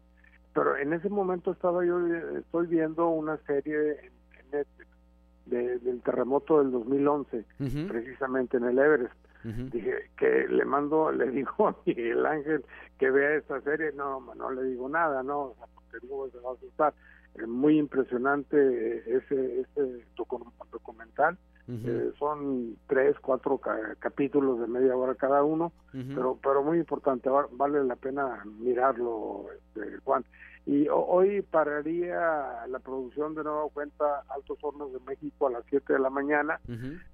Pero 0.54 0.76
en 0.76 0.92
ese 0.92 1.08
momento 1.10 1.52
estaba 1.52 1.84
yo, 1.84 1.98
estoy 2.38 2.68
viendo 2.68 3.08
una 3.08 3.36
serie 3.46 3.90
en, 3.90 4.16
Netflix 4.50 4.88
del 5.46 6.00
terremoto 6.02 6.60
del 6.60 6.70
2011, 6.70 7.44
precisamente 7.88 8.56
en 8.56 8.64
el 8.64 8.78
Everest. 8.78 9.25
Dije 9.44 10.10
que 10.16 10.48
le 10.48 10.64
mando, 10.64 11.12
le 11.12 11.30
digo 11.30 11.68
a 11.68 11.76
Miguel 11.86 12.26
Ángel 12.26 12.64
que 12.98 13.10
vea 13.10 13.34
esta 13.34 13.60
serie, 13.60 13.92
no, 13.92 14.20
no 14.34 14.50
le 14.50 14.64
digo 14.64 14.88
nada, 14.88 15.22
no, 15.22 15.54
porque 15.74 16.06
luego 16.06 16.28
se 16.30 16.38
va 16.40 16.50
a 16.50 16.54
asustar. 16.54 16.94
Es 17.34 17.46
muy 17.46 17.78
impresionante 17.78 18.98
ese, 19.16 19.60
ese 19.60 20.06
documental. 20.16 21.38
Eh, 21.68 22.12
son 22.16 22.76
tres, 22.86 23.16
cuatro 23.20 23.60
capítulos 23.98 24.60
de 24.60 24.68
media 24.68 24.96
hora 24.96 25.16
cada 25.16 25.42
uno, 25.42 25.72
pero 25.90 26.38
pero 26.40 26.62
muy 26.62 26.78
importante, 26.78 27.28
vale 27.28 27.82
la 27.82 27.96
pena 27.96 28.44
mirarlo, 28.44 29.46
este, 29.52 29.98
Juan. 30.04 30.24
Y 30.66 30.88
hoy 30.90 31.42
pararía 31.42 32.66
la 32.66 32.80
producción 32.80 33.36
de 33.36 33.44
nueva 33.44 33.68
cuenta 33.72 34.24
Altos 34.28 34.58
Hornos 34.60 34.92
de 34.92 34.98
México 35.06 35.46
a 35.46 35.50
las 35.50 35.64
7 35.70 35.92
de 35.92 35.98
la 36.00 36.10
mañana. 36.10 36.60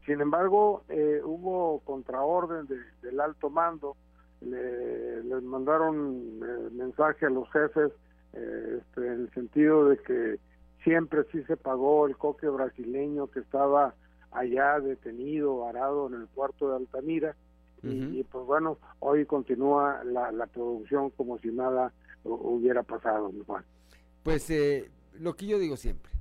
Sin 0.07 0.23
embargo, 0.23 0.85
eh, 0.89 1.21
hubo 1.23 1.81
contraorden 1.81 2.67
del 3.03 3.21
alto 3.21 3.51
mando, 3.51 3.95
le, 4.41 5.23
les 5.23 5.43
mandaron 5.43 6.41
eh, 6.43 6.69
mensaje 6.73 7.27
a 7.27 7.31
los 7.31 7.51
jefes 7.53 7.93
este, 8.33 9.07
en 9.07 9.21
el 9.21 9.31
sentido 9.35 9.91
de 9.91 9.99
que 9.99 10.39
siempre 10.83 11.25
sí 11.31 11.43
se 11.45 11.59
pagó 11.59 12.07
el 12.07 12.17
coque 12.17 12.49
brasileño 12.49 13.27
que 13.27 13.41
estaba 13.41 13.95
allá 14.31 14.81
detenido, 14.81 15.59
varado 15.59 16.07
en 16.07 16.15
el 16.15 16.27
puerto 16.27 16.71
de 16.71 16.77
Altamira. 16.77 17.37
y, 17.83 18.23
pues 18.23 18.47
bueno, 18.47 18.79
hoy 19.01 19.27
continúa 19.27 20.03
la, 20.05 20.31
la 20.33 20.47
producción 20.47 21.11
como 21.11 21.39
si 21.39 21.49
nada 21.49 21.93
hubiera 22.25 22.83
pasado, 22.83 23.33
Juan. 23.47 23.65
Pues 24.23 24.49
eh, 24.51 24.91
lo 25.19 25.35
que 25.35 25.47
yo 25.47 25.59
digo 25.59 25.77
siempre, 25.77 26.13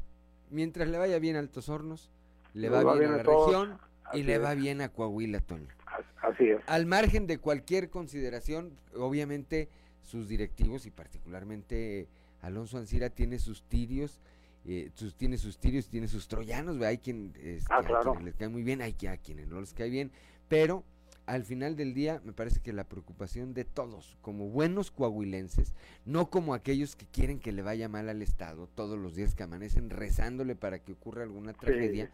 mientras 0.50 0.88
le 0.88 0.98
vaya 0.98 1.20
bien 1.20 1.36
a 1.36 1.40
Altos 1.40 1.70
Hornos, 1.70 2.10
le 2.54 2.70
va, 2.70 2.82
bien, 2.96 3.12
a 3.12 3.18
la 3.18 3.24
región 3.24 3.78
y 4.14 4.24
le 4.24 4.38
va 4.38 4.54
bien 4.56 4.82
a 4.82 4.90
Coahuila, 4.90 5.40
Toño. 5.40 5.68
Así 6.22 6.50
es. 6.50 6.62
Al 6.68 6.86
margen 6.86 7.28
de 7.28 7.38
cualquier 7.38 7.90
consideración, 7.90 8.72
obviamente 8.96 9.70
sus 10.02 10.28
directivos 10.28 10.86
y 10.86 10.92
particularmente 10.92 12.08
Alonso 12.42 12.78
Ancira 12.78 13.10
tiene 13.10 13.40
sus 13.40 13.64
tirios 13.64 14.20
eh, 14.66 14.92
tiene 15.18 15.38
sus 15.38 15.58
tirios, 15.58 15.90
tiene 15.90 16.08
sus 16.08 16.28
troyanos, 16.28 16.80
hay 16.82 17.00
quien, 17.00 17.34
este, 17.42 17.74
ah, 17.74 17.82
quienes 17.82 18.24
les 18.24 18.36
cae 18.36 18.48
muy 18.48 18.62
bien, 18.62 18.82
hay 18.82 18.96
a 19.08 19.18
quienes 19.18 19.48
no 19.48 19.60
les 19.60 19.74
cae 19.74 19.90
bien, 19.90 20.12
pero 20.48 20.84
al 21.26 21.44
final 21.44 21.76
del 21.76 21.94
día 21.94 22.22
me 22.26 22.34
parece 22.34 22.60
que 22.60 22.74
la 22.74 22.84
preocupación 22.84 23.54
de 23.54 23.66
todos, 23.66 24.18
como 24.22 24.50
buenos 24.50 24.92
coahuilenses, 24.92 25.74
no 26.06 26.30
como 26.30 26.54
aquellos 26.54 26.96
que 26.96 27.06
quieren 27.06 27.40
que 27.40 27.52
le 27.52 27.62
vaya 27.62 27.90
mal 27.90 28.10
al 28.10 28.22
Estado 28.22 28.68
todos 28.68 28.98
los 28.98 29.16
días 29.16 29.36
que 29.36 29.44
amanecen 29.44 29.90
rezándole 29.90 30.56
para 30.56 30.80
que 30.80 30.94
ocurra 30.94 31.24
alguna 31.24 31.54
tragedia, 31.54 32.10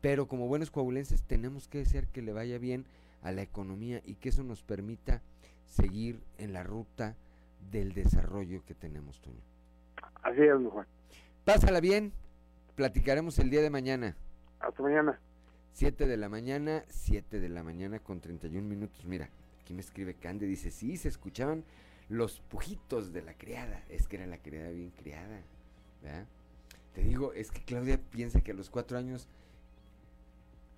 pero 0.00 0.26
como 0.26 0.48
buenos 0.48 0.70
coahuilenses 0.70 1.22
tenemos 1.22 1.68
que 1.68 1.78
desear 1.78 2.06
que 2.06 2.22
le 2.22 2.32
vaya 2.32 2.58
bien 2.58 2.84
a 3.22 3.32
la 3.32 3.42
economía 3.42 4.00
y 4.04 4.16
que 4.16 4.28
eso 4.28 4.42
nos 4.42 4.62
permita 4.62 5.22
seguir 5.64 6.20
en 6.38 6.52
la 6.52 6.62
ruta 6.62 7.16
del 7.70 7.94
desarrollo 7.94 8.64
que 8.64 8.74
tenemos, 8.74 9.20
Toño. 9.20 9.40
Así 10.22 10.42
es, 10.42 10.52
Juan. 10.70 10.86
Pásala 11.44 11.80
bien, 11.80 12.12
platicaremos 12.74 13.38
el 13.38 13.50
día 13.50 13.62
de 13.62 13.70
mañana. 13.70 14.16
Hasta 14.60 14.82
mañana. 14.82 15.18
7 15.72 16.06
de 16.06 16.16
la 16.16 16.28
mañana, 16.28 16.84
7 16.88 17.40
de 17.40 17.48
la 17.48 17.62
mañana 17.62 17.98
con 17.98 18.20
31 18.20 18.66
minutos. 18.66 19.04
Mira, 19.04 19.30
aquí 19.60 19.72
me 19.74 19.80
escribe 19.80 20.14
Cande, 20.14 20.46
dice, 20.46 20.70
sí, 20.70 20.96
se 20.96 21.08
escuchaban 21.08 21.64
los 22.08 22.40
pujitos 22.40 23.12
de 23.12 23.22
la 23.22 23.34
criada. 23.34 23.84
Es 23.88 24.06
que 24.06 24.16
era 24.16 24.26
la 24.26 24.38
criada 24.38 24.70
bien 24.70 24.90
criada. 24.90 25.42
Te 26.94 27.02
digo, 27.02 27.32
es 27.32 27.50
que 27.50 27.64
Claudia 27.64 27.98
piensa 27.98 28.42
que 28.42 28.50
a 28.50 28.54
los 28.54 28.68
cuatro 28.68 28.98
años 28.98 29.28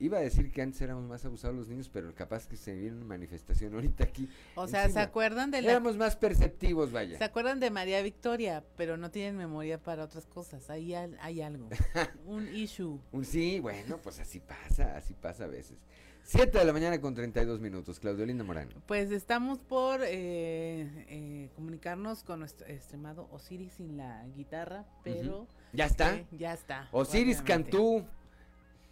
Iba 0.04 0.18
a 0.18 0.20
decir 0.20 0.52
que 0.52 0.60
antes 0.60 0.82
éramos 0.82 1.08
más 1.08 1.24
abusados 1.24 1.56
los 1.56 1.66
niños, 1.66 1.88
pero 1.88 2.14
capaz 2.14 2.46
que 2.46 2.58
se 2.58 2.74
viene 2.74 2.98
una 2.98 3.06
manifestación 3.06 3.72
ahorita 3.72 4.04
aquí. 4.04 4.28
O 4.54 4.68
sea, 4.68 4.86
¿se 4.90 5.00
acuerdan 5.00 5.50
de 5.50 5.62
la... 5.62 5.70
Éramos 5.70 5.96
más 5.96 6.14
perceptivos, 6.14 6.92
vaya. 6.92 7.16
¿Se 7.16 7.24
acuerdan 7.24 7.58
de 7.58 7.70
María 7.70 8.02
Victoria? 8.02 8.62
Pero 8.76 8.98
no 8.98 9.10
tienen 9.10 9.38
memoria 9.38 9.82
para 9.82 10.04
otras 10.04 10.26
cosas. 10.26 10.68
Ahí 10.68 10.94
hay, 10.94 11.40
algo. 11.40 11.70
un 12.26 12.54
issue. 12.54 13.00
Un 13.12 13.24
sí, 13.24 13.60
bueno, 13.60 13.96
pues 14.02 14.20
así 14.20 14.40
pasa, 14.40 14.94
así 14.94 15.14
pasa 15.14 15.44
a 15.44 15.46
veces. 15.46 15.78
Siete 16.22 16.58
de 16.58 16.66
la 16.66 16.74
mañana 16.74 17.00
con 17.00 17.14
32 17.14 17.60
minutos, 17.60 17.98
Claudio 17.98 18.26
Linda 18.26 18.44
Morano. 18.44 18.72
Pues 18.84 19.10
estamos 19.10 19.58
por 19.58 20.02
eh, 20.02 20.86
eh, 21.08 21.48
comunicarnos 21.54 22.24
con 22.24 22.40
nuestro 22.40 22.66
estimado 22.66 23.26
Osiris 23.32 23.72
sin 23.72 23.96
la 23.96 24.22
guitarra, 24.36 24.84
pero... 25.02 25.46
¿Ya 25.72 25.86
está? 25.86 26.14
Eh, 26.14 26.26
ya 26.32 26.52
está. 26.52 26.90
Osiris 26.92 27.40
Cantú. 27.40 28.04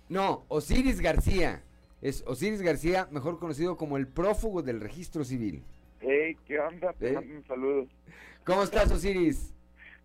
No, 0.09 0.45
Osiris 0.49 1.01
García. 1.01 1.63
Es 2.01 2.25
Osiris 2.27 2.63
García, 2.63 3.09
mejor 3.13 3.39
conocido 3.39 3.77
como 3.77 3.97
el 3.97 4.09
prófugo 4.09 4.63
del 4.63 4.81
registro 4.81 5.25
civil. 5.25 5.63
Hey, 6.01 6.37
¿qué 6.45 6.59
onda? 6.59 6.93
Te 6.95 7.11
¿Eh? 7.11 7.13
mando 7.13 7.35
un 7.37 7.45
saludo. 7.47 7.87
¿Cómo 8.45 8.65
estás, 8.65 8.91
Osiris? 8.91 9.55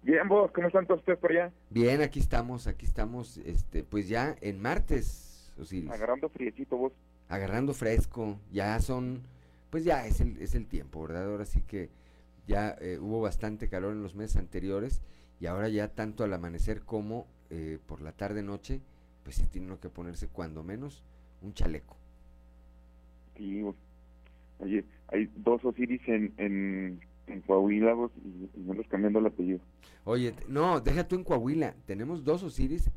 Bien, 0.03 0.27
vos, 0.27 0.51
¿cómo 0.51 0.67
están 0.67 0.85
todos 0.85 0.99
ustedes 0.99 1.17
por 1.17 1.31
allá? 1.31 1.51
Bien, 1.71 2.01
aquí 2.01 2.19
estamos, 2.19 2.67
aquí 2.67 2.85
estamos, 2.85 3.37
este, 3.39 3.83
pues 3.83 4.07
ya 4.07 4.35
en 4.41 4.61
martes, 4.61 5.51
Osiris. 5.59 5.89
Agarrando 5.89 6.29
friecito, 6.29 6.77
vos. 6.77 6.93
Agarrando 7.29 7.73
fresco, 7.73 8.39
ya 8.51 8.79
son, 8.79 9.23
pues 9.71 9.83
ya 9.83 10.05
es 10.05 10.21
el, 10.21 10.39
es 10.39 10.53
el 10.53 10.67
tiempo, 10.67 11.01
¿verdad? 11.01 11.29
Ahora 11.31 11.45
sí 11.45 11.63
que 11.63 11.89
ya 12.47 12.77
eh, 12.79 12.99
hubo 13.01 13.21
bastante 13.21 13.67
calor 13.69 13.93
en 13.93 14.03
los 14.03 14.13
meses 14.15 14.37
anteriores 14.37 15.01
y 15.39 15.47
ahora 15.47 15.67
ya 15.67 15.89
tanto 15.89 16.23
al 16.23 16.33
amanecer 16.33 16.83
como 16.83 17.27
eh, 17.49 17.79
por 17.85 18.01
la 18.01 18.11
tarde-noche 18.11 18.81
pues 19.27 19.35
sí 19.35 19.45
tiene 19.51 19.77
que 19.77 19.89
ponerse 19.89 20.29
cuando 20.29 20.63
menos 20.63 21.03
un 21.41 21.53
chaleco. 21.53 21.97
Sí, 23.35 23.61
oye, 24.59 24.85
hay 25.09 25.29
dos 25.35 25.65
Osiris 25.65 25.99
en, 26.07 26.33
en, 26.37 27.01
en 27.27 27.41
Coahuila 27.41 27.91
y, 28.23 28.59
no 28.61 28.73
los 28.73 28.87
cambiando 28.87 29.19
el 29.19 29.25
apellido. 29.25 29.59
Oye, 30.05 30.33
no, 30.47 30.79
deja 30.79 31.05
tú 31.05 31.17
en 31.17 31.25
Coahuila, 31.25 31.75
tenemos 31.85 32.23
dos 32.23 32.41
Osiris 32.41 32.89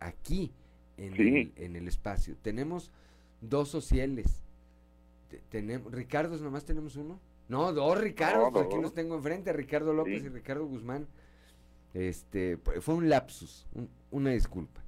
aquí, 0.00 0.50
en, 0.96 1.14
el, 1.14 1.52
en 1.54 1.76
el 1.76 1.86
espacio. 1.86 2.34
Tenemos 2.42 2.90
dos 3.40 3.68
sociales. 3.68 4.42
tenemos, 5.50 5.92
Ricardo, 5.92 6.36
nomás 6.38 6.64
tenemos 6.64 6.96
uno. 6.96 7.20
No, 7.48 7.72
dos 7.72 8.00
Ricardo, 8.00 8.46
aquí 8.58 8.76
los 8.82 8.92
tengo 8.92 9.14
enfrente, 9.14 9.52
Ricardo 9.52 9.92
López 9.92 10.24
y 10.24 10.28
Ricardo 10.30 10.66
Guzmán. 10.66 11.06
Este, 11.94 12.56
fue 12.56 12.96
un 12.96 13.08
lapsus, 13.08 13.68
una 14.10 14.30
disculpa. 14.30 14.80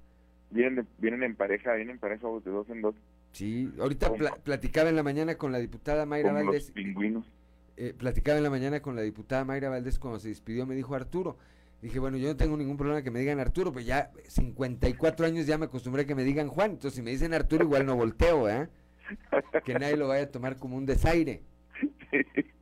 Vienen, 0.53 0.87
vienen 0.99 1.23
en 1.23 1.35
pareja, 1.35 1.73
vienen 1.75 1.95
en 1.95 1.99
pareja 1.99 2.29
de 2.29 2.51
dos 2.51 2.69
en 2.69 2.83
dos. 2.83 2.95
Sí, 3.33 3.73
ahorita 3.81 4.13
platicaba 4.45 4.91
en 4.91 4.97
la 4.97 5.03
mañana 5.03 5.37
con 5.37 5.51
la 5.51 5.59
diputada 5.59 6.05
Mayra 6.05 6.33
Valdés. 6.33 6.71
pingüinos. 6.71 7.27
Eh, 7.79 7.95
platicaba 7.97 8.37
en 8.37 8.45
la 8.45 8.51
mañana 8.51 8.81
con 8.81 8.95
la 8.95 9.03
diputada 9.03 9.45
Mayra 9.45 9.71
Valdés 9.71 9.99
cuando 9.99 10.19
se 10.21 10.29
despidió, 10.29 10.67
me 10.67 10.75
dijo 10.75 10.95
Arturo. 10.95 11.39
Dije, 11.81 11.99
bueno, 11.99 12.17
yo 12.19 12.29
no 12.29 12.37
tengo 12.37 12.57
ningún 12.57 12.77
problema 12.77 13.03
que 13.03 13.11
me 13.11 13.19
digan 13.19 13.41
Arturo, 13.41 13.73
pues 13.73 13.87
ya 13.87 14.13
54 14.29 15.27
años 15.27 15.47
ya 15.47 15.59
me 15.59 15.65
acostumbré 15.65 16.03
a 16.03 16.07
que 16.07 16.15
me 16.15 16.23
digan 16.23 16.49
Juan. 16.49 16.73
Entonces, 16.73 16.95
si 16.95 17.03
me 17.03 17.11
dicen 17.11 17.35
Arturo, 17.35 17.65
igual 17.65 17.87
no 17.87 17.97
volteo, 17.97 18.49
¿eh? 18.49 18.69
Que 19.65 19.75
nadie 19.75 19.97
lo 19.97 20.09
vaya 20.09 20.25
a 20.25 20.31
tomar 20.31 20.57
como 20.57 20.77
un 20.77 20.87
desaire. 20.87 21.43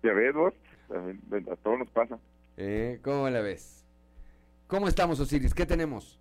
Ya 0.00 0.12
ves, 0.12 0.32
vos, 0.32 0.54
a 0.90 1.56
todos 1.56 1.80
nos 1.80 1.90
pasa. 1.90 2.18
Eh, 2.56 3.00
¿Cómo 3.02 3.28
la 3.28 3.40
ves? 3.40 3.84
¿Cómo 4.68 4.86
estamos, 4.86 5.18
Osiris? 5.18 5.54
¿Qué 5.54 5.66
tenemos? 5.66 6.20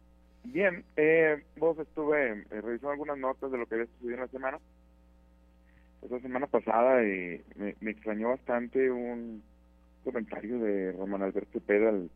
Bien, 0.54 0.84
eh, 0.96 1.44
vos 1.58 1.78
estuve 1.78 2.32
eh, 2.32 2.62
revisando 2.62 2.92
algunas 2.92 3.18
notas 3.18 3.52
de 3.52 3.58
lo 3.58 3.66
que 3.66 3.76
había 3.76 3.88
sucedido 3.88 4.14
en 4.16 4.22
la 4.22 4.28
semana. 4.28 4.60
Esta 6.02 6.20
semana 6.22 6.48
pasada 6.48 7.04
eh, 7.04 7.44
me, 7.82 7.92
extrañó 7.92 8.30
bastante 8.30 8.90
un 8.90 9.44
comentario 10.06 10.60
de 10.60 10.94
Román 10.94 11.24
Alberto 11.24 11.60
Cepeda, 11.60 11.90
el 11.90 12.10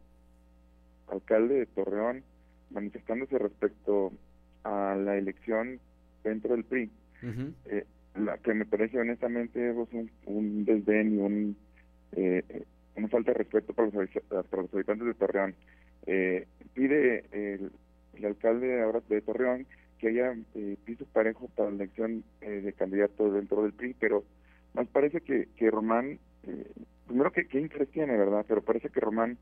alcalde 1.09 1.55
de 1.55 1.65
Torreón, 1.65 2.23
manifestándose 2.69 3.37
respecto 3.37 4.13
a 4.63 4.95
la 4.95 5.17
elección 5.17 5.79
dentro 6.23 6.55
del 6.55 6.63
PRI. 6.63 6.89
eh, 7.65 7.85
la 8.15 8.37
que 8.37 8.53
me 8.53 8.65
parece 8.65 8.99
honestamente 8.99 9.71
vos 9.71 9.89
un, 9.91 10.09
un 10.25 10.63
desdén 10.63 11.15
y 11.15 11.17
un, 11.17 11.57
eh, 12.13 12.63
una 12.95 13.09
falta 13.09 13.31
de 13.31 13.39
respeto 13.39 13.73
para 13.73 13.89
los, 13.89 14.09
para 14.29 14.61
los 14.61 14.73
habitantes 14.73 15.07
de 15.07 15.13
Torreón. 15.15 15.55
Eh, 16.05 16.47
pide 16.73 17.25
el 17.31 17.71
el 18.13 18.25
alcalde 18.25 18.81
ahora 18.81 19.01
de 19.07 19.21
Torreón 19.21 19.65
que 19.99 20.09
haya 20.09 20.35
eh, 20.55 20.77
piso 20.83 21.05
parejo 21.05 21.49
para 21.55 21.69
la 21.69 21.75
elección 21.75 22.23
eh, 22.41 22.49
de 22.49 22.73
candidatos 22.73 23.33
dentro 23.33 23.63
del 23.63 23.73
PRI, 23.73 23.95
pero 23.99 24.23
Más 24.73 24.87
parece 24.87 25.21
que, 25.21 25.47
que 25.57 25.69
Román, 25.69 26.19
eh, 26.43 26.71
primero 27.07 27.31
que 27.31 27.47
qué 27.47 27.59
interés 27.59 27.89
tiene, 27.91 28.17
¿verdad? 28.17 28.45
Pero 28.47 28.61
parece 28.63 28.89
que 28.89 28.99
Román 28.99 29.37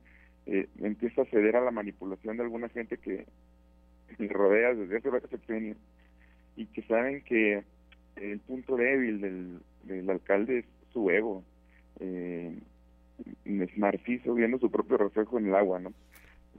eh, 0.46 0.68
empieza 0.80 1.22
a 1.22 1.26
ceder 1.26 1.56
a 1.56 1.62
la 1.62 1.72
manipulación 1.72 2.36
de 2.38 2.44
alguna 2.44 2.70
gente 2.70 2.98
que 2.98 3.26
le 4.18 4.28
rodea 4.28 4.74
desde 4.74 4.98
hace 4.98 5.10
varios 5.10 5.30
sexenios 5.30 5.78
y 6.56 6.66
que 6.66 6.82
saben 6.84 7.24
que 7.24 7.64
el 8.16 8.40
punto 8.40 8.76
débil 8.76 9.22
del, 9.22 9.60
del 9.84 10.10
alcalde 10.10 10.60
es 10.60 10.66
su 10.92 11.10
ego. 11.10 11.44
Eh, 12.00 12.58
es 13.46 14.36
viendo 14.36 14.58
su 14.60 14.72
propio 14.72 14.98
reflejo 14.98 15.40
en 15.40 15.48
el 15.48 15.56
agua, 15.56 15.80
¿no? 15.80 15.94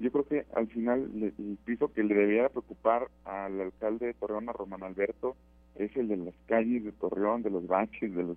Yo 0.01 0.11
creo 0.11 0.27
que 0.27 0.45
al 0.55 0.67
final 0.69 1.11
le- 1.15 1.35
el 1.39 1.59
piso 1.65 1.93
que 1.93 2.03
le 2.03 2.15
debiera 2.15 2.49
preocupar 2.49 3.09
al 3.25 3.61
alcalde 3.61 4.07
de 4.07 4.15
Torreón, 4.15 4.49
a 4.49 4.53
Román 4.53 4.83
Alberto, 4.83 5.37
es 5.77 5.95
el 5.97 6.09
de 6.09 6.17
las 6.17 6.35
calles 6.47 6.85
de 6.85 6.93
Torreón, 6.93 7.43
de 7.43 7.51
los 7.51 7.67
baches, 7.67 8.15
de 8.15 8.23
los 8.25 8.37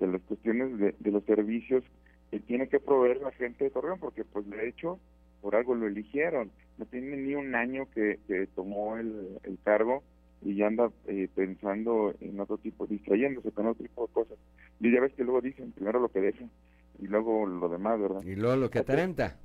de 0.00 0.06
las 0.08 0.20
cuestiones 0.22 0.76
de, 0.78 0.94
de 0.98 1.10
los 1.10 1.24
servicios 1.24 1.82
que 2.30 2.38
tiene 2.40 2.68
que 2.68 2.80
proveer 2.80 3.18
la 3.22 3.30
gente 3.32 3.64
de 3.64 3.70
Torreón, 3.70 3.98
porque 3.98 4.24
pues 4.24 4.46
de 4.50 4.68
hecho 4.68 4.98
por 5.40 5.56
algo 5.56 5.74
lo 5.74 5.86
eligieron. 5.86 6.50
No 6.76 6.84
tiene 6.86 7.16
ni 7.16 7.34
un 7.34 7.54
año 7.54 7.88
que, 7.94 8.18
que 8.26 8.46
tomó 8.48 8.98
el, 8.98 9.38
el 9.44 9.58
cargo 9.64 10.02
y 10.42 10.56
ya 10.56 10.66
anda 10.66 10.90
eh, 11.06 11.28
pensando 11.34 12.14
en 12.20 12.38
otro 12.40 12.58
tipo, 12.58 12.86
distrayéndose 12.86 13.52
con 13.52 13.66
otro 13.68 13.84
tipo 13.84 14.06
de 14.06 14.12
cosas. 14.12 14.38
Y 14.80 14.92
ya 14.92 15.00
ves 15.00 15.14
que 15.14 15.24
luego 15.24 15.40
dicen 15.40 15.72
primero 15.72 15.98
lo 16.00 16.08
que 16.10 16.20
dejan 16.20 16.50
y 16.98 17.06
luego 17.06 17.46
lo 17.46 17.68
demás, 17.70 17.98
¿verdad? 18.00 18.22
Y 18.22 18.34
luego 18.36 18.56
lo 18.56 18.70
que 18.70 18.80
ataranta. 18.80 19.38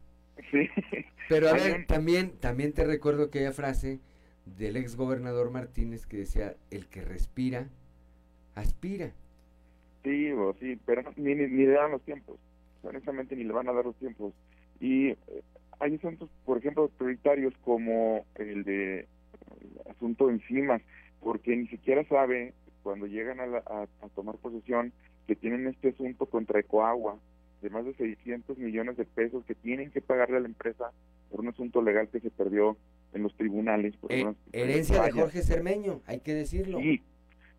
Sí. 0.50 0.70
Pero 1.30 1.50
a 1.50 1.54
ver, 1.54 1.86
también, 1.86 2.32
también 2.40 2.74
te 2.74 2.84
recuerdo 2.84 3.26
aquella 3.26 3.52
frase 3.52 4.00
del 4.46 4.76
ex 4.78 4.96
gobernador 4.96 5.52
Martínez 5.52 6.06
que 6.06 6.18
decía, 6.18 6.56
el 6.72 6.88
que 6.88 7.02
respira, 7.02 7.70
aspira. 8.56 9.12
Sí, 10.04 10.32
o 10.32 10.54
sí, 10.60 10.80
pero 10.86 11.04
ni, 11.16 11.36
ni, 11.36 11.48
ni 11.48 11.66
le 11.66 11.74
dan 11.74 11.92
los 11.92 12.02
tiempos. 12.02 12.38
Honestamente, 12.84 13.36
ni 13.36 13.44
le 13.44 13.54
van 13.54 13.70
a 13.70 13.74
dar 13.74 13.86
los 13.86 13.96
tiempos. 13.98 14.34
Y 14.80 15.10
eh, 15.10 15.18
hay 15.80 15.96
asuntos, 15.96 16.30
por 16.46 16.58
ejemplo, 16.58 16.90
prioritarios 16.98 17.54
como 17.64 18.26
el 18.36 18.64
de 18.64 19.00
el 19.62 19.92
asunto 19.92 20.28
de 20.28 20.34
encimas, 20.34 20.82
porque 21.20 21.56
ni 21.56 21.68
siquiera 21.68 22.04
sabe 22.06 22.54
cuando 22.84 23.06
llegan 23.06 23.40
a, 23.40 23.46
la- 23.46 23.64
a, 23.68 23.84
a 24.04 24.10
tomar 24.16 24.38
posesión 24.38 24.92
que 25.28 25.36
tienen 25.36 25.68
este 25.68 25.90
asunto 25.90 26.26
contra 26.26 26.60
Ecoagua 26.60 27.20
de 27.62 27.70
más 27.70 27.86
de 27.86 27.94
600 27.94 28.58
millones 28.58 28.98
de 28.98 29.06
pesos 29.06 29.46
que 29.46 29.56
tienen 29.56 29.92
que 29.92 30.02
pagarle 30.02 30.38
a 30.38 30.42
la 30.42 30.48
empresa 30.48 30.92
por 31.30 31.42
un 31.42 31.48
asunto 31.50 31.82
legal 31.82 32.10
que 32.10 32.20
se 32.20 32.30
perdió 32.32 32.78
en 33.14 33.24
los 33.24 33.36
tribunales. 33.36 33.96
Por 33.98 34.12
Eh, 34.12 34.26
herencia 34.52 35.04
de. 35.04 35.12
Jorge 35.12 35.42
Cermeño, 35.42 36.02
hay 36.08 36.20
que 36.20 36.34
decirlo. 36.34 36.80
Sí, 36.80 37.02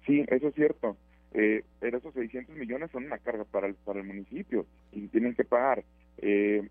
sí, 0.06 0.24
eso 0.28 0.48
es 0.48 0.54
cierto. 0.54 0.96
Eh, 1.34 1.64
pero 1.80 1.96
esos 1.98 2.12
600 2.12 2.54
millones 2.56 2.90
son 2.90 3.04
una 3.06 3.16
carga 3.18 3.44
para 3.44 3.66
el, 3.66 3.74
para 3.74 4.00
el 4.00 4.06
municipio 4.06 4.66
y 4.92 5.06
tienen 5.08 5.34
que 5.34 5.44
pagar. 5.44 5.82
Eh, 6.18 6.68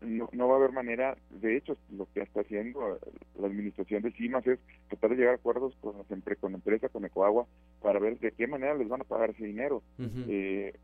no, 0.00 0.28
no 0.32 0.48
va 0.48 0.54
a 0.54 0.58
haber 0.58 0.72
manera, 0.72 1.16
de 1.30 1.56
hecho, 1.56 1.76
lo 1.90 2.06
que 2.12 2.20
está 2.20 2.40
haciendo 2.40 2.98
la 3.40 3.46
administración 3.46 4.02
de 4.02 4.12
CIMAS 4.12 4.46
es 4.46 4.58
tratar 4.88 5.10
de 5.10 5.16
llegar 5.16 5.32
a 5.32 5.36
acuerdos 5.36 5.74
con 5.80 5.96
las 5.96 6.06
con 6.38 6.52
la 6.52 6.56
empresa, 6.58 6.88
con 6.90 7.04
Ecoagua, 7.04 7.46
para 7.82 7.98
ver 7.98 8.18
de 8.18 8.32
qué 8.32 8.46
manera 8.46 8.74
les 8.74 8.88
van 8.88 9.00
a 9.00 9.04
pagar 9.04 9.30
ese 9.30 9.44
dinero. 9.46 9.82
Ujú. 9.98 10.24
Eh, 10.28 10.74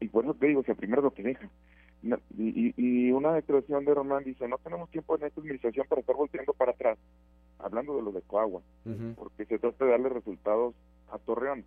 y 0.00 0.08
por 0.08 0.24
eso 0.24 0.34
te 0.34 0.46
digo, 0.48 0.60
o 0.60 0.64
sea, 0.64 0.74
primero 0.74 1.02
lo 1.02 1.12
que 1.12 1.22
deja. 1.22 1.48
Y, 2.38 2.72
y- 2.76 3.12
una 3.12 3.34
declaración 3.34 3.84
de 3.84 3.92
Román 3.94 4.24
dice, 4.24 4.48
no 4.48 4.56
tenemos 4.58 4.88
tiempo 4.90 5.16
en 5.16 5.24
esta 5.24 5.40
administración 5.40 5.86
para 5.88 6.00
estar 6.00 6.16
volteando 6.16 6.54
para 6.54 6.72
atrás, 6.72 6.98
hablando 7.58 7.94
de 7.96 8.02
lo 8.02 8.12
de 8.12 8.22
Coagua, 8.22 8.62
porque 9.16 9.44
se 9.44 9.58
trata 9.58 9.84
de 9.84 9.90
darle 9.90 10.08
resultados 10.08 10.74
a 11.12 11.18
Torreón. 11.18 11.64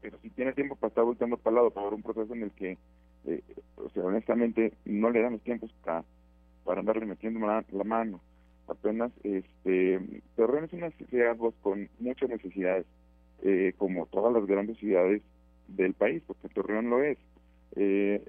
Pero 0.00 0.18
si 0.20 0.30
tiene 0.30 0.52
tiempo 0.52 0.76
para 0.76 0.88
estar 0.88 1.04
volteando 1.04 1.36
para 1.36 1.50
el 1.50 1.54
lado, 1.56 1.70
para 1.70 1.88
un 1.88 2.02
proceso 2.02 2.32
en 2.34 2.42
el 2.44 2.50
que, 2.52 2.78
eh, 3.26 3.42
o 3.76 3.88
sea, 3.90 4.04
honestamente, 4.04 4.72
no 4.84 5.10
le 5.10 5.20
dan 5.22 5.32
los 5.32 5.42
tiempos 5.42 5.72
para, 5.84 6.04
para 6.64 6.80
andarle 6.80 7.06
metiendo 7.06 7.44
la, 7.46 7.64
la 7.72 7.84
mano. 7.84 8.20
Apenas, 8.68 9.10
este, 9.24 10.00
Torreón 10.36 10.64
es 10.64 10.72
una 10.72 10.90
ciudad 10.90 11.36
pues, 11.36 11.54
con 11.62 11.88
muchas 11.98 12.28
necesidades, 12.28 12.86
eh, 13.42 13.74
como 13.78 14.06
todas 14.06 14.32
las 14.32 14.46
grandes 14.46 14.78
ciudades 14.78 15.22
del 15.76 15.94
país, 15.94 16.22
porque 16.26 16.48
Torreón 16.48 16.90
lo 16.90 17.02
es. 17.02 17.18
Eh, 17.74 18.22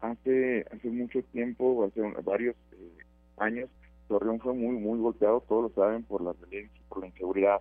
hace 0.00 0.66
hace 0.70 0.90
mucho 0.90 1.22
tiempo, 1.32 1.84
hace 1.84 2.02
varios 2.22 2.54
eh, 2.72 2.98
años, 3.38 3.70
Torreón 4.08 4.40
fue 4.40 4.52
muy 4.52 4.76
muy 4.76 4.98
golpeado, 4.98 5.42
todos 5.48 5.70
lo 5.70 5.82
saben, 5.82 6.02
por 6.02 6.22
la 6.22 6.32
violencia, 6.32 6.80
por 6.88 7.00
la 7.00 7.06
inseguridad, 7.06 7.60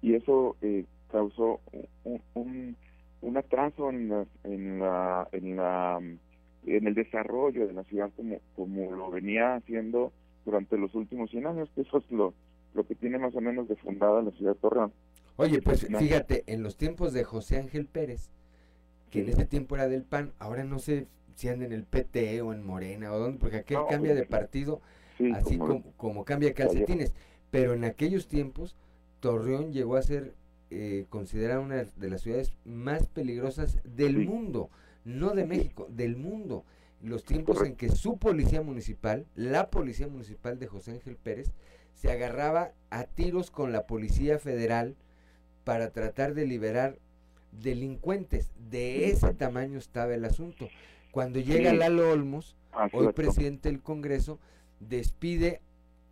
y 0.00 0.14
eso 0.14 0.56
eh, 0.62 0.84
causó 1.10 1.60
un, 2.04 2.22
un, 2.34 2.76
un 3.20 3.36
atraso 3.36 3.90
en 3.90 4.08
la, 4.10 4.26
en 4.44 4.78
la 4.78 5.28
en 5.32 5.56
la 5.56 6.00
en 6.66 6.86
el 6.86 6.94
desarrollo 6.94 7.66
de 7.66 7.72
la 7.72 7.84
ciudad 7.84 8.10
como 8.16 8.38
como 8.54 8.92
lo 8.92 9.10
venía 9.10 9.56
haciendo 9.56 10.12
durante 10.44 10.78
los 10.78 10.94
últimos 10.94 11.30
100 11.30 11.46
años, 11.46 11.68
que 11.74 11.80
eso 11.80 11.98
es 11.98 12.10
lo 12.12 12.32
lo 12.74 12.84
que 12.86 12.94
tiene 12.94 13.18
más 13.18 13.34
o 13.34 13.40
menos 13.40 13.66
de 13.66 13.74
fundada 13.74 14.22
la 14.22 14.30
ciudad 14.30 14.54
de 14.54 14.60
Torreón. 14.60 14.92
Oye, 15.36 15.62
pues 15.62 15.86
fíjate, 15.86 16.44
en 16.46 16.62
los 16.62 16.76
tiempos 16.76 17.12
de 17.12 17.24
José 17.24 17.56
Ángel 17.56 17.86
Pérez, 17.86 18.30
que 19.10 19.20
en 19.22 19.28
ese 19.30 19.44
tiempo 19.44 19.74
era 19.74 19.88
del 19.88 20.02
PAN, 20.04 20.32
ahora 20.38 20.64
no 20.64 20.78
sé 20.78 21.06
si 21.34 21.48
anda 21.48 21.64
en 21.66 21.72
el 21.72 21.84
PT 21.84 22.40
o 22.42 22.52
en 22.52 22.64
Morena 22.64 23.12
o 23.12 23.18
dónde, 23.18 23.38
porque 23.38 23.56
aquel 23.58 23.78
No, 23.78 23.86
cambia 23.88 24.14
de 24.14 24.24
partido 24.26 24.80
Sí, 25.18 25.32
así 25.34 25.58
como- 25.58 25.82
como, 25.82 25.92
como 25.96 26.24
cambia 26.24 26.54
calcetines. 26.54 27.12
Pero 27.50 27.74
en 27.74 27.84
aquellos 27.84 28.28
tiempos, 28.28 28.76
Torreón 29.20 29.72
llegó 29.72 29.96
a 29.96 30.02
ser 30.02 30.34
eh, 30.72 31.06
considerada 31.08 31.58
una 31.58 31.82
de 31.82 32.10
las 32.10 32.20
ciudades 32.22 32.52
más 32.64 33.08
peligrosas 33.08 33.80
del 33.82 34.18
Sí. 34.18 34.24
mundo, 34.28 34.70
no 35.04 35.30
de 35.34 35.44
México, 35.44 35.88
del 35.90 36.16
mundo. 36.16 36.64
Los 37.02 37.24
tiempos 37.24 37.60
en 37.66 37.74
que 37.74 37.88
su 37.88 38.18
policía 38.18 38.62
municipal, 38.62 39.26
la 39.34 39.68
policía 39.68 40.06
municipal 40.06 40.60
de 40.60 40.68
José 40.68 40.92
Ángel 40.92 41.16
Pérez, 41.16 41.50
se 41.94 42.12
agarraba 42.12 42.70
a 42.90 43.02
tiros 43.04 43.50
con 43.50 43.72
la 43.72 43.86
policía 43.88 44.38
federal 44.38 44.94
para 45.64 45.90
tratar 45.90 46.34
de 46.34 46.46
liberar 46.46 46.98
delincuentes. 47.52 48.50
De 48.70 49.10
ese 49.10 49.34
tamaño 49.34 49.78
estaba 49.78 50.14
el 50.14 50.24
asunto. 50.24 50.68
Cuando 51.10 51.40
llega 51.40 51.70
Sí. 51.70 51.76
Lalo 51.76 52.10
Olmos, 52.10 52.56
Ah, 52.72 52.88
hoy 52.92 53.12
presidente 53.12 53.68
del 53.68 53.80
Congreso, 53.82 54.38
despide 54.78 55.60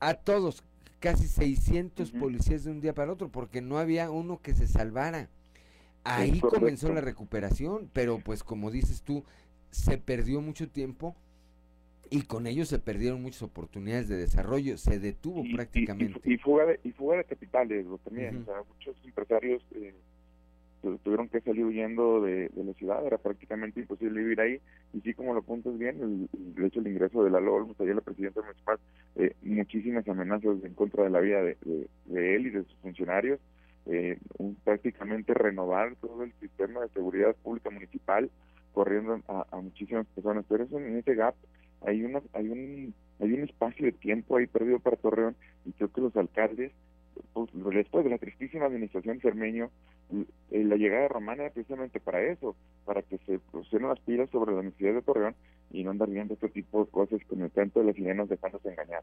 a 0.00 0.14
todos, 0.14 0.64
casi 0.98 1.28
600 1.28 2.10
Ujú. 2.10 2.18
policías 2.18 2.64
de 2.64 2.72
un 2.72 2.80
día 2.80 2.94
para 2.94 3.12
otro, 3.12 3.28
porque 3.28 3.60
no 3.60 3.78
había 3.78 4.10
uno 4.10 4.40
que 4.42 4.54
se 4.54 4.66
salvara. 4.66 5.28
Ahí 6.04 6.40
comenzó 6.40 6.92
la 6.92 7.00
recuperación, 7.00 7.88
pero 7.92 8.18
pues 8.18 8.42
como 8.42 8.70
dices 8.70 9.02
tú, 9.02 9.24
se 9.70 9.98
perdió 9.98 10.40
mucho 10.40 10.68
tiempo 10.68 11.14
y 12.10 12.22
con 12.22 12.46
ello 12.46 12.64
se 12.64 12.78
perdieron 12.78 13.20
muchas 13.22 13.42
oportunidades 13.42 14.08
de 14.08 14.16
desarrollo, 14.16 14.78
se 14.78 14.98
detuvo 14.98 15.44
y, 15.44 15.54
prácticamente. 15.54 16.20
y, 16.24 16.34
y 16.34 16.38
fuga 16.38 16.64
de, 16.64 16.80
y 16.82 16.90
fuga 16.92 17.18
de 17.18 17.24
capitales 17.24 17.84
lo 17.84 17.98
también 17.98 18.38
o 18.42 18.44
sea 18.46 18.62
muchos 18.66 18.96
empresarios 19.04 19.62
eh, 19.74 19.94
tuvieron 21.02 21.28
que 21.28 21.40
salir 21.40 21.64
huyendo 21.64 22.20
de, 22.22 22.48
de 22.50 22.64
la 22.64 22.72
ciudad 22.74 23.04
era 23.06 23.18
prácticamente 23.18 23.80
imposible 23.80 24.20
vivir 24.20 24.40
ahí 24.40 24.60
y 24.92 25.00
sí 25.00 25.14
como 25.14 25.32
lo 25.34 25.40
apuntas 25.40 25.76
bien 25.78 26.00
el, 26.00 26.28
el 26.56 26.64
hecho 26.64 26.80
del 26.80 26.92
ingreso 26.92 27.24
de 27.24 27.30
la 27.30 27.40
LOL 27.40 27.74
ayer 27.80 27.94
la 27.94 28.00
presidenta 28.00 28.40
municipal 28.42 28.78
eh, 29.16 29.34
muchísimas 29.42 30.08
amenazas 30.08 30.62
en 30.64 30.74
contra 30.74 31.04
de 31.04 31.10
la 31.10 31.20
vida 31.20 31.42
de, 31.42 31.56
de- 31.64 31.88
de 32.06 32.36
él 32.36 32.46
y 32.46 32.50
de 32.50 32.64
sus 32.64 32.76
funcionarios 32.78 33.40
eh, 33.86 34.18
un- 34.38 34.54
prácticamente 34.56 35.34
renovar 35.34 35.96
todo 35.96 36.22
el 36.24 36.32
sistema 36.40 36.80
de 36.80 36.88
seguridad 36.90 37.34
pública 37.42 37.70
municipal 37.70 38.30
corriendo 38.72 39.20
a, 39.28 39.46
a 39.50 39.56
muchísimas 39.60 40.06
personas 40.08 40.44
pero 40.48 40.64
eso 40.64 40.78
en 40.78 40.96
ese 40.98 41.14
gap 41.14 41.34
hay 41.82 42.02
una 42.04 42.20
hay 42.32 42.48
un 42.48 42.94
hay 43.20 43.32
un 43.32 43.40
espacio 43.44 43.86
de 43.86 43.92
tiempo 43.92 44.36
ahí 44.36 44.46
perdido 44.46 44.78
para 44.78 44.96
Torreón 44.96 45.36
y 45.64 45.72
creo 45.72 45.92
que 45.92 46.00
los 46.00 46.16
alcaldes 46.16 46.72
pues, 47.32 47.50
después 47.74 48.04
de 48.04 48.10
la 48.10 48.18
tristísima 48.18 48.66
administración 48.66 49.20
Cermeño 49.20 49.70
eh, 50.50 50.64
la 50.64 50.76
llegada 50.76 51.02
de 51.02 51.08
Román 51.08 51.40
era 51.40 51.50
precisamente 51.50 52.00
para 52.00 52.22
eso 52.22 52.56
para 52.84 53.02
que 53.02 53.18
se 53.18 53.38
pusieran 53.38 53.88
las 53.90 54.00
pilas 54.00 54.30
sobre 54.30 54.54
la 54.54 54.62
necesidad 54.62 54.94
de 54.94 55.02
Torreón 55.02 55.36
y 55.70 55.84
no 55.84 55.90
andar 55.90 56.08
viendo 56.10 56.34
este 56.34 56.48
tipo 56.48 56.84
de 56.84 56.90
cosas 56.90 57.20
con 57.28 57.42
el 57.42 57.52
canto 57.52 57.80
de 57.80 57.86
las 57.86 57.96
sirenas 57.96 58.28
dejándose 58.28 58.70
engañar 58.70 59.02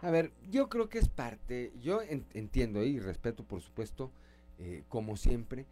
A 0.00 0.10
ver, 0.10 0.32
yo 0.50 0.68
creo 0.68 0.88
que 0.88 0.98
es 0.98 1.08
parte, 1.08 1.72
yo 1.80 2.02
en- 2.02 2.26
entiendo 2.34 2.84
y 2.84 3.00
respeto 3.00 3.44
por 3.44 3.60
supuesto, 3.62 4.12
eh, 4.58 4.84
como 4.88 5.16
siempre, 5.16 5.66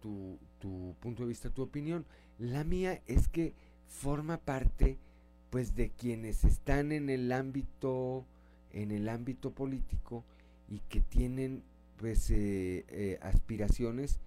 tu, 0.00 0.38
tu 0.58 0.94
punto 1.00 1.22
de 1.22 1.28
vista, 1.28 1.50
tu 1.50 1.62
opinión. 1.62 2.06
La 2.38 2.64
mía 2.64 3.02
es 3.06 3.28
que 3.28 3.54
forma 3.88 4.38
parte 4.38 4.98
pues 5.50 5.74
de 5.74 5.90
quienes 5.90 6.44
están 6.44 6.92
en 6.92 7.10
el 7.10 7.30
ámbito, 7.32 8.24
en 8.72 8.90
el 8.90 9.08
ámbito 9.08 9.50
político 9.52 10.24
y 10.68 10.80
que 10.80 11.00
tienen 11.00 11.62
pues 11.96 12.30
eh, 12.30 12.84
eh, 12.88 13.18
aspiraciones, 13.22 14.18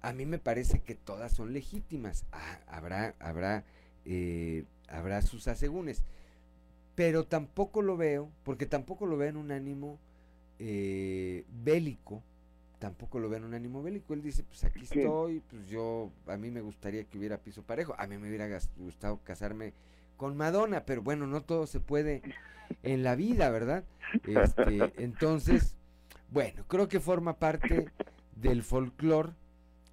a 0.00 0.12
mí 0.12 0.26
me 0.26 0.38
parece 0.38 0.80
que 0.80 0.94
todas 0.94 1.32
son 1.32 1.52
legítimas. 1.52 2.26
Ah, 2.32 2.60
habrá, 2.66 3.14
habrá, 3.20 3.64
eh, 4.04 4.64
habrá 4.88 5.22
sus 5.22 5.48
asegúnes 5.48 6.02
pero 6.94 7.24
tampoco 7.24 7.82
lo 7.82 7.96
veo, 7.96 8.30
porque 8.42 8.66
tampoco 8.66 9.06
lo 9.06 9.16
veo 9.16 9.30
en 9.30 9.36
un 9.36 9.50
ánimo 9.50 9.98
eh, 10.58 11.44
bélico 11.48 12.22
tampoco 12.78 13.20
lo 13.20 13.28
ven 13.28 13.44
un 13.44 13.54
ánimo 13.54 13.80
bélico. 13.80 14.12
Él 14.12 14.22
dice, 14.22 14.42
pues 14.42 14.64
aquí 14.64 14.80
estoy, 14.82 15.38
pues 15.48 15.68
yo, 15.68 16.10
a 16.26 16.36
mí 16.36 16.50
me 16.50 16.60
gustaría 16.60 17.04
que 17.04 17.16
hubiera 17.16 17.38
piso 17.38 17.62
parejo. 17.62 17.94
A 17.96 18.08
mí 18.08 18.18
me 18.18 18.26
hubiera 18.28 18.48
gustado 18.76 19.20
casarme 19.22 19.72
con 20.16 20.36
Madonna, 20.36 20.84
pero 20.84 21.00
bueno, 21.00 21.28
no 21.28 21.42
todo 21.42 21.68
se 21.68 21.78
puede 21.78 22.22
en 22.82 23.04
la 23.04 23.14
vida, 23.14 23.50
¿verdad? 23.50 23.84
Este, 24.26 24.92
entonces, 25.00 25.76
bueno, 26.32 26.64
creo 26.66 26.88
que 26.88 27.00
forma 27.00 27.38
parte 27.38 27.86
del 28.36 28.62
folclore 28.62 29.32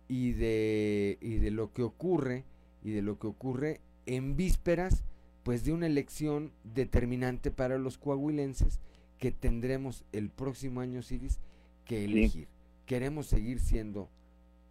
y 0.08 0.32
de, 0.32 1.18
y 1.22 1.36
de 1.36 1.52
lo 1.52 1.74
que 1.74 1.84
ocurre, 1.84 2.46
y 2.82 2.92
de 2.92 3.02
lo 3.02 3.20
que 3.20 3.28
ocurre 3.28 3.82
en 4.06 4.36
vísperas, 4.36 5.04
pues 5.44 5.66
de 5.66 5.74
una 5.74 5.88
elección 5.88 6.52
determinante 6.64 7.52
para 7.52 7.78
los 7.78 7.98
coahuilenses 7.98 8.80
que 9.18 9.32
tendremos 9.32 10.06
el 10.14 10.30
próximo 10.30 10.80
año, 10.80 11.02
Ciris, 11.02 11.40
que 11.86 12.06
elegir. 12.06 12.48
¿Queremos 12.86 13.28
seguir 13.28 13.60
siendo 13.60 14.10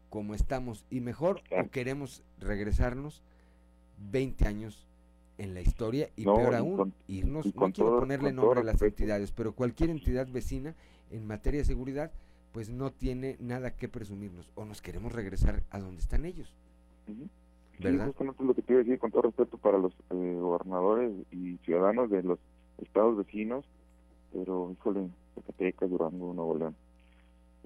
como 0.08 0.34
estamos 0.34 0.86
y 0.90 1.00
mejor 1.00 1.42
o 1.50 1.68
queremos 1.68 2.22
regresarnos 2.40 3.22
20 4.10 4.46
años 4.46 4.86
en 5.36 5.54
la 5.54 5.60
historia 5.60 6.08
y 6.16 6.24
peor 6.24 6.54
aún, 6.54 6.94
irnos, 7.06 7.54
no 7.54 7.72
quiero 7.72 8.00
ponerle 8.00 8.32
nombre 8.32 8.60
a 8.60 8.64
las 8.64 8.80
entidades, 8.82 9.30
pero 9.32 9.52
cualquier 9.54 9.90
entidad 9.90 10.26
vecina 10.26 10.74
en 11.10 11.26
materia 11.26 11.60
de 11.60 11.64
seguridad, 11.64 12.10
pues 12.52 12.70
no 12.70 12.90
tiene 12.90 13.36
nada 13.40 13.76
que 13.76 13.88
presumirnos 13.88 14.50
o 14.54 14.64
nos 14.64 14.82
queremos 14.82 15.12
regresar 15.12 15.62
a 15.70 15.78
donde 15.78 16.00
están 16.00 16.24
ellos. 16.24 16.52
¿Verdad? 17.78 18.12
Sí, 18.18 18.24
lo 18.40 18.54
que 18.54 18.62
te 18.62 18.72
iba 18.72 18.80
a 18.80 18.84
decir 18.84 18.98
con 18.98 19.10
todo 19.10 19.22
respeto 19.22 19.56
para 19.58 19.78
los 19.78 19.92
eh, 20.10 20.36
gobernadores 20.40 21.12
y 21.30 21.56
ciudadanos 21.64 22.10
de 22.10 22.22
los 22.22 22.38
estados 22.82 23.16
vecinos, 23.16 23.64
pero 24.32 24.72
híjole, 24.72 25.08
Zacatecas, 25.34 25.90
Durango, 25.90 26.34
Nuevo 26.34 26.58
León, 26.58 26.76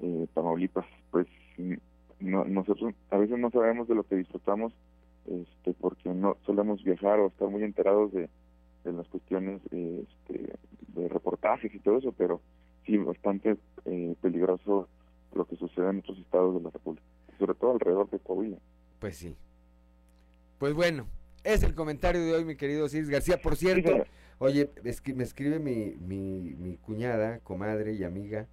eh, 0.03 0.27
Tamaulipas, 0.35 0.87
pues 1.11 1.27
no, 2.21 2.45
nosotros 2.45 2.95
a 3.11 3.17
veces 3.17 3.39
no 3.39 3.51
sabemos 3.51 3.89
de 3.89 3.95
lo 3.95 4.05
que 4.05 4.17
disfrutamos 4.17 4.73
este 5.27 5.73
porque 5.75 6.09
no 6.11 6.37
solemos 6.45 6.83
viajar 6.83 7.21
o 7.21 7.29
estar 7.29 7.49
muy 7.49 7.63
enterados 7.63 8.13
de, 8.13 8.29
de 8.85 8.93
las 8.93 9.07
cuestiones 9.09 9.61
este, 9.67 10.53
de 10.89 11.09
reportajes 11.09 11.73
y 11.75 11.79
todo 11.79 11.99
eso, 11.99 12.13
pero 12.13 12.41
sí, 12.85 12.97
bastante 12.99 13.57
eh, 13.85 14.15
peligroso 14.21 14.89
lo 15.35 15.47
que 15.47 15.57
sucede 15.57 15.91
en 15.91 15.99
otros 15.99 16.19
estados 16.19 16.55
de 16.57 16.63
la 16.63 16.71
República, 16.71 17.07
sobre 17.39 17.55
todo 17.55 17.73
alrededor 17.73 18.11
de 18.11 18.19
Coahuila. 18.19 18.59
Pues 18.99 19.17
sí. 19.17 19.37
Pues 20.59 20.75
bueno, 20.75 21.07
es 21.45 21.63
el 21.63 21.75
comentario 21.75 22.23
de 22.23 22.35
hoy, 22.35 22.45
mi 22.45 22.57
querido 22.57 22.89
Cis 22.89 23.09
García. 23.09 23.41
Por 23.41 23.57
cierto, 23.57 24.05
oye, 24.39 24.71
es 24.85 25.01
que 25.01 25.15
me 25.15 25.25
escribe 25.25 25.59
mi, 25.59 25.97
mi, 26.01 26.55
mi 26.55 26.77
cuñada, 26.77 27.41
comadre 27.41 27.95
y 27.95 28.05
amiga, 28.05 28.47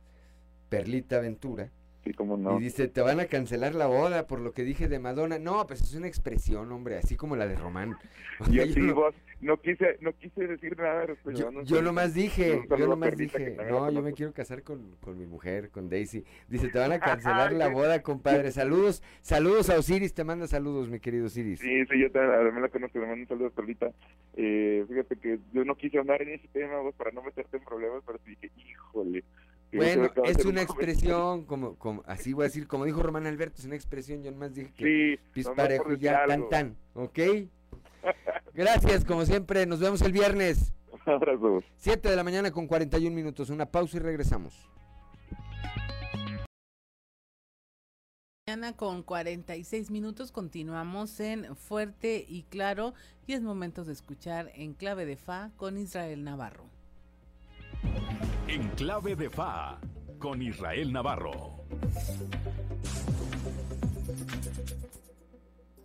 Perlita 0.70 1.20
Ventura, 1.20 1.72
y 2.10 2.64
dice, 2.64 2.88
te 2.88 3.02
van 3.02 3.20
a 3.20 3.26
cancelar 3.26 3.76
la 3.76 3.88
boda 3.88 4.26
por 4.26 4.40
lo 4.40 4.52
que 4.52 4.64
dije 4.64 4.88
de 4.88 5.00
Madonna. 5.00 5.38
No, 5.38 5.66
pues 5.68 5.82
es 5.82 5.94
una 5.94 6.08
expresión, 6.08 6.72
hombre, 6.72 6.98
así 6.98 7.16
como 7.16 7.36
la 7.36 7.48
de 7.48 7.56
Román. 7.56 7.98
y 8.52 8.60
así 8.62 8.80
no, 8.80 8.96
vos, 8.96 9.16
no 9.42 9.58
quise, 9.62 9.98
no 10.02 10.12
quise 10.18 10.48
decir 10.48 10.78
nada. 10.78 11.06
yo, 11.34 11.64
yo, 11.64 11.82
nomás 11.82 12.14
dije, 12.14 12.62
yo 12.68 12.88
nomás 12.88 13.16
dije, 13.16 13.58
no, 13.70 13.92
yo 13.92 14.02
me 14.02 14.14
quiero 14.14 14.34
casar 14.34 14.64
con, 14.64 14.96
con 15.02 15.18
mi 15.18 15.26
mujer, 15.26 15.70
con 15.70 15.90
Daisy. 15.90 16.24
Dice, 16.48 16.70
te 16.70 16.80
van 16.80 16.92
a 16.94 17.00
cancelar 17.00 17.54
la 17.54 17.70
boda, 17.70 18.02
compadre. 18.02 18.52
Saludos, 18.52 19.04
saludos 19.22 19.70
a 19.70 19.78
Osiris, 19.78 20.14
te 20.14 20.24
manda 20.24 20.48
saludos, 20.48 20.90
mi 20.90 21.00
querido 21.00 21.28
Osiris. 21.28 21.60
Sí, 21.60 21.86
sí, 21.86 22.00
yo 22.00 22.12
también 22.12 22.62
la 22.62 22.70
conozco, 22.70 23.00
te 23.00 23.06
mando 23.06 23.22
un 23.22 23.28
saludo, 23.28 23.52
Perlita. 23.52 23.92
Eh, 24.36 24.84
fíjate 24.88 25.16
que 25.18 25.40
yo 25.54 25.64
no 25.64 25.76
quise 25.76 26.00
andar 26.00 26.22
en 26.22 26.30
ese 26.30 26.48
tema, 26.48 26.80
vos, 26.80 26.96
para 26.96 27.12
no 27.12 27.22
meterte 27.22 27.58
en 27.58 27.64
problemas, 27.64 28.02
pero 28.06 28.20
sí 28.26 28.32
dije, 28.32 28.52
híjole 28.58 29.24
bueno, 29.72 30.10
es 30.24 30.46
una 30.46 30.62
expresión, 30.62 31.46
como, 31.46 31.76
como, 31.76 32.04
así 32.08 32.34
voy 32.34 32.44
a 32.44 32.48
decir, 32.48 32.68
como 32.68 32.86
dijo 32.86 33.04
Román 33.04 33.28
Alberto, 33.28 33.58
es 33.60 33.66
una 33.66 33.76
expresión, 33.76 34.24
yo 34.24 34.32
nomás 34.32 34.56
dije 34.56 34.74
que 34.76 35.20
sí, 35.34 35.44
parejo 35.56 35.94
ya 35.94 36.26
tan 36.26 36.50
tan, 36.50 36.78
¿ok? 36.94 37.20
Gracias, 38.54 39.06
como 39.06 39.26
siempre, 39.26 39.66
nos 39.66 39.80
vemos 39.80 40.02
el 40.02 40.12
viernes. 40.12 40.74
Abrazo. 41.06 41.64
7 41.78 42.10
de 42.10 42.16
la 42.16 42.24
mañana 42.24 42.52
con 42.52 42.68
41 42.68 43.16
minutos, 43.16 43.50
una 43.50 43.66
pausa 43.66 43.98
y 43.98 44.00
regresamos. 44.00 44.70
Mañana 48.48 48.76
con 48.76 49.04
46 49.04 49.92
minutos 49.92 50.32
continuamos 50.32 51.20
en 51.20 51.56
Fuerte 51.56 52.26
y 52.28 52.44
Claro 52.44 52.96
y 53.28 53.34
es 53.34 53.44
momento 53.44 53.86
de 53.86 53.94
escuchar 53.94 54.52
en 54.56 54.74
clave 54.74 55.06
de 55.06 55.18
Fa 55.18 55.52
con 55.56 55.78
Israel 55.78 56.24
Navarro. 56.24 56.79
En 58.48 58.68
clave 58.70 59.16
de 59.16 59.30
FA 59.30 59.80
con 60.18 60.42
Israel 60.42 60.92
Navarro. 60.92 61.60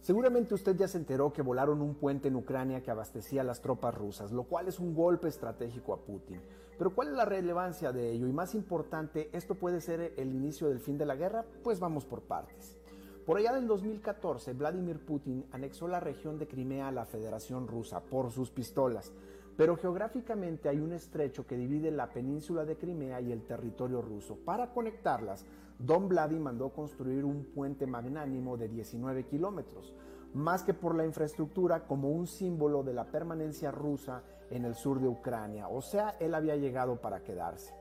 Seguramente 0.00 0.52
usted 0.52 0.76
ya 0.76 0.86
se 0.86 0.98
enteró 0.98 1.32
que 1.32 1.40
volaron 1.40 1.80
un 1.80 1.94
puente 1.94 2.28
en 2.28 2.36
Ucrania 2.36 2.82
que 2.82 2.90
abastecía 2.90 3.40
a 3.40 3.44
las 3.44 3.62
tropas 3.62 3.94
rusas, 3.94 4.32
lo 4.32 4.44
cual 4.44 4.68
es 4.68 4.78
un 4.78 4.94
golpe 4.94 5.28
estratégico 5.28 5.94
a 5.94 6.04
Putin. 6.04 6.42
Pero 6.76 6.94
¿cuál 6.94 7.08
es 7.08 7.14
la 7.14 7.24
relevancia 7.24 7.90
de 7.90 8.10
ello? 8.10 8.26
Y 8.26 8.32
más 8.32 8.54
importante, 8.54 9.30
¿esto 9.32 9.54
puede 9.54 9.80
ser 9.80 10.12
el 10.18 10.34
inicio 10.34 10.68
del 10.68 10.80
fin 10.80 10.98
de 10.98 11.06
la 11.06 11.16
guerra? 11.16 11.46
Pues 11.62 11.80
vamos 11.80 12.04
por 12.04 12.20
partes. 12.22 12.76
Por 13.24 13.38
allá 13.38 13.54
del 13.54 13.66
2014, 13.66 14.52
Vladimir 14.52 14.98
Putin 14.98 15.46
anexó 15.52 15.88
la 15.88 16.00
región 16.00 16.38
de 16.38 16.46
Crimea 16.46 16.88
a 16.88 16.92
la 16.92 17.06
Federación 17.06 17.66
Rusa 17.66 18.00
por 18.02 18.30
sus 18.30 18.50
pistolas. 18.50 19.14
Pero 19.56 19.76
geográficamente 19.76 20.68
hay 20.68 20.80
un 20.80 20.92
estrecho 20.92 21.46
que 21.46 21.56
divide 21.56 21.90
la 21.90 22.10
península 22.10 22.64
de 22.64 22.76
Crimea 22.76 23.20
y 23.20 23.30
el 23.30 23.46
territorio 23.46 24.02
ruso. 24.02 24.36
Para 24.44 24.72
conectarlas, 24.72 25.46
Don 25.78 26.08
Vladi 26.08 26.38
mandó 26.38 26.70
construir 26.70 27.24
un 27.24 27.44
puente 27.44 27.86
magnánimo 27.86 28.56
de 28.56 28.68
19 28.68 29.26
kilómetros, 29.26 29.94
más 30.32 30.64
que 30.64 30.74
por 30.74 30.96
la 30.96 31.06
infraestructura 31.06 31.86
como 31.86 32.10
un 32.10 32.26
símbolo 32.26 32.82
de 32.82 32.94
la 32.94 33.04
permanencia 33.04 33.70
rusa 33.70 34.22
en 34.50 34.64
el 34.64 34.74
sur 34.74 35.00
de 35.00 35.08
Ucrania. 35.08 35.68
O 35.68 35.80
sea, 35.80 36.16
él 36.18 36.34
había 36.34 36.56
llegado 36.56 37.00
para 37.00 37.20
quedarse. 37.22 37.72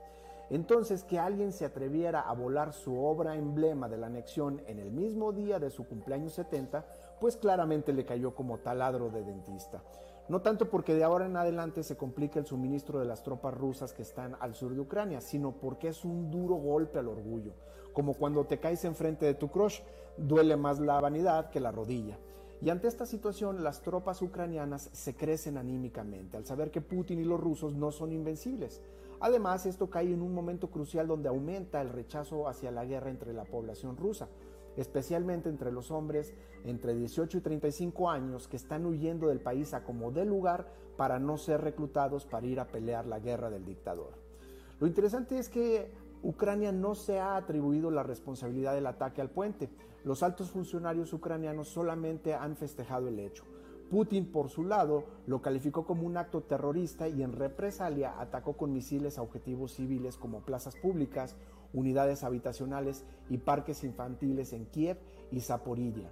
Entonces, 0.49 1.03
que 1.03 1.17
alguien 1.17 1.51
se 1.51 1.65
atreviera 1.65 2.21
a 2.21 2.33
volar 2.33 2.73
su 2.73 2.95
obra 3.03 3.35
emblema 3.35 3.89
de 3.89 3.97
la 3.97 4.07
anexión 4.07 4.61
en 4.67 4.77
el 4.77 4.91
mismo 4.91 5.31
día 5.31 5.57
de 5.57 5.71
su 5.71 5.87
cumpleaños 5.87 6.33
70, 6.33 6.85
pues 7.19 7.37
claramente 7.37 7.93
le 7.93 8.05
cayó 8.05 8.35
como 8.35 8.59
taladro 8.59 9.09
de 9.09 9.23
dentista. 9.23 9.81
No 10.29 10.41
tanto 10.41 10.69
porque 10.69 10.95
de 10.95 11.03
ahora 11.03 11.25
en 11.25 11.35
adelante 11.35 11.83
se 11.83 11.97
complica 11.97 12.39
el 12.39 12.45
suministro 12.45 12.97
de 12.99 13.05
las 13.05 13.23
tropas 13.23 13.53
rusas 13.53 13.91
que 13.91 14.03
están 14.03 14.37
al 14.39 14.55
sur 14.55 14.73
de 14.73 14.79
Ucrania, 14.79 15.19
sino 15.19 15.51
porque 15.51 15.89
es 15.89 16.05
un 16.05 16.31
duro 16.31 16.55
golpe 16.55 16.97
al 16.99 17.09
orgullo, 17.09 17.51
como 17.91 18.13
cuando 18.13 18.45
te 18.45 18.59
caes 18.59 18.85
enfrente 18.85 19.25
de 19.25 19.33
tu 19.33 19.49
crush, 19.49 19.81
duele 20.15 20.55
más 20.55 20.79
la 20.79 21.01
vanidad 21.01 21.49
que 21.49 21.59
la 21.59 21.71
rodilla. 21.71 22.17
Y 22.61 22.69
ante 22.69 22.87
esta 22.87 23.05
situación, 23.05 23.65
las 23.65 23.81
tropas 23.81 24.21
ucranianas 24.21 24.89
se 24.93 25.13
crecen 25.13 25.57
anímicamente 25.57 26.37
al 26.37 26.45
saber 26.45 26.71
que 26.71 26.79
Putin 26.79 27.19
y 27.19 27.25
los 27.25 27.41
rusos 27.41 27.73
no 27.73 27.91
son 27.91 28.13
invencibles. 28.13 28.81
Además, 29.19 29.65
esto 29.65 29.89
cae 29.89 30.13
en 30.13 30.21
un 30.21 30.33
momento 30.33 30.69
crucial 30.69 31.05
donde 31.07 31.27
aumenta 31.27 31.81
el 31.81 31.89
rechazo 31.89 32.47
hacia 32.47 32.71
la 32.71 32.85
guerra 32.85 33.09
entre 33.09 33.33
la 33.33 33.43
población 33.43 33.97
rusa 33.97 34.29
especialmente 34.77 35.49
entre 35.49 35.71
los 35.71 35.91
hombres 35.91 36.33
entre 36.63 36.95
18 36.95 37.37
y 37.37 37.41
35 37.41 38.09
años 38.09 38.47
que 38.47 38.57
están 38.57 38.85
huyendo 38.85 39.27
del 39.27 39.39
país 39.39 39.73
a 39.73 39.83
como 39.83 40.11
de 40.11 40.25
lugar 40.25 40.71
para 40.97 41.19
no 41.19 41.37
ser 41.37 41.61
reclutados 41.61 42.25
para 42.25 42.45
ir 42.45 42.59
a 42.59 42.67
pelear 42.67 43.05
la 43.05 43.19
guerra 43.19 43.49
del 43.49 43.65
dictador. 43.65 44.13
Lo 44.79 44.87
interesante 44.87 45.37
es 45.37 45.49
que 45.49 45.91
Ucrania 46.23 46.71
no 46.71 46.95
se 46.95 47.19
ha 47.19 47.35
atribuido 47.35 47.91
la 47.91 48.03
responsabilidad 48.03 48.73
del 48.73 48.87
ataque 48.87 49.21
al 49.21 49.29
puente. 49.29 49.69
Los 50.03 50.23
altos 50.23 50.51
funcionarios 50.51 51.11
ucranianos 51.13 51.67
solamente 51.67 52.33
han 52.33 52.55
festejado 52.55 53.09
el 53.09 53.19
hecho. 53.19 53.43
Putin, 53.89 54.31
por 54.31 54.49
su 54.49 54.63
lado, 54.63 55.03
lo 55.27 55.41
calificó 55.41 55.85
como 55.85 56.07
un 56.07 56.17
acto 56.17 56.41
terrorista 56.41 57.07
y 57.07 57.21
en 57.21 57.33
represalia 57.33 58.19
atacó 58.19 58.53
con 58.53 58.73
misiles 58.73 59.17
a 59.17 59.21
objetivos 59.21 59.73
civiles 59.73 60.17
como 60.17 60.41
plazas 60.41 60.75
públicas, 60.75 61.35
unidades 61.73 62.23
habitacionales 62.23 63.03
y 63.29 63.39
parques 63.39 63.83
infantiles 63.83 64.53
en 64.53 64.65
Kiev 64.67 64.97
y 65.31 65.41
Zaporilla. 65.41 66.09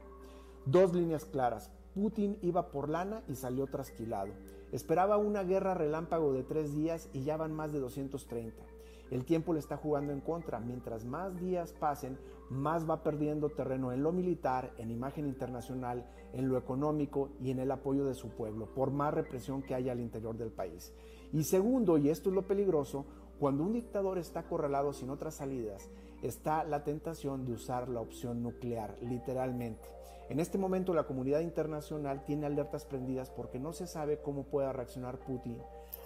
Dos 0.66 0.94
líneas 0.94 1.26
claras. 1.26 1.72
Putin 1.94 2.38
iba 2.42 2.72
por 2.72 2.90
lana 2.90 3.24
y 3.28 3.36
salió 3.36 3.68
trasquilado. 3.68 4.32
Esperaba 4.72 5.18
una 5.18 5.44
guerra 5.44 5.74
relámpago 5.74 6.34
de 6.34 6.44
tres 6.44 6.74
días 6.74 7.10
y 7.14 7.24
ya 7.24 7.38
van 7.38 7.54
más 7.54 7.74
de 7.74 7.80
230. 7.80 8.64
El 9.12 9.26
tiempo 9.26 9.54
le 9.54 9.60
está 9.60 9.76
jugando 9.76 10.14
en 10.14 10.22
contra. 10.22 10.62
Mientras 10.62 11.04
más 11.04 11.38
días 11.38 11.74
pasen, 11.74 12.18
más 12.50 12.90
va 12.90 13.04
perdiendo 13.04 13.50
terreno 13.50 13.92
en 13.92 14.04
lo 14.04 14.14
militar, 14.14 14.72
en 14.78 14.90
imagen 14.90 15.28
internacional, 15.28 16.06
en 16.32 16.48
lo 16.48 16.58
económico 16.58 17.30
y 17.42 17.52
en 17.52 17.60
el 17.60 17.72
apoyo 17.72 18.06
de 18.06 18.14
su 18.14 18.30
pueblo, 18.30 18.74
por 18.74 18.92
más 18.92 19.14
represión 19.14 19.62
que 19.62 19.76
haya 19.76 19.92
al 19.92 20.00
interior 20.00 20.38
del 20.38 20.52
país. 20.52 20.94
Y 21.34 21.44
segundo, 21.44 21.98
y 21.98 22.10
esto 22.10 22.30
es 22.30 22.36
lo 22.36 22.48
peligroso, 22.48 23.06
cuando 23.42 23.64
un 23.64 23.74
dictador 23.74 24.20
está 24.20 24.42
acorralado 24.42 24.94
sin 24.94 25.10
otras 25.10 25.34
salidas, 25.34 25.90
está 26.22 26.64
la 26.64 26.84
tentación 26.84 27.44
de 27.44 27.54
usar 27.54 27.90
la 27.90 28.00
opción 28.00 28.44
nuclear, 28.44 28.96
literalmente. 29.02 29.90
En 30.30 30.40
este 30.40 30.60
momento 30.60 30.94
la 30.94 31.08
comunidad 31.08 31.40
internacional 31.40 32.24
tiene 32.24 32.46
alertas 32.46 32.86
prendidas 32.86 33.32
porque 33.32 33.58
no 33.58 33.74
se 33.74 33.88
sabe 33.88 34.22
cómo 34.22 34.44
pueda 34.44 34.74
reaccionar 34.74 35.18
Putin 35.18 35.58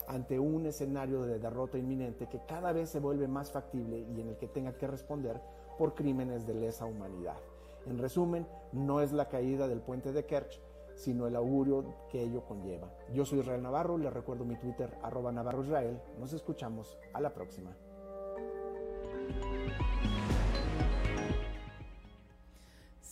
ante 0.08 0.40
un 0.40 0.66
escenario 0.66 1.24
de 1.24 1.38
derrota 1.38 1.78
inminente 1.78 2.30
que 2.30 2.40
cada 2.48 2.72
vez 2.72 2.90
se 2.90 3.02
vuelve 3.02 3.28
más 3.28 3.52
factible 3.52 4.00
y 4.00 4.22
en 4.22 4.30
el 4.30 4.38
que 4.38 4.48
tenga 4.48 4.78
que 4.78 4.88
responder 4.88 5.42
por 5.78 5.94
crímenes 5.94 6.48
de 6.48 6.54
lesa 6.54 6.86
humanidad. 6.86 7.36
En 7.86 7.98
resumen, 7.98 8.48
no 8.72 9.02
es 9.02 9.12
la 9.12 9.28
caída 9.28 9.68
del 9.68 9.82
puente 9.82 10.14
de 10.14 10.26
Kerch, 10.26 10.62
sino 10.96 11.28
el 11.28 11.36
augurio 11.36 11.96
que 12.10 12.22
ello 12.22 12.44
conlleva. 12.46 12.92
Yo 13.14 13.26
soy 13.26 13.40
Israel 13.40 13.62
Navarro, 13.62 13.98
les 13.98 14.14
recuerdo 14.14 14.46
mi 14.46 14.56
Twitter, 14.56 14.98
arroba 15.04 15.32
Navarro 15.32 15.64
Israel. 15.64 16.02
Nos 16.20 16.34
escuchamos 16.34 16.98
a 17.14 17.22
la 17.22 17.34
próxima. 17.34 17.76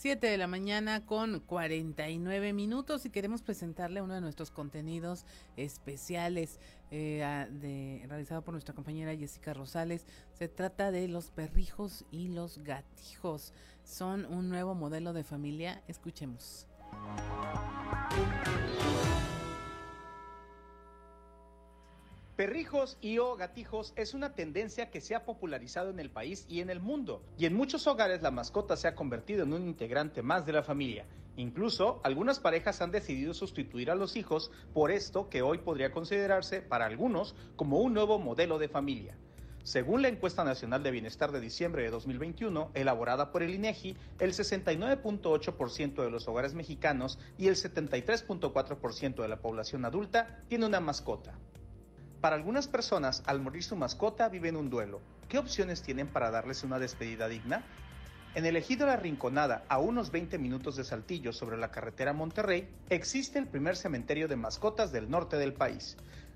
7 0.03 0.27
de 0.27 0.37
la 0.37 0.47
mañana 0.47 1.05
con 1.05 1.39
49 1.39 2.51
minutos 2.51 3.05
y 3.05 3.09
queremos 3.09 3.41
presentarle 3.41 4.01
uno 4.01 4.13
de 4.13 4.19
nuestros 4.19 4.51
contenidos 4.51 5.25
especiales 5.55 6.59
eh, 6.91 8.05
realizado 8.09 8.41
por 8.41 8.53
nuestra 8.53 8.75
compañera 8.75 9.15
Jessica 9.15 9.53
Rosales. 9.53 10.05
Se 10.33 10.49
trata 10.49 10.91
de 10.91 11.07
los 11.07 11.31
perrijos 11.31 12.03
y 12.11 12.27
los 12.27 12.57
gatijos. 12.65 13.53
Son 13.85 14.25
un 14.25 14.49
nuevo 14.49 14.75
modelo 14.75 15.13
de 15.13 15.23
familia. 15.23 15.81
Escuchemos. 15.87 16.67
Perrijos 22.35 22.97
y 22.99 23.19
o 23.19 23.35
gatijos 23.35 23.93
es 23.95 24.15
una 24.15 24.33
tendencia 24.33 24.89
que 24.89 25.01
se 25.01 25.13
ha 25.13 25.23
popularizado 25.23 25.91
en 25.91 25.99
el 25.99 26.09
país 26.09 26.45
y 26.49 26.61
en 26.61 26.71
el 26.71 26.79
mundo, 26.79 27.21
y 27.37 27.45
en 27.45 27.53
muchos 27.53 27.85
hogares 27.85 28.23
la 28.23 28.31
mascota 28.31 28.75
se 28.75 28.87
ha 28.87 28.95
convertido 28.95 29.43
en 29.43 29.53
un 29.53 29.67
integrante 29.67 30.23
más 30.23 30.45
de 30.45 30.53
la 30.53 30.63
familia. 30.63 31.05
Incluso 31.37 32.01
algunas 32.03 32.39
parejas 32.39 32.81
han 32.81 32.91
decidido 32.91 33.35
sustituir 33.35 33.91
a 33.91 33.95
los 33.95 34.15
hijos 34.15 34.51
por 34.73 34.89
esto 34.89 35.29
que 35.29 35.43
hoy 35.43 35.59
podría 35.59 35.91
considerarse 35.91 36.61
para 36.61 36.85
algunos 36.85 37.35
como 37.55 37.79
un 37.79 37.93
nuevo 37.93 38.17
modelo 38.17 38.57
de 38.57 38.67
familia. 38.67 39.15
Según 39.63 40.01
la 40.01 40.09
encuesta 40.09 40.43
nacional 40.43 40.83
de 40.83 40.91
bienestar 40.91 41.31
de 41.31 41.39
diciembre 41.39 41.83
de 41.83 41.89
2021, 41.89 42.71
elaborada 42.73 43.31
por 43.31 43.43
el 43.43 43.55
INEGI, 43.55 43.95
el 44.19 44.33
69.8% 44.33 46.03
de 46.03 46.11
los 46.11 46.27
hogares 46.27 46.53
mexicanos 46.53 47.17
y 47.37 47.47
el 47.47 47.55
73.4% 47.55 49.21
de 49.21 49.27
la 49.29 49.39
población 49.39 49.85
adulta 49.85 50.41
tiene 50.49 50.65
una 50.65 50.81
mascota. 50.81 51.39
Para 52.19 52.35
algunas 52.35 52.67
personas, 52.67 53.23
al 53.25 53.39
morir 53.39 53.63
su 53.63 53.77
mascota, 53.77 54.27
viven 54.27 54.57
un 54.57 54.69
duelo. 54.69 54.99
¿Qué 55.29 55.37
opciones 55.37 55.81
tienen 55.81 56.07
para 56.07 56.29
darles 56.29 56.63
una 56.65 56.77
despedida 56.77 57.29
digna? 57.29 57.63
En 58.35 58.45
el 58.45 58.57
ejido 58.57 58.85
La 58.85 58.97
Rinconada, 58.97 59.63
a 59.69 59.77
unos 59.77 60.11
20 60.11 60.39
minutos 60.39 60.75
de 60.75 60.83
Saltillo 60.83 61.31
sobre 61.31 61.55
la 61.55 61.71
carretera 61.71 62.11
Monterrey, 62.11 62.67
existe 62.89 63.39
el 63.39 63.47
primer 63.47 63.77
cementerio 63.77 64.27
de 64.27 64.35
mascotas 64.35 64.91
del 64.91 65.09
norte 65.09 65.37
del 65.37 65.53
país 65.53 65.95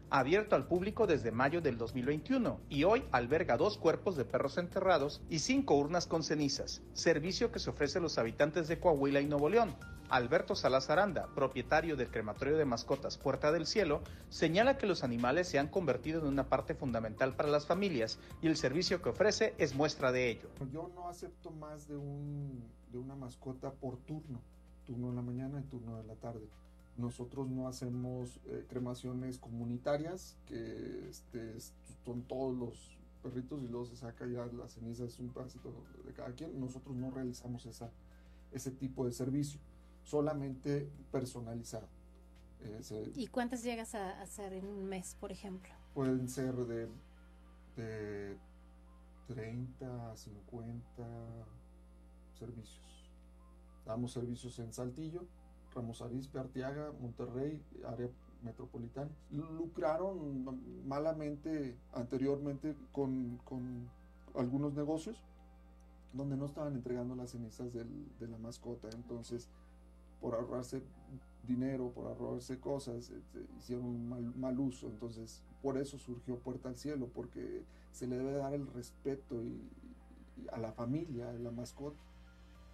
abierto 0.10 0.56
al 0.56 0.68
público 0.68 1.08
desde 1.08 1.32
mayo 1.32 1.62
del 1.62 1.78
2021 1.78 2.62
y 2.70 2.84
hoy 2.84 3.04
alberga 3.12 3.58
dos 3.58 3.78
cuerpos 3.78 4.16
de 4.16 4.26
perros 4.26 4.58
enterrados 4.58 5.22
y 5.30 5.40
cinco 5.40 5.76
urnas 5.76 6.08
con 6.08 6.24
cenizas, 6.24 6.82
servicio 6.94 7.52
que 7.52 7.60
se 7.60 7.70
ofrece 7.70 7.98
a 8.00 8.02
los 8.02 8.18
habitantes 8.18 8.68
de 8.68 8.80
Coahuila 8.80 9.22
y 9.22 9.28
Nuevo 9.28 9.50
León. 9.50 9.76
Alberto 10.10 10.56
Salazaranda, 10.56 11.28
propietario 11.36 11.98
del 11.98 12.10
crematorio 12.10 12.58
de 12.58 12.64
mascotas 12.64 13.18
Puerta 13.18 13.52
del 13.52 13.66
Cielo, 13.66 14.02
señala 14.30 14.78
que 14.78 14.88
los 14.88 15.04
animales 15.04 15.50
se 15.50 15.60
han 15.60 15.68
convertido 15.68 16.22
en 16.22 16.28
una 16.28 16.48
parte 16.48 16.76
fundamental 16.76 17.36
para 17.36 17.50
las 17.50 17.66
familias 17.66 18.18
y 18.42 18.48
el 18.48 18.56
servicio 18.56 19.02
que 19.02 19.10
ofrece 19.10 19.54
es 19.58 19.76
muestra 19.76 20.14
de 20.14 20.30
ello. 20.30 20.50
Yo 20.72 20.90
no 20.96 21.10
acepto 21.10 21.52
más 21.52 21.90
de, 21.90 21.98
un, 21.98 22.64
de 22.90 22.98
una 22.98 23.16
mascota 23.16 23.72
por 23.72 23.98
turno, 23.98 24.42
turno 24.86 25.10
en 25.10 25.16
la 25.18 25.22
mañana 25.22 25.60
y 25.60 25.64
turno 25.64 25.98
de 25.98 26.08
la 26.08 26.16
tarde 26.16 26.48
nosotros 26.98 27.48
no 27.48 27.68
hacemos 27.68 28.40
eh, 28.45 28.65
cremaciones 28.68 29.38
comunitarias, 29.38 30.36
que 30.48 31.07
este, 31.10 31.56
son 32.03 32.24
todos 32.24 32.57
los 32.57 32.98
perritos 33.22 33.61
y 33.64 33.68
luego 33.68 33.86
se 33.86 33.95
saca 33.95 34.26
ya 34.26 34.45
las 34.48 34.74
cenizas, 34.74 35.19
un 35.19 35.30
pedacito 35.30 35.72
de 36.06 36.14
cada 36.14 36.32
quien. 36.34 36.60
Nosotros 36.60 36.95
no 36.95 37.11
realizamos 37.11 37.65
esa, 37.65 37.91
ese 38.52 38.72
tipo 38.72 39.06
de 39.06 39.11
servicio, 39.11 39.60
solamente 40.03 40.90
personalizado. 41.11 41.88
Eh, 42.61 43.11
¿Y 43.15 43.28
cuántas 43.28 43.64
llegas 43.64 43.94
a 43.94 44.19
hacer 44.22 44.53
en 44.53 44.65
un 44.65 44.86
mes, 44.86 45.15
por 45.19 45.32
ejemplo? 45.32 45.72
Pueden 45.94 46.28
ser 46.28 46.56
de, 46.56 46.90
de 47.76 48.38
30 49.28 50.11
a 50.11 50.15
50 50.15 51.06
servicios. 52.40 53.11
Damos 53.86 54.11
servicios 54.11 54.57
en 54.60 54.74
Saltillo, 54.74 55.26
Ramos 55.73 56.02
Arizpe, 56.02 56.39
Arteaga, 56.39 56.91
Monterrey, 57.02 57.61
área 57.85 58.10
metropolitana. 58.44 59.10
Lucraron 59.31 60.61
malamente 60.85 61.76
anteriormente 61.94 62.76
con, 62.91 63.39
algunos 64.35 64.73
negocios 64.73 65.23
donde 66.14 66.38
no 66.38 66.45
estaban 66.45 66.73
entregando 66.76 67.15
las 67.15 67.31
cenizas 67.31 67.73
de 67.73 68.27
la 68.27 68.38
mascota. 68.38 68.89
Entonces, 68.94 69.49
por 70.22 70.35
ahorrarse 70.35 70.81
dinero, 71.48 71.91
por 71.91 72.07
ahorrarse 72.07 72.60
cosas, 72.60 73.10
este, 73.10 73.45
hicieron 73.57 73.85
un 73.85 74.34
mal, 74.39 74.60
uso. 74.60 74.88
Entonces, 74.88 75.44
por 75.61 75.77
eso 75.77 75.98
surgió 75.98 76.38
Puerta 76.38 76.69
al 76.69 76.76
Cielo, 76.76 77.10
porque 77.14 77.64
se 77.91 78.07
le 78.07 78.18
debe 78.18 78.34
dar 78.34 78.53
el 78.53 78.68
respeto 78.68 79.41
a 80.52 80.57
la 80.60 80.72
familia, 80.72 81.30
a 81.30 81.34
la 81.34 81.52
mascota 81.52 81.98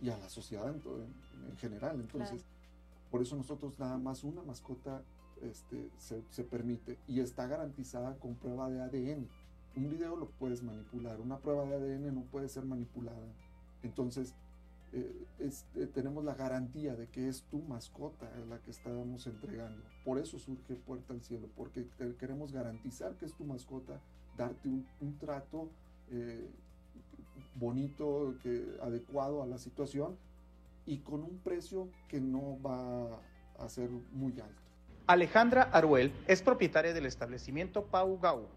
y 0.01 0.09
a 0.09 0.17
la 0.17 0.29
sociedad 0.29 0.67
en, 0.69 1.57
general. 1.57 1.99
Entonces, 1.99 2.45
por 3.13 3.21
eso 3.21 3.35
nosotros 3.35 3.77
nada 3.77 3.99
más 3.99 4.23
una 4.23 4.41
mascota 4.41 5.03
este, 5.43 5.87
se, 5.99 6.43
permite 6.43 6.97
y 7.07 7.19
está 7.19 7.45
garantizada 7.45 8.15
con 8.17 8.33
prueba 8.33 8.71
de 8.71 8.81
ADN. 8.81 9.27
Un 9.75 9.89
video 9.91 10.15
lo 10.15 10.29
puedes 10.31 10.63
manipular, 10.63 11.21
una 11.21 11.37
prueba 11.37 11.63
de 11.65 11.75
ADN 11.75 12.15
no 12.15 12.23
puede 12.23 12.49
ser 12.49 12.65
manipulada. 12.65 13.31
Entonces, 13.83 14.33
eh, 14.93 15.27
eh, 15.37 15.87
tenemos 15.93 16.23
la 16.25 16.33
garantía 16.33 16.95
de 16.95 17.05
que 17.05 17.29
es 17.29 17.43
tu 17.51 17.59
mascota 17.59 18.31
la 18.49 18.57
que 18.57 18.71
estamos 18.71 19.27
entregando. 19.27 19.83
Por 20.03 20.17
eso 20.17 20.39
surge 20.39 20.73
Puerta 20.73 21.13
al 21.13 21.21
Cielo, 21.21 21.47
porque 21.55 21.85
queremos 22.19 22.51
garantizar 22.51 23.13
que 23.17 23.25
es 23.25 23.35
tu 23.35 23.43
mascota, 23.43 24.01
darte 24.35 24.67
un, 24.67 25.17
trato 25.19 25.69
eh, 26.09 26.49
bonito, 27.59 28.33
que, 28.41 28.75
adecuado 28.81 29.43
a 29.43 29.45
la 29.45 29.59
situación 29.59 30.17
y 30.85 30.99
con 30.99 31.23
un 31.23 31.39
precio 31.39 31.89
que 32.07 32.19
no 32.19 32.61
va 32.61 33.21
a 33.57 33.69
ser 33.69 33.89
muy 33.89 34.39
alto. 34.39 34.61
Alejandra 35.07 35.63
Aruel 35.63 36.13
es 36.27 36.41
propietaria 36.41 36.93
del 36.93 37.05
establecimiento 37.05 37.85
Pau 37.87 38.19
Gau, 38.19 38.47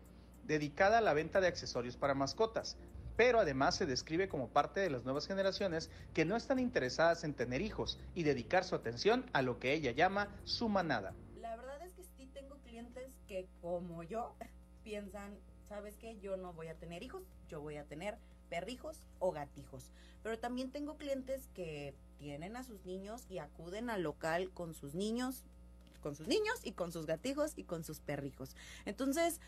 dedicada 0.45 0.99
a 0.99 1.01
la 1.01 1.13
venta 1.13 1.41
de 1.41 1.49
accesorios 1.49 1.97
para 1.97 2.15
mascotas, 2.15 2.77
pero 3.17 3.41
además 3.41 3.75
se 3.75 3.87
describe 3.87 4.29
como 4.29 4.49
parte 4.49 4.81
de 4.81 4.91
las 4.91 5.05
nuevas 5.05 5.27
generaciones 5.27 5.91
que 6.15 6.25
no 6.25 6.37
están 6.37 6.59
interesadas 6.59 7.25
en 7.25 7.35
tener 7.35 7.63
hijos 7.63 7.99
y 8.15 8.23
dedicar 8.23 8.65
su 8.65 8.75
atención 8.75 9.25
a 9.33 9.43
lo 9.43 9.59
que 9.59 9.73
ella 9.73 9.91
llama 9.91 10.29
su 10.45 10.69
manada. 10.69 11.15
La 11.41 11.57
verdad 11.57 11.83
es 11.83 11.95
que 11.95 12.05
sí 12.05 12.31
tengo 12.33 12.57
clientes 12.59 13.19
que 13.27 13.49
como 13.61 14.03
yo 14.03 14.37
piensan, 14.85 15.37
¿sabes 15.69 15.97
qué? 15.97 16.19
Yo 16.21 16.37
no 16.37 16.53
voy 16.53 16.69
a 16.69 16.75
tener 16.75 17.03
hijos, 17.03 17.23
yo 17.49 17.61
voy 17.61 17.77
a 17.77 17.85
tener 17.85 18.19
perrijos 18.47 19.03
o 19.19 19.33
gatijos. 19.33 19.91
Pero 20.23 20.39
también 20.39 20.71
tengo 20.71 20.97
clientes 20.97 21.49
que 21.55 21.95
tienen 22.19 22.57
a 22.57 22.65
sus 22.65 22.85
niños 22.85 23.27
y 23.29 23.39
acuden 23.39 23.91
al 23.91 24.03
local 24.03 24.51
con 24.53 24.75
sus 24.75 24.95
niños, 24.95 25.45
con 26.01 26.15
sus 26.15 26.29
niños 26.29 26.61
y 26.63 26.73
con 26.73 26.93
sus 26.93 27.07
gatijos 27.07 27.53
y 27.57 27.65
con 27.65 27.85
sus 27.85 28.01
perrijos. 28.01 28.57
Entonces, 28.85 29.41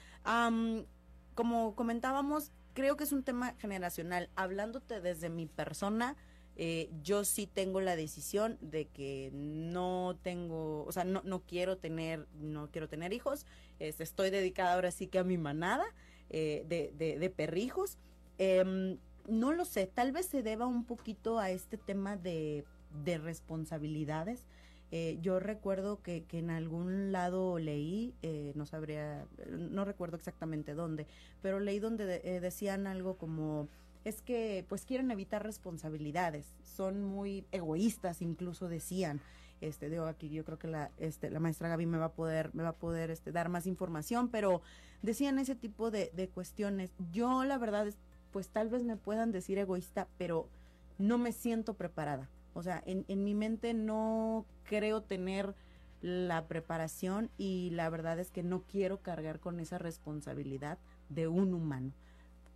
como 1.35 1.75
comentábamos, 1.75 2.53
creo 2.75 2.97
que 2.97 3.05
es 3.05 3.13
un 3.13 3.23
tema 3.23 3.55
generacional. 3.59 4.31
Hablándote 4.37 5.01
desde 5.01 5.31
mi 5.31 5.47
persona, 5.47 6.17
eh, 6.61 6.91
yo 7.03 7.25
sí 7.25 7.47
tengo 7.47 7.81
la 7.81 7.95
decisión 7.95 8.59
de 8.61 8.89
que 8.89 9.31
no 9.33 10.19
tengo, 10.23 10.85
o 10.85 10.91
sea, 10.91 11.05
no, 11.05 11.23
no 11.25 11.45
quiero 11.45 11.79
tener, 11.79 12.27
no 12.35 12.69
quiero 12.73 12.89
tener 12.89 13.13
hijos. 13.13 13.47
Este, 13.79 14.03
estoy 14.03 14.31
dedicada 14.31 14.75
ahora 14.75 14.91
sí 14.91 15.07
que 15.07 15.21
a 15.21 15.25
mi 15.25 15.39
manada 15.39 15.85
eh, 16.31 16.65
de, 16.67 16.93
de, 16.97 17.21
de 17.21 17.31
perrijos. 17.31 17.97
Em, 18.39 18.99
no 19.29 19.53
lo 19.53 19.65
sé, 19.65 19.87
tal 19.87 20.13
vez 20.13 20.27
se 20.27 20.43
deba 20.43 20.67
un 20.67 20.85
poquito 20.85 21.39
a 21.39 21.51
este 21.51 21.77
tema 21.77 22.17
de, 22.17 22.65
responsabilidades. 23.05 24.47
Eh, 24.91 25.19
yo 25.21 25.39
recuerdo 25.39 26.01
que, 26.03 26.25
en 26.33 26.51
algún 26.51 27.13
lado 27.13 27.59
leí, 27.59 28.15
eh, 28.23 28.53
no 28.55 28.65
sabría, 28.65 29.27
no 29.51 29.85
recuerdo 29.85 30.17
exactamente 30.17 30.75
dónde, 30.75 31.07
pero 31.43 31.61
leí 31.61 31.79
donde 31.79 32.23
eh, 32.25 32.41
decían 32.41 32.87
algo 32.87 33.19
como 33.19 33.69
es 34.05 34.23
que 34.23 34.65
pues 34.69 34.87
quieren 34.87 35.11
evitar 35.11 35.43
responsabilidades, 35.43 36.47
son 36.63 37.03
muy 37.03 37.45
egoístas, 37.53 38.23
incluso 38.23 38.69
decían. 38.69 39.21
Este, 39.61 39.91
digo 39.91 40.05
aquí 40.05 40.29
yo 40.31 40.45
creo 40.45 40.59
que 40.59 40.69
la, 40.69 40.93
este, 40.99 41.31
la 41.31 41.41
maestra 41.41 41.69
Gaby 41.69 41.85
me 41.87 41.99
va 41.99 42.07
a 42.07 42.13
poder, 42.13 42.55
me 42.55 42.63
va 42.63 42.71
a 42.71 42.77
poder 42.77 43.11
este, 43.11 43.33
dar 43.33 43.49
más 43.49 43.67
información, 43.67 44.29
pero 44.29 44.63
decían 45.03 45.39
ese 45.39 45.57
tipo 45.57 45.91
de, 45.91 46.11
de 46.15 46.29
cuestiones. 46.29 46.93
Yo 47.13 47.45
la 47.45 47.59
verdad 47.59 47.87
pues 48.33 48.49
tal 48.49 48.69
vez 48.69 48.85
me 48.85 48.97
puedan 48.97 49.33
decir 49.33 49.59
egoísta, 49.59 50.09
pero 50.19 50.49
no 50.99 51.19
me 51.19 51.33
siento 51.33 51.75
preparada. 51.75 52.29
O 52.55 52.63
sea, 52.63 52.83
en, 52.87 53.05
en 53.09 53.25
mi 53.25 53.35
mente 53.35 53.75
no 53.75 54.45
creo 54.65 55.03
tener 55.03 55.55
la 56.01 56.47
preparación 56.47 57.31
y 57.39 57.71
la 57.71 57.91
verdad 57.91 58.19
es 58.19 58.31
que 58.31 58.43
no 58.43 58.63
quiero 58.63 58.99
cargar 58.99 59.41
con 59.41 59.61
esa 59.61 59.79
responsabilidad 59.79 60.79
de 61.09 61.29
un 61.29 61.55
humano. 61.55 61.93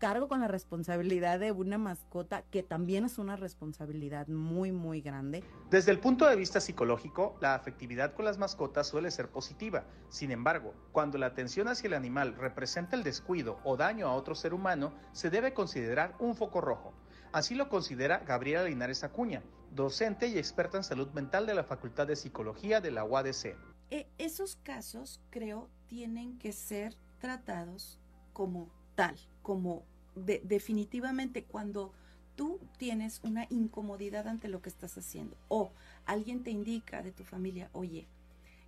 Cargo 0.02 0.26
con 0.26 0.40
la 0.40 0.48
responsabilidad 0.48 1.38
de 1.38 1.52
una 1.52 1.78
mascota 1.78 2.42
que 2.50 2.64
también 2.64 3.04
es 3.04 3.18
una 3.18 3.36
responsabilidad 3.36 4.26
muy, 4.26 4.72
muy 4.72 5.00
grande. 5.00 5.44
Desde 5.70 5.92
el 5.92 6.00
punto 6.00 6.26
de 6.26 6.34
vista 6.34 6.60
psicológico, 6.60 7.36
la 7.40 7.54
afectividad 7.54 8.12
con 8.12 8.24
las 8.24 8.36
mascotas 8.36 8.88
suele 8.88 9.12
ser 9.12 9.28
positiva. 9.28 9.84
Sin 10.08 10.32
embargo, 10.32 10.74
cuando 10.90 11.18
la 11.18 11.26
atención 11.26 11.68
hacia 11.68 11.86
el 11.86 11.94
animal 11.94 12.34
representa 12.34 12.96
el 12.96 13.04
descuido 13.04 13.60
o 13.62 13.76
daño 13.76 14.08
a 14.08 14.14
otro 14.14 14.34
ser 14.34 14.54
humano, 14.54 14.92
se 15.12 15.30
debe 15.30 15.54
considerar 15.54 16.16
un 16.18 16.34
foco 16.34 16.60
rojo. 16.60 16.92
Así 17.30 17.54
lo 17.54 17.68
considera 17.68 18.24
Gabriela 18.26 18.64
Linares 18.64 19.04
Acuña, 19.04 19.44
docente 19.70 20.26
y 20.26 20.36
experta 20.36 20.78
en 20.78 20.82
salud 20.82 21.12
mental 21.12 21.46
de 21.46 21.54
la 21.54 21.62
Facultad 21.62 22.08
de 22.08 22.16
Psicología 22.16 22.80
de 22.80 22.90
la 22.90 23.04
UADC. 23.04 23.56
E, 23.90 24.08
esos 24.18 24.56
casos, 24.56 25.20
creo, 25.30 25.70
tienen 25.86 26.40
que 26.40 26.50
ser 26.50 26.96
tratados 27.20 28.00
como 28.32 28.68
tal, 28.96 29.16
como 29.42 29.91
definitivamente 30.14 31.44
cuando 31.44 31.92
tú 32.36 32.60
tienes 32.78 33.20
una 33.22 33.46
incomodidad 33.50 34.26
ante 34.26 34.48
lo 34.48 34.62
que 34.62 34.68
estás 34.68 34.96
haciendo 34.96 35.36
o 35.48 35.70
alguien 36.06 36.42
te 36.42 36.50
indica 36.50 37.02
de 37.02 37.12
tu 37.12 37.24
familia, 37.24 37.70
oye, 37.72 38.06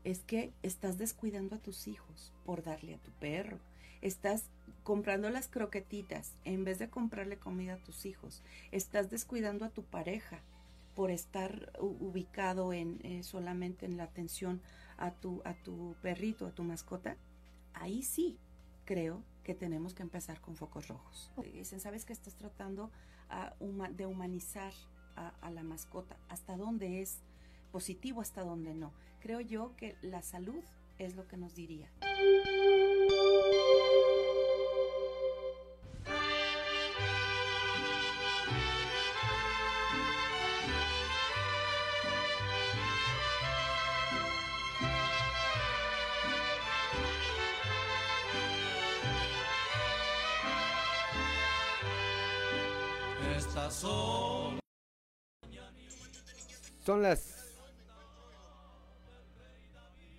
es 0.04 0.20
que 0.20 0.52
estás 0.62 0.98
descuidando 0.98 1.56
a 1.56 1.58
tus 1.58 1.88
hijos 1.88 2.32
por 2.44 2.62
darle 2.62 2.94
a 2.94 2.98
tu 2.98 3.10
perro, 3.12 3.58
estás 4.02 4.50
comprando 4.82 5.30
las 5.30 5.48
croquetitas 5.48 6.34
en 6.44 6.64
vez 6.64 6.78
de 6.78 6.90
comprarle 6.90 7.38
comida 7.38 7.74
a 7.74 7.82
tus 7.82 8.04
hijos, 8.04 8.42
estás 8.70 9.10
descuidando 9.10 9.64
a 9.64 9.70
tu 9.70 9.82
pareja 9.82 10.40
por 10.94 11.10
estar 11.10 11.72
ubicado 11.80 12.72
en 12.72 13.00
eh, 13.02 13.22
solamente 13.22 13.86
en 13.86 13.96
la 13.96 14.04
atención 14.04 14.60
a 14.96 15.10
tu 15.10 15.42
a 15.44 15.54
tu 15.54 15.96
perrito, 16.02 16.46
a 16.46 16.52
tu 16.52 16.62
mascota, 16.62 17.16
ahí 17.72 18.02
sí 18.02 18.38
creo 18.84 19.22
que 19.44 19.54
tenemos 19.54 19.94
que 19.94 20.02
empezar 20.02 20.40
con 20.40 20.56
focos 20.56 20.88
rojos. 20.88 21.30
Dicen, 21.52 21.78
¿sabes 21.78 22.04
que 22.04 22.12
estás 22.12 22.34
tratando 22.34 22.90
de 23.90 24.06
humanizar 24.06 24.72
a, 25.14 25.50
la 25.50 25.62
mascota? 25.62 26.16
¿Hasta 26.28 26.56
dónde 26.56 27.02
es 27.02 27.20
positivo, 27.70 28.20
hasta 28.20 28.42
dónde 28.42 28.74
no? 28.74 28.92
Creo 29.20 29.40
yo 29.40 29.76
que 29.76 29.96
la 30.02 30.22
salud 30.22 30.64
es 30.98 31.14
lo 31.14 31.28
que 31.28 31.36
nos 31.36 31.54
diría. 31.54 31.90
Las. 56.92 57.42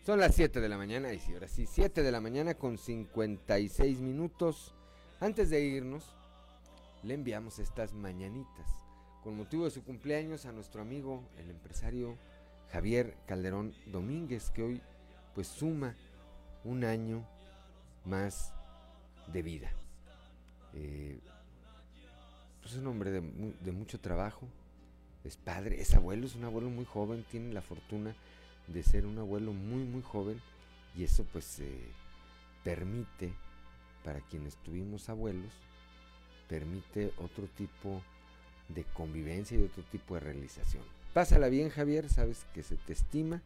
Son 0.06 0.20
las 0.20 0.36
7 0.36 0.60
de 0.62 0.70
la 0.70 0.78
mañana, 0.78 1.12
y 1.14 1.20
sí, 1.20 1.34
ahora 1.34 1.48
sí, 1.48 1.66
7 1.66 2.04
de 2.04 2.12
la 2.12 2.22
mañana 2.22 2.54
con 2.54 2.78
56 2.78 4.00
minutos. 4.02 4.74
Antes 5.20 5.50
de 5.50 5.62
irnos, 5.62 6.04
le 7.04 7.14
enviamos 7.14 7.58
estas 7.60 7.94
mañanitas 7.94 8.68
con 9.24 9.38
motivo 9.38 9.66
de 9.66 9.72
su 9.72 9.84
cumpleaños 9.84 10.46
a 10.46 10.52
nuestro 10.52 10.84
amigo, 10.84 11.24
el 11.40 11.50
empresario 11.50 12.16
Javier 12.72 13.16
Calderón 13.26 13.74
Domínguez, 13.88 14.52
que 14.52 14.62
hoy 14.62 14.82
pues 15.34 15.48
suma 15.48 15.96
un 16.64 16.84
año 16.84 17.26
más 18.06 18.54
de 19.34 19.42
vida. 19.42 19.72
Eh, 20.74 21.20
pues, 22.62 22.74
es 22.74 22.80
un 22.80 22.88
hombre 22.88 23.10
de, 23.10 23.72
mucho 23.72 24.00
trabajo, 24.00 24.48
es 25.26 25.38
padre, 25.38 25.82
es 25.82 25.94
abuelo, 25.94 26.26
es 26.26 26.36
un 26.36 26.46
abuelo 26.46 26.70
muy 26.70 26.86
joven, 26.86 27.26
tiene 27.30 27.54
la 27.54 27.62
fortuna 27.62 28.16
de 28.68 28.84
ser 28.84 29.06
un 29.06 29.18
abuelo 29.18 29.54
muy, 29.54 29.84
muy 29.84 30.02
joven 30.02 30.42
y 30.96 31.04
eso 31.04 31.26
pues 31.32 31.62
permite, 32.64 33.34
para 34.04 34.22
quienes 34.22 34.56
tuvimos 34.58 35.10
abuelos, 35.10 35.52
permite 36.48 37.12
otro 37.18 37.48
tipo 37.48 38.02
de 38.70 38.84
convivencia 38.84 39.58
y 39.58 39.64
otro 39.64 39.84
tipo 39.84 40.16
de 40.16 40.22
realización. 40.22 40.84
Pásala 41.14 41.48
bien 41.48 41.70
Javier, 41.70 42.10
sabes 42.10 42.46
que 42.54 42.64
se 42.64 42.76
te 42.76 42.94
estima, 42.94 43.42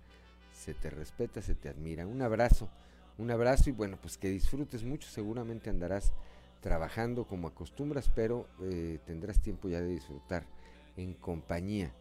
se 0.53 0.73
te 0.73 0.89
respeta, 0.89 1.41
se 1.41 1.56
te 1.56 1.69
admira. 1.69 2.07
Un 2.07 2.22
abrazo, 2.22 2.69
un 3.18 3.31
abrazo 3.31 3.69
y 3.69 3.73
bueno, 3.73 3.97
pues 4.01 4.18
que 4.18 4.30
disfrutes 4.30 4.84
mucho, 4.84 5.10
seguramente 5.10 5.69
andarás 5.69 6.11
trabajando 6.61 7.26
como 7.26 7.47
acostumbras, 7.47 8.10
pero 8.14 8.47
eh, 8.61 8.99
tendrás 9.06 9.39
tiempo 9.41 9.69
ya 9.69 9.81
de 9.81 9.88
disfrutar 9.88 10.45
en 10.99 11.13
compañía 11.13 11.91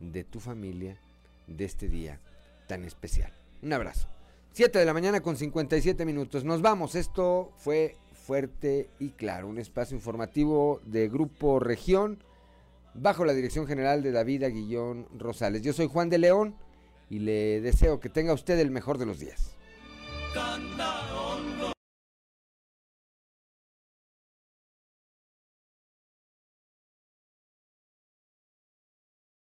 de 0.00 0.24
tu 0.24 0.40
familia 0.40 0.98
de 1.46 1.64
este 1.64 1.88
día 1.88 2.20
tan 2.66 2.84
especial. 2.84 3.32
Un 3.62 3.72
abrazo. 3.72 4.08
7 4.52 4.78
de 4.78 4.84
la 4.84 4.92
mañana 4.92 5.20
con 5.20 5.36
57 5.36 6.04
minutos. 6.04 6.44
Nos 6.44 6.62
vamos. 6.62 6.94
Esto 6.94 7.52
fue 7.58 7.96
fuerte 8.12 8.88
y 8.98 9.10
claro. 9.10 9.48
Un 9.48 9.58
espacio 9.58 9.96
informativo 9.96 10.80
de 10.84 11.08
Grupo 11.08 11.58
Región 11.58 12.22
bajo 12.94 13.24
la 13.24 13.32
dirección 13.32 13.66
general 13.66 14.02
de 14.02 14.12
David 14.12 14.44
Aguillón 14.44 15.08
Rosales. 15.18 15.62
Yo 15.62 15.72
soy 15.72 15.88
Juan 15.88 16.10
de 16.10 16.18
León 16.18 16.54
y 17.10 17.18
le 17.18 17.60
deseo 17.60 17.98
que 17.98 18.08
tenga 18.08 18.32
usted 18.32 18.58
el 18.58 18.70
mejor 18.70 18.98
de 18.98 19.06
los 19.06 19.18
días. 19.18 19.56